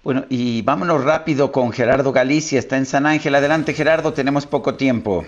Bueno, 0.05 0.25
y 0.29 0.63
vámonos 0.63 1.03
rápido 1.03 1.51
con 1.51 1.73
Gerardo 1.73 2.13
Galicia, 2.13 2.61
está 2.61 2.77
en 2.77 2.87
San 2.87 3.05
Ángel. 3.05 3.35
Adelante 3.35 3.75
Gerardo, 3.75 4.13
tenemos 4.13 4.47
poco 4.47 4.77
tiempo. 4.77 5.25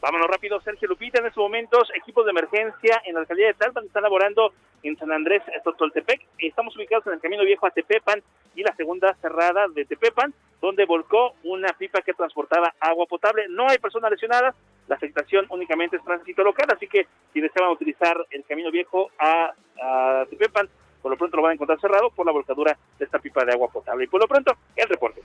Vámonos 0.00 0.28
rápido, 0.28 0.58
Sergio 0.62 0.88
Lupita. 0.88 1.18
En 1.18 1.26
estos 1.26 1.42
momentos, 1.42 1.90
equipos 1.94 2.24
de 2.24 2.30
emergencia 2.30 3.02
en 3.04 3.14
la 3.14 3.20
alcaldía 3.20 3.48
de 3.48 3.54
Talpan 3.54 3.84
están 3.84 4.02
laborando 4.02 4.54
en 4.82 4.96
San 4.96 5.12
Andrés, 5.12 5.42
Totoltepec. 5.62 6.22
Estamos 6.38 6.74
ubicados 6.74 7.06
en 7.06 7.12
el 7.12 7.20
camino 7.20 7.44
viejo 7.44 7.66
a 7.66 7.70
Tepepan 7.70 8.22
y 8.54 8.62
la 8.62 8.74
segunda 8.76 9.14
cerrada 9.20 9.68
de 9.68 9.84
Tepepan, 9.84 10.32
donde 10.62 10.86
volcó 10.86 11.34
una 11.44 11.68
pipa 11.74 12.00
que 12.00 12.14
transportaba 12.14 12.72
agua 12.80 13.04
potable. 13.04 13.46
No 13.50 13.68
hay 13.68 13.76
personas 13.76 14.10
lesionadas, 14.10 14.54
la 14.88 14.96
afectación 14.96 15.44
únicamente 15.50 15.96
es 15.96 16.04
tránsito 16.04 16.42
local, 16.42 16.68
así 16.74 16.88
que 16.88 17.06
si 17.34 17.42
desean 17.42 17.68
utilizar 17.68 18.16
el 18.30 18.42
camino 18.44 18.70
viejo 18.70 19.10
a, 19.18 19.52
a 19.82 20.26
Tepepan, 20.30 20.66
por 21.02 21.10
lo 21.10 21.18
pronto 21.18 21.36
lo 21.36 21.42
van 21.42 21.50
a 21.50 21.54
encontrar 21.54 21.78
cerrado 21.78 22.08
por 22.08 22.24
la 22.24 22.32
volcadura 22.32 22.76
de 22.98 23.04
esta 23.04 23.18
pipa 23.18 23.44
de 23.44 23.52
agua 23.52 23.68
potable. 23.68 24.04
Y 24.04 24.06
por 24.06 24.20
lo 24.20 24.26
pronto, 24.26 24.56
el 24.76 24.88
reporte. 24.88 25.20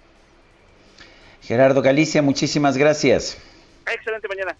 Gerardo 1.41 1.81
Galicia, 1.81 2.21
muchísimas 2.21 2.77
gracias. 2.77 3.54
Excelente 3.91 4.27
mañana. 4.27 4.55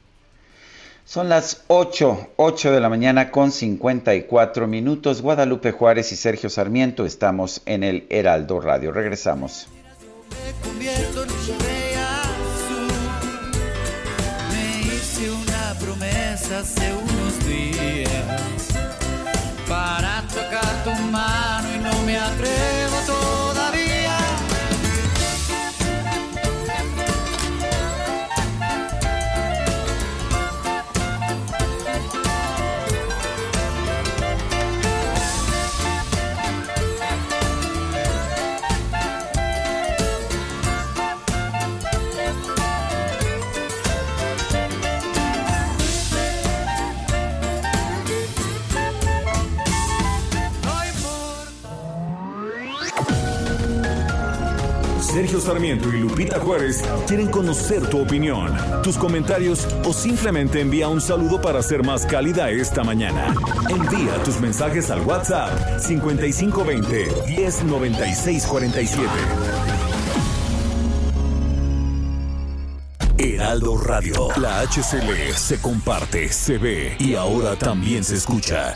Son 1.06 1.30
las 1.30 1.64
8, 1.68 2.32
8 2.36 2.72
de 2.72 2.80
la 2.80 2.90
mañana 2.90 3.30
con 3.30 3.52
54 3.52 4.68
minutos. 4.68 5.22
Guadalupe 5.22 5.72
Juárez 5.72 6.12
y 6.12 6.16
Sergio 6.16 6.50
Sarmiento 6.50 7.06
estamos 7.06 7.62
en 7.68 7.84
el 7.84 8.08
Heraldo 8.10 8.60
Radio. 8.60 8.92
Regresamos. 8.92 9.68
Me 14.52 14.82
hice 14.82 15.30
una 15.30 15.76
promesa 15.80 16.60
hace 16.60 16.92
unos 16.94 17.48
días 17.48 18.70
para 19.70 20.24
tocar 20.28 20.84
tu 20.84 20.92
mano 21.12 21.68
y 21.76 21.80
no 21.80 22.02
me 22.04 22.18
atrevo 22.18 22.98
todavía. 23.06 23.25
Sergio 55.16 55.40
Sarmiento 55.40 55.88
y 55.94 56.00
Lupita 56.02 56.42
Juárez 56.42 56.84
quieren 57.08 57.28
conocer 57.28 57.88
tu 57.88 58.02
opinión, 58.02 58.54
tus 58.84 58.98
comentarios 58.98 59.66
o 59.86 59.94
simplemente 59.94 60.60
envía 60.60 60.90
un 60.90 61.00
saludo 61.00 61.40
para 61.40 61.64
ser 61.64 61.86
más 61.86 62.06
cálida 62.06 62.50
esta 62.50 62.84
mañana. 62.84 63.34
Envía 63.70 64.22
tus 64.26 64.42
mensajes 64.42 64.92
al 64.92 65.00
WhatsApp 65.06 65.80
5520 65.80 67.08
109647. 67.30 69.10
Heraldo 73.18 73.78
Radio, 73.78 74.28
la 74.36 74.60
HCL 74.68 75.34
se 75.34 75.62
comparte, 75.62 76.28
se 76.28 76.58
ve 76.58 76.98
y 77.00 77.16
ahora 77.16 77.56
también 77.56 78.04
se 78.04 78.16
escucha. 78.16 78.76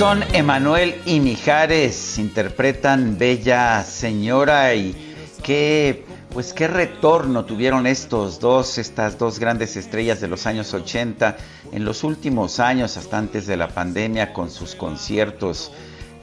Son 0.00 0.24
Emanuel 0.32 0.94
y 1.04 1.20
Mijares, 1.20 2.16
interpretan 2.16 3.18
Bella 3.18 3.84
Señora 3.84 4.74
y 4.74 4.96
qué, 5.42 6.06
pues 6.32 6.54
qué 6.54 6.68
retorno 6.68 7.44
tuvieron 7.44 7.86
estos 7.86 8.40
dos, 8.40 8.78
estas 8.78 9.18
dos 9.18 9.38
grandes 9.38 9.76
estrellas 9.76 10.22
de 10.22 10.28
los 10.28 10.46
años 10.46 10.72
80 10.72 11.36
en 11.72 11.84
los 11.84 12.02
últimos 12.02 12.60
años, 12.60 12.96
hasta 12.96 13.18
antes 13.18 13.46
de 13.46 13.58
la 13.58 13.68
pandemia, 13.68 14.32
con 14.32 14.50
sus 14.50 14.74
conciertos, 14.74 15.70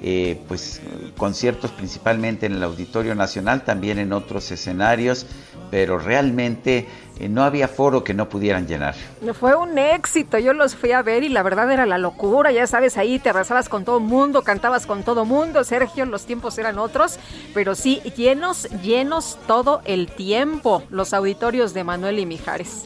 eh, 0.01 0.39
pues 0.47 0.81
conciertos 1.17 1.71
principalmente 1.71 2.45
en 2.45 2.53
el 2.53 2.63
Auditorio 2.63 3.15
Nacional, 3.15 3.63
también 3.63 3.97
en 3.97 4.13
otros 4.13 4.51
escenarios, 4.51 5.25
pero 5.71 5.97
realmente 5.97 6.87
eh, 7.19 7.27
no 7.29 7.43
había 7.43 7.67
foro 7.67 8.03
que 8.03 8.13
no 8.13 8.29
pudieran 8.29 8.67
llenar. 8.67 8.95
Fue 9.39 9.55
un 9.55 9.77
éxito, 9.77 10.37
yo 10.37 10.53
los 10.53 10.75
fui 10.75 10.91
a 10.91 11.01
ver 11.01 11.23
y 11.23 11.29
la 11.29 11.41
verdad 11.41 11.71
era 11.71 11.85
la 11.85 11.97
locura, 11.97 12.51
ya 12.51 12.67
sabes, 12.67 12.97
ahí 12.97 13.17
te 13.17 13.29
abrazabas 13.29 13.69
con 13.69 13.85
todo 13.85 13.99
mundo, 13.99 14.43
cantabas 14.43 14.85
con 14.85 15.03
todo 15.03 15.25
mundo, 15.25 15.63
Sergio, 15.63 16.05
los 16.05 16.25
tiempos 16.25 16.57
eran 16.59 16.77
otros, 16.77 17.17
pero 17.53 17.73
sí, 17.73 18.01
llenos, 18.15 18.69
llenos 18.83 19.39
todo 19.47 19.81
el 19.85 20.07
tiempo 20.07 20.83
los 20.89 21.13
auditorios 21.13 21.73
de 21.73 21.83
Manuel 21.83 22.19
y 22.19 22.25
Mijares. 22.25 22.85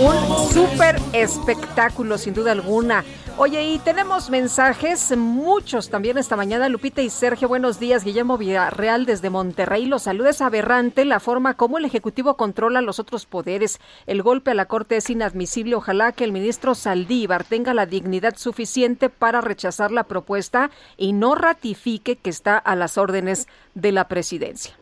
Un 0.00 0.52
súper 0.52 1.00
espectáculo, 1.12 2.18
sin 2.18 2.34
duda 2.34 2.52
alguna. 2.52 3.04
Oye, 3.38 3.62
y 3.74 3.78
tenemos 3.78 4.30
mensajes, 4.30 5.14
muchos 5.14 5.90
también 5.90 6.16
esta 6.16 6.36
mañana. 6.36 6.70
Lupita 6.70 7.02
y 7.02 7.10
Sergio, 7.10 7.48
buenos 7.48 7.78
días. 7.78 8.02
Guillermo 8.02 8.38
Villarreal 8.38 9.04
desde 9.04 9.28
Monterrey. 9.28 9.84
Los 9.84 10.04
saluda. 10.04 10.30
Es 10.30 10.40
aberrante 10.40 11.04
la 11.04 11.20
forma 11.20 11.52
como 11.52 11.76
el 11.76 11.84
Ejecutivo 11.84 12.38
controla 12.38 12.80
los 12.80 12.98
otros 12.98 13.26
poderes. 13.26 13.78
El 14.06 14.22
golpe 14.22 14.52
a 14.52 14.54
la 14.54 14.64
Corte 14.64 14.96
es 14.96 15.10
inadmisible. 15.10 15.74
Ojalá 15.74 16.12
que 16.12 16.24
el 16.24 16.32
ministro 16.32 16.74
Saldívar 16.74 17.44
tenga 17.44 17.74
la 17.74 17.84
dignidad 17.84 18.36
suficiente 18.38 19.10
para 19.10 19.42
rechazar 19.42 19.90
la 19.90 20.04
propuesta 20.04 20.70
y 20.96 21.12
no 21.12 21.34
ratifique 21.34 22.16
que 22.16 22.30
está 22.30 22.56
a 22.56 22.74
las 22.74 22.96
órdenes 22.96 23.48
de 23.74 23.92
la 23.92 24.08
presidencia. 24.08 24.72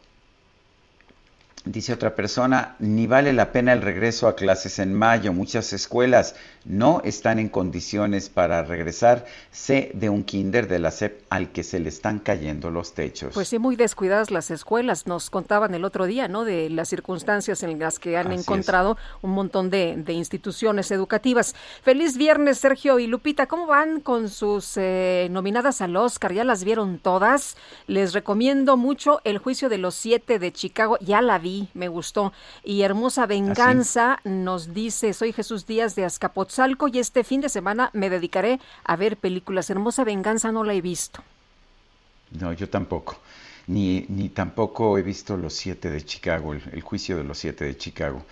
Dice 1.64 1.94
otra 1.94 2.14
persona, 2.14 2.76
ni 2.78 3.06
vale 3.06 3.32
la 3.32 3.50
pena 3.50 3.72
el 3.72 3.80
regreso 3.80 4.28
a 4.28 4.36
clases 4.36 4.78
en 4.78 4.92
mayo. 4.92 5.32
Muchas 5.32 5.72
escuelas 5.72 6.36
no 6.64 7.02
están 7.04 7.38
en 7.38 7.48
condiciones 7.48 8.30
para 8.30 8.62
regresar. 8.62 9.26
Sé 9.50 9.90
de 9.94 10.08
un 10.08 10.24
kinder 10.24 10.66
de 10.66 10.78
la 10.78 10.90
SEP 10.90 11.22
al 11.28 11.52
que 11.52 11.62
se 11.62 11.78
le 11.78 11.88
están 11.88 12.18
cayendo 12.18 12.70
los 12.70 12.94
techos. 12.94 13.34
Pues 13.34 13.48
sí, 13.48 13.58
muy 13.58 13.76
descuidadas 13.76 14.30
las 14.30 14.50
escuelas. 14.50 15.06
Nos 15.06 15.30
contaban 15.30 15.74
el 15.74 15.84
otro 15.84 16.06
día, 16.06 16.26
¿no? 16.28 16.44
De 16.44 16.70
las 16.70 16.88
circunstancias 16.88 17.62
en 17.62 17.78
las 17.78 17.98
que 17.98 18.16
han 18.16 18.28
Así 18.28 18.40
encontrado 18.40 18.96
un 19.20 19.32
montón 19.32 19.68
de, 19.68 19.94
de 19.96 20.12
instituciones 20.14 20.90
educativas. 20.90 21.54
Feliz 21.82 22.16
viernes, 22.16 22.58
Sergio 22.58 22.98
y 22.98 23.06
Lupita. 23.06 23.46
¿Cómo 23.46 23.66
van 23.66 24.00
con 24.00 24.28
sus 24.30 24.76
eh, 24.76 25.28
nominadas 25.30 25.82
al 25.82 25.96
Oscar? 25.96 26.32
¿Ya 26.32 26.44
las 26.44 26.64
vieron 26.64 26.98
todas? 26.98 27.56
Les 27.86 28.14
recomiendo 28.14 28.76
mucho 28.76 29.20
El 29.24 29.38
juicio 29.38 29.68
de 29.68 29.78
los 29.78 29.94
siete 29.94 30.38
de 30.38 30.52
Chicago. 30.52 30.96
Ya 31.00 31.20
la 31.20 31.38
vi 31.38 31.68
me 31.74 31.88
gustó. 31.88 32.32
Y 32.62 32.82
Hermosa 32.82 33.26
Venganza 33.26 34.20
nos 34.24 34.72
dice, 34.72 35.12
soy 35.12 35.32
Jesús 35.32 35.66
Díaz 35.66 35.94
de 35.94 36.04
Azcapotzalco 36.04 36.53
y 36.92 36.98
este 36.98 37.24
fin 37.24 37.40
de 37.40 37.48
semana 37.48 37.90
me 37.92 38.10
dedicaré 38.10 38.60
a 38.84 38.96
ver 38.96 39.16
películas. 39.16 39.70
Hermosa 39.70 40.04
Venganza 40.04 40.52
no 40.52 40.62
la 40.64 40.74
he 40.74 40.80
visto. 40.80 41.22
No, 42.40 42.52
yo 42.52 42.68
tampoco. 42.68 43.18
Ni, 43.66 44.04
ni 44.08 44.28
tampoco 44.28 44.98
he 44.98 45.02
visto 45.02 45.36
los 45.36 45.54
siete 45.54 45.90
de 45.90 46.04
Chicago, 46.04 46.52
el 46.52 46.82
juicio 46.82 47.16
de 47.16 47.24
los 47.24 47.38
siete 47.38 47.64
de 47.64 47.76
Chicago. 47.76 48.22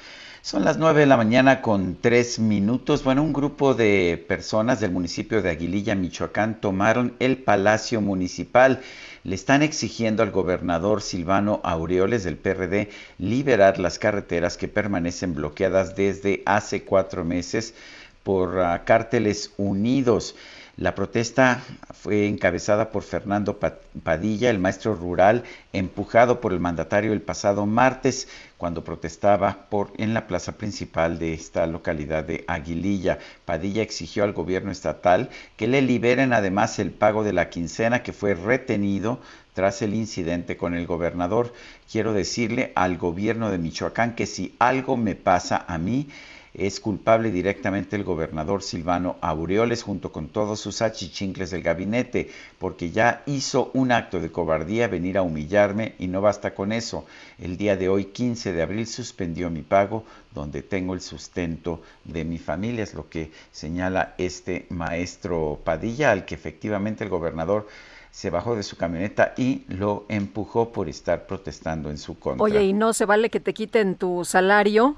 Son 0.44 0.64
las 0.64 0.76
nueve 0.76 1.02
de 1.02 1.06
la 1.06 1.16
mañana 1.16 1.62
con 1.62 1.96
tres 2.00 2.40
minutos. 2.40 3.04
Bueno, 3.04 3.22
un 3.22 3.32
grupo 3.32 3.74
de 3.74 4.24
personas 4.26 4.80
del 4.80 4.90
municipio 4.90 5.40
de 5.40 5.50
Aguililla, 5.50 5.94
Michoacán, 5.94 6.60
tomaron 6.60 7.14
el 7.20 7.38
Palacio 7.38 8.00
Municipal. 8.00 8.80
Le 9.22 9.36
están 9.36 9.62
exigiendo 9.62 10.24
al 10.24 10.32
gobernador 10.32 11.00
Silvano 11.00 11.60
Aureoles 11.62 12.24
del 12.24 12.38
PRD 12.38 12.90
liberar 13.18 13.78
las 13.78 14.00
carreteras 14.00 14.56
que 14.56 14.66
permanecen 14.66 15.32
bloqueadas 15.34 15.94
desde 15.94 16.42
hace 16.44 16.82
cuatro 16.82 17.24
meses 17.24 17.74
por 18.22 18.56
uh, 18.56 18.84
cárteles 18.84 19.52
unidos. 19.56 20.34
La 20.78 20.94
protesta 20.94 21.62
fue 21.92 22.26
encabezada 22.26 22.90
por 22.90 23.02
Fernando 23.02 23.60
Padilla, 24.02 24.48
el 24.48 24.58
maestro 24.58 24.94
rural, 24.94 25.44
empujado 25.74 26.40
por 26.40 26.54
el 26.54 26.60
mandatario 26.60 27.12
el 27.12 27.20
pasado 27.20 27.66
martes 27.66 28.26
cuando 28.56 28.82
protestaba 28.82 29.66
por 29.68 29.92
en 29.98 30.14
la 30.14 30.26
plaza 30.26 30.52
principal 30.52 31.18
de 31.18 31.34
esta 31.34 31.66
localidad 31.66 32.24
de 32.24 32.44
Aguililla. 32.48 33.18
Padilla 33.44 33.82
exigió 33.82 34.24
al 34.24 34.32
gobierno 34.32 34.72
estatal 34.72 35.28
que 35.58 35.68
le 35.68 35.82
liberen 35.82 36.32
además 36.32 36.78
el 36.78 36.90
pago 36.90 37.22
de 37.22 37.34
la 37.34 37.50
quincena 37.50 38.02
que 38.02 38.14
fue 38.14 38.32
retenido 38.32 39.20
tras 39.52 39.82
el 39.82 39.92
incidente 39.92 40.56
con 40.56 40.74
el 40.74 40.86
gobernador. 40.86 41.52
Quiero 41.90 42.14
decirle 42.14 42.72
al 42.74 42.96
gobierno 42.96 43.50
de 43.50 43.58
Michoacán 43.58 44.14
que 44.14 44.26
si 44.26 44.56
algo 44.58 44.96
me 44.96 45.16
pasa 45.16 45.66
a 45.68 45.76
mí, 45.76 46.08
es 46.54 46.80
culpable 46.80 47.30
directamente 47.30 47.96
el 47.96 48.04
gobernador 48.04 48.62
Silvano 48.62 49.16
Aureoles 49.20 49.82
junto 49.82 50.12
con 50.12 50.28
todos 50.28 50.60
sus 50.60 50.82
achichincles 50.82 51.50
del 51.50 51.62
gabinete, 51.62 52.30
porque 52.58 52.90
ya 52.90 53.22
hizo 53.26 53.70
un 53.72 53.90
acto 53.90 54.20
de 54.20 54.30
cobardía 54.30 54.88
venir 54.88 55.16
a 55.16 55.22
humillarme 55.22 55.94
y 55.98 56.08
no 56.08 56.20
basta 56.20 56.54
con 56.54 56.72
eso. 56.72 57.06
El 57.38 57.56
día 57.56 57.76
de 57.76 57.88
hoy, 57.88 58.06
15 58.06 58.52
de 58.52 58.62
abril, 58.62 58.86
suspendió 58.86 59.48
mi 59.50 59.62
pago 59.62 60.04
donde 60.34 60.62
tengo 60.62 60.94
el 60.94 61.00
sustento 61.00 61.82
de 62.04 62.24
mi 62.24 62.38
familia, 62.38 62.84
es 62.84 62.94
lo 62.94 63.08
que 63.08 63.30
señala 63.50 64.14
este 64.18 64.66
maestro 64.68 65.58
Padilla, 65.64 66.10
al 66.10 66.24
que 66.24 66.34
efectivamente 66.34 67.04
el 67.04 67.10
gobernador 67.10 67.66
se 68.10 68.28
bajó 68.28 68.54
de 68.54 68.62
su 68.62 68.76
camioneta 68.76 69.32
y 69.38 69.64
lo 69.68 70.04
empujó 70.08 70.70
por 70.70 70.90
estar 70.90 71.26
protestando 71.26 71.90
en 71.90 71.96
su 71.96 72.18
contra. 72.18 72.44
Oye, 72.44 72.62
¿y 72.62 72.72
no 72.74 72.92
se 72.92 73.06
vale 73.06 73.30
que 73.30 73.40
te 73.40 73.54
quiten 73.54 73.94
tu 73.94 74.24
salario? 74.26 74.96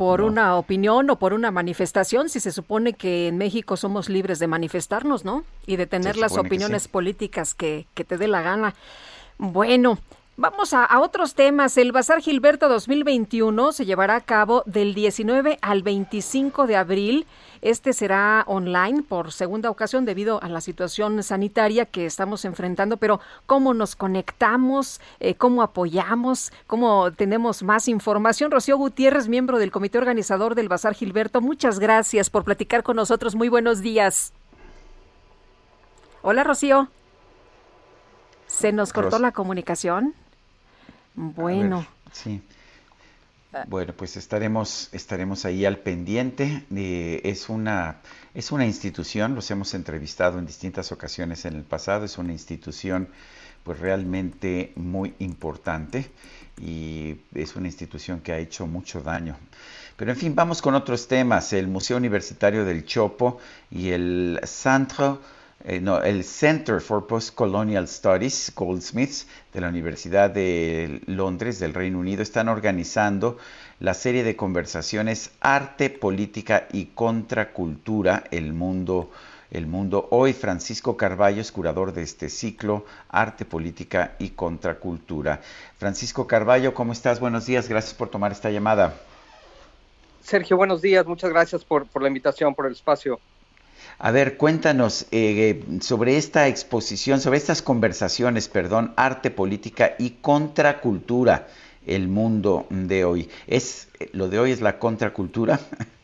Por 0.00 0.20
no. 0.20 0.28
una 0.28 0.56
opinión 0.56 1.10
o 1.10 1.16
por 1.16 1.34
una 1.34 1.50
manifestación, 1.50 2.30
si 2.30 2.40
se 2.40 2.52
supone 2.52 2.94
que 2.94 3.28
en 3.28 3.36
México 3.36 3.76
somos 3.76 4.08
libres 4.08 4.38
de 4.38 4.46
manifestarnos, 4.46 5.26
¿no? 5.26 5.44
Y 5.66 5.76
de 5.76 5.86
tener 5.86 6.16
las 6.16 6.38
opiniones 6.38 6.84
que 6.84 6.88
sí. 6.88 6.92
políticas 6.92 7.52
que, 7.52 7.86
que, 7.92 8.02
te 8.04 8.16
dé 8.16 8.26
la 8.26 8.40
gana. 8.40 8.74
Bueno, 9.36 9.98
Vamos 10.36 10.72
a, 10.72 10.88
otros 11.00 11.34
temas. 11.34 11.76
El 11.76 11.92
Bazar 11.92 12.22
Gilberto 12.22 12.70
2021 12.70 13.72
se 13.72 13.84
llevará 13.84 14.16
a 14.16 14.20
cabo 14.22 14.62
del 14.64 14.94
19 14.94 15.58
al 15.60 15.82
25 15.82 16.66
de 16.66 16.76
abril. 16.76 17.26
Este 17.62 17.92
será 17.92 18.44
online 18.46 19.02
por 19.02 19.32
segunda 19.32 19.70
ocasión 19.70 20.04
debido 20.04 20.42
a 20.42 20.48
la 20.48 20.60
situación 20.60 21.22
sanitaria 21.22 21.86
que 21.86 22.06
estamos 22.06 22.44
enfrentando, 22.44 22.96
pero 22.96 23.20
¿cómo 23.46 23.74
nos 23.74 23.96
conectamos? 23.96 25.00
Eh, 25.20 25.34
¿Cómo 25.34 25.62
apoyamos? 25.62 26.52
¿Cómo 26.66 27.12
tenemos 27.12 27.62
más 27.62 27.88
información? 27.88 28.50
Rocío 28.50 28.78
Gutiérrez, 28.78 29.28
miembro 29.28 29.58
del 29.58 29.70
comité 29.70 29.98
organizador 29.98 30.54
del 30.54 30.68
Bazar 30.68 30.94
Gilberto, 30.94 31.40
muchas 31.40 31.78
gracias 31.78 32.30
por 32.30 32.44
platicar 32.44 32.82
con 32.82 32.96
nosotros. 32.96 33.34
Muy 33.34 33.48
buenos 33.48 33.82
días. 33.82 34.32
Hola, 36.22 36.44
Rocío. 36.44 36.88
¿Se 38.46 38.72
nos 38.72 38.92
cortó 38.92 39.18
la 39.18 39.32
comunicación? 39.32 40.14
Bueno. 41.14 41.86
sí. 42.12 42.42
Bueno, 43.66 43.92
pues 43.96 44.16
estaremos, 44.16 44.88
estaremos 44.92 45.44
ahí 45.44 45.64
al 45.64 45.78
pendiente. 45.78 46.64
es, 46.70 47.48
una, 47.48 47.96
es 48.32 48.52
una 48.52 48.64
institución, 48.64 49.34
los 49.34 49.50
hemos 49.50 49.74
entrevistado 49.74 50.38
en 50.38 50.46
distintas 50.46 50.92
ocasiones 50.92 51.44
en 51.44 51.56
el 51.56 51.64
pasado, 51.64 52.04
es 52.04 52.16
una 52.18 52.32
institución 52.32 53.08
pues 53.64 53.78
realmente 53.80 54.72
muy 54.76 55.14
importante 55.18 56.10
y 56.60 57.16
es 57.34 57.56
una 57.56 57.66
institución 57.66 58.20
que 58.20 58.32
ha 58.32 58.38
hecho 58.38 58.66
mucho 58.66 59.02
daño. 59.02 59.36
Pero 59.96 60.12
en 60.12 60.16
fin, 60.16 60.34
vamos 60.34 60.62
con 60.62 60.74
otros 60.74 61.08
temas. 61.08 61.52
El 61.52 61.66
Museo 61.66 61.96
Universitario 61.96 62.64
del 62.64 62.84
Chopo 62.84 63.38
y 63.70 63.90
el 63.90 64.40
Centro 64.44 65.20
eh, 65.62 65.80
no, 65.80 66.02
el 66.02 66.24
Center 66.24 66.80
for 66.80 67.06
Post-Colonial 67.06 67.86
Studies, 67.86 68.52
Goldsmiths, 68.56 69.26
de 69.52 69.60
la 69.60 69.68
Universidad 69.68 70.30
de 70.30 71.02
Londres, 71.06 71.58
del 71.58 71.74
Reino 71.74 71.98
Unido, 71.98 72.22
están 72.22 72.48
organizando 72.48 73.36
la 73.78 73.92
serie 73.92 74.24
de 74.24 74.36
conversaciones 74.36 75.32
Arte, 75.40 75.90
Política 75.90 76.66
y 76.72 76.86
Contracultura, 76.86 78.24
el 78.30 78.54
mundo, 78.54 79.10
el 79.50 79.66
mundo 79.66 80.08
hoy. 80.10 80.32
Francisco 80.32 80.96
Carballo 80.96 81.42
es 81.42 81.52
curador 81.52 81.92
de 81.92 82.02
este 82.04 82.30
ciclo, 82.30 82.86
Arte, 83.10 83.44
Política 83.44 84.16
y 84.18 84.30
Contracultura. 84.30 85.42
Francisco 85.76 86.26
Carballo, 86.26 86.72
¿cómo 86.72 86.94
estás? 86.94 87.20
Buenos 87.20 87.44
días, 87.44 87.68
gracias 87.68 87.92
por 87.92 88.08
tomar 88.08 88.32
esta 88.32 88.50
llamada. 88.50 88.94
Sergio, 90.22 90.56
buenos 90.56 90.80
días, 90.80 91.06
muchas 91.06 91.30
gracias 91.30 91.64
por, 91.66 91.86
por 91.86 92.00
la 92.00 92.08
invitación, 92.08 92.54
por 92.54 92.64
el 92.64 92.72
espacio. 92.72 93.20
A 94.02 94.12
ver, 94.12 94.38
cuéntanos 94.38 95.06
eh, 95.10 95.62
sobre 95.82 96.16
esta 96.16 96.48
exposición, 96.48 97.20
sobre 97.20 97.36
estas 97.36 97.60
conversaciones, 97.60 98.48
perdón, 98.48 98.94
arte, 98.96 99.30
política 99.30 99.94
y 99.98 100.12
contracultura, 100.22 101.48
el 101.86 102.08
mundo 102.08 102.66
de 102.70 103.04
hoy. 103.04 103.28
¿Es 103.46 103.88
lo 104.12 104.30
de 104.30 104.38
hoy 104.38 104.52
es 104.52 104.62
la 104.62 104.78
contracultura? 104.78 105.60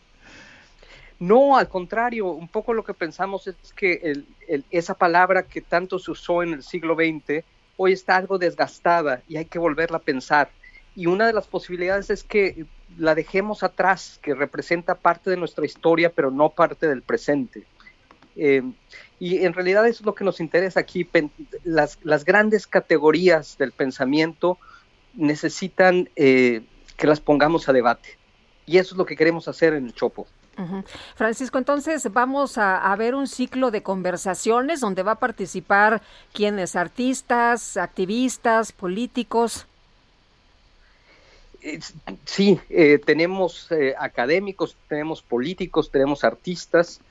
No, 1.19 1.57
al 1.57 1.67
contrario, 1.71 2.27
un 2.27 2.47
poco 2.47 2.75
lo 2.75 2.85
que 2.85 2.93
pensamos 2.93 3.47
es 3.47 3.57
que 3.75 4.23
esa 4.71 4.93
palabra 4.93 5.45
que 5.45 5.63
tanto 5.63 5.99
se 5.99 6.11
usó 6.11 6.43
en 6.43 6.53
el 6.53 6.63
siglo 6.63 6.95
XX 6.95 7.43
hoy 7.79 7.95
está 7.95 8.17
algo 8.17 8.37
desgastada 8.37 9.23
y 9.27 9.39
hay 9.39 9.47
que 9.47 9.59
volverla 9.59 9.97
a 9.97 10.03
pensar. 10.03 10.51
Y 10.95 11.07
una 11.07 11.27
de 11.27 11.33
las 11.33 11.47
posibilidades 11.47 12.11
es 12.11 12.23
que 12.23 12.67
la 12.99 13.15
dejemos 13.15 13.63
atrás, 13.63 14.21
que 14.21 14.35
representa 14.35 14.95
parte 14.95 15.31
de 15.31 15.39
nuestra 15.39 15.65
historia, 15.65 16.13
pero 16.15 16.31
no 16.31 16.51
parte 16.51 16.87
del 16.87 17.01
presente. 17.01 17.65
Eh, 18.37 18.63
y 19.19 19.45
en 19.45 19.55
realidad 19.55 19.87
eso 19.87 20.03
es 20.03 20.07
lo 20.07 20.15
que 20.15 20.25
nos 20.25 20.41
interesa 20.41 20.81
aquí. 20.81 21.09
Las, 21.65 21.99
las 22.03 22.25
grandes 22.25 22.67
categorías 22.67 23.57
del 23.59 23.73
pensamiento 23.73 24.59
necesitan 25.15 26.11
eh, 26.17 26.63
que 26.97 27.07
las 27.07 27.21
pongamos 27.21 27.69
a 27.69 27.73
debate. 27.73 28.19
Y 28.67 28.79
eso 28.79 28.95
es 28.95 28.99
lo 28.99 29.07
que 29.07 29.17
queremos 29.17 29.49
hacer 29.49 29.75
en 29.75 29.87
el 29.87 29.95
Chopo. 29.95 30.27
Francisco, 31.17 31.59
entonces 31.59 32.11
vamos 32.15 32.57
a, 32.57 32.95
ver 32.97 33.15
un 33.15 33.27
ciclo 33.27 33.71
de 33.71 33.83
conversaciones 33.83 34.81
donde 34.81 35.03
va 35.03 35.13
a 35.13 35.19
participar 35.19 36.01
quienes, 36.33 36.77
artistas, 36.77 37.77
activistas, 37.77 38.73
políticos. 38.73 39.67
Sí, 42.25 42.59
eh, 42.71 42.99
tenemos 43.05 43.69
académicos, 43.99 44.79
tenemos 44.89 45.21
políticos, 45.21 45.91
tenemos 45.91 46.25
artistas, 46.25 47.03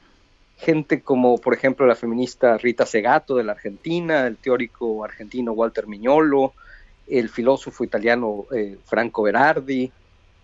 gente 0.58 1.02
como, 1.02 1.38
por 1.38 1.54
ejemplo, 1.54 1.86
la 1.86 1.96
feminista 1.96 2.58
Rita 2.58 2.86
Segato 2.86 3.36
de 3.36 3.44
la 3.44 3.54
Argentina, 3.54 4.26
el 4.28 4.38
teórico 4.38 5.04
argentino 5.04 5.52
Walter 5.52 5.88
Miñolo, 5.88 6.54
el 7.08 7.30
filósofo 7.30 7.84
italiano 7.84 8.46
eh, 8.56 8.78
Franco 8.86 9.24
Berardi, 9.24 9.92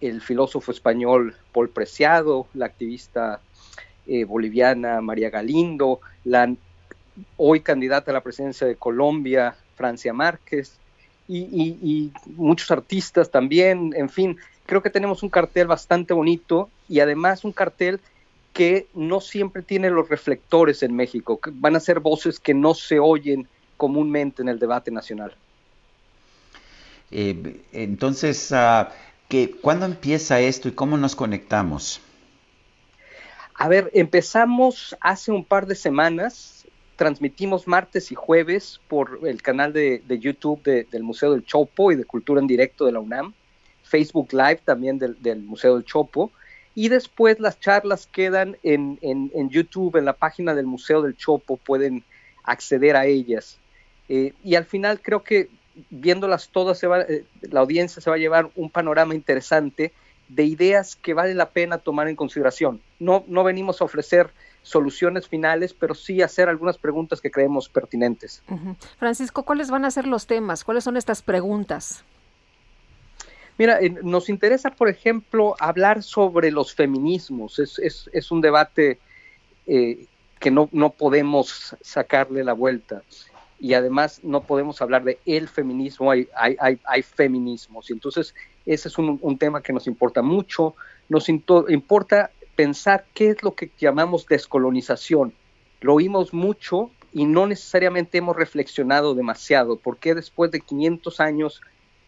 el 0.01 0.21
filósofo 0.21 0.71
español 0.71 1.35
Paul 1.51 1.69
Preciado, 1.69 2.47
la 2.53 2.65
activista 2.65 3.39
eh, 4.05 4.25
boliviana 4.25 5.01
María 5.01 5.29
Galindo, 5.29 6.01
la 6.25 6.53
hoy 7.37 7.61
candidata 7.61 8.11
a 8.11 8.13
la 8.13 8.21
presidencia 8.21 8.67
de 8.67 8.75
Colombia, 8.75 9.55
Francia 9.75 10.13
Márquez, 10.13 10.77
y 11.33 12.11
muchos 12.35 12.69
artistas 12.71 13.31
también, 13.31 13.93
en 13.95 14.09
fin, 14.09 14.37
creo 14.65 14.81
que 14.81 14.89
tenemos 14.89 15.23
un 15.23 15.29
cartel 15.29 15.67
bastante 15.67 16.13
bonito 16.13 16.69
y 16.87 16.99
además 16.99 17.43
un 17.43 17.51
cartel 17.51 17.99
que 18.53 18.87
no 18.93 19.21
siempre 19.21 19.61
tiene 19.61 19.89
los 19.89 20.09
reflectores 20.09 20.83
en 20.83 20.95
México, 20.95 21.39
que 21.39 21.51
van 21.53 21.75
a 21.75 21.79
ser 21.79 21.99
voces 21.99 22.39
que 22.39 22.53
no 22.53 22.73
se 22.73 22.99
oyen 22.99 23.47
comúnmente 23.77 24.41
en 24.41 24.49
el 24.49 24.59
debate 24.59 24.91
nacional. 24.91 25.35
Eh, 27.11 27.61
entonces, 27.71 28.51
uh, 28.51 28.87
¿cuándo 29.61 29.85
empieza 29.85 30.39
esto 30.39 30.67
y 30.67 30.71
cómo 30.71 30.97
nos 30.97 31.15
conectamos? 31.15 32.01
A 33.55 33.67
ver, 33.67 33.91
empezamos 33.93 34.95
hace 34.99 35.31
un 35.31 35.45
par 35.45 35.67
de 35.67 35.75
semanas, 35.75 36.65
transmitimos 36.95 37.67
martes 37.67 38.11
y 38.11 38.15
jueves 38.15 38.79
por 38.87 39.19
el 39.23 39.41
canal 39.41 39.71
de, 39.71 40.01
YouTube 40.19 40.63
del 40.63 41.03
Museo 41.03 41.31
del 41.31 41.45
Chopo 41.45 41.91
y 41.91 41.95
de 41.95 42.05
Cultura 42.05 42.41
en 42.41 42.47
Directo 42.47 42.85
de 42.85 42.91
la 42.91 42.99
UNAM, 42.99 43.33
Facebook 43.83 44.33
Live 44.33 44.61
también 44.65 44.97
del 44.99 45.41
Museo 45.43 45.75
del 45.75 45.85
Chopo, 45.85 46.31
y 46.75 46.89
después 46.89 47.39
las 47.39 47.59
charlas 47.59 48.07
quedan 48.07 48.57
en, 48.63 48.97
en, 49.01 49.49
YouTube, 49.49 49.97
en 49.97 50.05
la 50.05 50.13
página 50.13 50.55
del 50.55 50.65
Museo 50.65 51.01
del 51.01 51.17
Chopo, 51.17 51.57
pueden 51.57 52.03
acceder 52.43 52.95
a 52.95 53.05
ellas. 53.05 53.57
Eh, 54.09 54.33
y 54.43 54.55
al 54.55 54.65
final 54.65 55.01
creo 55.01 55.23
que 55.23 55.49
viéndolas 55.89 56.49
todas, 56.49 56.79
se 56.79 56.87
va, 56.87 57.01
eh, 57.01 57.25
la 57.41 57.61
audiencia 57.61 58.01
se 58.01 58.09
va 58.09 58.15
a 58.15 58.19
llevar 58.19 58.49
un 58.55 58.69
panorama 58.69 59.15
interesante 59.15 59.93
de 60.27 60.45
ideas 60.45 60.95
que 60.95 61.13
vale 61.13 61.33
la 61.33 61.49
pena 61.49 61.77
tomar 61.77 62.07
en 62.07 62.15
consideración. 62.15 62.81
No, 62.99 63.23
no 63.27 63.43
venimos 63.43 63.81
a 63.81 63.85
ofrecer 63.85 64.31
soluciones 64.63 65.27
finales, 65.27 65.73
pero 65.73 65.93
sí 65.93 66.21
hacer 66.21 66.47
algunas 66.47 66.77
preguntas 66.77 67.19
que 67.19 67.31
creemos 67.31 67.67
pertinentes. 67.67 68.43
Francisco, 68.97 69.43
¿cuáles 69.43 69.69
van 69.71 69.85
a 69.85 69.91
ser 69.91 70.07
los 70.07 70.27
temas? 70.27 70.63
¿Cuáles 70.63 70.83
son 70.83 70.97
estas 70.97 71.21
preguntas? 71.21 72.05
Mira, 73.61 73.79
nos 74.01 74.27
interesa, 74.27 74.71
por 74.71 74.89
ejemplo, 74.89 75.55
hablar 75.59 76.01
sobre 76.01 76.49
los 76.49 76.73
feminismos. 76.73 77.59
Es, 77.59 78.31
un 78.31 78.41
debate 78.41 78.97
eh, 79.67 80.07
que 80.39 80.49
no, 80.49 80.67
no 80.71 80.89
podemos 80.89 81.75
sacarle 81.79 82.43
la 82.43 82.53
vuelta. 82.53 83.03
Y 83.59 83.75
además 83.75 84.21
no 84.23 84.41
podemos 84.41 84.81
hablar 84.81 85.03
de 85.03 85.19
el 85.27 85.47
feminismo, 85.47 86.09
hay, 86.09 86.27
hay, 86.35 86.79
hay, 86.83 87.01
feminismos. 87.03 87.91
Y 87.91 87.93
entonces 87.93 88.33
ese 88.65 88.87
es 88.87 88.97
un, 88.97 89.37
tema 89.37 89.61
que 89.61 89.73
nos 89.73 89.85
importa 89.85 90.23
mucho. 90.23 90.73
Nos 91.07 91.29
importa 91.29 92.31
pensar 92.55 93.05
qué 93.13 93.29
es 93.29 93.43
lo 93.43 93.53
que 93.53 93.69
llamamos 93.77 94.25
descolonización. 94.25 95.35
Lo 95.81 95.93
oímos 95.93 96.33
mucho 96.33 96.89
y 97.13 97.25
no 97.25 97.45
necesariamente 97.45 98.17
hemos 98.17 98.35
reflexionado 98.35 99.13
demasiado. 99.13 99.75
¿Por 99.75 99.97
qué 99.97 100.15
después 100.15 100.49
de 100.49 100.61
500 100.61 101.19
años 101.19 101.61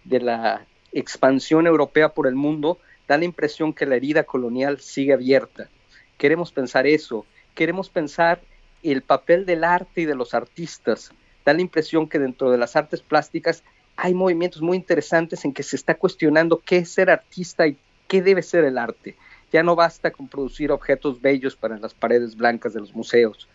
de 0.04 0.20
la 0.20 0.66
expansión 0.94 1.68
europea 1.68 2.10
por 2.10 2.28
el 2.28 2.36
mundo, 2.36 2.80
da 3.08 3.18
la 3.18 3.26
impresión 3.26 3.74
que 3.74 3.86
la 3.86 3.96
herida 3.96 4.24
colonial 4.24 4.80
sigue 4.80 5.14
abierta. 5.14 5.70
Queremos 6.18 6.52
pensar 6.52 6.88
eso, 6.88 7.26
queremos 7.56 7.90
pensar 7.90 8.42
el 8.84 9.02
papel 9.02 9.46
del 9.46 9.64
arte 9.64 10.02
y 10.02 10.06
de 10.06 10.16
los 10.16 10.34
artistas. 10.34 11.12
Da 11.46 11.54
la 11.54 11.62
impresión 11.62 12.08
que 12.08 12.20
dentro 12.20 12.52
de 12.52 12.58
las 12.58 12.76
artes 12.76 13.02
plásticas 13.02 13.64
hay 13.96 14.14
movimientos 14.14 14.62
muy 14.62 14.78
interesantes 14.78 15.46
en 15.46 15.54
que 15.54 15.64
se 15.64 15.76
está 15.76 15.96
cuestionando 15.96 16.62
qué 16.66 16.78
es 16.78 16.90
ser 16.90 17.10
artista 17.10 17.68
y 17.68 17.78
qué 18.08 18.22
debe 18.22 18.42
ser 18.42 18.64
el 18.64 18.78
arte. 18.78 19.16
Ya 19.52 19.64
no 19.64 19.76
basta 19.76 20.12
con 20.12 20.28
producir 20.28 20.72
objetos 20.72 21.22
bellos 21.22 21.56
para 21.56 21.78
las 21.78 21.94
paredes 21.94 22.36
blancas 22.36 22.74
de 22.74 22.80
los 22.80 22.94
museos. 22.96 23.48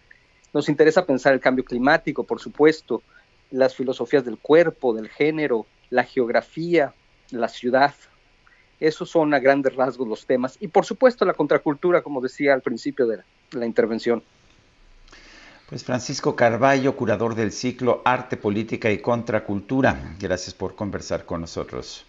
Nos 0.52 0.69
interesa 0.69 1.05
pensar 1.05 1.35
el 1.35 1.40
cambio 1.40 1.65
climático, 1.65 2.24
por 2.24 2.40
supuesto, 2.40 3.02
las 3.51 3.74
filosofías 3.74 4.24
del 4.24 4.39
cuerpo, 4.39 4.94
del 4.94 5.09
género, 5.09 5.66
la 5.90 6.05
geografía, 6.05 6.94
la 7.31 7.49
ciudad. 7.49 7.95
Esos 8.81 9.11
son 9.11 9.35
a 9.35 9.41
grandes 9.41 9.75
rasgos 9.75 10.07
los 10.09 10.27
temas. 10.27 10.57
Y 10.61 10.69
por 10.69 10.85
supuesto 10.85 11.25
la 11.25 11.35
contracultura, 11.35 12.03
como 12.03 12.21
decía 12.21 12.55
al 12.55 12.63
principio 12.63 13.07
de 13.07 13.23
la, 13.53 13.67
intervención. 13.67 14.23
Pues 15.69 15.85
Francisco 15.85 16.35
Carballo, 16.35 16.97
curador 16.97 17.35
del 17.35 17.53
ciclo 17.53 18.01
Arte, 18.05 18.37
Política 18.37 18.91
y 18.91 18.99
Contracultura, 18.99 20.17
gracias 20.19 20.55
por 20.55 20.75
conversar 20.75 21.27
con 21.27 21.43
nosotros. 21.43 22.07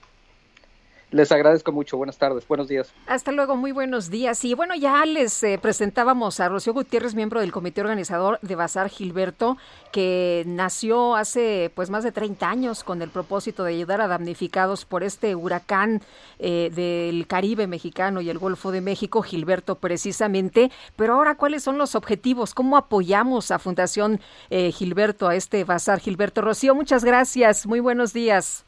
Les 1.12 1.32
agradezco 1.32 1.72
mucho. 1.72 1.98
Buenas 1.98 2.18
tardes, 2.18 2.48
buenos 2.48 2.68
días. 2.68 2.94
Hasta 3.08 3.32
luego, 3.32 3.56
muy 3.56 3.72
buenos 3.72 4.12
días. 4.12 4.46
Y 4.46 4.54
bueno, 4.54 4.76
ya 4.76 5.04
les 5.06 5.42
eh, 5.44 5.58
presentábamos 5.60 6.40
a 6.40 6.50
Rocío 6.50 6.74
Gutiérrez, 6.74 7.16
miembro 7.16 7.40
del 7.40 7.52
comité 7.52 7.82
organizador 7.82 8.38
de 8.44 8.56
Bazar 8.56 8.90
Gilberto, 8.90 9.58
que 9.92 10.44
nació 10.46 11.16
hace 11.16 11.72
pues 11.74 11.90
más 11.90 12.04
de 12.04 12.12
30 12.12 12.48
años 12.48 12.84
con 12.84 13.02
el 13.02 13.10
propósito 13.10 13.64
de 13.64 13.74
ayudar 13.74 14.02
a 14.02 14.08
damnificados 14.08 14.86
por 14.86 15.04
este 15.04 15.36
huracán 15.36 16.04
eh, 16.38 16.72
del 16.76 17.26
Caribe 17.26 17.66
mexicano 17.66 18.22
y 18.22 18.30
el 18.30 18.38
Golfo 18.38 18.72
de 18.72 18.82
México, 18.82 19.24
Gilberto 19.24 19.76
precisamente. 19.76 20.70
Pero 20.96 21.16
ahora, 21.16 21.36
¿cuáles 21.36 21.64
son 21.64 21.80
los 21.80 21.96
objetivos? 21.96 22.54
¿Cómo 22.54 22.78
apoyamos 22.78 23.50
a 23.50 23.58
Fundación 23.58 24.22
eh, 24.52 24.72
Gilberto, 24.72 25.28
a 25.28 25.36
este 25.36 25.64
Bazar 25.64 26.00
Gilberto? 26.00 26.42
Rocío, 26.42 26.76
muchas 26.76 27.04
gracias. 27.04 27.66
Muy 27.66 27.80
buenos 27.80 28.14
días. 28.14 28.66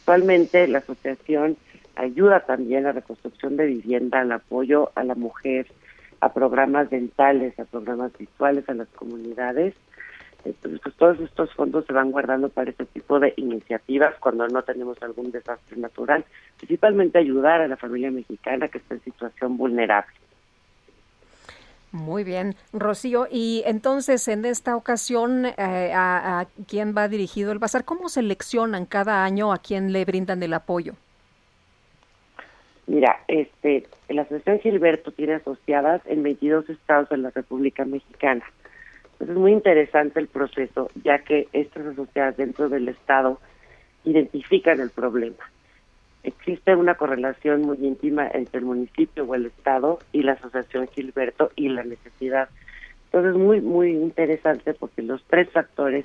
Actualmente 0.00 0.66
la 0.68 0.78
asociación 0.78 1.58
ayuda 1.96 2.40
también 2.40 2.84
a 2.84 2.88
la 2.88 2.92
reconstrucción 2.92 3.56
de 3.56 3.66
vivienda, 3.66 4.20
al 4.20 4.32
apoyo 4.32 4.90
a 4.94 5.04
la 5.04 5.14
mujer, 5.14 5.66
a 6.24 6.32
programas 6.32 6.88
dentales, 6.88 7.58
a 7.58 7.64
programas 7.64 8.16
visuales, 8.16 8.66
a 8.68 8.74
las 8.74 8.88
comunidades. 8.88 9.74
Entonces, 10.44 10.80
pues, 10.82 10.94
todos 10.96 11.20
estos 11.20 11.52
fondos 11.52 11.84
se 11.86 11.92
van 11.92 12.12
guardando 12.12 12.48
para 12.48 12.70
este 12.70 12.86
tipo 12.86 13.20
de 13.20 13.34
iniciativas 13.36 14.14
cuando 14.20 14.48
no 14.48 14.62
tenemos 14.62 15.02
algún 15.02 15.30
desastre 15.30 15.76
natural, 15.76 16.24
principalmente 16.56 17.18
ayudar 17.18 17.60
a 17.60 17.68
la 17.68 17.76
familia 17.76 18.10
mexicana 18.10 18.68
que 18.68 18.78
está 18.78 18.94
en 18.94 19.02
situación 19.02 19.58
vulnerable. 19.58 20.12
Muy 21.92 22.24
bien, 22.24 22.56
Rocío. 22.72 23.28
Y 23.30 23.62
entonces, 23.66 24.26
en 24.28 24.46
esta 24.46 24.76
ocasión, 24.76 25.46
eh, 25.46 25.92
a, 25.94 26.40
¿a 26.40 26.46
quién 26.66 26.94
va 26.96 27.08
dirigido 27.08 27.52
el 27.52 27.58
bazar? 27.58 27.84
¿Cómo 27.84 28.08
seleccionan 28.08 28.86
cada 28.86 29.24
año 29.24 29.52
a 29.52 29.58
quién 29.58 29.92
le 29.92 30.04
brindan 30.04 30.42
el 30.42 30.54
apoyo? 30.54 30.94
Mira, 32.86 33.20
este, 33.28 33.86
la 34.08 34.22
Asociación 34.22 34.60
Gilberto 34.60 35.10
tiene 35.10 35.34
asociadas 35.34 36.02
en 36.06 36.22
22 36.22 36.68
estados 36.68 37.08
de 37.08 37.16
la 37.16 37.30
República 37.30 37.84
Mexicana. 37.84 38.44
Entonces 39.12 39.36
es 39.36 39.40
muy 39.40 39.52
interesante 39.52 40.20
el 40.20 40.28
proceso, 40.28 40.90
ya 41.02 41.20
que 41.20 41.48
estas 41.52 41.86
asociadas 41.86 42.36
dentro 42.36 42.68
del 42.68 42.88
estado 42.88 43.40
identifican 44.04 44.80
el 44.80 44.90
problema. 44.90 45.38
Existe 46.24 46.74
una 46.74 46.94
correlación 46.94 47.62
muy 47.62 47.78
íntima 47.80 48.28
entre 48.32 48.60
el 48.60 48.66
municipio 48.66 49.24
o 49.24 49.34
el 49.34 49.46
estado 49.46 49.98
y 50.12 50.22
la 50.22 50.32
Asociación 50.32 50.88
Gilberto 50.88 51.50
y 51.56 51.68
la 51.68 51.84
necesidad. 51.84 52.48
Entonces 53.06 53.32
es 53.32 53.40
muy, 53.40 53.60
muy 53.60 53.90
interesante 53.92 54.74
porque 54.74 55.02
los 55.02 55.22
tres 55.24 55.48
factores 55.50 56.04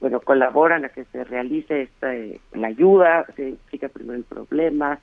bueno, 0.00 0.20
colaboran 0.20 0.84
a 0.84 0.88
que 0.88 1.04
se 1.04 1.24
realice 1.24 1.82
esta, 1.82 2.14
eh, 2.14 2.40
la 2.52 2.68
ayuda, 2.68 3.26
se 3.36 3.42
identifica 3.42 3.88
primero 3.88 4.18
el 4.18 4.24
problema, 4.24 4.98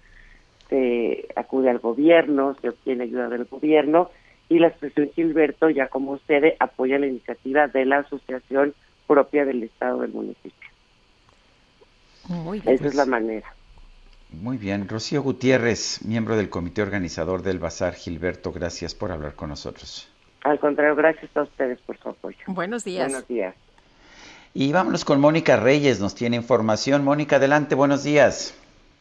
se 0.70 1.28
acude 1.36 1.70
al 1.70 1.80
gobierno, 1.80 2.56
se 2.62 2.70
obtiene 2.70 3.06
ayuda 3.06 3.30
del 3.30 3.46
gobierno 3.46 4.10
y 4.50 4.60
la 4.60 4.68
Asociación 4.68 5.10
Gilberto 5.14 5.70
ya 5.70 5.88
como 5.88 6.20
sede 6.20 6.56
apoya 6.60 7.00
la 7.00 7.08
iniciativa 7.08 7.68
de 7.68 7.86
la 7.86 8.00
asociación 8.00 8.74
propia 9.06 9.46
del 9.46 9.64
Estado 9.64 10.02
del 10.02 10.12
municipio. 10.12 10.70
Muy 12.28 12.60
bien. 12.60 12.76
Esa 12.76 12.88
es 12.88 12.96
la 12.96 13.06
manera. 13.06 13.54
Muy 14.32 14.58
bien. 14.58 14.88
Rocío 14.88 15.22
Gutiérrez, 15.22 16.04
miembro 16.06 16.36
del 16.36 16.50
comité 16.50 16.82
organizador 16.82 17.42
del 17.42 17.60
Bazar 17.60 17.94
Gilberto, 17.94 18.52
gracias 18.52 18.94
por 18.94 19.12
hablar 19.12 19.36
con 19.36 19.50
nosotros. 19.50 20.10
Al 20.44 20.60
contrario, 20.60 20.96
gracias 20.96 21.36
a 21.36 21.44
ustedes 21.44 21.80
por 21.82 21.98
su 21.98 22.10
apoyo. 22.10 22.38
Buenos 22.48 22.84
días. 22.84 23.10
Buenos 23.10 23.28
días. 23.28 23.56
Y 24.54 24.72
vámonos 24.72 25.06
con 25.06 25.20
Mónica 25.20 25.58
Reyes, 25.58 26.00
nos 26.00 26.16
tiene 26.16 26.36
información. 26.36 27.04
Mónica, 27.04 27.38
adelante, 27.38 27.76
buenos 27.76 28.04
días. 28.04 28.58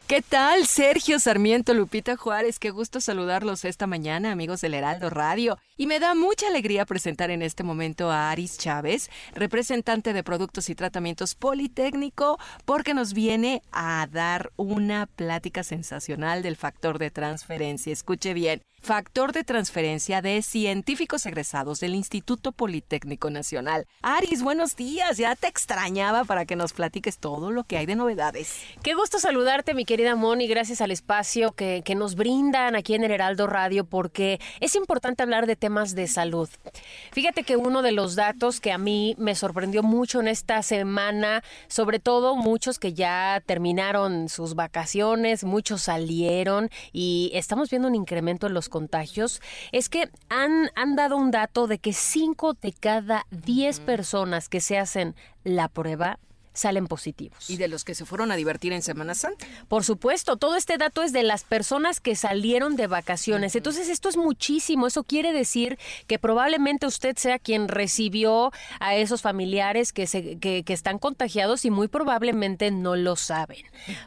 ¿Qué 0.07 0.21
tal? 0.21 0.65
Sergio 0.67 1.19
Sarmiento, 1.19 1.73
Lupita 1.73 2.15
Juárez, 2.15 2.59
qué 2.59 2.69
gusto 2.69 3.01
saludarlos 3.01 3.65
esta 3.65 3.87
mañana, 3.87 4.31
amigos 4.31 4.61
del 4.61 4.73
Heraldo 4.73 5.09
Radio. 5.09 5.57
Y 5.75 5.85
me 5.85 5.99
da 5.99 6.15
mucha 6.15 6.47
alegría 6.47 6.85
presentar 6.85 7.29
en 7.29 7.41
este 7.41 7.63
momento 7.63 8.09
a 8.09 8.31
Aris 8.31 8.57
Chávez, 8.57 9.09
representante 9.33 10.13
de 10.13 10.23
Productos 10.23 10.69
y 10.69 10.75
Tratamientos 10.75 11.35
Politécnico, 11.35 12.39
porque 12.63 12.93
nos 12.93 13.13
viene 13.13 13.61
a 13.73 14.07
dar 14.09 14.53
una 14.55 15.07
plática 15.07 15.63
sensacional 15.63 16.41
del 16.41 16.55
factor 16.55 16.99
de 16.99 17.11
transferencia. 17.11 17.91
Escuche 17.91 18.33
bien 18.33 18.61
factor 18.81 19.33
de 19.33 19.43
transferencia 19.43 20.21
de 20.21 20.41
científicos 20.41 21.25
egresados 21.25 21.79
del 21.79 21.95
Instituto 21.95 22.51
Politécnico 22.51 23.29
Nacional. 23.29 23.85
Aris, 24.01 24.43
buenos 24.43 24.75
días, 24.75 25.17
ya 25.17 25.35
te 25.35 25.47
extrañaba 25.47 26.23
para 26.23 26.45
que 26.45 26.55
nos 26.55 26.73
platiques 26.73 27.17
todo 27.17 27.51
lo 27.51 27.63
que 27.63 27.77
hay 27.77 27.85
de 27.85 27.95
novedades. 27.95 28.61
Qué 28.83 28.93
gusto 28.93 29.19
saludarte, 29.19 29.73
mi 29.73 29.85
querida 29.85 30.15
Moni, 30.15 30.47
gracias 30.47 30.81
al 30.81 30.91
espacio 30.91 31.51
que, 31.51 31.81
que 31.83 31.95
nos 31.95 32.15
brindan 32.15 32.75
aquí 32.75 32.93
en 32.93 33.03
el 33.03 33.11
Heraldo 33.11 33.47
Radio, 33.47 33.83
porque 33.83 34.39
es 34.59 34.75
importante 34.75 35.23
hablar 35.23 35.47
de 35.47 35.55
temas 35.55 35.95
de 35.95 36.07
salud. 36.07 36.49
Fíjate 37.11 37.43
que 37.43 37.57
uno 37.57 37.81
de 37.81 37.91
los 37.91 38.15
datos 38.15 38.59
que 38.59 38.71
a 38.71 38.77
mí 38.77 39.15
me 39.17 39.35
sorprendió 39.35 39.83
mucho 39.83 40.19
en 40.19 40.27
esta 40.27 40.63
semana, 40.63 41.43
sobre 41.67 41.99
todo 41.99 42.35
muchos 42.35 42.79
que 42.79 42.93
ya 42.93 43.41
terminaron 43.45 44.29
sus 44.29 44.55
vacaciones, 44.55 45.43
muchos 45.43 45.83
salieron 45.83 46.69
y 46.91 47.31
estamos 47.33 47.69
viendo 47.69 47.87
un 47.87 47.95
incremento 47.95 48.47
en 48.47 48.53
los 48.53 48.66
contagios 48.69 49.41
es 49.71 49.89
que 49.89 50.09
han, 50.29 50.71
han 50.75 50.95
dado 50.95 51.17
un 51.17 51.31
dato 51.31 51.67
de 51.67 51.79
que 51.79 51.93
5 51.93 52.53
de 52.53 52.73
cada 52.73 53.25
10 53.31 53.79
personas 53.81 54.49
que 54.49 54.61
se 54.61 54.77
hacen 54.77 55.15
la 55.43 55.67
prueba 55.67 56.19
salen 56.57 56.87
positivos. 56.87 57.49
Y 57.49 57.57
de 57.57 57.67
los 57.67 57.83
que 57.83 57.93
se 57.93 58.05
fueron 58.05 58.31
a 58.31 58.35
divertir 58.35 58.73
en 58.73 58.81
Semana 58.81 59.13
Santa. 59.13 59.45
Por 59.67 59.83
supuesto, 59.83 60.37
todo 60.37 60.55
este 60.55 60.77
dato 60.77 61.03
es 61.03 61.13
de 61.13 61.23
las 61.23 61.43
personas 61.43 61.99
que 61.99 62.15
salieron 62.15 62.75
de 62.75 62.87
vacaciones. 62.87 63.55
Entonces, 63.55 63.89
esto 63.89 64.09
es 64.09 64.17
muchísimo. 64.17 64.87
Eso 64.87 65.03
quiere 65.03 65.33
decir 65.33 65.77
que 66.07 66.17
probablemente 66.17 66.87
usted 66.87 67.15
sea 67.15 67.37
quien 67.37 67.67
recibió 67.67 68.51
a 68.79 68.95
esos 68.95 69.21
familiares 69.21 69.93
que, 69.93 70.07
se, 70.07 70.39
que, 70.39 70.63
están 70.67 70.97
contagiados 70.97 71.63
y 71.63 71.69
muy 71.69 71.87
probablemente 71.87 72.71
no 72.71 72.95
lo 72.95 73.15
saben. 73.15 73.63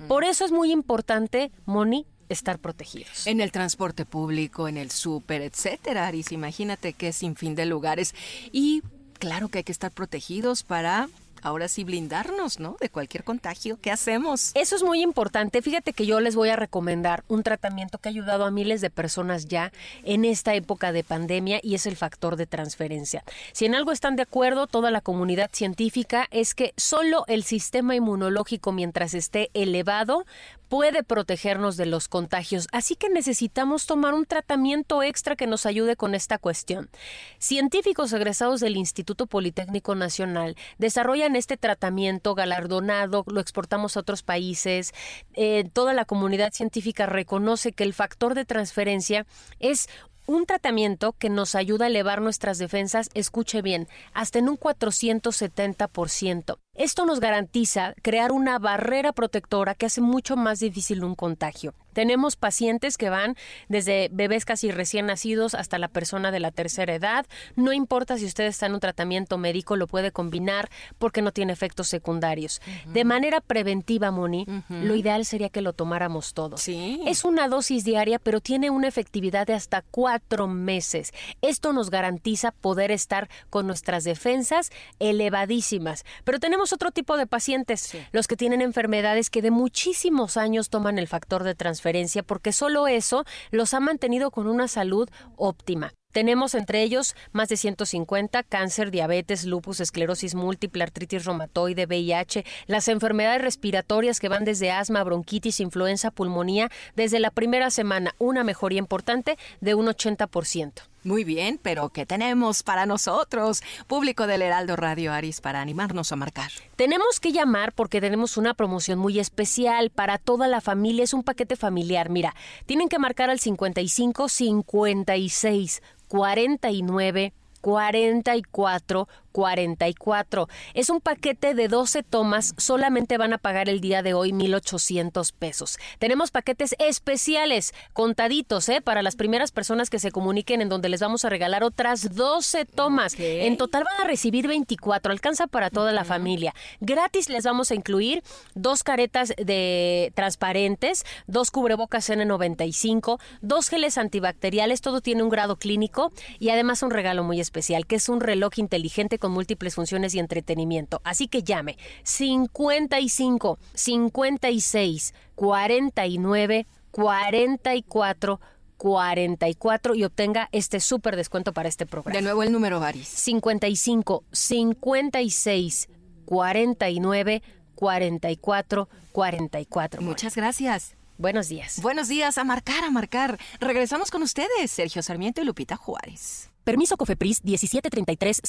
Por 0.09 0.25
eso 0.25 0.45
es 0.45 0.51
muy 0.51 0.73
importante, 0.73 1.53
Moni, 1.67 2.07
estar 2.31 2.59
protegidos. 2.59 3.27
En 3.27 3.41
el 3.41 3.53
transporte 3.53 4.07
público, 4.07 4.69
en 4.69 4.79
el 4.79 4.91
súper, 4.91 5.43
etcétera, 5.43 6.07
Aris. 6.07 6.33
Imagínate 6.33 6.95
que 6.95 7.09
es 7.09 7.17
sin 7.17 7.37
fin 7.37 7.55
de 7.55 7.67
lugares. 7.67 8.15
Y 8.53 8.83
claro 9.19 9.49
que 9.49 9.59
hay 9.59 9.65
que 9.65 9.73
estar 9.73 9.91
protegidos 9.91 10.63
para 10.63 11.09
ahora 11.43 11.69
sí 11.69 11.85
blindarnos, 11.85 12.59
¿no? 12.61 12.77
De 12.81 12.89
cualquier 12.89 13.25
contagio. 13.25 13.79
¿Qué 13.81 13.91
hacemos? 13.91 14.53
Eso 14.55 14.77
es 14.77 14.83
muy 14.83 15.03
importante. 15.03 15.63
Fíjate 15.63 15.93
que 15.93 16.07
yo 16.07 16.21
les 16.21 16.37
voy 16.37 16.51
a 16.51 16.57
recomendar 16.57 17.25
un 17.29 17.43
tratamiento 17.43 17.99
que 17.99 18.09
ha 18.09 18.13
ayudado 18.13 18.45
a 18.45 18.51
miles 18.51 18.81
de 18.81 18.91
personas 18.91 19.47
ya 19.47 19.73
en 20.05 20.25
esta 20.25 20.55
época 20.55 20.93
de 20.93 21.05
pandemia 21.05 21.61
y 21.63 21.75
es 21.75 21.87
el 21.87 21.97
factor 21.97 22.37
de 22.37 22.47
transferencia. 22.47 23.25
Si 23.53 23.65
en 23.65 23.75
algo 23.75 23.93
están 23.93 24.17
de 24.17 24.23
acuerdo 24.23 24.67
toda 24.67 24.91
la 24.91 25.01
comunidad 25.01 25.51
científica 25.53 26.29
es 26.31 26.55
que 26.55 26.73
solo 26.77 27.25
el 27.27 27.45
sistema 27.45 27.95
inmunológico 27.95 28.73
mientras 28.73 29.15
esté 29.15 29.51
elevado 29.55 30.27
puede 30.71 31.03
protegernos 31.03 31.77
de 31.77 31.85
los 31.85 32.07
contagios, 32.07 32.69
así 32.71 32.95
que 32.95 33.11
necesitamos 33.11 33.87
tomar 33.87 34.15
un 34.15 34.25
tratamiento 34.25 35.03
extra 35.03 35.35
que 35.35 35.49
nos 35.49 35.67
ayude 35.67 35.97
con 35.97 36.15
esta 36.15 36.39
cuestión. 36.39 36.91
Científicos 37.39 38.13
egresados 38.13 38.61
del 38.61 38.77
Instituto 38.77 39.27
Politécnico 39.27 39.97
Nacional 39.97 40.55
desarrollan 40.79 41.35
este 41.35 41.57
tratamiento 41.57 42.37
galardonado, 42.37 43.25
lo 43.27 43.41
exportamos 43.41 43.97
a 43.97 44.01
otros 44.01 44.23
países, 44.23 44.93
eh, 45.35 45.69
toda 45.73 45.93
la 45.93 46.05
comunidad 46.05 46.53
científica 46.53 47.07
reconoce 47.07 47.73
que 47.73 47.83
el 47.83 47.93
factor 47.93 48.35
de 48.35 48.45
transferencia 48.45 49.27
es 49.59 49.89
un 50.27 50.47
tratamiento 50.47 51.15
que 51.15 51.31
nos 51.31 51.57
ayuda 51.57 51.87
a 51.87 51.89
elevar 51.89 52.23
nuestras 52.23 52.59
defensas, 52.59 53.11
escuche 53.15 53.61
bien, 53.63 53.89
hasta 54.13 54.39
en 54.39 54.49
un 54.49 54.57
470%. 54.57 56.59
Esto 56.75 57.05
nos 57.05 57.19
garantiza 57.19 57.95
crear 58.01 58.31
una 58.31 58.61
barrera 58.61 59.13
protectora 59.13 59.75
que 59.75 59.87
hace 59.87 60.01
mucho 60.01 60.37
más 60.37 60.61
difícil 60.61 61.03
un 61.03 61.17
contagio. 61.17 61.75
Tenemos 61.93 62.37
pacientes 62.37 62.97
que 62.97 63.11
van 63.11 63.35
desde 63.69 64.09
bebés 64.13 64.45
casi 64.45 64.71
recién 64.71 65.07
nacidos 65.07 65.57
hasta 65.57 65.77
la 65.77 65.89
persona 65.89 66.31
de 66.31 66.39
la 66.39 66.53
tercera 66.53 66.95
edad. 66.95 67.27
No 67.57 67.73
importa 67.73 68.17
si 68.17 68.27
usted 68.27 68.45
está 68.45 68.67
en 68.67 68.75
un 68.75 68.81
tratamiento 68.81 69.39
médico, 69.39 69.75
lo 69.75 69.89
puede 69.89 70.13
combinar 70.13 70.71
porque 70.99 71.21
no 71.21 71.33
tiene 71.33 71.53
efectos 71.53 71.89
secundarios. 71.89 72.63
De 72.87 73.05
manera 73.05 73.41
preventiva, 73.41 74.13
Moni, 74.13 74.47
lo 74.69 74.95
ideal 74.95 75.25
sería 75.25 75.49
que 75.49 75.63
lo 75.63 75.73
tomáramos 75.73 76.33
todos. 76.33 76.69
Es 76.69 77.25
una 77.25 77.49
dosis 77.49 77.83
diaria, 77.83 78.21
pero 78.21 78.41
tiene 78.41 78.71
una 78.71 78.87
efectividad 78.87 79.49
de 79.49 79.55
hasta 79.55 79.83
cuatro 79.83 80.47
meses. 80.47 81.13
Esto 81.43 81.73
nos 81.73 81.91
garantiza 81.91 82.53
poder 82.53 82.93
estar 82.93 83.29
con 83.51 83.67
nuestras 83.67 84.05
defensas 84.05 84.71
elevadísimas. 85.01 86.05
Pero 86.23 86.39
tenemos 86.39 86.60
otro 86.73 86.91
tipo 86.91 87.17
de 87.17 87.27
pacientes, 87.27 87.97
los 88.13 88.29
que 88.29 88.37
tienen 88.37 88.61
enfermedades 88.61 89.31
que 89.31 89.43
de 89.43 89.51
muchísimos 89.51 90.37
años 90.37 90.69
toman 90.69 90.99
el 90.99 91.09
factor 91.09 91.43
de 91.43 91.55
transferencia 91.55 92.23
porque 92.23 92.53
solo 92.53 92.87
eso 92.87 93.25
los 93.51 93.75
ha 93.75 93.81
mantenido 93.81 94.31
con 94.31 94.47
una 94.47 94.69
salud 94.69 95.09
óptima. 95.37 95.93
Tenemos 96.13 96.57
entre 96.57 96.83
ellos 96.83 97.15
más 97.31 97.49
de 97.49 97.57
150 97.57 98.43
cáncer, 98.43 98.91
diabetes, 98.91 99.45
lupus, 99.45 99.79
esclerosis 99.79 100.35
múltiple, 100.35 100.83
artritis 100.83 101.25
reumatoide, 101.25 101.87
VIH, 101.87 102.45
las 102.67 102.89
enfermedades 102.89 103.43
respiratorias 103.43 104.19
que 104.19 104.29
van 104.29 104.45
desde 104.45 104.73
asma, 104.73 105.05
bronquitis, 105.05 105.61
influenza, 105.61 106.11
pulmonía, 106.11 106.69
desde 106.97 107.21
la 107.21 107.31
primera 107.31 107.71
semana 107.71 108.17
una 108.19 108.43
mejoría 108.43 108.81
importante 108.81 109.39
de 109.61 109.75
un 109.75 109.87
80%. 109.87 110.73
Muy 111.03 111.25
bien, 111.25 111.59
pero 111.63 111.89
¿qué 111.89 112.05
tenemos 112.05 112.63
para 112.63 112.85
nosotros, 112.85 113.63
público 113.87 114.27
del 114.27 114.43
Heraldo 114.43 114.77
Radio 114.77 115.15
Aris, 115.15 115.41
para 115.41 115.63
animarnos 115.63 116.13
a 116.13 116.17
marcar? 116.17 116.51
Tenemos 116.77 117.21
que 117.21 117.33
llamar 117.33 117.73
porque 117.73 118.03
tenemos 118.03 118.37
una 118.37 118.53
promoción 118.53 118.99
muy 118.99 119.19
especial 119.19 119.89
para 119.89 120.19
toda 120.19 120.47
la 120.47 120.61
familia. 120.61 121.05
Es 121.05 121.15
un 121.15 121.23
paquete 121.23 121.57
familiar. 121.57 122.11
Mira, 122.11 122.35
tienen 122.67 122.91
que 122.91 122.99
marcar 122.99 123.31
al 123.31 123.41
55 123.41 124.29
56 124.29 125.83
49 126.09 127.33
44 127.63 129.09
44. 129.33 130.49
Es 130.75 130.91
un 130.91 131.01
paquete 131.01 131.55
de 131.55 131.69
12 131.69 132.03
tomas, 132.03 132.55
solamente 132.57 133.19
van 133.19 133.33
a 133.33 133.39
pagar 133.39 133.69
el 133.69 133.81
día 133.81 134.03
de 134.03 134.15
hoy 134.15 134.33
1.800 134.33 135.33
pesos. 135.39 135.79
Tenemos 135.99 136.31
paquetes 136.31 136.75
especiales, 136.79 137.75
contaditos, 137.93 138.69
¿eh? 138.69 138.81
Para 138.81 139.03
las 139.03 139.17
primeras 139.17 139.53
personas 139.53 139.91
que 139.91 139.99
se 139.99 140.11
comuniquen 140.11 140.61
en 140.61 140.69
donde 140.69 140.89
les 140.89 141.01
vamos 141.01 141.25
a 141.25 141.29
regalar 141.29 141.65
otras 141.65 142.15
12 142.15 142.65
tomas. 142.65 143.15
En 143.19 143.57
total 143.57 143.85
van 143.85 144.07
a 144.07 144.09
recibir 144.09 144.49
24, 144.49 145.13
alcanza 145.13 145.47
para 145.47 145.71
toda 145.71 145.93
la 145.93 146.05
familia. 146.05 146.55
Gratis 146.81 147.29
les 147.29 147.45
vamos 147.45 147.71
a 147.71 147.75
incluir 147.75 148.23
dos 148.55 148.83
caretas 148.83 149.33
de 149.37 150.13
transparentes, 150.15 151.05
dos 151.27 151.51
cubrebocas 151.51 152.11
N95, 152.11 153.21
dos 153.41 153.69
geles 153.69 153.99
antibacteriales, 153.99 154.81
todo 154.81 155.01
tiene 155.01 155.23
un 155.23 155.29
grado 155.29 155.57
clínico 155.57 156.13
y 156.39 156.51
además 156.51 156.83
un 156.83 156.91
regalo 156.91 157.23
muy 157.25 157.41
especial, 157.41 157.87
que 157.87 157.97
es 157.97 158.09
un 158.09 158.21
reloj 158.21 158.59
inteligente 158.59 159.19
con 159.21 159.31
múltiples 159.31 159.77
funciones 159.77 160.15
y 160.15 160.19
entretenimiento. 160.19 161.01
Así 161.05 161.29
que 161.29 161.45
llame 161.45 161.79
55 162.03 163.59
56 163.75 165.15
49 165.37 166.67
44 166.91 168.41
44 168.77 169.95
y 169.95 170.05
obtenga 170.05 170.49
este 170.53 170.81
súper 170.81 171.15
descuento 171.15 171.53
para 171.53 171.69
este 171.69 171.85
programa. 171.85 172.17
De 172.17 172.23
nuevo 172.23 172.43
el 172.43 172.51
número, 172.51 172.81
Varis. 172.81 173.07
55 173.07 174.25
56 174.33 175.89
49 176.25 177.43
44 177.75 178.89
44. 179.13 180.03
Muchas 180.03 180.35
gracias. 180.35 180.97
Buenos 181.19 181.49
días. 181.49 181.83
Buenos 181.83 182.09
días, 182.09 182.39
a 182.39 182.45
marcar, 182.45 182.83
a 182.85 182.91
marcar. 182.91 183.39
Regresamos 183.61 184.11
con 184.11 184.23
ustedes, 184.23 184.71
Sergio 184.71 185.03
Sarmiento 185.03 185.43
y 185.43 185.45
Lupita 185.45 185.77
Juárez. 185.77 186.50
Permiso 186.65 186.97
COFEPRIS 186.97 187.45
1733 187.45 188.41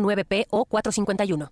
9 0.00 0.24
p 0.24 0.46
o 0.50 0.64
451. 0.64 1.50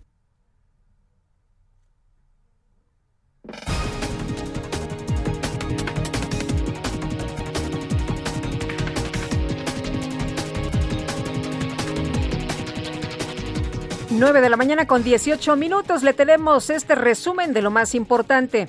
Nueve 14.14 14.42
de 14.42 14.50
la 14.50 14.56
mañana 14.58 14.86
con 14.86 15.02
18 15.02 15.56
minutos 15.56 16.02
le 16.02 16.12
tenemos 16.12 16.68
este 16.70 16.94
resumen 16.94 17.54
de 17.54 17.62
lo 17.62 17.70
más 17.70 17.94
importante. 17.94 18.68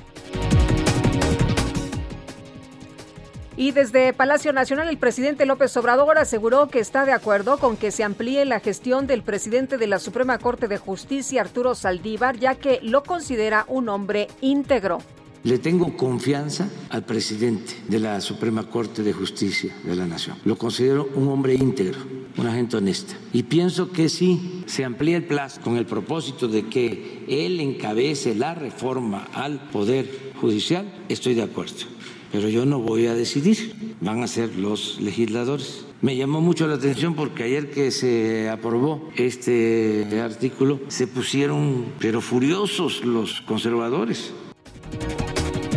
Y 3.56 3.72
desde 3.72 4.14
Palacio 4.14 4.52
Nacional, 4.52 4.90
el 4.90 4.98
presidente 4.98 5.46
López 5.46 5.78
Obrador 5.78 6.18
aseguró 6.18 6.70
que 6.70 6.80
está 6.80 7.06
de 7.06 7.12
acuerdo 7.12 7.60
con 7.60 7.78
que 7.78 7.92
se 7.92 8.04
amplíe 8.04 8.46
la 8.46 8.60
gestión 8.60 9.06
del 9.06 9.22
presidente 9.22 9.78
de 9.78 9.86
la 9.86 10.00
Suprema 10.00 10.40
Corte 10.40 10.68
de 10.68 10.78
Justicia, 10.78 11.42
Arturo 11.42 11.76
Saldívar, 11.76 12.40
ya 12.40 12.56
que 12.56 12.80
lo 12.82 13.04
considera 13.04 13.66
un 13.68 13.90
hombre 13.90 14.28
íntegro. 14.42 15.00
Le 15.44 15.60
tengo 15.60 15.96
confianza 15.98 16.68
al 16.90 17.04
presidente 17.04 17.74
de 17.90 18.00
la 18.00 18.22
Suprema 18.22 18.70
Corte 18.70 19.04
de 19.04 19.14
Justicia 19.14 19.76
de 19.84 19.96
la 19.96 20.08
Nación. 20.08 20.38
Lo 20.46 20.58
considero 20.58 21.10
un 21.14 21.28
hombre 21.28 21.54
íntegro, 21.54 22.00
una 22.38 22.54
gente 22.54 22.78
honesta. 22.78 23.14
Y 23.34 23.44
pienso 23.44 23.92
que 23.92 24.10
si 24.10 24.64
se 24.66 24.84
amplía 24.84 25.18
el 25.18 25.26
plazo 25.26 25.62
con 25.62 25.76
el 25.76 25.86
propósito 25.86 26.48
de 26.48 26.70
que 26.70 27.26
él 27.28 27.60
encabece 27.60 28.34
la 28.34 28.56
reforma 28.56 29.28
al 29.34 29.70
Poder 29.70 30.34
Judicial, 30.40 30.92
estoy 31.10 31.34
de 31.36 31.44
acuerdo 31.44 31.93
pero 32.34 32.50
yo 32.50 32.66
no 32.66 32.80
voy 32.80 33.06
a 33.06 33.14
decidir, 33.14 33.76
van 34.02 34.24
a 34.24 34.28
ser 34.28 34.56
los 34.56 35.00
legisladores. 35.00 35.86
Me 36.02 36.18
llamó 36.18 36.42
mucho 36.42 36.66
la 36.66 36.74
atención 36.74 37.14
porque 37.14 37.44
ayer 37.44 37.70
que 37.70 37.92
se 37.92 38.50
aprobó 38.50 39.08
este 39.16 40.20
artículo 40.20 40.80
se 40.88 41.06
pusieron 41.06 41.86
pero 42.00 42.22
furiosos 42.22 43.06
los 43.06 43.42
conservadores. 43.42 44.34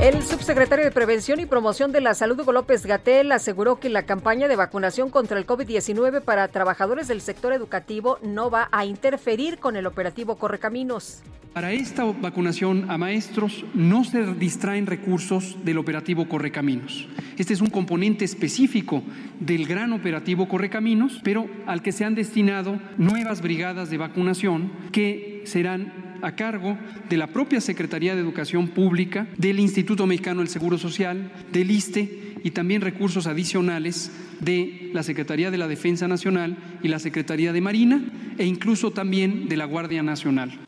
El 0.01 0.23
subsecretario 0.23 0.85
de 0.85 0.90
Prevención 0.90 1.40
y 1.40 1.47
Promoción 1.47 1.90
de 1.90 2.02
la 2.02 2.12
Salud, 2.12 2.39
Hugo 2.39 2.52
López 2.52 2.85
Gatel, 2.85 3.32
aseguró 3.32 3.81
que 3.81 3.89
la 3.89 4.02
campaña 4.02 4.47
de 4.47 4.55
vacunación 4.55 5.09
contra 5.09 5.39
el 5.39 5.47
COVID-19 5.47 6.20
para 6.20 6.48
trabajadores 6.48 7.09
del 7.09 7.23
sector 7.23 7.55
educativo 7.55 8.18
no 8.23 8.51
va 8.51 8.68
a 8.73 8.85
interferir 8.85 9.56
con 9.56 9.74
el 9.74 9.86
operativo 9.86 10.36
Correcaminos. 10.36 11.23
Para 11.55 11.73
esta 11.73 12.05
vacunación 12.05 12.90
a 12.90 12.98
maestros 12.98 13.64
no 13.73 14.05
se 14.05 14.35
distraen 14.35 14.85
recursos 14.85 15.56
del 15.64 15.78
operativo 15.78 16.28
Correcaminos. 16.28 17.09
Este 17.39 17.55
es 17.55 17.62
un 17.62 17.70
componente 17.70 18.27
específico 18.27 19.02
del 19.40 19.66
gran 19.66 19.94
operativo 19.94 20.47
Correcaminos, 20.47 21.23
pero 21.24 21.48
al 21.66 21.81
que 21.81 21.93
se 21.93 22.05
han 22.05 22.14
destinado 22.14 22.78
nuevas 22.98 23.40
brigadas 23.40 23.89
de 23.89 23.97
vacunación 23.97 24.70
que 24.93 25.43
serán 25.47 26.06
a 26.22 26.32
cargo 26.32 26.76
de 27.09 27.16
la 27.16 27.28
propia 27.28 27.60
Secretaría 27.60 28.14
de 28.14 28.20
Educación 28.20 28.68
Pública, 28.68 29.26
del 29.36 29.60
Instituto 29.60 30.06
Mexicano 30.06 30.40
del 30.40 30.48
Seguro 30.48 30.78
Social, 30.78 31.30
del 31.52 31.70
ISTE 31.70 32.34
y 32.43 32.51
también 32.51 32.82
recursos 32.82 33.26
adicionales 33.26 34.10
de 34.40 34.90
la 34.93 35.02
Secretaría 35.02 35.51
de 35.51 35.59
la 35.59 35.68
Defensa 35.68 36.09
Nacional 36.09 36.56
y 36.82 36.88
la 36.88 36.98
Secretaría 36.98 37.52
de 37.52 37.60
Marina 37.60 38.01
e 38.38 38.44
incluso 38.44 38.90
también 38.90 39.48
de 39.48 39.56
la 39.56 39.64
Guardia 39.64 40.02
Nacional. 40.02 40.59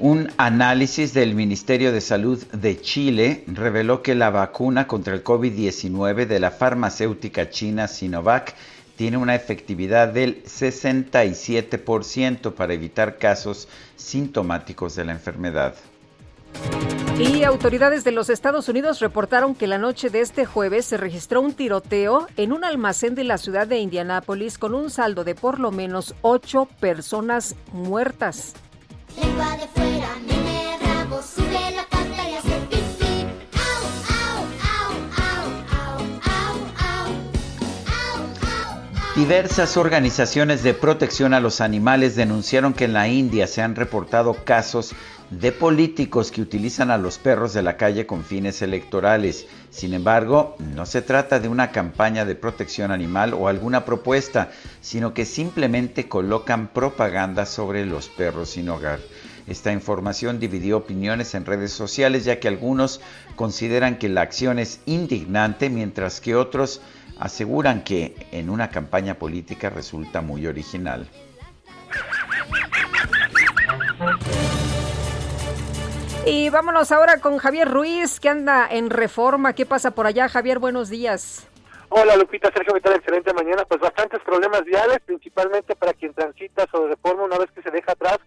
Un 0.00 0.28
análisis 0.36 1.12
del 1.12 1.34
Ministerio 1.34 1.90
de 1.90 2.00
Salud 2.00 2.40
de 2.52 2.80
Chile 2.80 3.42
reveló 3.48 4.00
que 4.00 4.14
la 4.14 4.30
vacuna 4.30 4.86
contra 4.86 5.12
el 5.12 5.24
COVID-19 5.24 6.26
de 6.26 6.38
la 6.38 6.52
farmacéutica 6.52 7.50
china 7.50 7.88
Sinovac 7.88 8.54
tiene 8.98 9.16
una 9.16 9.34
efectividad 9.36 10.08
del 10.08 10.42
67% 10.42 12.52
para 12.52 12.74
evitar 12.74 13.16
casos 13.16 13.68
sintomáticos 13.94 14.96
de 14.96 15.04
la 15.04 15.12
enfermedad. 15.12 15.76
Y 17.16 17.44
autoridades 17.44 18.02
de 18.02 18.10
los 18.10 18.28
Estados 18.28 18.68
Unidos 18.68 18.98
reportaron 18.98 19.54
que 19.54 19.68
la 19.68 19.78
noche 19.78 20.10
de 20.10 20.20
este 20.20 20.46
jueves 20.46 20.84
se 20.84 20.96
registró 20.96 21.40
un 21.40 21.52
tiroteo 21.52 22.26
en 22.36 22.52
un 22.52 22.64
almacén 22.64 23.14
de 23.14 23.22
la 23.22 23.38
ciudad 23.38 23.68
de 23.68 23.78
Indianápolis 23.78 24.58
con 24.58 24.74
un 24.74 24.90
saldo 24.90 25.22
de 25.22 25.36
por 25.36 25.60
lo 25.60 25.70
menos 25.70 26.16
ocho 26.22 26.66
personas 26.80 27.54
muertas. 27.72 28.54
Lengua 29.22 29.56
de 29.58 29.68
fuera, 29.68 30.08
nene 30.26 30.76
rabo, 30.84 31.22
sube 31.22 31.52
la 31.52 31.97
Diversas 39.18 39.76
organizaciones 39.76 40.62
de 40.62 40.74
protección 40.74 41.34
a 41.34 41.40
los 41.40 41.60
animales 41.60 42.14
denunciaron 42.14 42.72
que 42.72 42.84
en 42.84 42.92
la 42.92 43.08
India 43.08 43.48
se 43.48 43.60
han 43.60 43.74
reportado 43.74 44.32
casos 44.44 44.94
de 45.30 45.50
políticos 45.50 46.30
que 46.30 46.40
utilizan 46.40 46.92
a 46.92 46.98
los 46.98 47.18
perros 47.18 47.52
de 47.52 47.62
la 47.62 47.76
calle 47.76 48.06
con 48.06 48.22
fines 48.22 48.62
electorales. 48.62 49.48
Sin 49.70 49.92
embargo, 49.92 50.54
no 50.60 50.86
se 50.86 51.02
trata 51.02 51.40
de 51.40 51.48
una 51.48 51.72
campaña 51.72 52.24
de 52.24 52.36
protección 52.36 52.92
animal 52.92 53.34
o 53.34 53.48
alguna 53.48 53.84
propuesta, 53.84 54.52
sino 54.80 55.14
que 55.14 55.24
simplemente 55.24 56.08
colocan 56.08 56.68
propaganda 56.68 57.44
sobre 57.44 57.86
los 57.86 58.08
perros 58.08 58.50
sin 58.50 58.68
hogar. 58.68 59.00
Esta 59.48 59.72
información 59.72 60.38
dividió 60.38 60.76
opiniones 60.76 61.34
en 61.34 61.44
redes 61.44 61.72
sociales 61.72 62.24
ya 62.24 62.38
que 62.38 62.46
algunos 62.46 63.00
consideran 63.34 63.98
que 63.98 64.08
la 64.08 64.20
acción 64.20 64.60
es 64.60 64.78
indignante 64.86 65.70
mientras 65.70 66.20
que 66.20 66.36
otros 66.36 66.80
aseguran 67.18 67.82
que 67.82 68.14
en 68.32 68.50
una 68.50 68.70
campaña 68.70 69.14
política 69.14 69.70
resulta 69.70 70.20
muy 70.20 70.46
original. 70.46 71.08
Y 76.26 76.50
vámonos 76.50 76.92
ahora 76.92 77.20
con 77.20 77.38
Javier 77.38 77.68
Ruiz, 77.68 78.20
que 78.20 78.28
anda 78.28 78.68
en 78.70 78.90
reforma. 78.90 79.54
¿Qué 79.54 79.64
pasa 79.64 79.92
por 79.92 80.06
allá, 80.06 80.28
Javier? 80.28 80.58
Buenos 80.58 80.90
días. 80.90 81.48
Hola 81.90 82.16
Lupita, 82.16 82.52
Sergio, 82.52 82.74
¿qué 82.74 82.80
tal? 82.82 82.96
Excelente 82.96 83.32
mañana. 83.32 83.64
Pues 83.64 83.80
bastantes 83.80 84.20
problemas 84.20 84.62
viales, 84.64 84.98
principalmente 85.06 85.74
para 85.74 85.94
quien 85.94 86.12
transita 86.12 86.66
sobre 86.70 86.90
reforma 86.90 87.24
una 87.24 87.38
vez 87.38 87.50
que 87.52 87.62
se 87.62 87.70
deja 87.70 87.92
atrás 87.92 88.18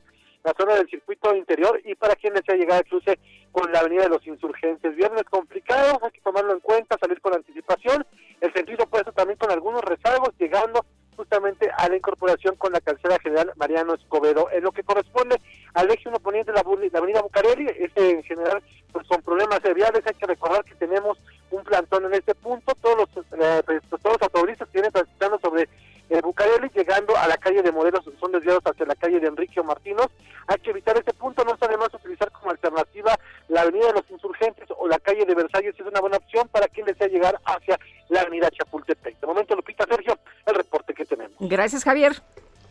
la 0.44 0.54
zona 0.58 0.74
del 0.74 0.90
circuito 0.90 1.36
interior 1.36 1.80
y 1.86 1.94
para 1.94 2.16
quien 2.16 2.34
desea 2.34 2.56
llegar 2.56 2.80
al 2.80 2.90
cruce 2.90 3.20
con 3.52 3.72
la 3.72 3.80
avenida 3.80 4.04
de 4.04 4.10
los 4.10 4.26
insurgentes. 4.26 4.96
Viernes 4.96 5.24
complicado, 5.30 6.00
hay 6.02 6.12
que 6.12 6.22
tomarlo 6.22 6.54
en 6.54 6.60
cuenta, 6.60 6.98
salir 7.00 7.22
con 7.22 7.36
anticipación. 7.36 8.06
El 8.42 8.52
sentido 8.54 8.84
opuesto 8.84 9.12
también 9.12 9.38
con 9.38 9.52
algunos 9.52 9.82
rezagos, 9.84 10.32
llegando 10.40 10.86
justamente 11.16 11.70
a 11.78 11.88
la 11.88 11.96
incorporación 11.96 12.56
con 12.56 12.74
la 12.74 12.82
calzada 12.82 13.20
general 13.20 13.52
Mariano 13.56 13.94
Escobedo. 13.94 14.50
En 14.52 14.64
lo 14.64 14.72
que 14.72 14.84
corresponde 14.84 15.40
al 15.76 15.92
eje 15.92 16.10
1 16.10 16.20
poniente 16.20 16.52
de 16.52 16.56
la, 16.56 17.00
avenida 17.00 17.22
Bucareli, 17.22 17.68
este 17.78 18.10
en 18.10 18.24
general 18.24 18.64
pues 18.92 19.08
con 19.08 19.22
problemas 19.22 19.62
de 19.62 19.74
viales, 19.74 20.02
hay 20.06 20.16
que 20.16 20.26
recordar 20.26 20.66
que 20.66 20.76
tenemos 20.76 21.18
un 21.52 21.64
plantón 21.64 22.06
en 22.06 22.16
este 22.16 22.36
punto, 22.36 22.74
todos 22.82 22.98
los, 22.98 23.26
eh, 23.40 23.62
pues, 23.66 23.82
todos 23.90 24.18
los 24.18 24.22
automovilistas 24.24 24.68
que 24.70 24.80
vienen 24.80 24.92
transitando 24.92 25.40
sobre 25.40 25.70
eh, 26.10 26.20
Bucareli, 26.22 26.70
llegando 26.76 27.16
a 27.16 27.28
la 27.28 27.38
calle 27.38 27.62
de 27.62 27.72
Morelos, 27.72 28.04
son 28.20 28.32
desviados 28.32 28.64
hacia 28.66 28.86
la 28.86 28.96
calle 28.96 29.20
de 29.20 29.28
Enrique 29.28 29.62
Martínez. 29.64 30.08
Hay 30.48 30.58
que 30.60 30.72
evitar 30.72 30.98
ese 30.98 31.14
punto, 31.14 31.46
no 31.46 31.54
está 31.54 31.68
de 31.68 31.78
más 31.78 31.94
utilizar 31.94 32.30
como 32.32 32.52
alternativa 32.52 33.18
la 33.52 33.62
avenida 33.62 33.88
de 33.88 33.94
los 33.94 34.10
insurgentes 34.10 34.68
o 34.78 34.88
la 34.88 34.98
calle 35.00 35.26
de 35.26 35.36
Versalles, 35.36 35.76
es 35.78 35.86
una 35.86 36.00
buena 36.00 36.18
opción 36.18 36.48
para 36.48 36.68
quien 36.68 36.86
desea 36.86 37.08
llegar 37.08 37.38
hacia 37.44 37.78
la 38.08 38.22
avenida 38.22 38.50
Chapultepec. 38.50 39.20
De 39.20 39.28
momento, 39.28 39.56
Lupita 39.56 39.86
Sergio, 39.86 40.18
el 40.46 40.56
reporte 40.56 40.94
que 40.94 41.06
tenemos. 41.06 41.36
Gracias, 41.40 41.84
Javier. 41.84 42.14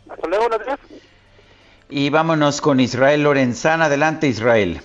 Hasta 0.08 0.26
luego, 0.26 0.48
buenos 0.48 0.66
días. 0.66 0.78
Y 1.90 2.08
vámonos 2.08 2.60
con 2.62 2.80
Israel 2.80 3.22
Lorenzana. 3.24 3.86
Adelante, 3.86 4.26
Israel. 4.26 4.80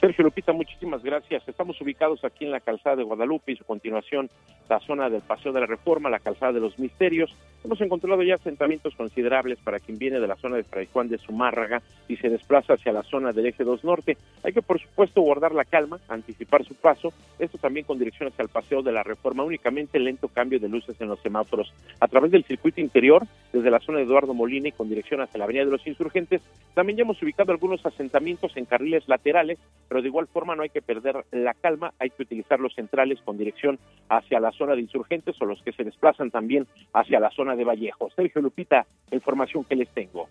Sergio 0.00 0.24
Lupita, 0.24 0.54
muchísimas 0.54 1.02
gracias. 1.02 1.46
Estamos 1.46 1.78
ubicados 1.82 2.24
aquí 2.24 2.46
en 2.46 2.52
la 2.52 2.60
calzada 2.60 2.96
de 2.96 3.02
Guadalupe 3.02 3.52
y 3.52 3.56
su 3.56 3.64
continuación 3.66 4.30
la 4.66 4.80
zona 4.80 5.10
del 5.10 5.20
Paseo 5.20 5.52
de 5.52 5.60
la 5.60 5.66
Reforma, 5.66 6.08
la 6.08 6.20
calzada 6.20 6.52
de 6.52 6.60
los 6.60 6.78
Misterios. 6.78 7.34
Hemos 7.62 7.80
encontrado 7.82 8.22
ya 8.22 8.36
asentamientos 8.36 8.94
considerables 8.94 9.58
para 9.58 9.80
quien 9.80 9.98
viene 9.98 10.20
de 10.20 10.26
la 10.26 10.36
zona 10.36 10.56
de 10.56 10.62
Fray 10.62 10.88
Juan 10.90 11.08
de 11.08 11.18
Zumárraga 11.18 11.82
y 12.08 12.16
se 12.16 12.30
desplaza 12.30 12.74
hacia 12.74 12.92
la 12.92 13.02
zona 13.02 13.32
del 13.32 13.46
eje 13.46 13.64
2 13.64 13.84
norte. 13.84 14.16
Hay 14.42 14.52
que, 14.54 14.62
por 14.62 14.80
supuesto, 14.80 15.20
guardar 15.20 15.52
la 15.52 15.64
calma, 15.64 15.98
anticipar 16.08 16.64
su 16.64 16.74
paso. 16.74 17.12
Esto 17.38 17.58
también 17.58 17.84
con 17.84 17.98
dirección 17.98 18.28
hacia 18.28 18.44
el 18.44 18.48
Paseo 18.48 18.80
de 18.80 18.92
la 18.92 19.02
Reforma, 19.02 19.44
únicamente 19.44 19.98
lento 19.98 20.28
cambio 20.28 20.58
de 20.58 20.68
luces 20.68 20.98
en 21.00 21.08
los 21.08 21.20
semáforos. 21.20 21.74
A 21.98 22.08
través 22.08 22.30
del 22.30 22.44
circuito 22.44 22.80
interior, 22.80 23.26
desde 23.52 23.70
la 23.70 23.80
zona 23.80 23.98
de 23.98 24.04
Eduardo 24.04 24.32
Molina 24.32 24.68
y 24.68 24.72
con 24.72 24.88
dirección 24.88 25.20
hacia 25.20 25.36
la 25.36 25.44
Avenida 25.44 25.64
de 25.64 25.72
los 25.72 25.86
Insurgentes, 25.86 26.40
también 26.74 26.96
ya 26.96 27.02
hemos 27.02 27.20
ubicado 27.22 27.52
algunos 27.52 27.84
asentamientos 27.84 28.56
en 28.56 28.64
carriles 28.64 29.06
laterales 29.08 29.58
pero 29.90 30.02
de 30.02 30.08
igual 30.08 30.28
forma 30.28 30.54
no 30.54 30.62
hay 30.62 30.68
que 30.68 30.82
perder 30.82 31.24
la 31.32 31.52
calma, 31.52 31.92
hay 31.98 32.10
que 32.10 32.22
utilizar 32.22 32.60
los 32.60 32.72
centrales 32.76 33.18
con 33.24 33.36
dirección 33.36 33.76
hacia 34.08 34.38
la 34.38 34.52
zona 34.52 34.76
de 34.76 34.82
insurgentes 34.82 35.34
o 35.40 35.44
los 35.46 35.60
que 35.64 35.72
se 35.72 35.82
desplazan 35.82 36.30
también 36.30 36.68
hacia 36.92 37.18
la 37.18 37.28
zona 37.32 37.56
de 37.56 37.64
Vallejo. 37.64 38.08
Sergio 38.14 38.40
Lupita, 38.40 38.86
información 39.10 39.64
que 39.64 39.74
les 39.74 39.88
tengo. 39.88 40.28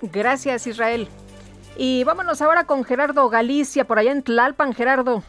Gracias, 0.00 0.68
Israel. 0.68 1.08
Y 1.76 2.04
vámonos 2.04 2.40
ahora 2.40 2.66
con 2.66 2.84
Gerardo 2.84 3.28
Galicia, 3.28 3.84
por 3.84 3.98
allá 3.98 4.12
en 4.12 4.22
Tlalpan, 4.22 4.74
Gerardo. 4.74 5.24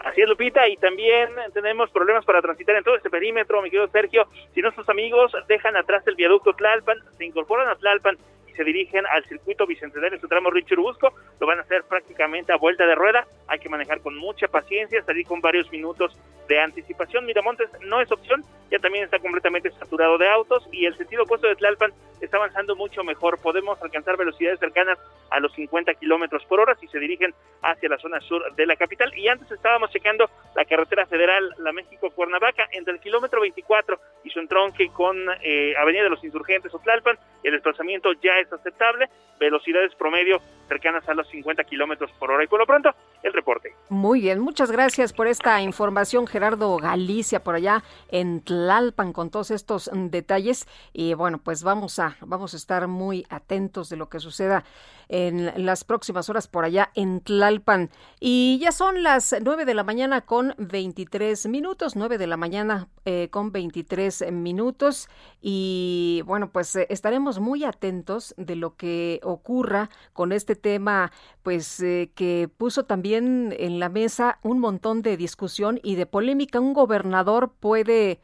Así 0.00 0.22
es, 0.22 0.28
Lupita, 0.28 0.66
y 0.66 0.76
también 0.76 1.28
tenemos 1.52 1.88
problemas 1.90 2.24
para 2.24 2.42
transitar 2.42 2.74
en 2.74 2.82
todo 2.82 2.96
este 2.96 3.10
perímetro, 3.10 3.62
mi 3.62 3.70
querido 3.70 3.86
Sergio. 3.92 4.26
Si 4.54 4.60
nuestros 4.60 4.88
amigos 4.88 5.30
dejan 5.46 5.76
atrás 5.76 6.02
el 6.08 6.16
viaducto 6.16 6.52
Tlalpan, 6.52 6.98
se 7.16 7.24
incorporan 7.26 7.68
a 7.68 7.76
Tlalpan 7.76 8.18
se 8.56 8.64
dirigen 8.64 9.04
al 9.06 9.24
circuito 9.24 9.66
bicentenario 9.66 10.16
en 10.16 10.20
su 10.20 10.28
tramo 10.28 10.50
Richard 10.50 10.78
Busco, 10.78 11.12
lo 11.40 11.46
van 11.46 11.58
a 11.58 11.62
hacer 11.62 11.84
prácticamente 11.84 12.52
a 12.52 12.56
vuelta 12.56 12.86
de 12.86 12.94
rueda, 12.94 13.26
hay 13.46 13.58
que 13.58 13.68
manejar 13.68 14.00
con 14.00 14.16
mucha 14.16 14.48
paciencia, 14.48 15.02
salir 15.04 15.26
con 15.26 15.40
varios 15.40 15.70
minutos 15.70 16.16
de 16.48 16.60
anticipación. 16.60 17.24
Miramontes 17.24 17.68
no 17.82 18.00
es 18.00 18.10
opción, 18.12 18.44
ya 18.70 18.78
también 18.78 19.04
está 19.04 19.18
completamente 19.18 19.70
saturado 19.72 20.18
de 20.18 20.28
autos 20.28 20.66
y 20.72 20.86
el 20.86 20.96
sentido 20.96 21.24
opuesto 21.24 21.46
de 21.46 21.56
Tlalpan 21.56 21.92
está 22.20 22.36
avanzando 22.36 22.76
mucho 22.76 23.04
mejor. 23.04 23.38
Podemos 23.38 23.80
alcanzar 23.82 24.16
velocidades 24.16 24.58
cercanas 24.58 24.98
a 25.30 25.40
los 25.40 25.52
50 25.54 25.94
kilómetros 25.94 26.44
por 26.46 26.60
hora 26.60 26.74
si 26.76 26.86
se 26.88 26.98
dirigen 26.98 27.34
hacia 27.62 27.88
la 27.88 27.98
zona 27.98 28.20
sur 28.20 28.42
de 28.54 28.66
la 28.66 28.76
capital. 28.76 29.16
Y 29.16 29.28
antes 29.28 29.50
estábamos 29.50 29.90
checando 29.90 30.28
la 30.54 30.64
carretera 30.64 31.06
federal, 31.06 31.54
la 31.58 31.72
México-Cuernavaca, 31.72 32.68
entre 32.72 32.94
el 32.94 33.00
kilómetro 33.00 33.40
24 33.40 33.98
y 34.24 34.30
su 34.30 34.40
entronque 34.40 34.88
con 34.92 35.16
eh, 35.42 35.74
Avenida 35.76 36.04
de 36.04 36.10
los 36.10 36.24
Insurgentes 36.24 36.74
o 36.74 36.78
Tlalpan. 36.78 37.18
El 37.42 37.52
desplazamiento 37.52 38.12
ya 38.14 38.38
es 38.38 38.43
aceptable, 38.52 39.08
velocidades 39.38 39.94
promedio 39.94 40.40
cercanas 40.68 41.08
a 41.08 41.14
los 41.14 41.28
50 41.28 41.64
kilómetros 41.64 42.10
por 42.12 42.30
hora. 42.30 42.44
Y 42.44 42.46
por 42.46 42.58
lo 42.58 42.66
pronto, 42.66 42.90
el 43.22 43.32
reporte. 43.32 43.74
Muy 43.88 44.20
bien, 44.20 44.40
muchas 44.40 44.70
gracias 44.70 45.12
por 45.12 45.26
esta 45.26 45.60
información, 45.60 46.26
Gerardo 46.26 46.76
Galicia, 46.76 47.42
por 47.42 47.54
allá 47.54 47.82
en 48.08 48.42
Tlalpan, 48.42 49.12
con 49.12 49.30
todos 49.30 49.50
estos 49.50 49.90
detalles. 49.92 50.66
Y 50.92 51.14
bueno, 51.14 51.38
pues 51.38 51.62
vamos 51.62 51.98
a, 51.98 52.16
vamos 52.20 52.54
a 52.54 52.56
estar 52.56 52.88
muy 52.88 53.26
atentos 53.28 53.88
de 53.88 53.96
lo 53.96 54.08
que 54.08 54.20
suceda 54.20 54.64
en 55.08 55.64
las 55.64 55.84
próximas 55.84 56.28
horas 56.30 56.48
por 56.48 56.64
allá 56.64 56.90
en 56.94 57.20
Tlalpan. 57.20 57.90
Y 58.20 58.58
ya 58.60 58.72
son 58.72 59.02
las 59.02 59.34
9 59.40 59.64
de 59.64 59.74
la 59.74 59.84
mañana 59.84 60.22
con 60.22 60.54
23 60.58 61.46
minutos, 61.46 61.96
9 61.96 62.18
de 62.18 62.26
la 62.26 62.36
mañana 62.36 62.88
eh, 63.04 63.28
con 63.30 63.52
23 63.52 64.32
minutos. 64.32 65.08
Y 65.40 66.22
bueno, 66.24 66.50
pues 66.50 66.74
eh, 66.76 66.86
estaremos 66.90 67.38
muy 67.38 67.64
atentos 67.64 68.33
de 68.36 68.56
lo 68.56 68.76
que 68.76 69.20
ocurra 69.22 69.90
con 70.12 70.32
este 70.32 70.56
tema, 70.56 71.12
pues 71.42 71.80
eh, 71.80 72.10
que 72.14 72.48
puso 72.56 72.84
también 72.84 73.54
en 73.58 73.78
la 73.78 73.88
mesa 73.88 74.38
un 74.42 74.58
montón 74.58 75.02
de 75.02 75.16
discusión 75.16 75.80
y 75.82 75.94
de 75.96 76.06
polémica. 76.06 76.60
Un 76.60 76.74
gobernador 76.74 77.52
puede 77.60 78.20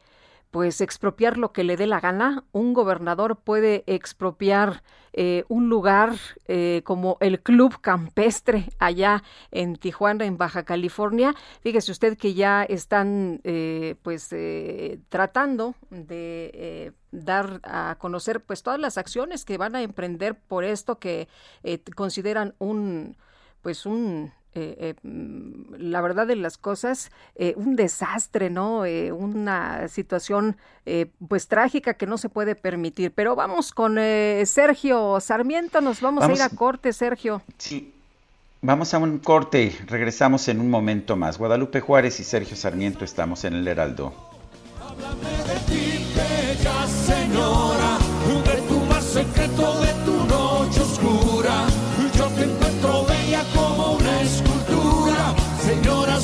pues 0.51 0.81
expropiar 0.81 1.37
lo 1.37 1.53
que 1.53 1.63
le 1.63 1.77
dé 1.77 1.87
la 1.87 2.01
gana. 2.01 2.43
Un 2.51 2.73
gobernador 2.73 3.37
puede 3.37 3.83
expropiar 3.87 4.83
eh, 5.13 5.45
un 5.47 5.69
lugar 5.69 6.15
eh, 6.47 6.81
como 6.83 7.17
el 7.21 7.41
Club 7.41 7.79
Campestre 7.81 8.69
allá 8.77 9.23
en 9.51 9.77
Tijuana, 9.77 10.25
en 10.25 10.37
Baja 10.37 10.63
California. 10.63 11.33
Fíjese 11.61 11.91
usted 11.91 12.17
que 12.17 12.33
ya 12.33 12.63
están 12.63 13.39
eh, 13.43 13.95
pues 14.03 14.29
tratando 15.09 15.75
de 15.89 16.93
dar 17.11 17.61
a 17.63 17.95
conocer 17.97 18.41
pues 18.41 18.61
todas 18.61 18.79
las 18.79 18.97
acciones 18.97 19.45
que 19.45 19.57
van 19.57 19.75
a 19.75 19.81
emprender 19.81 20.35
por 20.35 20.63
esto 20.63 20.99
que 20.99 21.27
consideran 21.95 22.55
un 22.59 23.17
pues 23.61 23.85
un 23.85 24.31
eh, 24.53 24.75
eh, 24.79 24.93
mm, 25.03 25.75
la 25.77 26.01
verdad 26.01 26.27
de 26.27 26.35
las 26.35 26.57
cosas, 26.57 27.09
eh, 27.35 27.53
un 27.55 27.77
desastre, 27.77 28.49
¿no? 28.49 28.83
una 29.15 29.87
situación 29.87 30.57
pues 31.27 31.47
trágica 31.47 31.93
que 31.93 32.07
no 32.07 32.17
se 32.17 32.27
puede 32.27 32.55
permitir. 32.55 33.11
Pero 33.11 33.35
vamos 33.35 33.71
con 33.71 33.95
Sergio 34.45 35.19
Sarmiento, 35.19 35.79
nos 35.79 36.01
vamos, 36.01 36.23
a 36.23 36.31
ir 36.31 36.41
a 36.41 36.49
corte, 36.49 36.91
Sergio. 36.91 37.41
Sí. 37.57 37.93
Vamos 38.63 38.93
a 38.93 38.99
un 38.99 39.19
corte, 39.19 39.75
regresamos 39.87 40.47
en 40.47 40.59
un 40.59 40.69
momento 40.69 41.15
más. 41.15 41.37
Guadalupe 41.37 41.81
Juárez 41.81 42.19
y 42.19 42.23
Sergio 42.23 42.55
Sarmiento 42.55 43.05
estamos 43.05 43.43
en 43.45 43.55
el 43.55 43.67
Heraldo. 43.67 44.13
señora, 47.05 47.97
de 48.45 48.61
tu 48.67 48.79
más 48.81 49.03
secreto, 49.03 49.81
de 49.81 49.90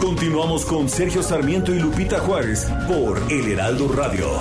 Continuamos 0.00 0.64
con 0.64 0.88
Sergio 0.88 1.22
Sarmiento 1.22 1.74
y 1.74 1.78
Lupita 1.78 2.20
Juárez 2.20 2.66
por 2.88 3.20
El 3.30 3.52
Heraldo 3.52 3.88
Radio. 3.88 4.40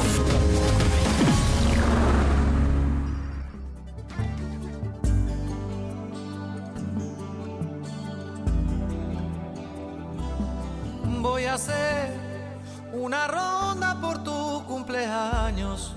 una 12.93 13.27
ronda 13.27 13.99
por 14.01 14.23
tu 14.23 14.63
cumpleaños, 14.65 15.93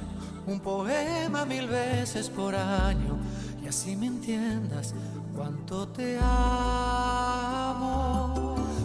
un 0.46 0.60
poema 0.60 1.44
mil 1.44 1.66
veces 1.66 2.28
por 2.28 2.54
año, 2.54 3.16
y 3.62 3.68
así 3.68 3.96
me 3.96 4.06
entiendas 4.06 4.94
cuánto 5.36 5.86
te 5.88 6.18
amo. 6.20 7.34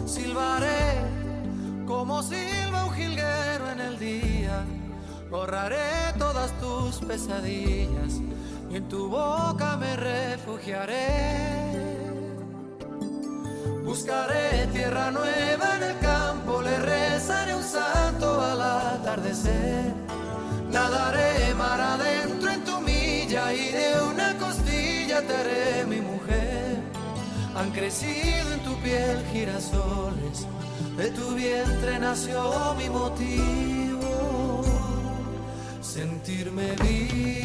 Silbaré 0.06 1.00
como 1.86 2.22
silba 2.22 2.84
un 2.84 2.92
jilguero 2.92 3.70
en 3.70 3.80
el 3.80 3.98
día, 3.98 4.64
borraré 5.30 6.12
todas 6.18 6.52
tus 6.60 6.96
pesadillas 7.06 8.20
y 8.70 8.76
en 8.76 8.88
tu 8.88 9.08
boca 9.08 9.76
me 9.78 9.96
refugiaré. 9.96 11.72
Buscaré 13.84 14.68
tierra 14.72 15.10
nueva 15.10 15.76
en 15.76 15.82
el 15.82 15.98
campo, 15.98 16.62
le 16.62 16.78
rezaré 16.78 17.54
un 17.54 17.64
santo 17.64 18.40
al 18.40 18.62
atardecer. 18.62 19.92
Nadaré 20.70 21.54
mar 21.54 21.80
adentro 21.80 22.50
en 22.50 22.64
tu 22.64 22.80
milla 22.80 23.52
y 23.52 23.72
de 23.72 24.00
una 24.10 24.38
costilla 24.38 25.20
te 25.26 25.34
haré 25.34 25.84
mi 25.84 26.00
mujer. 26.00 26.21
Han 27.54 27.70
crecido 27.70 28.54
en 28.54 28.60
tu 28.60 28.74
piel 28.76 29.22
girasoles, 29.30 30.46
de 30.96 31.10
tu 31.10 31.34
vientre 31.34 31.98
nació 31.98 32.74
mi 32.78 32.88
motivo, 32.88 34.64
sentirme 35.82 36.70
vivo. 36.82 37.42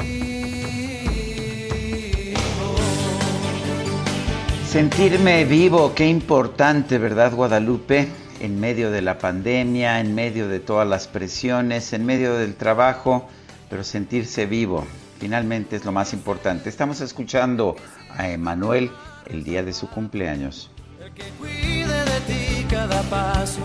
Sentirme 4.65 5.43
vivo, 5.43 5.93
qué 5.93 6.07
importante, 6.07 6.97
¿verdad, 6.99 7.33
Guadalupe? 7.33 8.07
En 8.39 8.61
medio 8.61 8.91
de 8.91 9.01
la 9.01 9.17
pandemia, 9.17 9.99
en 9.99 10.15
medio 10.15 10.47
de 10.47 10.61
todas 10.61 10.87
las 10.87 11.07
presiones, 11.07 11.91
en 11.91 12.05
medio 12.05 12.35
del 12.35 12.55
trabajo, 12.55 13.27
pero 13.69 13.83
sentirse 13.83 14.45
vivo, 14.45 14.85
finalmente 15.19 15.75
es 15.75 15.83
lo 15.83 15.91
más 15.91 16.13
importante. 16.13 16.69
Estamos 16.69 17.01
escuchando 17.01 17.75
a 18.15 18.29
Emanuel 18.29 18.89
el 19.29 19.43
día 19.43 19.63
de 19.63 19.73
su 19.73 19.89
cumpleaños. 19.89 20.71
El 21.03 21.11
que 21.13 21.23
cuide 21.39 22.05
de 22.05 22.19
ti 22.21 22.65
cada 22.69 23.01
paso, 23.03 23.61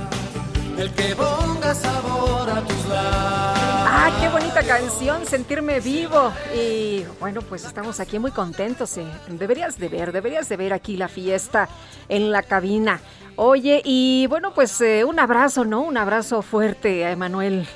el 0.79 0.91
que 0.93 1.15
ponga 1.15 1.75
sabor 1.75 2.51
a 2.51 2.63
tus 2.63 2.87
labios. 2.87 3.73
Ah, 3.95 4.11
qué 4.21 4.29
bonita 4.29 4.63
canción, 4.63 5.27
Sentirme 5.27 5.81
Vivo. 5.81 6.33
Y 6.55 7.05
bueno, 7.21 7.43
pues 7.43 7.65
estamos 7.65 8.01
aquí 8.01 8.19
muy 8.19 8.31
contentos. 8.31 8.97
Eh. 8.97 9.07
Deberías 9.29 9.79
de 9.79 9.89
ver, 9.89 10.13
deberías 10.13 10.49
de 10.49 10.57
ver 10.57 10.73
aquí 10.73 10.97
la 10.97 11.09
fiesta 11.09 11.69
en 12.09 12.33
la 12.33 12.43
cabina. 12.43 13.01
Oye, 13.37 13.81
y 13.85 14.27
bueno, 14.29 14.53
pues 14.55 14.81
eh, 14.81 15.05
un 15.05 15.19
abrazo, 15.19 15.65
¿no? 15.65 15.83
Un 15.83 15.97
abrazo 15.97 16.43
fuerte 16.43 17.05
a 17.05 17.13
Emanuel. 17.13 17.67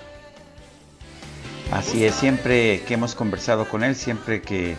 Así 1.72 2.04
es, 2.04 2.14
siempre 2.14 2.82
que 2.86 2.94
hemos 2.94 3.14
conversado 3.14 3.68
con 3.68 3.82
él, 3.82 3.96
siempre 3.96 4.40
que 4.40 4.76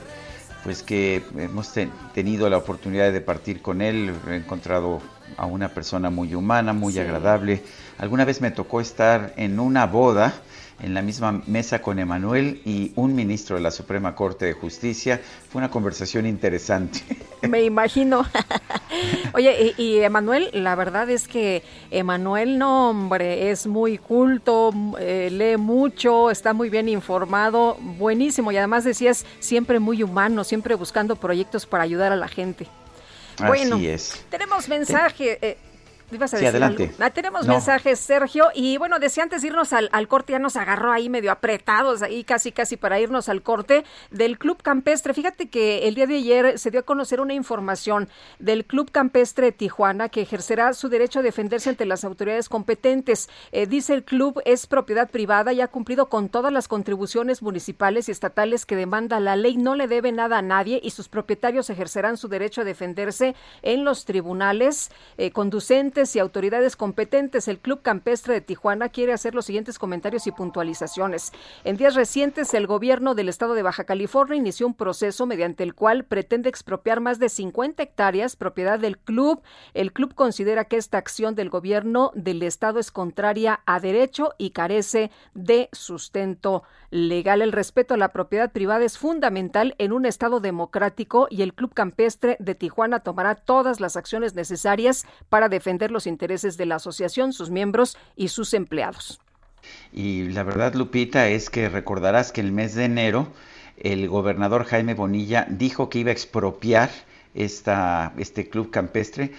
pues 0.68 0.84
que 0.84 1.24
hemos 1.38 1.72
tenido 2.14 2.50
la 2.50 2.58
oportunidad 2.58 3.14
de 3.14 3.22
partir 3.22 3.62
con 3.62 3.82
él, 3.82 4.14
he 4.30 4.36
encontrado 4.36 5.02
a 5.38 5.46
una 5.46 5.70
persona 5.70 6.10
muy 6.10 6.36
humana, 6.36 6.74
muy 6.74 7.00
agradable. 7.00 7.64
Alguna 7.98 8.26
vez 8.26 8.42
me 8.42 8.52
tocó 8.52 8.82
estar 8.82 9.32
en 9.38 9.62
una 9.62 9.86
boda 9.86 10.34
en 10.82 10.94
la 10.94 11.02
misma 11.02 11.42
mesa 11.48 11.82
con 11.82 12.00
Emanuel 12.00 12.62
y 12.66 12.92
un 12.96 13.16
ministro 13.16 13.56
de 13.56 13.62
la 13.62 13.72
Suprema 13.72 14.16
Corte 14.16 14.46
de 14.46 14.54
Justicia. 14.54 15.20
Fue 15.50 15.60
una 15.60 15.72
conversación 15.72 16.26
interesante. 16.26 17.02
Me 17.48 17.64
imagino. 17.64 18.26
Oye, 19.34 19.74
y, 19.78 19.98
Emanuel, 20.00 20.50
la 20.54 20.76
verdad 20.76 21.10
es 21.10 21.28
que 21.28 21.64
Emanuel, 21.92 22.58
no, 22.58 22.92
hombre, 22.92 23.52
es 23.52 23.66
muy 23.68 23.98
culto, 23.98 24.72
eh, 25.00 25.30
lee 25.32 25.58
mucho, 25.58 26.30
está 26.30 26.54
muy 26.54 26.70
bien 26.70 26.90
informado, 26.90 27.78
buenísimo. 27.80 28.52
Y 28.52 28.58
además 28.58 28.84
decías, 28.84 29.26
siempre 29.40 29.80
muy 29.80 30.04
humano, 30.04 30.44
siempre 30.44 30.76
buscando 30.76 31.16
proyectos 31.16 31.66
para 31.66 31.84
ayudar 31.84 32.12
a 32.12 32.16
la 32.16 32.28
gente. 32.28 32.68
Bueno, 33.46 33.76
Así 33.76 33.88
es. 33.88 34.26
tenemos 34.30 34.68
mensaje. 34.68 35.38
Eh, 35.42 35.58
sí, 36.28 36.46
adelante. 36.46 36.92
Ah, 37.00 37.10
tenemos 37.10 37.48
mensajes, 37.48 38.00
Sergio. 38.00 38.46
Y 38.54 38.78
bueno, 38.78 39.00
decía 39.00 39.24
antes 39.24 39.42
de 39.42 39.50
irnos 39.50 39.74
al, 39.74 40.08
corte, 40.08 40.34
ya 40.34 40.40
nos 40.40 40.56
agarró 40.56 40.92
ahí 40.92 41.10
medio 41.10 41.32
apretados, 41.32 42.02
ahí 42.02 42.24
casi, 42.24 42.52
casi 42.52 42.78
para 42.78 43.00
irnos 43.00 43.28
al 43.30 43.42
corte 43.42 43.84
del 44.12 44.38
Club 44.38 44.62
Campestre. 44.62 45.14
Fíjate 45.14 45.50
que 45.50 45.88
el 45.88 45.96
día 45.96 46.08
de 46.08 46.16
ayer 46.16 46.60
se 46.60 46.72
dio 46.72 46.80
a 46.80 46.84
conocer 46.84 47.20
una 47.20 47.34
información 47.34 48.08
del 48.40 48.66
Club 48.66 48.92
Campestre 48.92 49.48
de 49.48 49.52
Tijuana 49.52 50.10
que 50.10 50.22
ejercerá 50.22 50.74
su 50.74 50.88
derecho 50.88 51.20
a 51.20 51.24
defenderse 51.24 51.70
ante 51.70 51.86
las 51.86 52.04
autoridades 52.06 52.48
competentes. 52.48 53.30
Eh, 53.52 53.68
dice 53.68 53.94
el 53.94 54.04
club 54.04 54.42
es 54.46 54.66
propiedad 54.68 55.10
privada 55.10 55.52
y 55.52 55.62
ha 55.62 55.68
cumplido 55.68 56.08
con 56.08 56.30
todas 56.30 56.54
las 56.54 56.68
contribuciones 56.68 57.42
municipales 57.42 58.08
y 58.08 58.12
estatales 58.12 58.66
que 58.66 58.76
demanda 58.76 59.20
la 59.20 59.36
ley. 59.36 59.58
No 59.58 59.76
le 59.76 59.88
debe 59.88 60.12
nada 60.12 60.38
a 60.38 60.42
nadie 60.42 60.80
y 60.82 60.92
sus 60.92 61.10
propietarios 61.10 61.70
ejercerán 61.70 62.18
su 62.18 62.28
derecho 62.28 62.62
a 62.62 62.64
defenderse 62.64 63.36
en 63.62 63.84
los 63.84 64.06
tribunales 64.06 64.90
eh, 65.18 65.32
conducentes 65.32 65.97
y 65.98 66.20
autoridades 66.20 66.76
competentes. 66.76 67.48
El 67.48 67.58
Club 67.58 67.82
Campestre 67.82 68.36
de 68.36 68.42
Tijuana 68.42 68.90
quiere 68.90 69.14
hacer 69.14 69.34
los 69.34 69.46
siguientes 69.46 69.80
comentarios 69.80 70.28
y 70.28 70.32
puntualizaciones. 70.32 71.32
En 71.64 71.76
días 71.76 71.96
recientes, 71.96 72.54
el 72.54 72.68
gobierno 72.68 73.16
del 73.16 73.30
estado 73.30 73.56
de 73.56 73.64
Baja 73.64 73.86
California 73.86 74.36
inició 74.38 74.68
un 74.68 74.76
proceso 74.76 75.26
mediante 75.26 75.64
el 75.64 75.74
cual 75.74 76.06
pretende 76.06 76.50
expropiar 76.50 77.00
más 77.00 77.18
de 77.18 77.30
50 77.30 77.82
hectáreas 77.82 78.36
propiedad 78.36 78.80
del 78.80 79.00
club. 79.00 79.42
El 79.74 79.92
club 79.92 80.14
considera 80.14 80.66
que 80.66 80.78
esta 80.78 81.00
acción 81.00 81.34
del 81.34 81.50
gobierno 81.50 82.12
del 82.14 82.44
estado 82.44 82.80
es 82.80 82.92
contraria 82.92 83.62
a 83.66 83.80
derecho 83.80 84.34
y 84.38 84.52
carece 84.52 85.10
de 85.34 85.70
sustento 85.72 86.64
legal. 86.90 87.42
El 87.42 87.52
respeto 87.52 87.94
a 87.94 87.98
la 87.98 88.12
propiedad 88.14 88.52
privada 88.52 88.86
es 88.86 88.98
fundamental 88.98 89.76
en 89.78 89.92
un 89.92 90.06
estado 90.06 90.40
democrático 90.40 91.28
y 91.30 91.42
el 91.42 91.54
Club 91.54 91.74
Campestre 91.74 92.38
de 92.40 92.56
Tijuana 92.56 93.00
tomará 93.00 93.36
todas 93.36 93.80
las 93.80 93.98
acciones 93.98 94.36
necesarias 94.36 95.06
para 95.30 95.50
defender 95.50 95.92
los 95.92 96.08
intereses 96.08 96.58
de 96.58 96.66
la 96.66 96.76
asociación, 96.76 97.34
sus 97.34 97.50
miembros 97.50 97.98
y 98.16 98.30
sus 98.30 98.54
empleados. 98.54 99.20
Y 99.92 100.30
la 100.30 100.44
verdad, 100.44 100.76
Lupita, 100.76 101.28
es 101.28 101.50
que 101.50 101.70
recordarás 101.70 102.32
que 102.32 102.42
el 102.42 102.52
mes 102.52 102.76
de 102.76 102.86
enero 102.86 103.28
el 103.78 104.08
gobernador 104.10 104.66
Jaime 104.66 104.96
Bonilla 104.96 105.46
dijo 105.50 105.90
que 105.90 106.00
iba 106.00 106.10
a 106.10 106.14
expropiar 106.14 106.90
esta, 107.34 108.14
este 108.18 108.50
club 108.50 108.72
campestre 108.72 109.32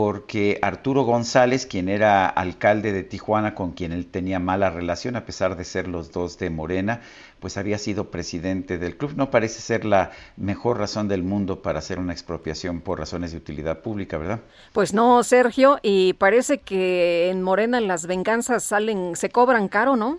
porque 0.00 0.58
Arturo 0.62 1.02
González, 1.02 1.66
quien 1.66 1.90
era 1.90 2.26
alcalde 2.26 2.90
de 2.90 3.02
Tijuana, 3.02 3.54
con 3.54 3.72
quien 3.72 3.92
él 3.92 4.06
tenía 4.06 4.38
mala 4.38 4.70
relación, 4.70 5.14
a 5.14 5.26
pesar 5.26 5.58
de 5.58 5.64
ser 5.64 5.88
los 5.88 6.10
dos 6.10 6.38
de 6.38 6.48
Morena, 6.48 7.02
pues 7.38 7.58
había 7.58 7.76
sido 7.76 8.10
presidente 8.10 8.78
del 8.78 8.96
club. 8.96 9.12
No 9.14 9.30
parece 9.30 9.60
ser 9.60 9.84
la 9.84 10.12
mejor 10.38 10.78
razón 10.78 11.06
del 11.06 11.22
mundo 11.22 11.60
para 11.60 11.80
hacer 11.80 11.98
una 11.98 12.14
expropiación 12.14 12.80
por 12.80 12.98
razones 12.98 13.32
de 13.32 13.36
utilidad 13.36 13.80
pública, 13.80 14.16
¿verdad? 14.16 14.40
Pues 14.72 14.94
no, 14.94 15.22
Sergio, 15.22 15.78
y 15.82 16.14
parece 16.14 16.56
que 16.56 17.28
en 17.28 17.42
Morena 17.42 17.78
las 17.82 18.06
venganzas 18.06 18.64
salen, 18.64 19.16
se 19.16 19.28
cobran 19.28 19.68
caro, 19.68 19.96
¿no? 19.96 20.16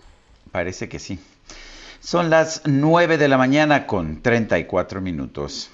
Parece 0.52 0.88
que 0.88 1.00
sí. 1.00 1.18
Son 1.98 2.30
las 2.30 2.62
9 2.66 3.18
de 3.18 3.26
la 3.26 3.36
mañana 3.36 3.88
con 3.88 4.22
34 4.22 5.00
minutos. 5.00 5.72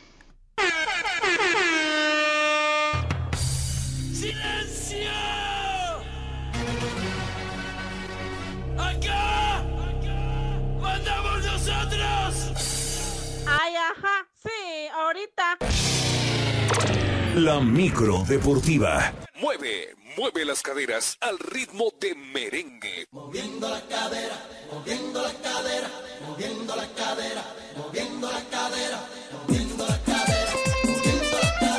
La 17.35 17.61
micro 17.61 18.25
deportiva. 18.29 19.11
Mueve, 19.41 19.95
mueve 20.19 20.45
las 20.45 20.61
caderas 20.61 21.17
al 21.23 21.39
ritmo 21.39 21.87
de 21.99 22.15
merengue. 22.15 23.07
Moviendo 23.13 23.71
la 23.71 23.81
cadera, 23.89 24.35
moviendo 24.71 25.23
la 25.23 25.33
cadera, 25.33 25.89
moviendo 26.27 26.77
la 26.77 26.87
cadera, 26.89 27.43
moviendo 27.75 28.31
la 28.31 28.43
cadera, 28.51 28.99
moviendo 29.33 29.87
la 29.87 29.99
cadera. 30.05 30.53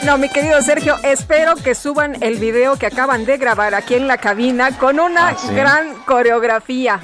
No, 0.06 0.18
mi 0.18 0.30
querido 0.30 0.60
Sergio, 0.64 0.96
espero 1.04 1.54
que 1.56 1.76
suban 1.76 2.24
el 2.24 2.40
video 2.40 2.78
que 2.78 2.88
acaban 2.88 3.26
de 3.26 3.38
grabar 3.38 3.76
aquí 3.76 3.94
en 3.94 4.08
la 4.08 4.18
cabina 4.18 4.76
con 4.80 5.00
una 5.00 5.30
ah, 5.30 5.38
gran 5.52 5.94
coreografía. 6.06 7.00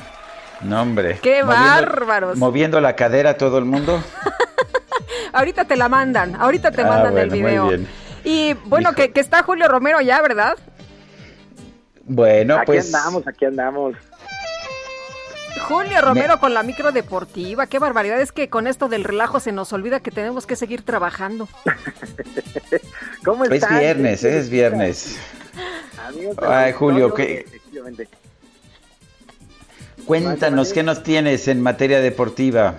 No, 0.62 0.82
hombre. 0.82 1.20
¡Qué 1.22 1.44
bárbaros! 1.44 2.36
Moviendo 2.36 2.82
la 2.82 2.96
cadera 2.96 3.38
todo 3.38 3.60
el 3.60 3.66
mundo. 3.66 4.04
ahorita 5.36 5.66
te 5.66 5.76
la 5.76 5.90
mandan, 5.90 6.36
ahorita 6.36 6.72
te 6.72 6.82
ah, 6.82 6.88
mandan 6.88 7.18
el 7.18 7.30
video. 7.30 7.70
Y 8.24 8.54
bueno, 8.66 8.94
que, 8.94 9.12
que, 9.12 9.20
está 9.20 9.44
Julio 9.44 9.68
Romero 9.68 10.02
ya, 10.02 10.22
¿verdad? 10.22 10.58
Bueno, 12.06 12.60
pues. 12.66 12.88
Aquí 12.88 12.96
andamos, 12.96 13.28
aquí 13.28 13.46
andamos. 13.46 13.96
Julio 15.68 16.02
Romero 16.02 16.40
con 16.40 16.54
la 16.54 16.64
micro 16.64 16.92
deportiva, 16.92 17.68
qué 17.68 17.80
barbaridad, 17.80 18.20
es 18.20 18.32
que 18.32 18.50
con 18.50 18.68
esto 18.68 18.88
del 18.88 19.04
relajo 19.04 19.40
se 19.40 19.52
nos 19.52 19.72
olvida 19.74 20.00
que 20.00 20.12
tenemos 20.12 20.46
que 20.46 20.56
seguir 20.56 20.84
trabajando. 20.84 21.48
¿Cómo 23.26 23.46
estás? 23.46 23.72
Es 23.72 23.80
viernes, 23.80 24.24
es 24.24 24.50
viernes. 24.50 25.18
Ay, 26.46 26.74
Julio, 26.74 27.14
¿qué? 27.14 27.46
Cuéntanos, 30.06 30.72
¿qué 30.74 30.84
nos 30.84 31.04
tienes 31.04 31.48
en 31.48 31.62
materia 31.62 32.00
deportiva? 32.00 32.76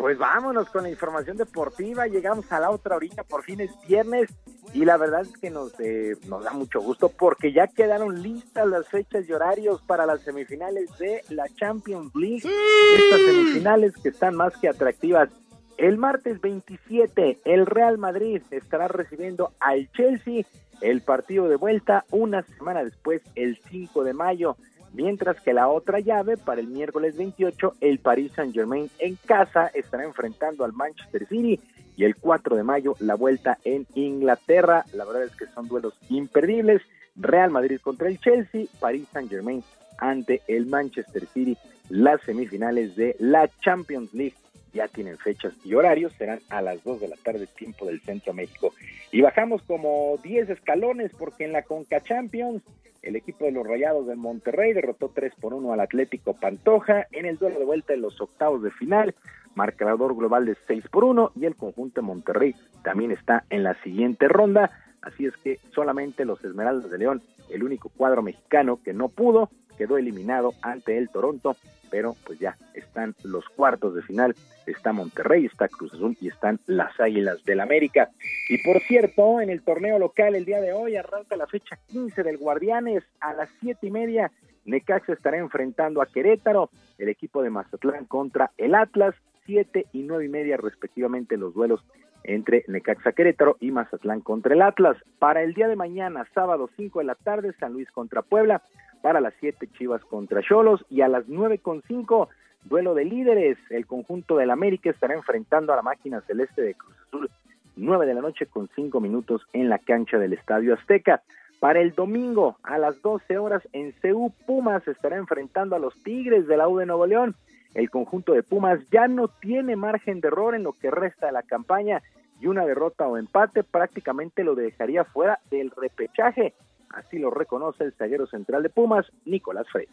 Pues 0.00 0.16
vámonos 0.16 0.70
con 0.70 0.84
la 0.84 0.88
información 0.88 1.36
deportiva. 1.36 2.06
Llegamos 2.06 2.50
a 2.50 2.58
la 2.58 2.70
otra 2.70 2.96
orilla, 2.96 3.22
por 3.22 3.42
fin 3.42 3.60
es 3.60 3.70
viernes 3.86 4.30
y 4.72 4.86
la 4.86 4.96
verdad 4.96 5.20
es 5.20 5.36
que 5.36 5.50
nos, 5.50 5.78
eh, 5.78 6.16
nos 6.26 6.42
da 6.42 6.52
mucho 6.52 6.80
gusto 6.80 7.10
porque 7.10 7.52
ya 7.52 7.66
quedaron 7.66 8.22
listas 8.22 8.66
las 8.66 8.88
fechas 8.88 9.28
y 9.28 9.32
horarios 9.34 9.82
para 9.82 10.06
las 10.06 10.22
semifinales 10.22 10.88
de 10.98 11.22
la 11.28 11.44
Champions 11.54 12.14
League. 12.14 12.48
Estas 12.96 13.20
semifinales 13.20 13.92
que 14.02 14.08
están 14.08 14.36
más 14.36 14.56
que 14.56 14.70
atractivas. 14.70 15.28
El 15.76 15.98
martes 15.98 16.40
27, 16.40 17.40
el 17.44 17.66
Real 17.66 17.98
Madrid 17.98 18.40
estará 18.50 18.88
recibiendo 18.88 19.52
al 19.60 19.92
Chelsea 19.92 20.46
el 20.80 21.02
partido 21.02 21.46
de 21.46 21.56
vuelta 21.56 22.06
una 22.10 22.42
semana 22.42 22.82
después, 22.82 23.20
el 23.34 23.58
5 23.68 24.02
de 24.04 24.14
mayo 24.14 24.56
mientras 24.92 25.40
que 25.40 25.52
la 25.52 25.68
otra 25.68 26.00
llave 26.00 26.36
para 26.36 26.60
el 26.60 26.68
miércoles 26.68 27.16
28, 27.16 27.74
el 27.80 27.98
Paris 27.98 28.32
Saint-Germain 28.34 28.90
en 28.98 29.16
casa 29.16 29.70
estará 29.74 30.04
enfrentando 30.04 30.64
al 30.64 30.72
Manchester 30.72 31.26
City 31.26 31.60
y 31.96 32.04
el 32.04 32.16
4 32.16 32.56
de 32.56 32.62
mayo 32.62 32.94
la 33.00 33.14
vuelta 33.14 33.58
en 33.64 33.86
Inglaterra. 33.94 34.84
La 34.92 35.04
verdad 35.04 35.24
es 35.24 35.36
que 35.36 35.46
son 35.46 35.68
duelos 35.68 35.94
imperdibles. 36.08 36.82
Real 37.16 37.50
Madrid 37.50 37.80
contra 37.82 38.08
el 38.08 38.18
Chelsea, 38.18 38.66
Paris 38.78 39.06
Saint-Germain 39.12 39.62
ante 39.98 40.40
el 40.48 40.66
Manchester 40.66 41.26
City, 41.26 41.56
las 41.90 42.20
semifinales 42.22 42.96
de 42.96 43.16
la 43.18 43.50
Champions 43.60 44.14
League 44.14 44.36
ya 44.72 44.88
tienen 44.88 45.18
fechas 45.18 45.52
y 45.64 45.74
horarios, 45.74 46.12
serán 46.16 46.40
a 46.48 46.62
las 46.62 46.82
2 46.84 47.00
de 47.00 47.08
la 47.08 47.16
tarde, 47.16 47.46
tiempo 47.46 47.86
del 47.86 48.00
Centro 48.00 48.32
México. 48.32 48.72
Y 49.10 49.20
bajamos 49.20 49.62
como 49.62 50.16
10 50.22 50.50
escalones 50.50 51.10
porque 51.18 51.44
en 51.44 51.52
la 51.52 51.62
Conca 51.62 52.00
Champions 52.00 52.62
el 53.02 53.16
equipo 53.16 53.44
de 53.44 53.52
los 53.52 53.66
Rayados 53.66 54.06
de 54.06 54.16
Monterrey 54.16 54.72
derrotó 54.72 55.10
3 55.14 55.34
por 55.40 55.54
1 55.54 55.72
al 55.72 55.80
Atlético 55.80 56.34
Pantoja 56.34 57.06
en 57.12 57.26
el 57.26 57.38
duelo 57.38 57.58
de 57.58 57.64
vuelta 57.64 57.94
en 57.94 58.02
los 58.02 58.20
octavos 58.20 58.62
de 58.62 58.70
final, 58.72 59.14
marcador 59.54 60.14
global 60.14 60.46
de 60.46 60.56
6 60.66 60.84
por 60.90 61.04
1 61.04 61.32
y 61.36 61.46
el 61.46 61.56
conjunto 61.56 62.00
de 62.00 62.06
Monterrey 62.06 62.54
también 62.82 63.10
está 63.10 63.44
en 63.50 63.62
la 63.62 63.74
siguiente 63.82 64.28
ronda, 64.28 64.70
así 65.02 65.26
es 65.26 65.36
que 65.38 65.58
solamente 65.74 66.24
los 66.24 66.42
Esmeraldas 66.44 66.90
de 66.90 66.98
León, 66.98 67.22
el 67.48 67.64
único 67.64 67.88
cuadro 67.88 68.22
mexicano 68.22 68.80
que 68.82 68.92
no 68.92 69.08
pudo, 69.08 69.50
quedó 69.80 69.96
eliminado 69.96 70.52
ante 70.60 70.98
el 70.98 71.08
Toronto, 71.08 71.56
pero 71.90 72.14
pues 72.26 72.38
ya 72.38 72.54
están 72.74 73.14
los 73.24 73.48
cuartos 73.48 73.94
de 73.94 74.02
final, 74.02 74.34
está 74.66 74.92
Monterrey, 74.92 75.46
está 75.46 75.68
Cruz 75.68 75.94
Azul 75.94 76.18
y 76.20 76.28
están 76.28 76.60
las 76.66 77.00
Águilas 77.00 77.42
del 77.46 77.60
América. 77.60 78.10
Y 78.50 78.58
por 78.58 78.78
cierto, 78.82 79.40
en 79.40 79.48
el 79.48 79.62
torneo 79.62 79.98
local 79.98 80.34
el 80.34 80.44
día 80.44 80.60
de 80.60 80.74
hoy 80.74 80.96
arranca 80.96 81.34
la 81.34 81.46
fecha 81.46 81.78
15 81.86 82.22
del 82.22 82.36
Guardianes 82.36 83.04
a 83.20 83.32
las 83.32 83.48
siete 83.58 83.86
y 83.86 83.90
media. 83.90 84.30
Necaxa 84.66 85.14
estará 85.14 85.38
enfrentando 85.38 86.02
a 86.02 86.06
Querétaro, 86.06 86.68
el 86.98 87.08
equipo 87.08 87.42
de 87.42 87.48
Mazatlán 87.48 88.04
contra 88.04 88.50
el 88.58 88.74
Atlas, 88.74 89.14
siete 89.46 89.86
y 89.94 90.02
nueve 90.02 90.26
y 90.26 90.28
media 90.28 90.58
respectivamente 90.58 91.38
los 91.38 91.54
duelos 91.54 91.82
entre 92.24 92.64
Necaxa 92.68 93.12
Querétaro 93.12 93.56
y 93.60 93.70
Mazatlán 93.70 94.20
contra 94.20 94.52
el 94.52 94.60
Atlas. 94.60 94.98
Para 95.18 95.42
el 95.42 95.54
día 95.54 95.68
de 95.68 95.76
mañana, 95.76 96.26
sábado 96.34 96.68
5 96.76 96.98
de 96.98 97.04
la 97.06 97.14
tarde, 97.14 97.54
San 97.58 97.72
Luis 97.72 97.90
contra 97.90 98.20
Puebla, 98.20 98.60
para 99.02 99.20
las 99.20 99.34
7 99.40 99.68
Chivas 99.78 100.04
contra 100.04 100.42
Cholos 100.42 100.84
y 100.90 101.00
a 101.00 101.08
las 101.08 101.28
nueve 101.28 101.58
con 101.58 101.82
cinco 101.88 102.28
duelo 102.64 102.94
de 102.94 103.04
líderes. 103.04 103.58
El 103.70 103.86
conjunto 103.86 104.36
del 104.36 104.50
América 104.50 104.90
estará 104.90 105.14
enfrentando 105.14 105.72
a 105.72 105.76
la 105.76 105.82
máquina 105.82 106.20
celeste 106.22 106.62
de 106.62 106.74
Cruz 106.74 106.96
Azul 107.06 107.30
9 107.76 108.06
de 108.06 108.14
la 108.14 108.20
noche 108.20 108.46
con 108.46 108.68
5 108.74 109.00
minutos 109.00 109.42
en 109.52 109.68
la 109.68 109.78
cancha 109.78 110.18
del 110.18 110.34
Estadio 110.34 110.74
Azteca. 110.74 111.22
Para 111.60 111.80
el 111.80 111.92
domingo 111.94 112.56
a 112.62 112.78
las 112.78 113.00
12 113.02 113.38
horas 113.38 113.62
en 113.72 113.92
CU 114.02 114.32
Pumas 114.46 114.86
estará 114.86 115.16
enfrentando 115.16 115.76
a 115.76 115.78
los 115.78 115.94
Tigres 116.02 116.46
de 116.46 116.56
la 116.56 116.68
U 116.68 116.78
de 116.78 116.86
Nuevo 116.86 117.06
León. 117.06 117.36
El 117.74 117.90
conjunto 117.90 118.32
de 118.32 118.42
Pumas 118.42 118.80
ya 118.90 119.08
no 119.08 119.28
tiene 119.28 119.76
margen 119.76 120.20
de 120.20 120.28
error 120.28 120.54
en 120.54 120.62
lo 120.62 120.72
que 120.72 120.90
resta 120.90 121.26
de 121.26 121.32
la 121.32 121.42
campaña 121.42 122.02
y 122.40 122.46
una 122.46 122.64
derrota 122.64 123.06
o 123.06 123.16
empate 123.16 123.62
prácticamente 123.62 124.42
lo 124.42 124.54
dejaría 124.54 125.04
fuera 125.04 125.38
del 125.50 125.70
repechaje. 125.70 126.54
Así 126.90 127.18
lo 127.18 127.30
reconoce 127.30 127.84
el 127.84 127.94
zaguero 127.94 128.26
central 128.26 128.62
de 128.62 128.70
Pumas, 128.70 129.06
Nicolás 129.24 129.66
Frey. 129.70 129.86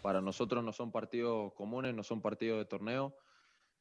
Para 0.00 0.20
nosotros 0.20 0.64
no 0.64 0.72
son 0.72 0.90
partidos 0.90 1.52
comunes, 1.52 1.94
no 1.94 2.02
son 2.02 2.22
partidos 2.22 2.58
de 2.58 2.64
torneo. 2.64 3.14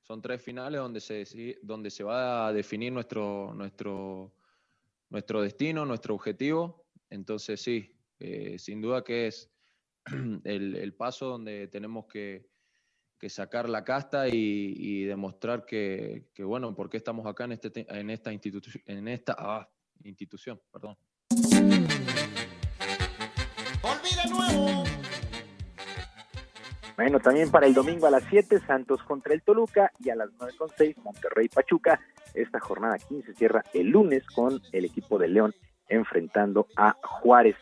Son 0.01 0.22
tres 0.22 0.41
finales 0.41 0.81
donde 0.81 0.99
se, 0.99 1.57
donde 1.61 1.89
se 1.89 2.03
va 2.03 2.47
a 2.47 2.53
definir 2.53 2.91
nuestro, 2.91 3.53
nuestro, 3.53 4.34
nuestro 5.09 5.41
destino, 5.41 5.85
nuestro 5.85 6.15
objetivo. 6.15 6.85
Entonces 7.09 7.61
sí, 7.61 7.95
eh, 8.19 8.59
sin 8.59 8.81
duda 8.81 9.03
que 9.03 9.27
es 9.27 9.49
el, 10.44 10.94
paso 10.94 11.28
donde 11.28 11.68
tenemos 11.68 12.06
que, 12.06 12.49
sacar 13.30 13.69
la 13.69 13.84
casta 13.84 14.28
y, 14.28 15.03
demostrar 15.06 15.65
que, 15.65 16.26
bueno, 16.40 16.76
por 16.76 16.90
qué 16.90 16.98
estamos 16.98 17.26
acá 17.28 17.45
en, 17.45 17.53
este, 17.53 17.86
en 17.88 18.10
esta, 18.10 18.32
en 18.32 19.07
esta 19.07 19.36
ah, 19.38 19.69
institución. 20.03 20.60
Perdón. 20.72 20.98
nuevo! 24.30 24.84
Bueno, 26.95 27.19
también 27.19 27.49
para 27.49 27.65
el 27.65 27.73
domingo 27.73 28.06
a 28.06 28.11
las 28.11 28.23
7, 28.30 28.60
Santos 28.68 29.02
contra 29.03 29.34
el 29.34 29.41
Toluca 29.41 29.91
y 29.99 30.10
a 30.10 30.15
las 30.15 30.30
9.6, 30.38 30.98
Monterrey 31.03 31.49
Pachuca. 31.49 31.99
Esta 32.34 32.60
jornada 32.60 32.98
15 32.98 33.34
cierra 33.34 33.64
el 33.73 33.88
lunes 33.88 34.23
con 34.28 34.61
el 34.72 34.86
equipo 34.86 35.18
de 35.18 35.28
León 35.28 35.56
enfrentando 35.88 36.68
a 36.78 36.95
Juárez. 37.02 37.56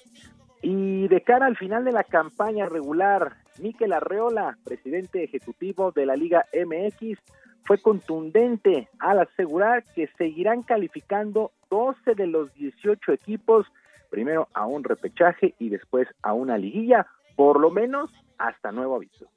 Y 0.61 1.07
de 1.07 1.21
cara 1.21 1.45
al 1.45 1.57
final 1.57 1.85
de 1.85 1.91
la 1.91 2.03
campaña 2.03 2.65
regular, 2.65 3.35
Miquel 3.59 3.93
Arreola, 3.93 4.57
presidente 4.63 5.23
ejecutivo 5.23 5.91
de 5.91 6.05
la 6.05 6.15
Liga 6.15 6.45
MX, 6.53 7.17
fue 7.63 7.77
contundente 7.77 8.89
al 8.99 9.19
asegurar 9.19 9.83
que 9.95 10.07
seguirán 10.17 10.63
calificando 10.63 11.51
12 11.69 12.15
de 12.15 12.27
los 12.27 12.53
18 12.55 13.13
equipos, 13.13 13.67
primero 14.09 14.47
a 14.53 14.65
un 14.65 14.83
repechaje 14.83 15.53
y 15.59 15.69
después 15.69 16.07
a 16.23 16.33
una 16.33 16.57
liguilla, 16.57 17.05
por 17.35 17.59
lo 17.59 17.69
menos 17.69 18.09
hasta 18.37 18.71
nuevo 18.71 18.95
aviso. 18.95 19.27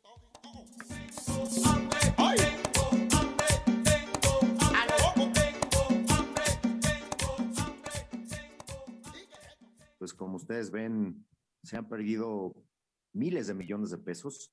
Pues 10.03 10.13
como 10.13 10.35
ustedes 10.35 10.73
ven, 10.73 11.25
se 11.63 11.77
han 11.77 11.89
perdido 11.89 12.53
miles 13.15 13.47
de 13.47 13.55
millones 13.55 13.91
de 13.91 13.99
pesos 13.99 14.53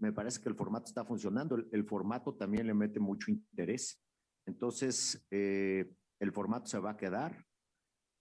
me 0.00 0.12
parece 0.12 0.42
que 0.42 0.48
el 0.48 0.56
formato 0.56 0.86
está 0.86 1.04
funcionando. 1.04 1.56
El, 1.70 1.84
formato 1.84 2.34
también 2.34 2.66
le 2.66 2.74
mete 2.74 2.98
mucho 2.98 3.30
interés. 3.30 4.02
Entonces, 4.48 5.24
eh, 5.30 5.94
el 6.18 6.32
formato 6.32 6.66
se 6.66 6.80
va 6.80 6.90
a 6.90 6.96
quedar 6.96 7.46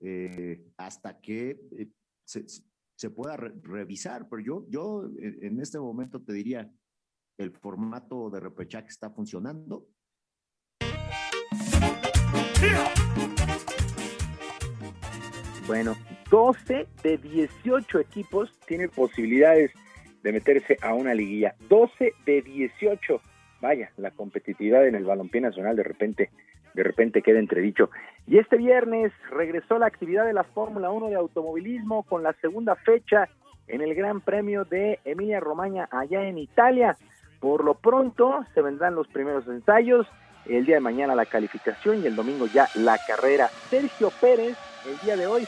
eh, 0.01 0.63
hasta 0.77 1.19
que 1.19 1.59
eh, 1.71 1.89
se, 2.23 3.09
pueda 3.09 3.35
revisar. 3.35 4.29
Pero 4.29 4.43
yo, 4.43 4.67
yo 4.69 5.09
en 5.17 5.59
este 5.59 5.79
momento 5.79 6.21
te 6.21 6.33
diría, 6.33 6.71
el 7.39 7.51
formato 7.51 8.29
de 8.29 8.41
repechaje 8.41 8.89
está 8.89 9.09
funcionando. 9.09 9.87
Bueno, 15.65 15.95
12 16.29 16.87
de 17.01 17.17
18 17.17 17.99
equipos 17.99 18.51
tienen 18.67 18.89
posibilidades 18.89 19.71
de 20.21 20.31
meterse 20.31 20.77
a 20.81 20.93
una 20.93 21.13
liguilla. 21.13 21.55
12 21.69 22.13
de 22.25 22.41
18. 22.41 23.21
Vaya, 23.61 23.91
la 23.97 24.11
competitividad 24.11 24.87
en 24.87 24.95
el 24.95 25.05
balompié 25.05 25.41
nacional 25.41 25.75
de 25.75 25.83
repente 25.83 26.29
de 26.75 26.83
repente 26.83 27.23
queda 27.23 27.39
entredicho. 27.39 27.89
Y 28.27 28.37
este 28.37 28.57
viernes 28.57 29.11
regresó 29.31 29.79
la 29.79 29.87
actividad 29.87 30.25
de 30.25 30.33
la 30.33 30.43
Fórmula 30.43 30.91
1 30.91 31.09
de 31.09 31.15
automovilismo 31.15 32.03
con 32.03 32.21
la 32.21 32.33
segunda 32.33 32.75
fecha 32.75 33.27
en 33.67 33.81
el 33.81 33.95
Gran 33.95 34.21
Premio 34.21 34.65
de 34.65 34.99
Emilia 35.03 35.39
Romagna 35.39 35.89
allá 35.91 36.27
en 36.27 36.37
Italia. 36.37 36.95
Por 37.39 37.63
lo 37.63 37.73
pronto 37.73 38.45
se 38.53 38.61
vendrán 38.61 38.93
los 38.93 39.07
primeros 39.07 39.47
ensayos, 39.47 40.05
el 40.45 40.65
día 40.65 40.75
de 40.75 40.81
mañana 40.81 41.15
la 41.15 41.25
calificación 41.25 42.03
y 42.03 42.05
el 42.05 42.15
domingo 42.15 42.45
ya 42.45 42.67
la 42.75 42.97
carrera. 43.07 43.47
Sergio 43.69 44.11
Pérez 44.21 44.55
el 44.87 44.97
día 44.99 45.17
de 45.17 45.27
hoy 45.27 45.47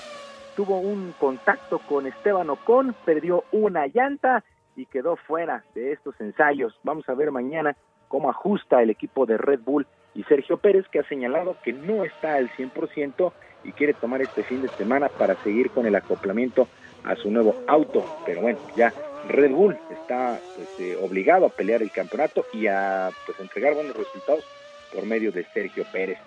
tuvo 0.62 0.78
un 0.78 1.16
contacto 1.20 1.80
con 1.80 2.06
Esteban 2.06 2.52
Ocon, 2.52 2.94
perdió 3.04 3.46
una 3.52 3.88
llanta 3.88 4.44
y 4.76 4.86
quedó 4.86 5.16
fuera 5.16 5.64
de 5.74 5.92
estos 5.92 6.14
ensayos. 6.22 6.80
Vamos 6.84 7.10
a 7.10 7.16
ver 7.16 7.32
mañana 7.32 7.76
cómo 8.08 8.30
ajusta 8.30 8.84
el 8.84 8.92
equipo 8.92 9.26
de 9.26 9.40
Red 9.40 9.62
Bull 9.62 9.88
y 10.14 10.22
Sergio 10.26 10.58
Pérez, 10.58 10.88
que 10.90 11.00
ha 11.00 11.04
señalado 11.08 11.56
que 11.64 11.74
no 11.74 12.06
está 12.06 12.36
al 12.36 12.52
100% 12.52 13.32
y 13.64 13.72
quiere 13.72 13.96
tomar 13.96 14.22
este 14.22 14.44
fin 14.44 14.62
de 14.62 14.68
semana 14.68 15.10
para 15.10 15.34
seguir 15.38 15.72
con 15.72 15.88
el 15.88 15.96
acoplamiento 15.96 16.68
a 17.06 17.16
su 17.16 17.32
nuevo 17.32 17.56
auto. 17.66 18.06
Pero 18.24 18.42
bueno, 18.42 18.60
ya 18.76 18.94
Red 19.30 19.54
Bull 19.54 19.76
está 19.90 20.40
pues, 20.56 20.80
eh, 20.80 20.96
obligado 21.02 21.48
a 21.48 21.50
pelear 21.50 21.82
el 21.82 21.90
campeonato 21.90 22.46
y 22.54 22.68
a 22.68 23.10
pues, 23.26 23.40
entregar 23.40 23.74
buenos 23.74 23.98
resultados 23.98 24.46
por 24.94 25.08
medio 25.08 25.32
de 25.32 25.44
Sergio 25.44 25.86
Pérez. 25.92 26.20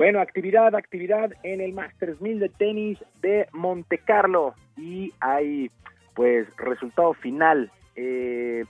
Bueno, 0.00 0.20
actividad, 0.22 0.74
actividad 0.74 1.30
en 1.42 1.60
el 1.60 1.74
Masters 1.74 2.22
1000 2.22 2.40
de 2.40 2.48
tenis 2.48 2.98
de 3.20 3.46
Monte 3.52 3.98
Carlo 3.98 4.54
y 4.74 5.12
hay 5.20 5.70
pues 6.14 6.48
resultado 6.56 7.12
final 7.12 7.70
eh, 7.96 8.64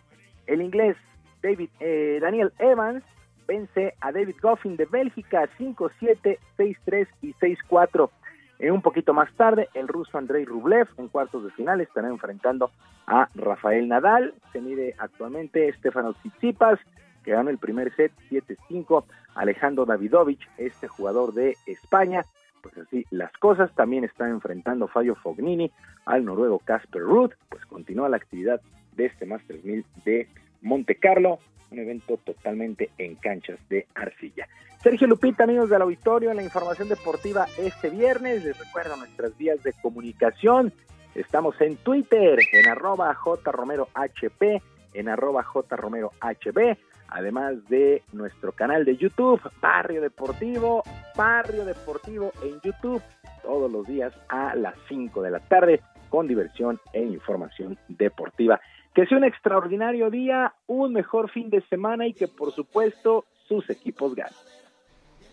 el 0.49 0.61
inglés 0.61 0.97
David 1.41 1.69
eh, 1.79 2.19
Daniel 2.21 2.53
Evans 2.59 3.05
vence 3.47 3.95
a 4.01 4.11
David 4.11 4.35
Goffin 4.43 4.77
de 4.77 4.87
Bélgica 4.87 5.49
5-7, 5.57 6.37
6-3 6.59 7.07
y 7.23 7.33
6-4. 7.35 8.11
Eh, 8.59 8.73
un 8.73 8.83
poquito 8.83 9.15
más 9.15 9.33
tarde, 9.35 9.69
el 9.75 9.87
ruso 9.87 10.19
Andrei 10.19 10.45
Rublev 10.45 10.89
en 10.99 11.07
cuartos 11.07 11.45
de 11.45 11.53
final 11.53 11.81
estará 11.81 12.09
enfrentando 12.09 12.73
a 13.07 13.29
Rafael 13.37 13.87
Nadal. 13.87 14.35
Se 14.53 14.61
mide 14.61 14.97
actualmente 14.99 15.73
Stefano 15.75 16.13
Tsitsipas, 16.15 16.81
que 17.25 17.33
ganó 17.33 17.51
el 17.51 17.59
primer 17.59 17.95
set 17.95 18.13
7-5. 18.31 19.05
Alejandro 19.35 19.87
Davidovich, 19.87 20.49
este 20.59 20.89
jugador 20.89 21.33
de 21.33 21.57
España. 21.67 22.25
Pues 22.63 22.77
así 22.79 23.07
las 23.11 23.33
cosas. 23.39 23.75
También 23.75 24.05
está 24.05 24.29
enfrentando 24.29 24.89
Fabio 24.89 25.15
Fognini 25.15 25.71
al 26.05 26.25
noruego 26.25 26.59
Casper 26.59 27.03
Ruth. 27.03 27.33
Pues 27.49 27.65
continúa 27.67 28.09
la 28.09 28.17
actividad 28.17 28.61
de 28.97 29.07
este 29.07 29.27
Masters 29.27 29.65
1000 29.65 29.85
de 30.05 30.29
Monte 30.63 30.97
Carlo, 30.97 31.39
un 31.71 31.79
evento 31.79 32.19
totalmente 32.19 32.91
en 32.99 33.15
canchas 33.17 33.59
de 33.69 33.87
arcilla. 33.95 34.47
Sergio 34.83 35.07
Lupita, 35.07 35.45
amigos 35.45 35.69
del 35.69 35.83
auditorio, 35.83 36.31
en 36.31 36.37
la 36.37 36.43
información 36.43 36.89
deportiva 36.89 37.47
este 37.59 37.91
viernes, 37.91 38.45
les 38.45 38.59
recuerdo 38.59 38.97
nuestras 38.97 39.37
vías 39.37 39.63
de 39.63 39.75
comunicación. 39.83 40.73
Estamos 41.15 41.61
en 41.61 41.77
Twitter, 41.77 42.39
en 42.53 42.69
arroba 42.69 43.15
jromerohp, 43.15 44.63
en 44.95 45.09
arroba 45.09 45.43
jromerohb, 45.43 46.77
además 47.11 47.57
de 47.69 48.03
nuestro 48.13 48.53
canal 48.53 48.85
de 48.85 48.97
YouTube, 48.97 49.41
Barrio 49.61 50.01
Deportivo, 50.01 50.83
Barrio 51.17 51.65
Deportivo 51.65 52.33
en 52.43 52.61
YouTube, 52.61 53.03
todos 53.43 53.71
los 53.71 53.87
días 53.87 54.13
a 54.29 54.55
las 54.55 54.75
5 54.89 55.23
de 55.23 55.31
la 55.31 55.41
tarde, 55.41 55.81
con 56.09 56.27
diversión 56.27 56.81
e 56.93 57.03
información 57.03 57.79
deportiva. 57.89 58.61
Que 58.95 59.07
sea 59.07 59.19
un 59.19 59.25
extraordinario 59.25 60.11
día, 60.11 60.55
un 60.67 60.93
mejor 60.93 61.31
fin 61.31 61.51
de 61.51 61.61
semana 61.69 62.07
y 62.07 62.15
que 62.15 62.29
por 62.29 62.53
supuesto 62.53 63.25
sus 63.47 63.69
equipos 63.71 64.15
ganen. 64.15 64.35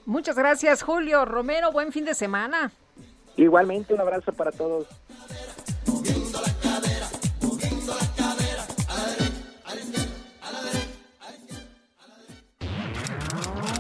Muchas 0.06 0.38
gracias 0.38 0.84
Julio 0.84 1.26
Romero, 1.26 1.72
buen 1.72 1.92
fin 1.92 2.06
de 2.06 2.14
semana. 2.14 2.72
Igualmente 3.36 3.94
un 3.94 4.02
abrazo 4.02 4.32
para 4.34 4.52
todos. 4.52 4.88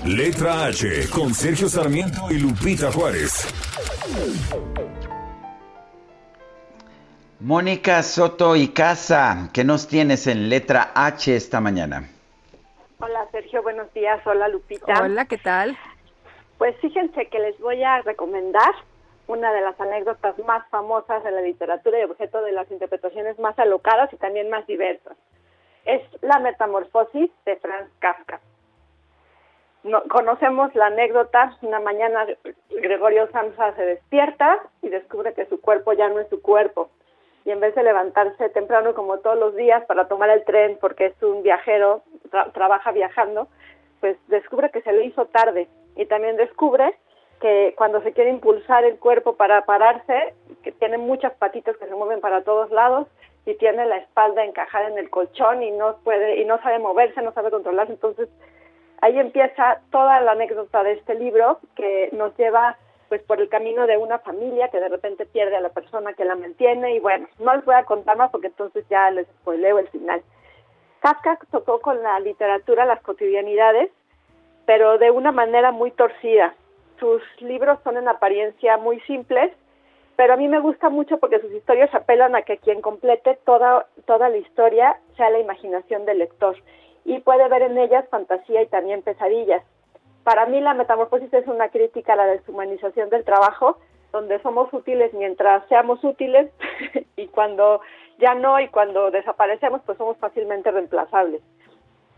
Letra 0.07 0.67
H 0.67 1.09
con 1.13 1.33
Sergio 1.33 1.67
Sarmiento 1.67 2.31
y 2.31 2.39
Lupita 2.39 2.89
Juárez. 2.93 3.45
Mónica 7.41 8.01
Soto 8.01 8.55
y 8.55 8.69
Casa, 8.69 9.49
¿qué 9.53 9.65
nos 9.65 9.89
tienes 9.89 10.27
en 10.27 10.47
letra 10.47 10.93
H 10.95 11.35
esta 11.35 11.59
mañana? 11.59 12.09
Hola 13.01 13.27
Sergio, 13.33 13.61
buenos 13.61 13.93
días. 13.93 14.25
Hola 14.25 14.47
Lupita. 14.47 15.03
Hola, 15.03 15.25
¿qué 15.25 15.37
tal? 15.37 15.77
Pues 16.57 16.73
fíjense 16.79 17.27
que 17.27 17.39
les 17.39 17.59
voy 17.59 17.83
a 17.83 18.01
recomendar 18.03 18.71
una 19.27 19.51
de 19.51 19.59
las 19.59 19.77
anécdotas 19.77 20.39
más 20.45 20.65
famosas 20.69 21.21
de 21.25 21.31
la 21.31 21.41
literatura 21.41 21.99
y 21.99 22.03
objeto 22.03 22.41
de 22.43 22.53
las 22.53 22.71
interpretaciones 22.71 23.37
más 23.39 23.59
alocadas 23.59 24.13
y 24.13 24.15
también 24.15 24.49
más 24.49 24.65
diversas. 24.67 25.17
Es 25.83 26.01
La 26.21 26.39
Metamorfosis 26.39 27.29
de 27.45 27.57
Franz 27.57 27.89
Kafka. 27.99 28.39
No, 29.87 30.03
conocemos 30.09 30.75
la 30.75 30.87
anécdota, 30.87 31.55
una 31.61 31.79
mañana 31.79 32.25
Gregorio 32.69 33.29
Samsa 33.31 33.73
se 33.75 33.85
despierta 33.85 34.59
y 34.81 34.89
descubre 34.89 35.33
que 35.33 35.45
su 35.45 35.61
cuerpo 35.61 35.93
ya 35.93 36.09
no 36.09 36.19
es 36.19 36.27
su 36.29 36.41
cuerpo. 36.41 36.89
Y 37.45 37.51
en 37.51 37.61
vez 37.61 37.73
de 37.73 37.83
levantarse 37.83 38.49
temprano 38.49 38.93
como 38.93 39.19
todos 39.19 39.37
los 39.37 39.55
días 39.55 39.85
para 39.85 40.09
tomar 40.09 40.29
el 40.29 40.43
tren 40.43 40.77
porque 40.81 41.05
es 41.05 41.23
un 41.23 41.41
viajero, 41.41 42.01
trabaja 42.53 42.91
viajando, 42.91 43.47
pues 44.01 44.17
descubre 44.27 44.71
que 44.71 44.81
se 44.81 44.91
le 44.91 45.05
hizo 45.05 45.25
tarde. 45.27 45.69
Y 45.95 46.05
también 46.05 46.35
descubre 46.35 46.93
que 47.39 47.73
cuando 47.77 48.01
se 48.01 48.11
quiere 48.11 48.29
impulsar 48.29 48.83
el 48.83 48.99
cuerpo 48.99 49.37
para 49.37 49.63
pararse, 49.63 50.33
que 50.63 50.73
tiene 50.73 50.97
muchas 50.97 51.33
patitas 51.35 51.77
que 51.77 51.87
se 51.87 51.95
mueven 51.95 52.19
para 52.19 52.43
todos 52.43 52.71
lados 52.71 53.07
y 53.45 53.55
tiene 53.55 53.85
la 53.85 53.97
espalda 53.97 54.43
encajada 54.43 54.89
en 54.89 54.97
el 54.97 55.09
colchón 55.09 55.63
y 55.63 55.71
no 55.71 55.95
puede 56.03 56.41
y 56.41 56.45
no 56.45 56.61
sabe 56.61 56.79
moverse, 56.79 57.21
no 57.21 57.31
sabe 57.31 57.51
controlarse, 57.51 57.93
entonces 57.93 58.27
ahí 59.01 59.19
empieza 59.19 59.81
toda 59.91 60.19
la 60.21 60.31
anécdota 60.31 60.83
de 60.83 60.93
este 60.93 61.15
libro 61.15 61.59
que 61.75 62.09
nos 62.13 62.35
lleva 62.37 62.77
pues 63.09 63.21
por 63.23 63.39
el 63.39 63.49
camino 63.49 63.87
de 63.87 63.97
una 63.97 64.19
familia 64.19 64.67
que 64.69 64.79
de 64.79 64.89
repente 64.89 65.25
pierde 65.25 65.55
a 65.55 65.61
la 65.61 65.69
persona 65.69 66.13
que 66.13 66.25
la 66.25 66.35
mantiene 66.35 66.95
y 66.95 66.99
bueno, 66.99 67.27
no 67.39 67.55
les 67.55 67.63
voy 67.63 67.75
a 67.75 67.85
contar 67.85 68.17
más 68.17 68.31
porque 68.31 68.47
entonces 68.47 68.85
ya 68.89 69.09
les 69.11 69.27
spoileo 69.27 69.79
el 69.79 69.87
final. 69.89 70.21
Kafka 70.99 71.39
tocó 71.51 71.79
con 71.79 72.01
la 72.03 72.19
literatura 72.19 72.85
las 72.85 73.01
cotidianidades, 73.01 73.91
pero 74.65 74.97
de 74.97 75.11
una 75.11 75.31
manera 75.31 75.71
muy 75.71 75.91
torcida. 75.91 76.53
Sus 76.99 77.21
libros 77.39 77.79
son 77.83 77.97
en 77.97 78.09
apariencia 78.09 78.77
muy 78.77 78.99
simples, 79.01 79.53
pero 80.17 80.33
a 80.33 80.37
mí 80.37 80.47
me 80.47 80.59
gusta 80.59 80.89
mucho 80.89 81.17
porque 81.19 81.39
sus 81.39 81.51
historias 81.53 81.93
apelan 81.93 82.35
a 82.35 82.41
que 82.41 82.57
quien 82.57 82.81
complete 82.81 83.37
toda, 83.45 83.85
toda 84.05 84.29
la 84.29 84.37
historia 84.37 84.99
sea 85.15 85.29
la 85.29 85.39
imaginación 85.39 86.05
del 86.05 86.17
lector 86.17 86.57
y 87.07 87.19
puede 87.21 87.47
ver 87.47 87.61
en 87.61 87.77
ellas 87.77 88.05
fantasía 88.09 88.61
y 88.61 88.67
también 88.67 89.01
pesadillas. 89.01 89.63
Para 90.25 90.45
mí 90.45 90.59
la 90.59 90.73
metamorfosis 90.73 91.33
es 91.33 91.47
una 91.47 91.69
crítica 91.69 92.13
a 92.13 92.17
la 92.17 92.25
deshumanización 92.25 93.09
del 93.09 93.23
trabajo, 93.23 93.77
donde 94.11 94.41
somos 94.41 94.71
útiles 94.73 95.13
mientras 95.13 95.65
seamos 95.69 96.03
útiles 96.03 96.51
y 97.15 97.27
cuando 97.27 97.79
ya 98.19 98.35
no 98.35 98.59
y 98.59 98.67
cuando 98.67 99.09
desaparecemos 99.09 99.81
pues 99.85 99.97
somos 99.97 100.17
fácilmente 100.17 100.69
reemplazables. 100.69 101.41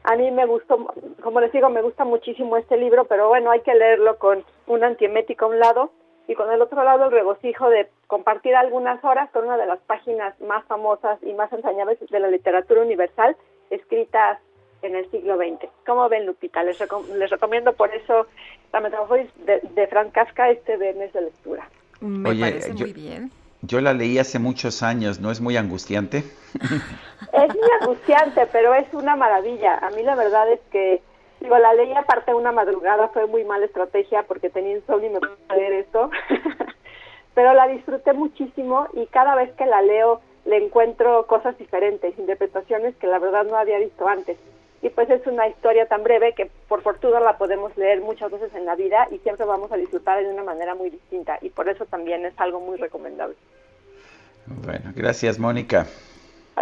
A 0.06 0.16
mí 0.16 0.32
me 0.32 0.48
gustó, 0.48 0.92
como 1.22 1.40
les 1.40 1.52
digo, 1.52 1.70
me 1.70 1.84
gusta 1.84 2.04
muchísimo 2.04 2.58
este 2.58 2.76
libro, 2.76 3.06
pero 3.06 3.28
bueno, 3.28 3.52
hay 3.52 3.62
que 3.62 3.76
leerlo 3.76 4.18
con 4.18 4.44
un 4.66 4.84
antiemético 4.84 5.46
a 5.46 5.50
un 5.50 5.60
lado 5.60 5.92
y 6.28 6.34
con 6.34 6.52
el 6.52 6.64
otro 6.64 6.84
lado 6.84 7.06
el 7.06 7.12
regocijo 7.12 7.70
de 7.70 7.90
compartir 8.08 8.56
algunas 8.56 9.04
horas 9.04 9.30
con 9.30 9.46
una 9.46 9.58
de 9.58 9.68
las 9.68 9.80
páginas 9.82 10.40
más 10.42 10.66
famosas 10.66 11.22
y 11.22 11.34
más 11.34 11.54
ensañables 11.54 12.00
de 12.10 12.20
la 12.20 12.30
literatura 12.30 12.82
universal 12.82 13.38
escritas 13.70 14.40
en 14.82 14.96
el 14.96 15.10
siglo 15.12 15.38
XX. 15.38 15.70
¿Cómo 15.86 16.08
ven, 16.10 16.26
Lupita? 16.26 16.64
Les, 16.64 16.80
les 17.16 17.30
recomiendo 17.30 17.74
por 17.74 17.94
eso 17.94 18.28
la 18.72 18.80
Metamorfosis 18.80 19.30
de, 19.46 19.60
de 19.76 19.88
Frank 19.88 20.12
Kafka 20.12 20.50
este 20.50 20.78
viernes 20.78 21.12
de 21.14 21.22
lectura. 21.22 21.70
Me 22.02 22.34
parece 22.36 22.74
muy 22.74 22.94
bien. 22.94 23.32
Yo 23.62 23.82
la 23.82 23.94
leí 23.94 24.18
hace 24.20 24.40
muchos 24.40 24.84
años, 24.84 25.20
¿no 25.20 25.32
es 25.32 25.42
muy 25.42 25.58
angustiante? 25.58 26.24
Es 27.34 27.54
muy 27.54 27.70
angustiante, 27.82 28.48
pero 28.52 28.74
es 28.74 28.92
una 28.94 29.16
maravilla. 29.16 29.78
A 29.78 29.92
mí 29.92 30.02
la 30.02 30.16
verdad 30.16 30.52
es 30.52 30.60
que, 30.72 31.02
digo, 31.42 31.58
la 31.58 31.74
leí 31.74 31.94
aparte 31.94 32.32
de 32.32 32.38
una 32.38 32.52
madrugada, 32.52 33.10
fue 33.10 33.28
muy 33.28 33.44
mala 33.44 33.66
estrategia 33.66 34.24
porque 34.24 34.50
tenía 34.50 34.78
insomnio 34.78 35.10
y 35.10 35.14
me 35.14 35.20
puse 35.20 35.34
a 35.50 35.56
leer 35.56 35.74
esto, 35.74 36.10
pero 37.36 37.54
la 37.54 37.68
disfruté 37.68 38.14
muchísimo 38.14 38.88
y 38.94 39.06
cada 39.08 39.36
vez 39.36 39.52
que 39.54 39.66
la 39.66 39.82
leo 39.82 40.22
le 40.46 40.58
encuentro 40.58 41.28
cosas 41.28 41.58
diferentes, 41.58 42.18
interpretaciones 42.18 42.96
que 42.96 43.08
la 43.08 43.20
verdad 43.20 43.46
no 43.46 43.58
había 43.58 43.78
visto 43.78 44.08
antes. 44.08 44.38
Y 44.82 44.90
pues 44.90 45.10
es 45.10 45.26
una 45.28 45.48
historia 45.48 45.88
tan 45.88 46.04
breve 46.04 46.34
que 46.34 46.50
por 46.68 46.82
fortuna 46.82 47.20
la 47.20 47.38
podemos 47.38 47.76
leer 47.78 48.02
muchas 48.02 48.32
veces 48.32 48.54
en 48.56 48.66
la 48.66 48.76
vida 48.76 49.08
y 49.12 49.18
siempre 49.20 49.46
vamos 49.46 49.72
a 49.72 49.78
disfrutar 49.78 50.24
de 50.24 50.32
una 50.32 50.44
manera 50.44 50.76
muy 50.76 50.90
distinta 50.90 51.38
y 51.42 51.50
por 51.50 51.68
eso 51.68 51.86
también 51.86 52.26
es 52.26 52.34
algo 52.38 52.60
muy 52.60 52.78
recomendable. 52.78 53.36
Bueno, 54.46 54.92
gracias 54.96 55.38
Mónica 55.38 55.86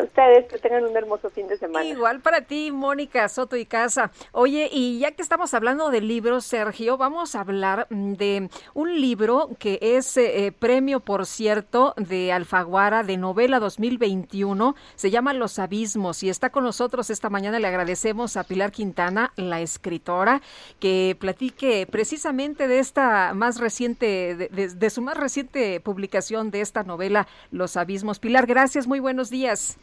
ustedes 0.03 0.45
que 0.45 0.57
tengan 0.57 0.85
un 0.85 0.95
hermoso 0.95 1.29
fin 1.29 1.47
de 1.47 1.57
semana. 1.57 1.85
Igual 1.85 2.21
para 2.21 2.41
ti, 2.41 2.71
Mónica 2.71 3.27
Soto 3.29 3.55
y 3.55 3.65
Casa. 3.65 4.11
Oye, 4.31 4.69
y 4.71 4.99
ya 4.99 5.11
que 5.11 5.21
estamos 5.21 5.53
hablando 5.53 5.89
de 5.89 6.01
libros, 6.01 6.45
Sergio, 6.45 6.97
vamos 6.97 7.35
a 7.35 7.41
hablar 7.41 7.87
mm, 7.89 8.13
de 8.13 8.49
un 8.73 8.99
libro 8.99 9.49
que 9.59 9.79
es 9.81 10.17
eh, 10.17 10.45
eh, 10.45 10.51
premio, 10.51 10.99
por 10.99 11.25
cierto, 11.25 11.93
de 11.97 12.31
Alfaguara 12.31 13.03
de 13.03 13.17
novela 13.17 13.59
2021. 13.59 14.75
Se 14.95 15.09
llama 15.09 15.33
Los 15.33 15.59
Abismos 15.59 16.23
y 16.23 16.29
está 16.29 16.49
con 16.49 16.63
nosotros 16.63 17.09
esta 17.09 17.29
mañana. 17.29 17.59
Le 17.59 17.67
agradecemos 17.67 18.37
a 18.37 18.43
Pilar 18.43 18.71
Quintana, 18.71 19.33
la 19.35 19.61
escritora, 19.61 20.41
que 20.79 21.15
platique 21.19 21.87
precisamente 21.89 22.67
de 22.67 22.79
esta 22.79 23.33
más 23.33 23.59
reciente, 23.59 24.35
de, 24.35 24.69
de 24.69 24.89
su 24.89 25.01
más 25.01 25.17
reciente 25.17 25.79
publicación 25.79 26.51
de 26.51 26.61
esta 26.61 26.83
novela, 26.83 27.27
Los 27.51 27.77
Abismos. 27.77 28.19
Pilar, 28.19 28.45
gracias, 28.45 28.87
muy 28.87 28.99
buenos 28.99 29.29
días. 29.29 29.77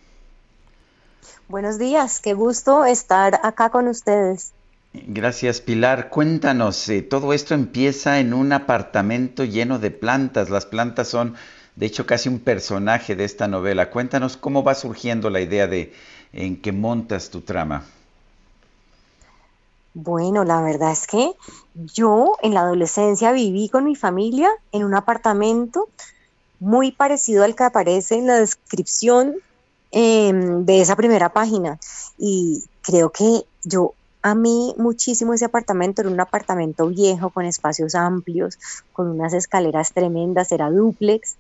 Buenos 1.48 1.78
días, 1.78 2.20
qué 2.20 2.34
gusto 2.34 2.84
estar 2.84 3.40
acá 3.42 3.70
con 3.70 3.88
ustedes. 3.88 4.52
Gracias, 4.92 5.60
Pilar. 5.60 6.08
Cuéntanos, 6.08 6.88
eh, 6.88 7.02
todo 7.02 7.32
esto 7.32 7.54
empieza 7.54 8.20
en 8.20 8.32
un 8.32 8.52
apartamento 8.52 9.44
lleno 9.44 9.80
de 9.80 9.90
plantas. 9.90 10.50
Las 10.50 10.66
plantas 10.66 11.08
son, 11.08 11.34
de 11.74 11.86
hecho, 11.86 12.06
casi 12.06 12.28
un 12.28 12.38
personaje 12.38 13.16
de 13.16 13.24
esta 13.24 13.48
novela. 13.48 13.90
Cuéntanos 13.90 14.36
cómo 14.36 14.62
va 14.62 14.76
surgiendo 14.76 15.30
la 15.30 15.40
idea 15.40 15.66
de 15.66 15.92
en 16.32 16.60
que 16.60 16.72
montas 16.72 17.30
tu 17.30 17.40
trama. 17.40 17.84
Bueno, 19.94 20.44
la 20.44 20.60
verdad 20.60 20.92
es 20.92 21.06
que 21.06 21.32
yo 21.74 22.36
en 22.42 22.54
la 22.54 22.60
adolescencia 22.60 23.30
viví 23.32 23.68
con 23.68 23.84
mi 23.84 23.94
familia 23.94 24.50
en 24.72 24.84
un 24.84 24.94
apartamento 24.94 25.88
muy 26.58 26.90
parecido 26.90 27.44
al 27.44 27.54
que 27.54 27.62
aparece 27.62 28.16
en 28.16 28.26
la 28.26 28.38
descripción 28.40 29.36
Em, 29.96 30.64
de 30.64 30.80
esa 30.80 30.96
primera 30.96 31.28
página. 31.28 31.78
Y 32.18 32.64
creo 32.82 33.10
que 33.10 33.44
yo 33.62 33.92
amé 34.22 34.74
muchísimo 34.76 35.34
ese 35.34 35.44
apartamento, 35.44 36.02
era 36.02 36.10
un 36.10 36.20
apartamento 36.20 36.88
viejo 36.88 37.30
con 37.30 37.44
espacios 37.44 37.94
amplios, 37.94 38.58
con 38.92 39.06
unas 39.06 39.34
escaleras 39.34 39.92
tremendas, 39.92 40.50
era 40.50 40.68
duplex. 40.68 41.36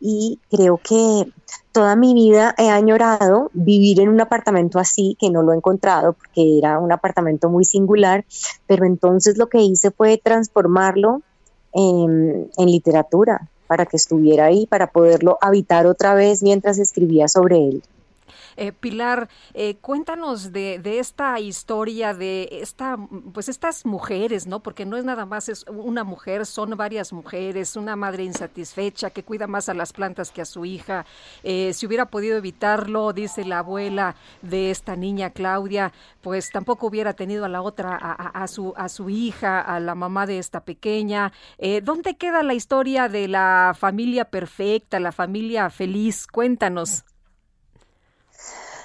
Y 0.00 0.38
creo 0.50 0.76
que 0.76 1.32
toda 1.72 1.96
mi 1.96 2.12
vida 2.12 2.54
he 2.58 2.68
añorado 2.68 3.50
vivir 3.54 4.00
en 4.00 4.10
un 4.10 4.20
apartamento 4.20 4.78
así, 4.78 5.16
que 5.18 5.30
no 5.30 5.42
lo 5.42 5.54
he 5.54 5.56
encontrado 5.56 6.12
porque 6.12 6.58
era 6.58 6.78
un 6.80 6.92
apartamento 6.92 7.48
muy 7.48 7.64
singular, 7.64 8.26
pero 8.66 8.84
entonces 8.84 9.38
lo 9.38 9.48
que 9.48 9.62
hice 9.62 9.90
fue 9.90 10.20
transformarlo 10.22 11.22
en 11.72 12.50
literatura 12.58 13.48
para 13.66 13.86
que 13.86 13.96
estuviera 13.96 14.44
ahí, 14.44 14.66
para 14.66 14.88
poderlo 14.88 15.38
habitar 15.40 15.86
otra 15.86 16.14
vez 16.14 16.42
mientras 16.42 16.78
escribía 16.78 17.28
sobre 17.28 17.66
él. 17.66 17.82
Eh, 18.56 18.72
Pilar, 18.72 19.28
eh, 19.52 19.76
cuéntanos 19.76 20.52
de, 20.52 20.78
de, 20.78 20.98
esta 20.98 21.38
historia 21.40 22.14
de 22.14 22.48
esta, 22.50 22.96
pues 23.32 23.48
estas 23.48 23.84
mujeres, 23.84 24.46
¿no? 24.46 24.60
Porque 24.60 24.86
no 24.86 24.96
es 24.96 25.04
nada 25.04 25.26
más 25.26 25.48
es 25.48 25.64
una 25.68 26.04
mujer, 26.04 26.46
son 26.46 26.76
varias 26.76 27.12
mujeres, 27.12 27.76
una 27.76 27.96
madre 27.96 28.24
insatisfecha 28.24 29.10
que 29.10 29.22
cuida 29.22 29.46
más 29.46 29.68
a 29.68 29.74
las 29.74 29.92
plantas 29.92 30.30
que 30.30 30.42
a 30.42 30.44
su 30.44 30.64
hija. 30.64 31.04
Eh, 31.42 31.72
si 31.72 31.86
hubiera 31.86 32.06
podido 32.06 32.36
evitarlo, 32.36 33.12
dice 33.12 33.44
la 33.44 33.58
abuela 33.60 34.14
de 34.42 34.70
esta 34.70 34.96
niña 34.96 35.30
Claudia, 35.30 35.92
pues 36.22 36.50
tampoco 36.50 36.86
hubiera 36.86 37.12
tenido 37.14 37.44
a 37.44 37.48
la 37.48 37.62
otra, 37.62 37.96
a, 37.96 38.46
su, 38.48 38.72
a 38.76 38.88
su 38.88 39.10
hija, 39.10 39.60
a 39.60 39.80
la 39.80 39.94
mamá 39.94 40.26
de 40.26 40.38
esta 40.38 40.64
pequeña. 40.64 41.32
¿Dónde 41.82 42.16
queda 42.16 42.42
la 42.42 42.54
historia 42.54 43.08
de 43.08 43.28
la 43.28 43.74
familia 43.78 44.24
perfecta, 44.26 45.00
la 45.00 45.12
familia 45.12 45.70
feliz? 45.70 46.26
Cuéntanos. 46.26 47.04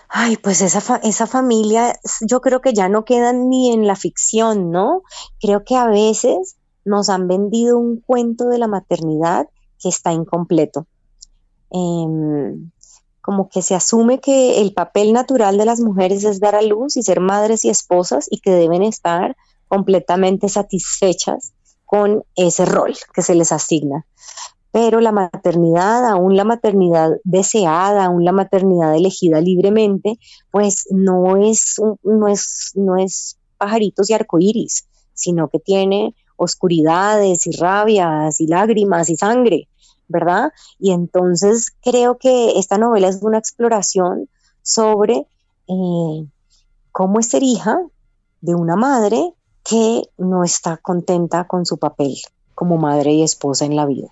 Ay, 0.10 0.38
pues 0.38 0.61
esa, 0.61 0.98
esa 1.03 1.27
familia 1.27 1.99
yo 2.22 2.41
creo 2.41 2.61
que 2.61 2.73
ya 2.73 2.90
no 2.90 3.06
queda 3.06 3.31
ni 3.31 3.72
en 3.72 3.86
la 3.86 3.95
ficción, 3.95 4.72
¿no? 4.72 5.03
Creo 5.40 5.64
que 5.64 5.76
a 5.76 5.86
veces 5.86 6.56
nos 6.83 7.09
han 7.09 7.27
vendido 7.27 7.77
un 7.77 8.01
cuento 8.01 8.45
de 8.48 8.58
la 8.58 8.67
maternidad 8.67 9.48
que 9.80 9.90
está 9.90 10.11
incompleto. 10.11 10.88
Em, 11.69 12.72
como 13.22 13.50
que 13.50 13.61
se 13.61 13.75
asume 13.75 14.19
que 14.19 14.61
el 14.61 14.74
papel 14.74 15.14
natural 15.14 15.59
de 15.59 15.66
las 15.66 15.80
mujeres 15.80 16.24
es 16.24 16.40
dar 16.40 16.56
a 16.56 16.64
luz 16.64 16.98
y 16.98 17.03
ser 17.03 17.19
madres 17.19 17.64
y 17.64 17.69
esposas 17.69 18.27
y 18.32 18.40
que 18.40 18.50
deben 18.50 18.82
estar 18.82 19.38
completamente 19.67 20.50
satisfechas 20.50 21.53
con 21.85 22.24
ese 22.35 22.66
rol 22.66 22.95
que 23.14 23.22
se 23.22 23.35
les 23.35 23.51
asigna 23.51 24.08
pero 24.72 25.01
la 25.01 25.11
maternidad, 25.11 26.06
aún 26.06 26.35
la 26.35 26.43
maternidad 26.43 27.11
deseada, 27.23 28.06
aún 28.06 28.23
la 28.23 28.31
maternidad 28.31 28.95
elegida 28.95 29.41
libremente, 29.41 30.19
pues 30.51 30.85
no 30.91 31.38
es, 31.38 31.81
no 32.03 32.27
es, 32.27 32.72
no 32.75 32.98
es 32.98 33.38
pajaritos 33.57 34.09
y 34.09 34.14
arcoíris, 34.14 34.88
sino 35.14 35.49
que 35.49 35.59
tiene 35.59 36.15
oscuridades 36.38 37.48
y 37.48 37.51
rabias 37.51 38.39
y 38.39 38.48
lágrimas 38.48 39.09
y 39.09 39.17
sangre, 39.17 39.67
¿verdad? 40.07 40.51
Y 40.80 40.91
entonces 40.91 41.72
creo 41.81 42.17
que 42.17 42.57
esta 42.57 42.77
novela 42.77 43.09
es 43.09 43.19
una 43.22 43.39
exploración 43.39 44.30
sobre 44.61 45.25
eh, 45.67 46.27
cómo 46.91 47.19
es 47.19 47.27
ser 47.27 47.43
hija 47.43 47.80
de 48.41 48.56
una 48.56 48.75
madre 48.75 49.33
que 49.64 50.03
no 50.17 50.43
está 50.43 50.77
contenta 50.77 51.45
con 51.48 51.65
su 51.65 51.77
papel 51.77 52.15
como 52.56 52.77
madre 52.77 53.14
y 53.14 53.23
esposa 53.23 53.65
en 53.65 53.75
la 53.75 53.85
vida. 53.85 54.09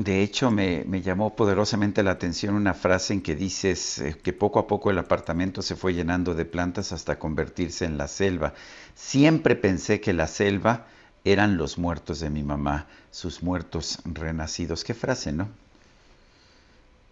De 0.00 0.22
hecho, 0.22 0.50
me, 0.50 1.02
llamó 1.02 1.36
poderosamente 1.36 2.02
la 2.02 2.12
atención 2.12 2.54
una 2.54 2.72
frase 2.72 3.12
en 3.12 3.20
que 3.20 3.34
dices 3.34 3.98
eh, 3.98 4.16
que 4.22 4.32
poco 4.32 4.58
a 4.58 4.66
poco 4.66 4.90
el 4.90 4.98
apartamento 4.98 5.60
se 5.60 5.76
fue 5.76 5.92
llenando 5.92 6.32
de 6.32 6.46
plantas 6.46 6.92
hasta 6.92 7.18
convertirse 7.18 7.84
en 7.84 7.98
la 7.98 8.08
selva. 8.08 8.54
Siempre 8.94 9.56
pensé 9.56 10.00
que 10.00 10.14
la 10.14 10.26
selva 10.26 10.86
eran 11.22 11.58
los 11.58 11.76
muertos 11.76 12.18
de 12.20 12.30
mi 12.30 12.42
mamá, 12.42 12.86
sus 13.10 13.42
muertos 13.42 13.98
renacidos. 14.06 14.84
Qué 14.84 14.94
frase, 14.94 15.32
¿no? 15.32 15.48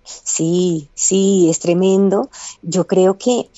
Sí, 0.05 0.89
sí, 0.95 1.49
es 1.51 1.59
tremendo. 1.59 2.31
Yo 2.63 2.87
creo 2.87 3.19
que 3.19 3.51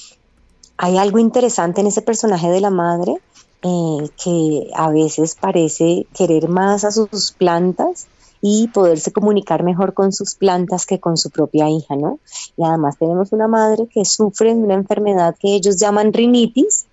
hay 0.77 0.99
algo 0.99 1.21
interesante 1.21 1.83
en 1.83 1.87
ese 1.87 2.03
personaje 2.03 2.49
de 2.49 2.61
la 2.61 2.71
madre 2.71 3.15
eh, 3.63 4.11
que 4.25 4.71
a 4.75 4.91
veces 4.91 5.37
parece 5.37 6.09
querer 6.17 6.49
más 6.49 6.83
a 6.83 6.91
sus 6.91 7.31
plantas 7.31 8.09
y 8.43 8.69
poderse 8.69 9.13
comunicar 9.13 9.63
mejor 9.63 9.95
con 9.95 10.13
sus 10.13 10.35
plantas 10.35 10.87
que 10.87 10.99
con 10.99 11.17
su 11.17 11.31
propia 11.31 11.69
hija, 11.69 11.97
¿no? 11.97 12.21
Y 12.57 12.65
además 12.65 12.97
tenemos 12.99 13.33
una 13.33 13.49
madre 13.49 13.87
que 13.87 14.05
sufre 14.05 14.55
de 14.55 14.61
una 14.61 14.75
enfermedad 14.75 15.37
que 15.39 15.55
ellos 15.55 15.79
llaman 15.79 16.13
rinitis, 16.13 16.87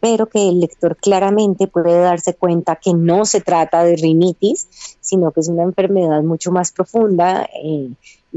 pero 0.00 0.26
que 0.26 0.48
el 0.48 0.60
lector 0.60 0.96
claramente 0.96 1.66
puede 1.66 1.98
darse 1.98 2.34
cuenta 2.34 2.76
que 2.76 2.94
no 2.94 3.24
se 3.24 3.40
trata 3.40 3.84
de 3.84 3.96
rinitis, 3.96 4.68
sino 5.00 5.30
que 5.30 5.40
es 5.40 5.48
una 5.48 5.62
enfermedad 5.62 6.22
mucho 6.22 6.50
más 6.50 6.72
profunda 6.72 7.48
eh, 7.62 7.90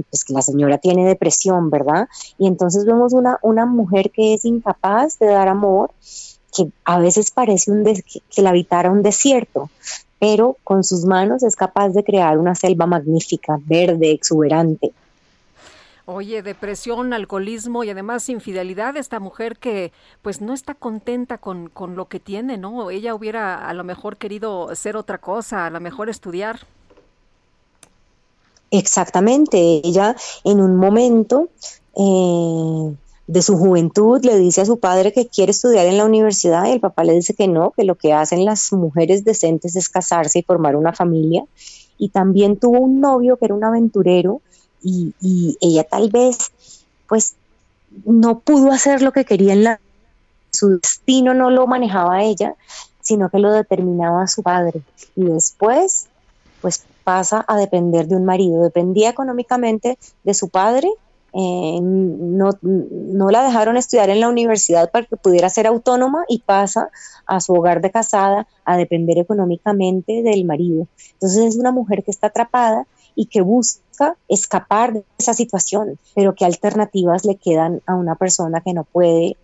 pues 0.09 0.24
que 0.25 0.33
la 0.33 0.42
señora 0.42 0.77
tiene 0.77 1.06
depresión, 1.06 1.69
¿verdad? 1.69 2.08
Y 2.38 2.48
entonces 2.48 2.85
vemos 2.85 3.14
una, 3.14 3.38
una 3.42 3.66
mujer 3.66 4.11
que 4.11 4.33
es 4.33 4.45
incapaz 4.45 5.19
de 5.19 5.27
dar 5.27 5.48
amor, 5.48 5.92
que 6.56 6.69
a 6.85 7.00
veces 7.00 7.32
parece 7.32 7.72
un 7.72 7.83
que, 7.83 8.22
que 8.30 8.42
la 8.42 8.50
habitara 8.50 8.92
un 8.92 9.03
desierto, 9.03 9.69
pero 10.24 10.56
con 10.64 10.85
sus 10.85 11.03
manos 11.03 11.43
es 11.43 11.58
capaz 11.58 11.90
de 11.90 12.02
crear 12.02 12.38
una 12.38 12.56
selva 12.56 12.85
magnífica, 12.85 13.60
verde, 13.66 14.11
exuberante. 14.11 14.93
Oye, 16.06 16.42
depresión, 16.42 17.11
alcoholismo 17.11 17.84
y 17.84 17.90
además 17.90 18.30
infidelidad, 18.30 18.95
esta 18.95 19.19
mujer 19.19 19.58
que 19.58 19.92
pues 20.22 20.40
no 20.40 20.53
está 20.53 20.76
contenta 20.76 21.38
con, 21.38 21.68
con 21.68 21.98
lo 21.98 22.06
que 22.06 22.22
tiene, 22.22 22.58
¿no? 22.58 22.90
Ella 22.90 23.14
hubiera 23.16 23.68
a 23.68 23.74
lo 23.74 23.84
mejor 23.84 24.16
querido 24.16 24.74
ser 24.76 24.95
otra 24.95 25.18
cosa, 25.18 25.66
a 25.66 25.69
lo 25.69 25.82
mejor 25.82 26.08
estudiar. 26.08 26.61
Exactamente, 28.72 29.82
ella 29.84 30.16
en 30.45 30.61
un 30.61 30.77
momento 30.77 31.50
eh, 31.98 32.95
de 33.27 33.42
su 33.42 33.58
juventud 33.58 34.24
le 34.24 34.38
dice 34.38 34.61
a 34.61 34.66
su 34.66 34.80
padre 34.80 35.14
que 35.14 35.27
quiere 35.27 35.52
estudiar 35.52 35.85
en 35.85 35.98
la 35.98 36.06
universidad 36.06 36.66
y 36.66 36.72
el 36.72 36.80
papá 36.80 37.03
le 37.03 37.14
dice 37.14 37.34
que 37.34 37.48
no, 37.48 37.72
que 37.72 37.85
lo 37.85 37.95
que 37.95 38.14
hacen 38.14 38.43
las 38.43 38.74
mujeres 38.74 39.24
decentes 39.24 39.76
es 39.76 39.90
casarse 39.90 40.40
y 40.40 40.43
formar 40.43 40.76
una 40.76 40.93
familia. 40.93 41.45
Y 41.98 42.10
también 42.10 42.58
tuvo 42.58 42.80
un 42.80 43.00
novio 43.00 43.38
que 43.38 43.45
era 43.45 43.56
un 43.56 43.64
aventurero 43.64 44.42
y, 44.82 45.14
ella 45.61 45.85
tal 45.85 46.10
vez 46.10 46.52
pues 47.08 47.35
no 48.06 48.40
pudo 48.40 48.72
hacer 48.72 49.02
lo 49.02 49.14
que 49.14 49.24
quería 49.24 49.53
en 49.53 49.64
la 49.64 49.80
su 50.52 50.80
destino 50.80 51.34
no 51.34 51.50
lo 51.50 51.66
manejaba 51.66 52.24
ella, 52.24 52.56
sino 53.02 53.30
que 53.30 53.40
lo 53.40 53.52
determinaba 53.52 54.27
su 54.27 54.43
padre. 54.43 54.82
Y 55.16 55.24
después, 55.24 56.08
pues 56.61 56.84
pasa 57.03 57.43
a 57.48 57.58
depender 57.58 58.08
de 58.08 58.16
un 58.16 58.26
marido. 58.26 58.64
Dependía 58.64 59.10
económicamente 59.10 59.98
de 60.24 60.34
su 60.34 60.50
padre, 60.50 60.90
eh, 61.34 61.80
no, 61.82 62.52
no 62.62 63.30
la 63.30 63.44
dejaron 63.44 63.76
estudiar 63.76 64.10
en 64.10 64.20
la 64.20 64.30
universidad 64.30 64.92
para 64.92 65.06
que 65.06 65.18
pudiera 65.18 65.50
ser 65.50 65.66
autónoma 65.66 66.26
y 66.28 66.40
pasa 66.40 66.90
a 67.26 67.40
su 67.40 67.53
hogar 67.53 67.82
de 67.82 67.92
casada 67.92 68.48
a 68.66 68.78
depender 68.78 69.18
económicamente 69.18 70.22
del 70.22 70.45
marido. 70.45 70.88
Entonces 71.14 71.45
es 71.45 71.56
una 71.58 71.72
mujer 71.72 72.03
que 72.03 72.12
está 72.12 72.28
atrapada 72.28 72.86
y 73.16 73.28
que 73.28 73.42
busca 73.42 74.16
escapar 74.28 74.94
de 74.94 75.03
esa 75.18 75.34
situación, 75.34 76.00
pero 76.16 76.36
qué 76.36 76.45
alternativas 76.45 77.26
le 77.26 77.36
quedan 77.36 77.82
a 77.86 77.95
una 77.95 78.16
persona 78.16 78.62
que 78.62 78.74
no 78.74 78.84
puede 78.84 79.38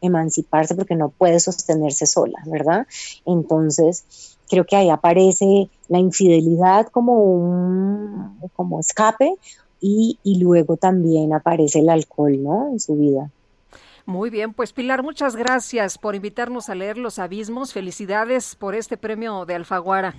emanciparse 0.00 0.74
porque 0.74 0.96
no 0.96 1.10
puede 1.10 1.40
sostenerse 1.40 2.06
sola, 2.06 2.38
¿verdad? 2.46 2.86
Entonces, 3.24 4.36
creo 4.48 4.66
que 4.66 4.76
ahí 4.76 4.90
aparece 4.90 5.70
la 5.88 5.98
infidelidad 5.98 6.88
como 6.88 7.22
un 7.22 8.38
como 8.54 8.80
escape 8.80 9.34
y, 9.82 10.18
y 10.22 10.38
luego 10.38 10.78
también 10.78 11.34
aparece 11.34 11.80
el 11.80 11.90
alcohol, 11.90 12.42
¿no? 12.42 12.68
En 12.70 12.80
su 12.80 12.94
vida. 12.94 13.30
Muy 14.06 14.30
bien, 14.30 14.54
pues 14.54 14.72
Pilar, 14.72 15.02
muchas 15.02 15.36
gracias 15.36 15.98
por 15.98 16.14
invitarnos 16.14 16.68
a 16.68 16.74
leer 16.74 16.98
Los 16.98 17.18
Abismos. 17.18 17.72
Felicidades 17.72 18.54
por 18.54 18.74
este 18.74 18.96
premio 18.96 19.44
de 19.44 19.54
Alfaguara. 19.54 20.14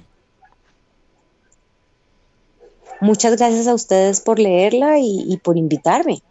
Muchas 3.02 3.36
gracias 3.38 3.68
a 3.68 3.74
ustedes 3.74 4.22
por 4.22 4.40
leerla 4.40 5.00
y, 5.00 5.38
por 5.44 5.58
invitarme. 5.58 6.22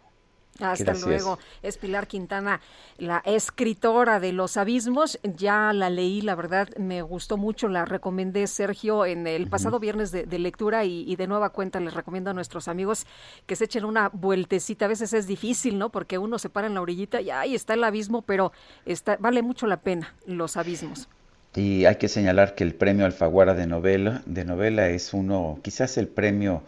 Hasta 0.71 0.93
luego. 0.93 1.39
Es 1.61 1.77
Pilar 1.77 2.07
Quintana, 2.07 2.61
la 2.97 3.21
escritora 3.25 4.19
de 4.19 4.33
Los 4.33 4.57
Abismos. 4.57 5.19
Ya 5.23 5.73
la 5.73 5.89
leí, 5.89 6.21
la 6.21 6.35
verdad, 6.35 6.69
me 6.77 7.01
gustó 7.01 7.37
mucho. 7.37 7.67
La 7.67 7.85
recomendé, 7.85 8.47
Sergio, 8.47 9.05
en 9.05 9.27
el 9.27 9.47
pasado 9.47 9.79
viernes 9.79 10.11
de, 10.11 10.39
lectura 10.39 10.85
y, 10.85 11.15
de 11.15 11.27
nueva 11.27 11.49
cuenta 11.49 11.79
les 11.79 11.93
recomiendo 11.93 12.29
a 12.29 12.33
nuestros 12.33 12.67
amigos 12.67 13.05
que 13.45 13.55
se 13.55 13.65
echen 13.65 13.85
una 13.85 14.09
vueltecita. 14.09 14.85
A 14.85 14.89
veces 14.89 15.13
es 15.13 15.27
difícil, 15.27 15.77
¿no? 15.77 15.89
Porque 15.89 16.17
uno 16.17 16.39
se 16.39 16.49
para 16.49 16.67
en 16.67 16.73
la 16.73 16.81
orillita 16.81 17.21
y 17.21 17.29
ahí 17.29 17.55
está 17.55 17.73
el 17.73 17.83
abismo, 17.83 18.21
pero 18.21 18.51
está, 18.85 19.17
vale 19.17 19.41
mucho 19.41 19.67
la 19.67 19.77
pena 19.77 20.15
Los 20.25 20.57
Abismos. 20.57 21.07
Y 21.55 21.85
hay 21.85 21.97
que 21.97 22.07
señalar 22.07 22.55
que 22.55 22.63
el 22.63 22.73
premio 22.73 23.05
Alfaguara 23.05 23.53
de 23.53 23.67
novela, 23.67 24.23
de 24.25 24.43
novela 24.43 24.89
es 24.89 25.13
uno, 25.13 25.59
quizás 25.61 25.97
el 25.97 26.07
premio 26.07 26.63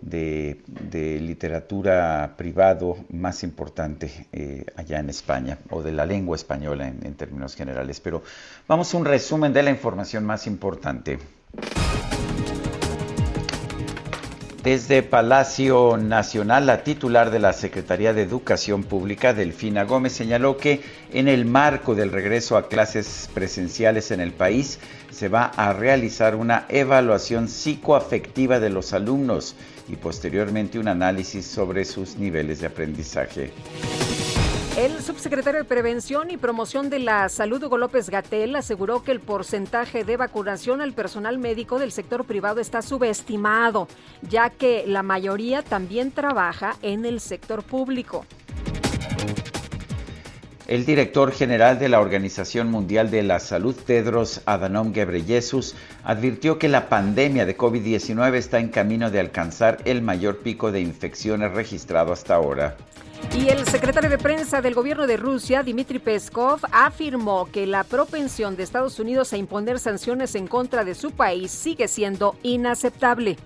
de, 0.00 0.58
literatura 1.20 2.34
privado 2.36 2.96
más 3.10 3.42
importante 3.42 4.26
eh, 4.32 4.64
allá 4.76 5.00
en 5.00 5.10
España, 5.10 5.58
o 5.70 5.82
de 5.82 5.92
la 5.92 6.06
lengua 6.06 6.36
española 6.36 6.88
en, 6.88 7.04
en 7.04 7.14
términos 7.14 7.54
generales. 7.54 8.00
Pero 8.00 8.22
vamos 8.66 8.92
a 8.92 8.96
un 8.96 9.04
resumen 9.04 9.52
de 9.52 9.62
la 9.62 9.70
información 9.70 10.24
más 10.24 10.46
importante. 10.46 11.18
Desde 14.62 15.02
Palacio 15.02 15.96
Nacional, 15.96 16.66
la 16.66 16.84
titular 16.84 17.30
de 17.30 17.38
la 17.38 17.54
Secretaría 17.54 18.12
de 18.12 18.20
Educación 18.20 18.84
Pública, 18.84 19.32
Delfina 19.32 19.84
Gómez, 19.84 20.12
señaló 20.12 20.58
que 20.58 20.82
en 21.14 21.28
el 21.28 21.46
marco 21.46 21.94
del 21.94 22.12
regreso 22.12 22.58
a 22.58 22.68
clases 22.68 23.30
presenciales 23.32 24.10
en 24.10 24.20
el 24.20 24.32
país, 24.32 24.78
se 25.10 25.28
va 25.28 25.44
a 25.44 25.72
realizar 25.72 26.36
una 26.36 26.66
evaluación 26.68 27.48
psicoafectiva 27.48 28.60
de 28.60 28.68
los 28.68 28.92
alumnos 28.92 29.56
y 29.90 29.96
posteriormente 29.96 30.78
un 30.78 30.88
análisis 30.88 31.46
sobre 31.46 31.84
sus 31.84 32.16
niveles 32.16 32.60
de 32.60 32.66
aprendizaje. 32.68 33.52
El 34.76 35.02
subsecretario 35.02 35.60
de 35.60 35.64
Prevención 35.64 36.30
y 36.30 36.36
Promoción 36.36 36.90
de 36.90 37.00
la 37.00 37.28
Salud, 37.28 37.62
Hugo 37.62 37.76
López 37.76 38.08
Gatel, 38.08 38.54
aseguró 38.54 39.02
que 39.02 39.10
el 39.10 39.20
porcentaje 39.20 40.04
de 40.04 40.16
vacunación 40.16 40.80
al 40.80 40.92
personal 40.92 41.38
médico 41.38 41.78
del 41.78 41.90
sector 41.90 42.24
privado 42.24 42.60
está 42.60 42.80
subestimado, 42.80 43.88
ya 44.22 44.48
que 44.48 44.84
la 44.86 45.02
mayoría 45.02 45.62
también 45.62 46.12
trabaja 46.12 46.76
en 46.82 47.04
el 47.04 47.20
sector 47.20 47.64
público. 47.64 48.24
El 50.70 50.86
director 50.86 51.32
general 51.32 51.80
de 51.80 51.88
la 51.88 51.98
Organización 51.98 52.70
Mundial 52.70 53.10
de 53.10 53.24
la 53.24 53.40
Salud, 53.40 53.74
Tedros 53.74 54.40
Adhanom 54.46 54.92
Ghebreyesus, 54.92 55.74
advirtió 56.04 56.60
que 56.60 56.68
la 56.68 56.88
pandemia 56.88 57.44
de 57.44 57.56
COVID-19 57.56 58.34
está 58.36 58.60
en 58.60 58.68
camino 58.68 59.10
de 59.10 59.18
alcanzar 59.18 59.78
el 59.84 60.00
mayor 60.00 60.38
pico 60.38 60.70
de 60.70 60.80
infecciones 60.80 61.50
registrado 61.54 62.12
hasta 62.12 62.36
ahora. 62.36 62.76
Y 63.34 63.48
el 63.48 63.66
secretario 63.66 64.08
de 64.08 64.18
prensa 64.18 64.62
del 64.62 64.74
gobierno 64.74 65.08
de 65.08 65.16
Rusia, 65.16 65.64
Dmitry 65.64 65.98
Peskov, 65.98 66.60
afirmó 66.70 67.48
que 67.50 67.66
la 67.66 67.82
propensión 67.82 68.54
de 68.54 68.62
Estados 68.62 69.00
Unidos 69.00 69.32
a 69.32 69.38
imponer 69.38 69.80
sanciones 69.80 70.36
en 70.36 70.46
contra 70.46 70.84
de 70.84 70.94
su 70.94 71.10
país 71.10 71.50
sigue 71.50 71.88
siendo 71.88 72.36
inaceptable. 72.44 73.38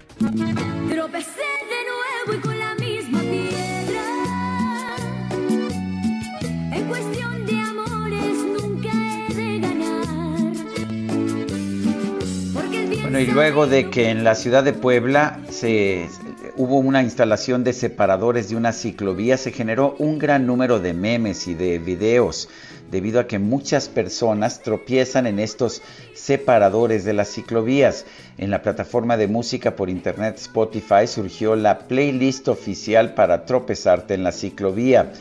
Y 13.20 13.26
luego 13.26 13.68
de 13.68 13.90
que 13.90 14.10
en 14.10 14.24
la 14.24 14.34
ciudad 14.34 14.64
de 14.64 14.72
Puebla 14.72 15.38
se 15.48 16.08
hubo 16.56 16.78
una 16.78 17.00
instalación 17.00 17.62
de 17.62 17.72
separadores 17.72 18.48
de 18.48 18.56
una 18.56 18.72
ciclovía, 18.72 19.36
se 19.36 19.52
generó 19.52 19.94
un 20.00 20.18
gran 20.18 20.46
número 20.46 20.80
de 20.80 20.94
memes 20.94 21.46
y 21.46 21.54
de 21.54 21.78
videos 21.78 22.48
debido 22.90 23.20
a 23.20 23.28
que 23.28 23.38
muchas 23.38 23.88
personas 23.88 24.62
tropiezan 24.62 25.28
en 25.28 25.38
estos 25.38 25.80
separadores 26.14 27.04
de 27.04 27.12
las 27.12 27.28
ciclovías. 27.28 28.04
En 28.36 28.50
la 28.50 28.62
plataforma 28.62 29.16
de 29.16 29.28
música 29.28 29.76
por 29.76 29.90
internet 29.90 30.36
Spotify 30.38 31.06
surgió 31.06 31.54
la 31.54 31.78
playlist 31.86 32.48
oficial 32.48 33.14
para 33.14 33.46
tropezarte 33.46 34.14
en 34.14 34.24
la 34.24 34.32
ciclovía. 34.32 35.12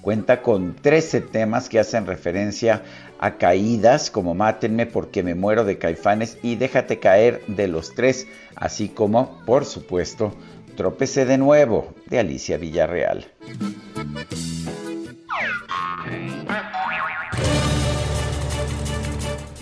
Cuenta 0.00 0.42
con 0.42 0.74
13 0.74 1.20
temas 1.20 1.68
que 1.68 1.78
hacen 1.78 2.06
referencia 2.06 2.82
a 3.22 3.38
caídas 3.38 4.10
como 4.10 4.34
Mátenme 4.34 4.84
porque 4.84 5.22
me 5.22 5.36
muero 5.36 5.64
de 5.64 5.78
caifanes 5.78 6.38
y 6.42 6.56
Déjate 6.56 6.98
caer 6.98 7.40
de 7.46 7.68
los 7.68 7.94
tres, 7.94 8.26
así 8.56 8.88
como, 8.88 9.40
por 9.46 9.64
supuesto, 9.64 10.34
Trópese 10.76 11.24
de 11.24 11.38
nuevo, 11.38 11.94
de 12.06 12.18
Alicia 12.18 12.56
Villarreal. 12.56 13.30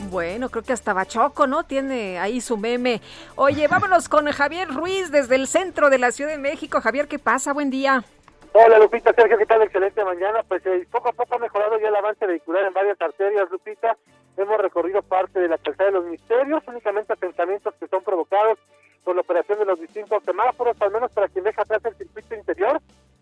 Bueno, 0.08 0.48
creo 0.48 0.64
que 0.64 0.72
hasta 0.72 0.94
Bachoco, 0.94 1.46
¿no? 1.46 1.64
Tiene 1.64 2.18
ahí 2.18 2.40
su 2.40 2.56
meme. 2.56 3.02
Oye, 3.36 3.68
vámonos 3.68 4.08
con 4.08 4.26
Javier 4.26 4.68
Ruiz 4.68 5.10
desde 5.10 5.34
el 5.34 5.46
centro 5.46 5.90
de 5.90 5.98
la 5.98 6.12
Ciudad 6.12 6.30
de 6.30 6.38
México. 6.38 6.80
Javier, 6.80 7.08
¿qué 7.08 7.18
pasa? 7.18 7.52
Buen 7.52 7.70
día. 7.70 8.04
Hola 8.52 8.80
Lupita, 8.80 9.12
Sergio, 9.12 9.38
¿qué 9.38 9.46
tal? 9.46 9.62
Excelente 9.62 10.04
mañana. 10.04 10.42
Pues 10.42 10.66
eh, 10.66 10.84
poco 10.90 11.10
a 11.10 11.12
poco 11.12 11.36
ha 11.36 11.38
mejorado 11.38 11.78
ya 11.78 11.86
el 11.86 11.94
avance 11.94 12.26
vehicular 12.26 12.64
en 12.64 12.72
varias 12.72 13.00
arterias, 13.00 13.48
Lupita. 13.48 13.96
Hemos 14.36 14.58
recorrido 14.58 15.02
parte 15.02 15.38
de 15.38 15.46
la 15.46 15.56
calzada 15.56 15.90
de 15.90 15.98
los 15.98 16.06
misterios, 16.06 16.60
únicamente 16.66 17.14
pensamientos 17.14 17.72
que 17.78 17.86
son 17.86 18.02
provocados 18.02 18.58
por 19.04 19.14
la 19.14 19.20
operación 19.20 19.60
de 19.60 19.66
los 19.66 19.78
distintos 19.78 20.24
semáforos, 20.24 20.76
al 20.82 20.90
menos 20.90 21.12
para 21.12 21.28
quien 21.28 21.44
deja 21.44 21.62
atrás 21.62 21.80
el 21.84 21.94
circuito 21.94 22.34
interior, 22.34 22.80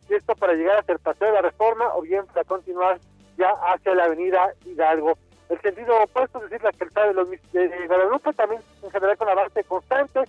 y 0.08 0.15
esto 0.15 0.34
para 0.34 0.55
llegar 0.55 0.78
hacia 0.78 0.94
el 0.94 0.98
paseo 0.98 1.28
de 1.28 1.34
la 1.34 1.42
reforma 1.42 1.94
o 1.94 2.00
bien 2.00 2.24
para 2.26 2.44
continuar 2.44 2.98
ya 3.36 3.50
hacia 3.50 3.94
la 3.94 4.05
avenida 4.05 4.55
Hidalgo. 4.65 5.18
El 5.50 5.60
sentido 5.60 5.94
opuesto, 6.02 6.39
es 6.39 6.44
decir, 6.50 6.65
la 6.65 6.73
calzada 6.73 7.08
de 7.08 7.15
los 7.15 7.31
de 7.31 7.86
Guadalupe, 7.86 8.32
también 8.32 8.62
en 8.82 8.90
general 8.90 9.18
con 9.18 9.28
avance 9.28 9.62
constante, 9.65 10.20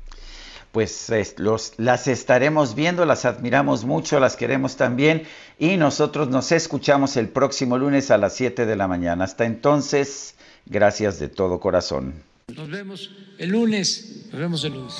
pues 0.73 1.11
los, 1.37 1.73
las 1.77 2.07
estaremos 2.07 2.73
viendo, 2.73 3.05
las 3.05 3.25
admiramos 3.25 3.85
mucho, 3.85 4.19
las 4.19 4.35
queremos 4.35 4.75
también 4.75 5.21
y 5.59 5.77
nosotros 5.77 6.29
nos 6.29 6.51
escuchamos 6.51 7.15
el 7.15 7.29
próximo 7.29 7.77
lunes 7.77 8.09
a 8.09 8.17
las 8.17 8.33
7 8.33 8.65
de 8.65 8.75
la 8.75 8.87
mañana. 8.87 9.23
Hasta 9.23 9.45
entonces, 9.45 10.33
gracias 10.65 11.19
de 11.19 11.27
todo 11.29 11.59
corazón. 11.59 12.15
Nos 12.47 12.71
vemos 12.71 13.11
el 13.37 13.51
lunes, 13.51 14.25
nos 14.31 14.41
vemos 14.41 14.63
el 14.63 14.73
lunes. 14.73 14.95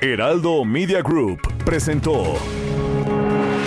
Heraldo 0.00 0.64
Media 0.64 1.02
Group 1.02 1.40
presentó 1.64 2.36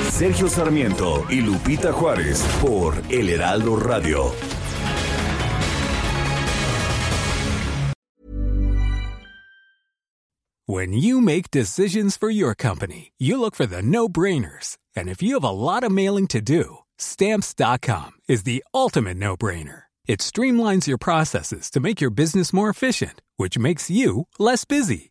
Sergio 0.09 0.47
Sarmiento 0.47 1.25
y 1.29 1.41
Lupita 1.41 1.91
Juárez 1.91 2.41
por 2.61 2.95
El 3.09 3.27
Heraldo 3.27 3.75
Radio. 3.75 4.31
When 10.67 10.93
you 10.93 11.19
make 11.19 11.51
decisions 11.51 12.15
for 12.15 12.29
your 12.29 12.55
company, 12.55 13.11
you 13.17 13.37
look 13.37 13.55
for 13.55 13.65
the 13.65 13.81
no-brainers. 13.81 14.77
And 14.95 15.09
if 15.09 15.21
you 15.21 15.33
have 15.33 15.43
a 15.43 15.51
lot 15.51 15.83
of 15.83 15.91
mailing 15.91 16.27
to 16.27 16.39
do, 16.39 16.77
stamps.com 16.97 18.11
is 18.29 18.43
the 18.43 18.63
ultimate 18.73 19.17
no-brainer. 19.17 19.83
It 20.07 20.19
streamlines 20.19 20.87
your 20.87 20.97
processes 20.97 21.69
to 21.71 21.81
make 21.81 21.99
your 21.99 22.09
business 22.09 22.53
more 22.53 22.69
efficient, 22.69 23.21
which 23.35 23.59
makes 23.59 23.89
you 23.89 24.27
less 24.39 24.63
busy. 24.63 25.10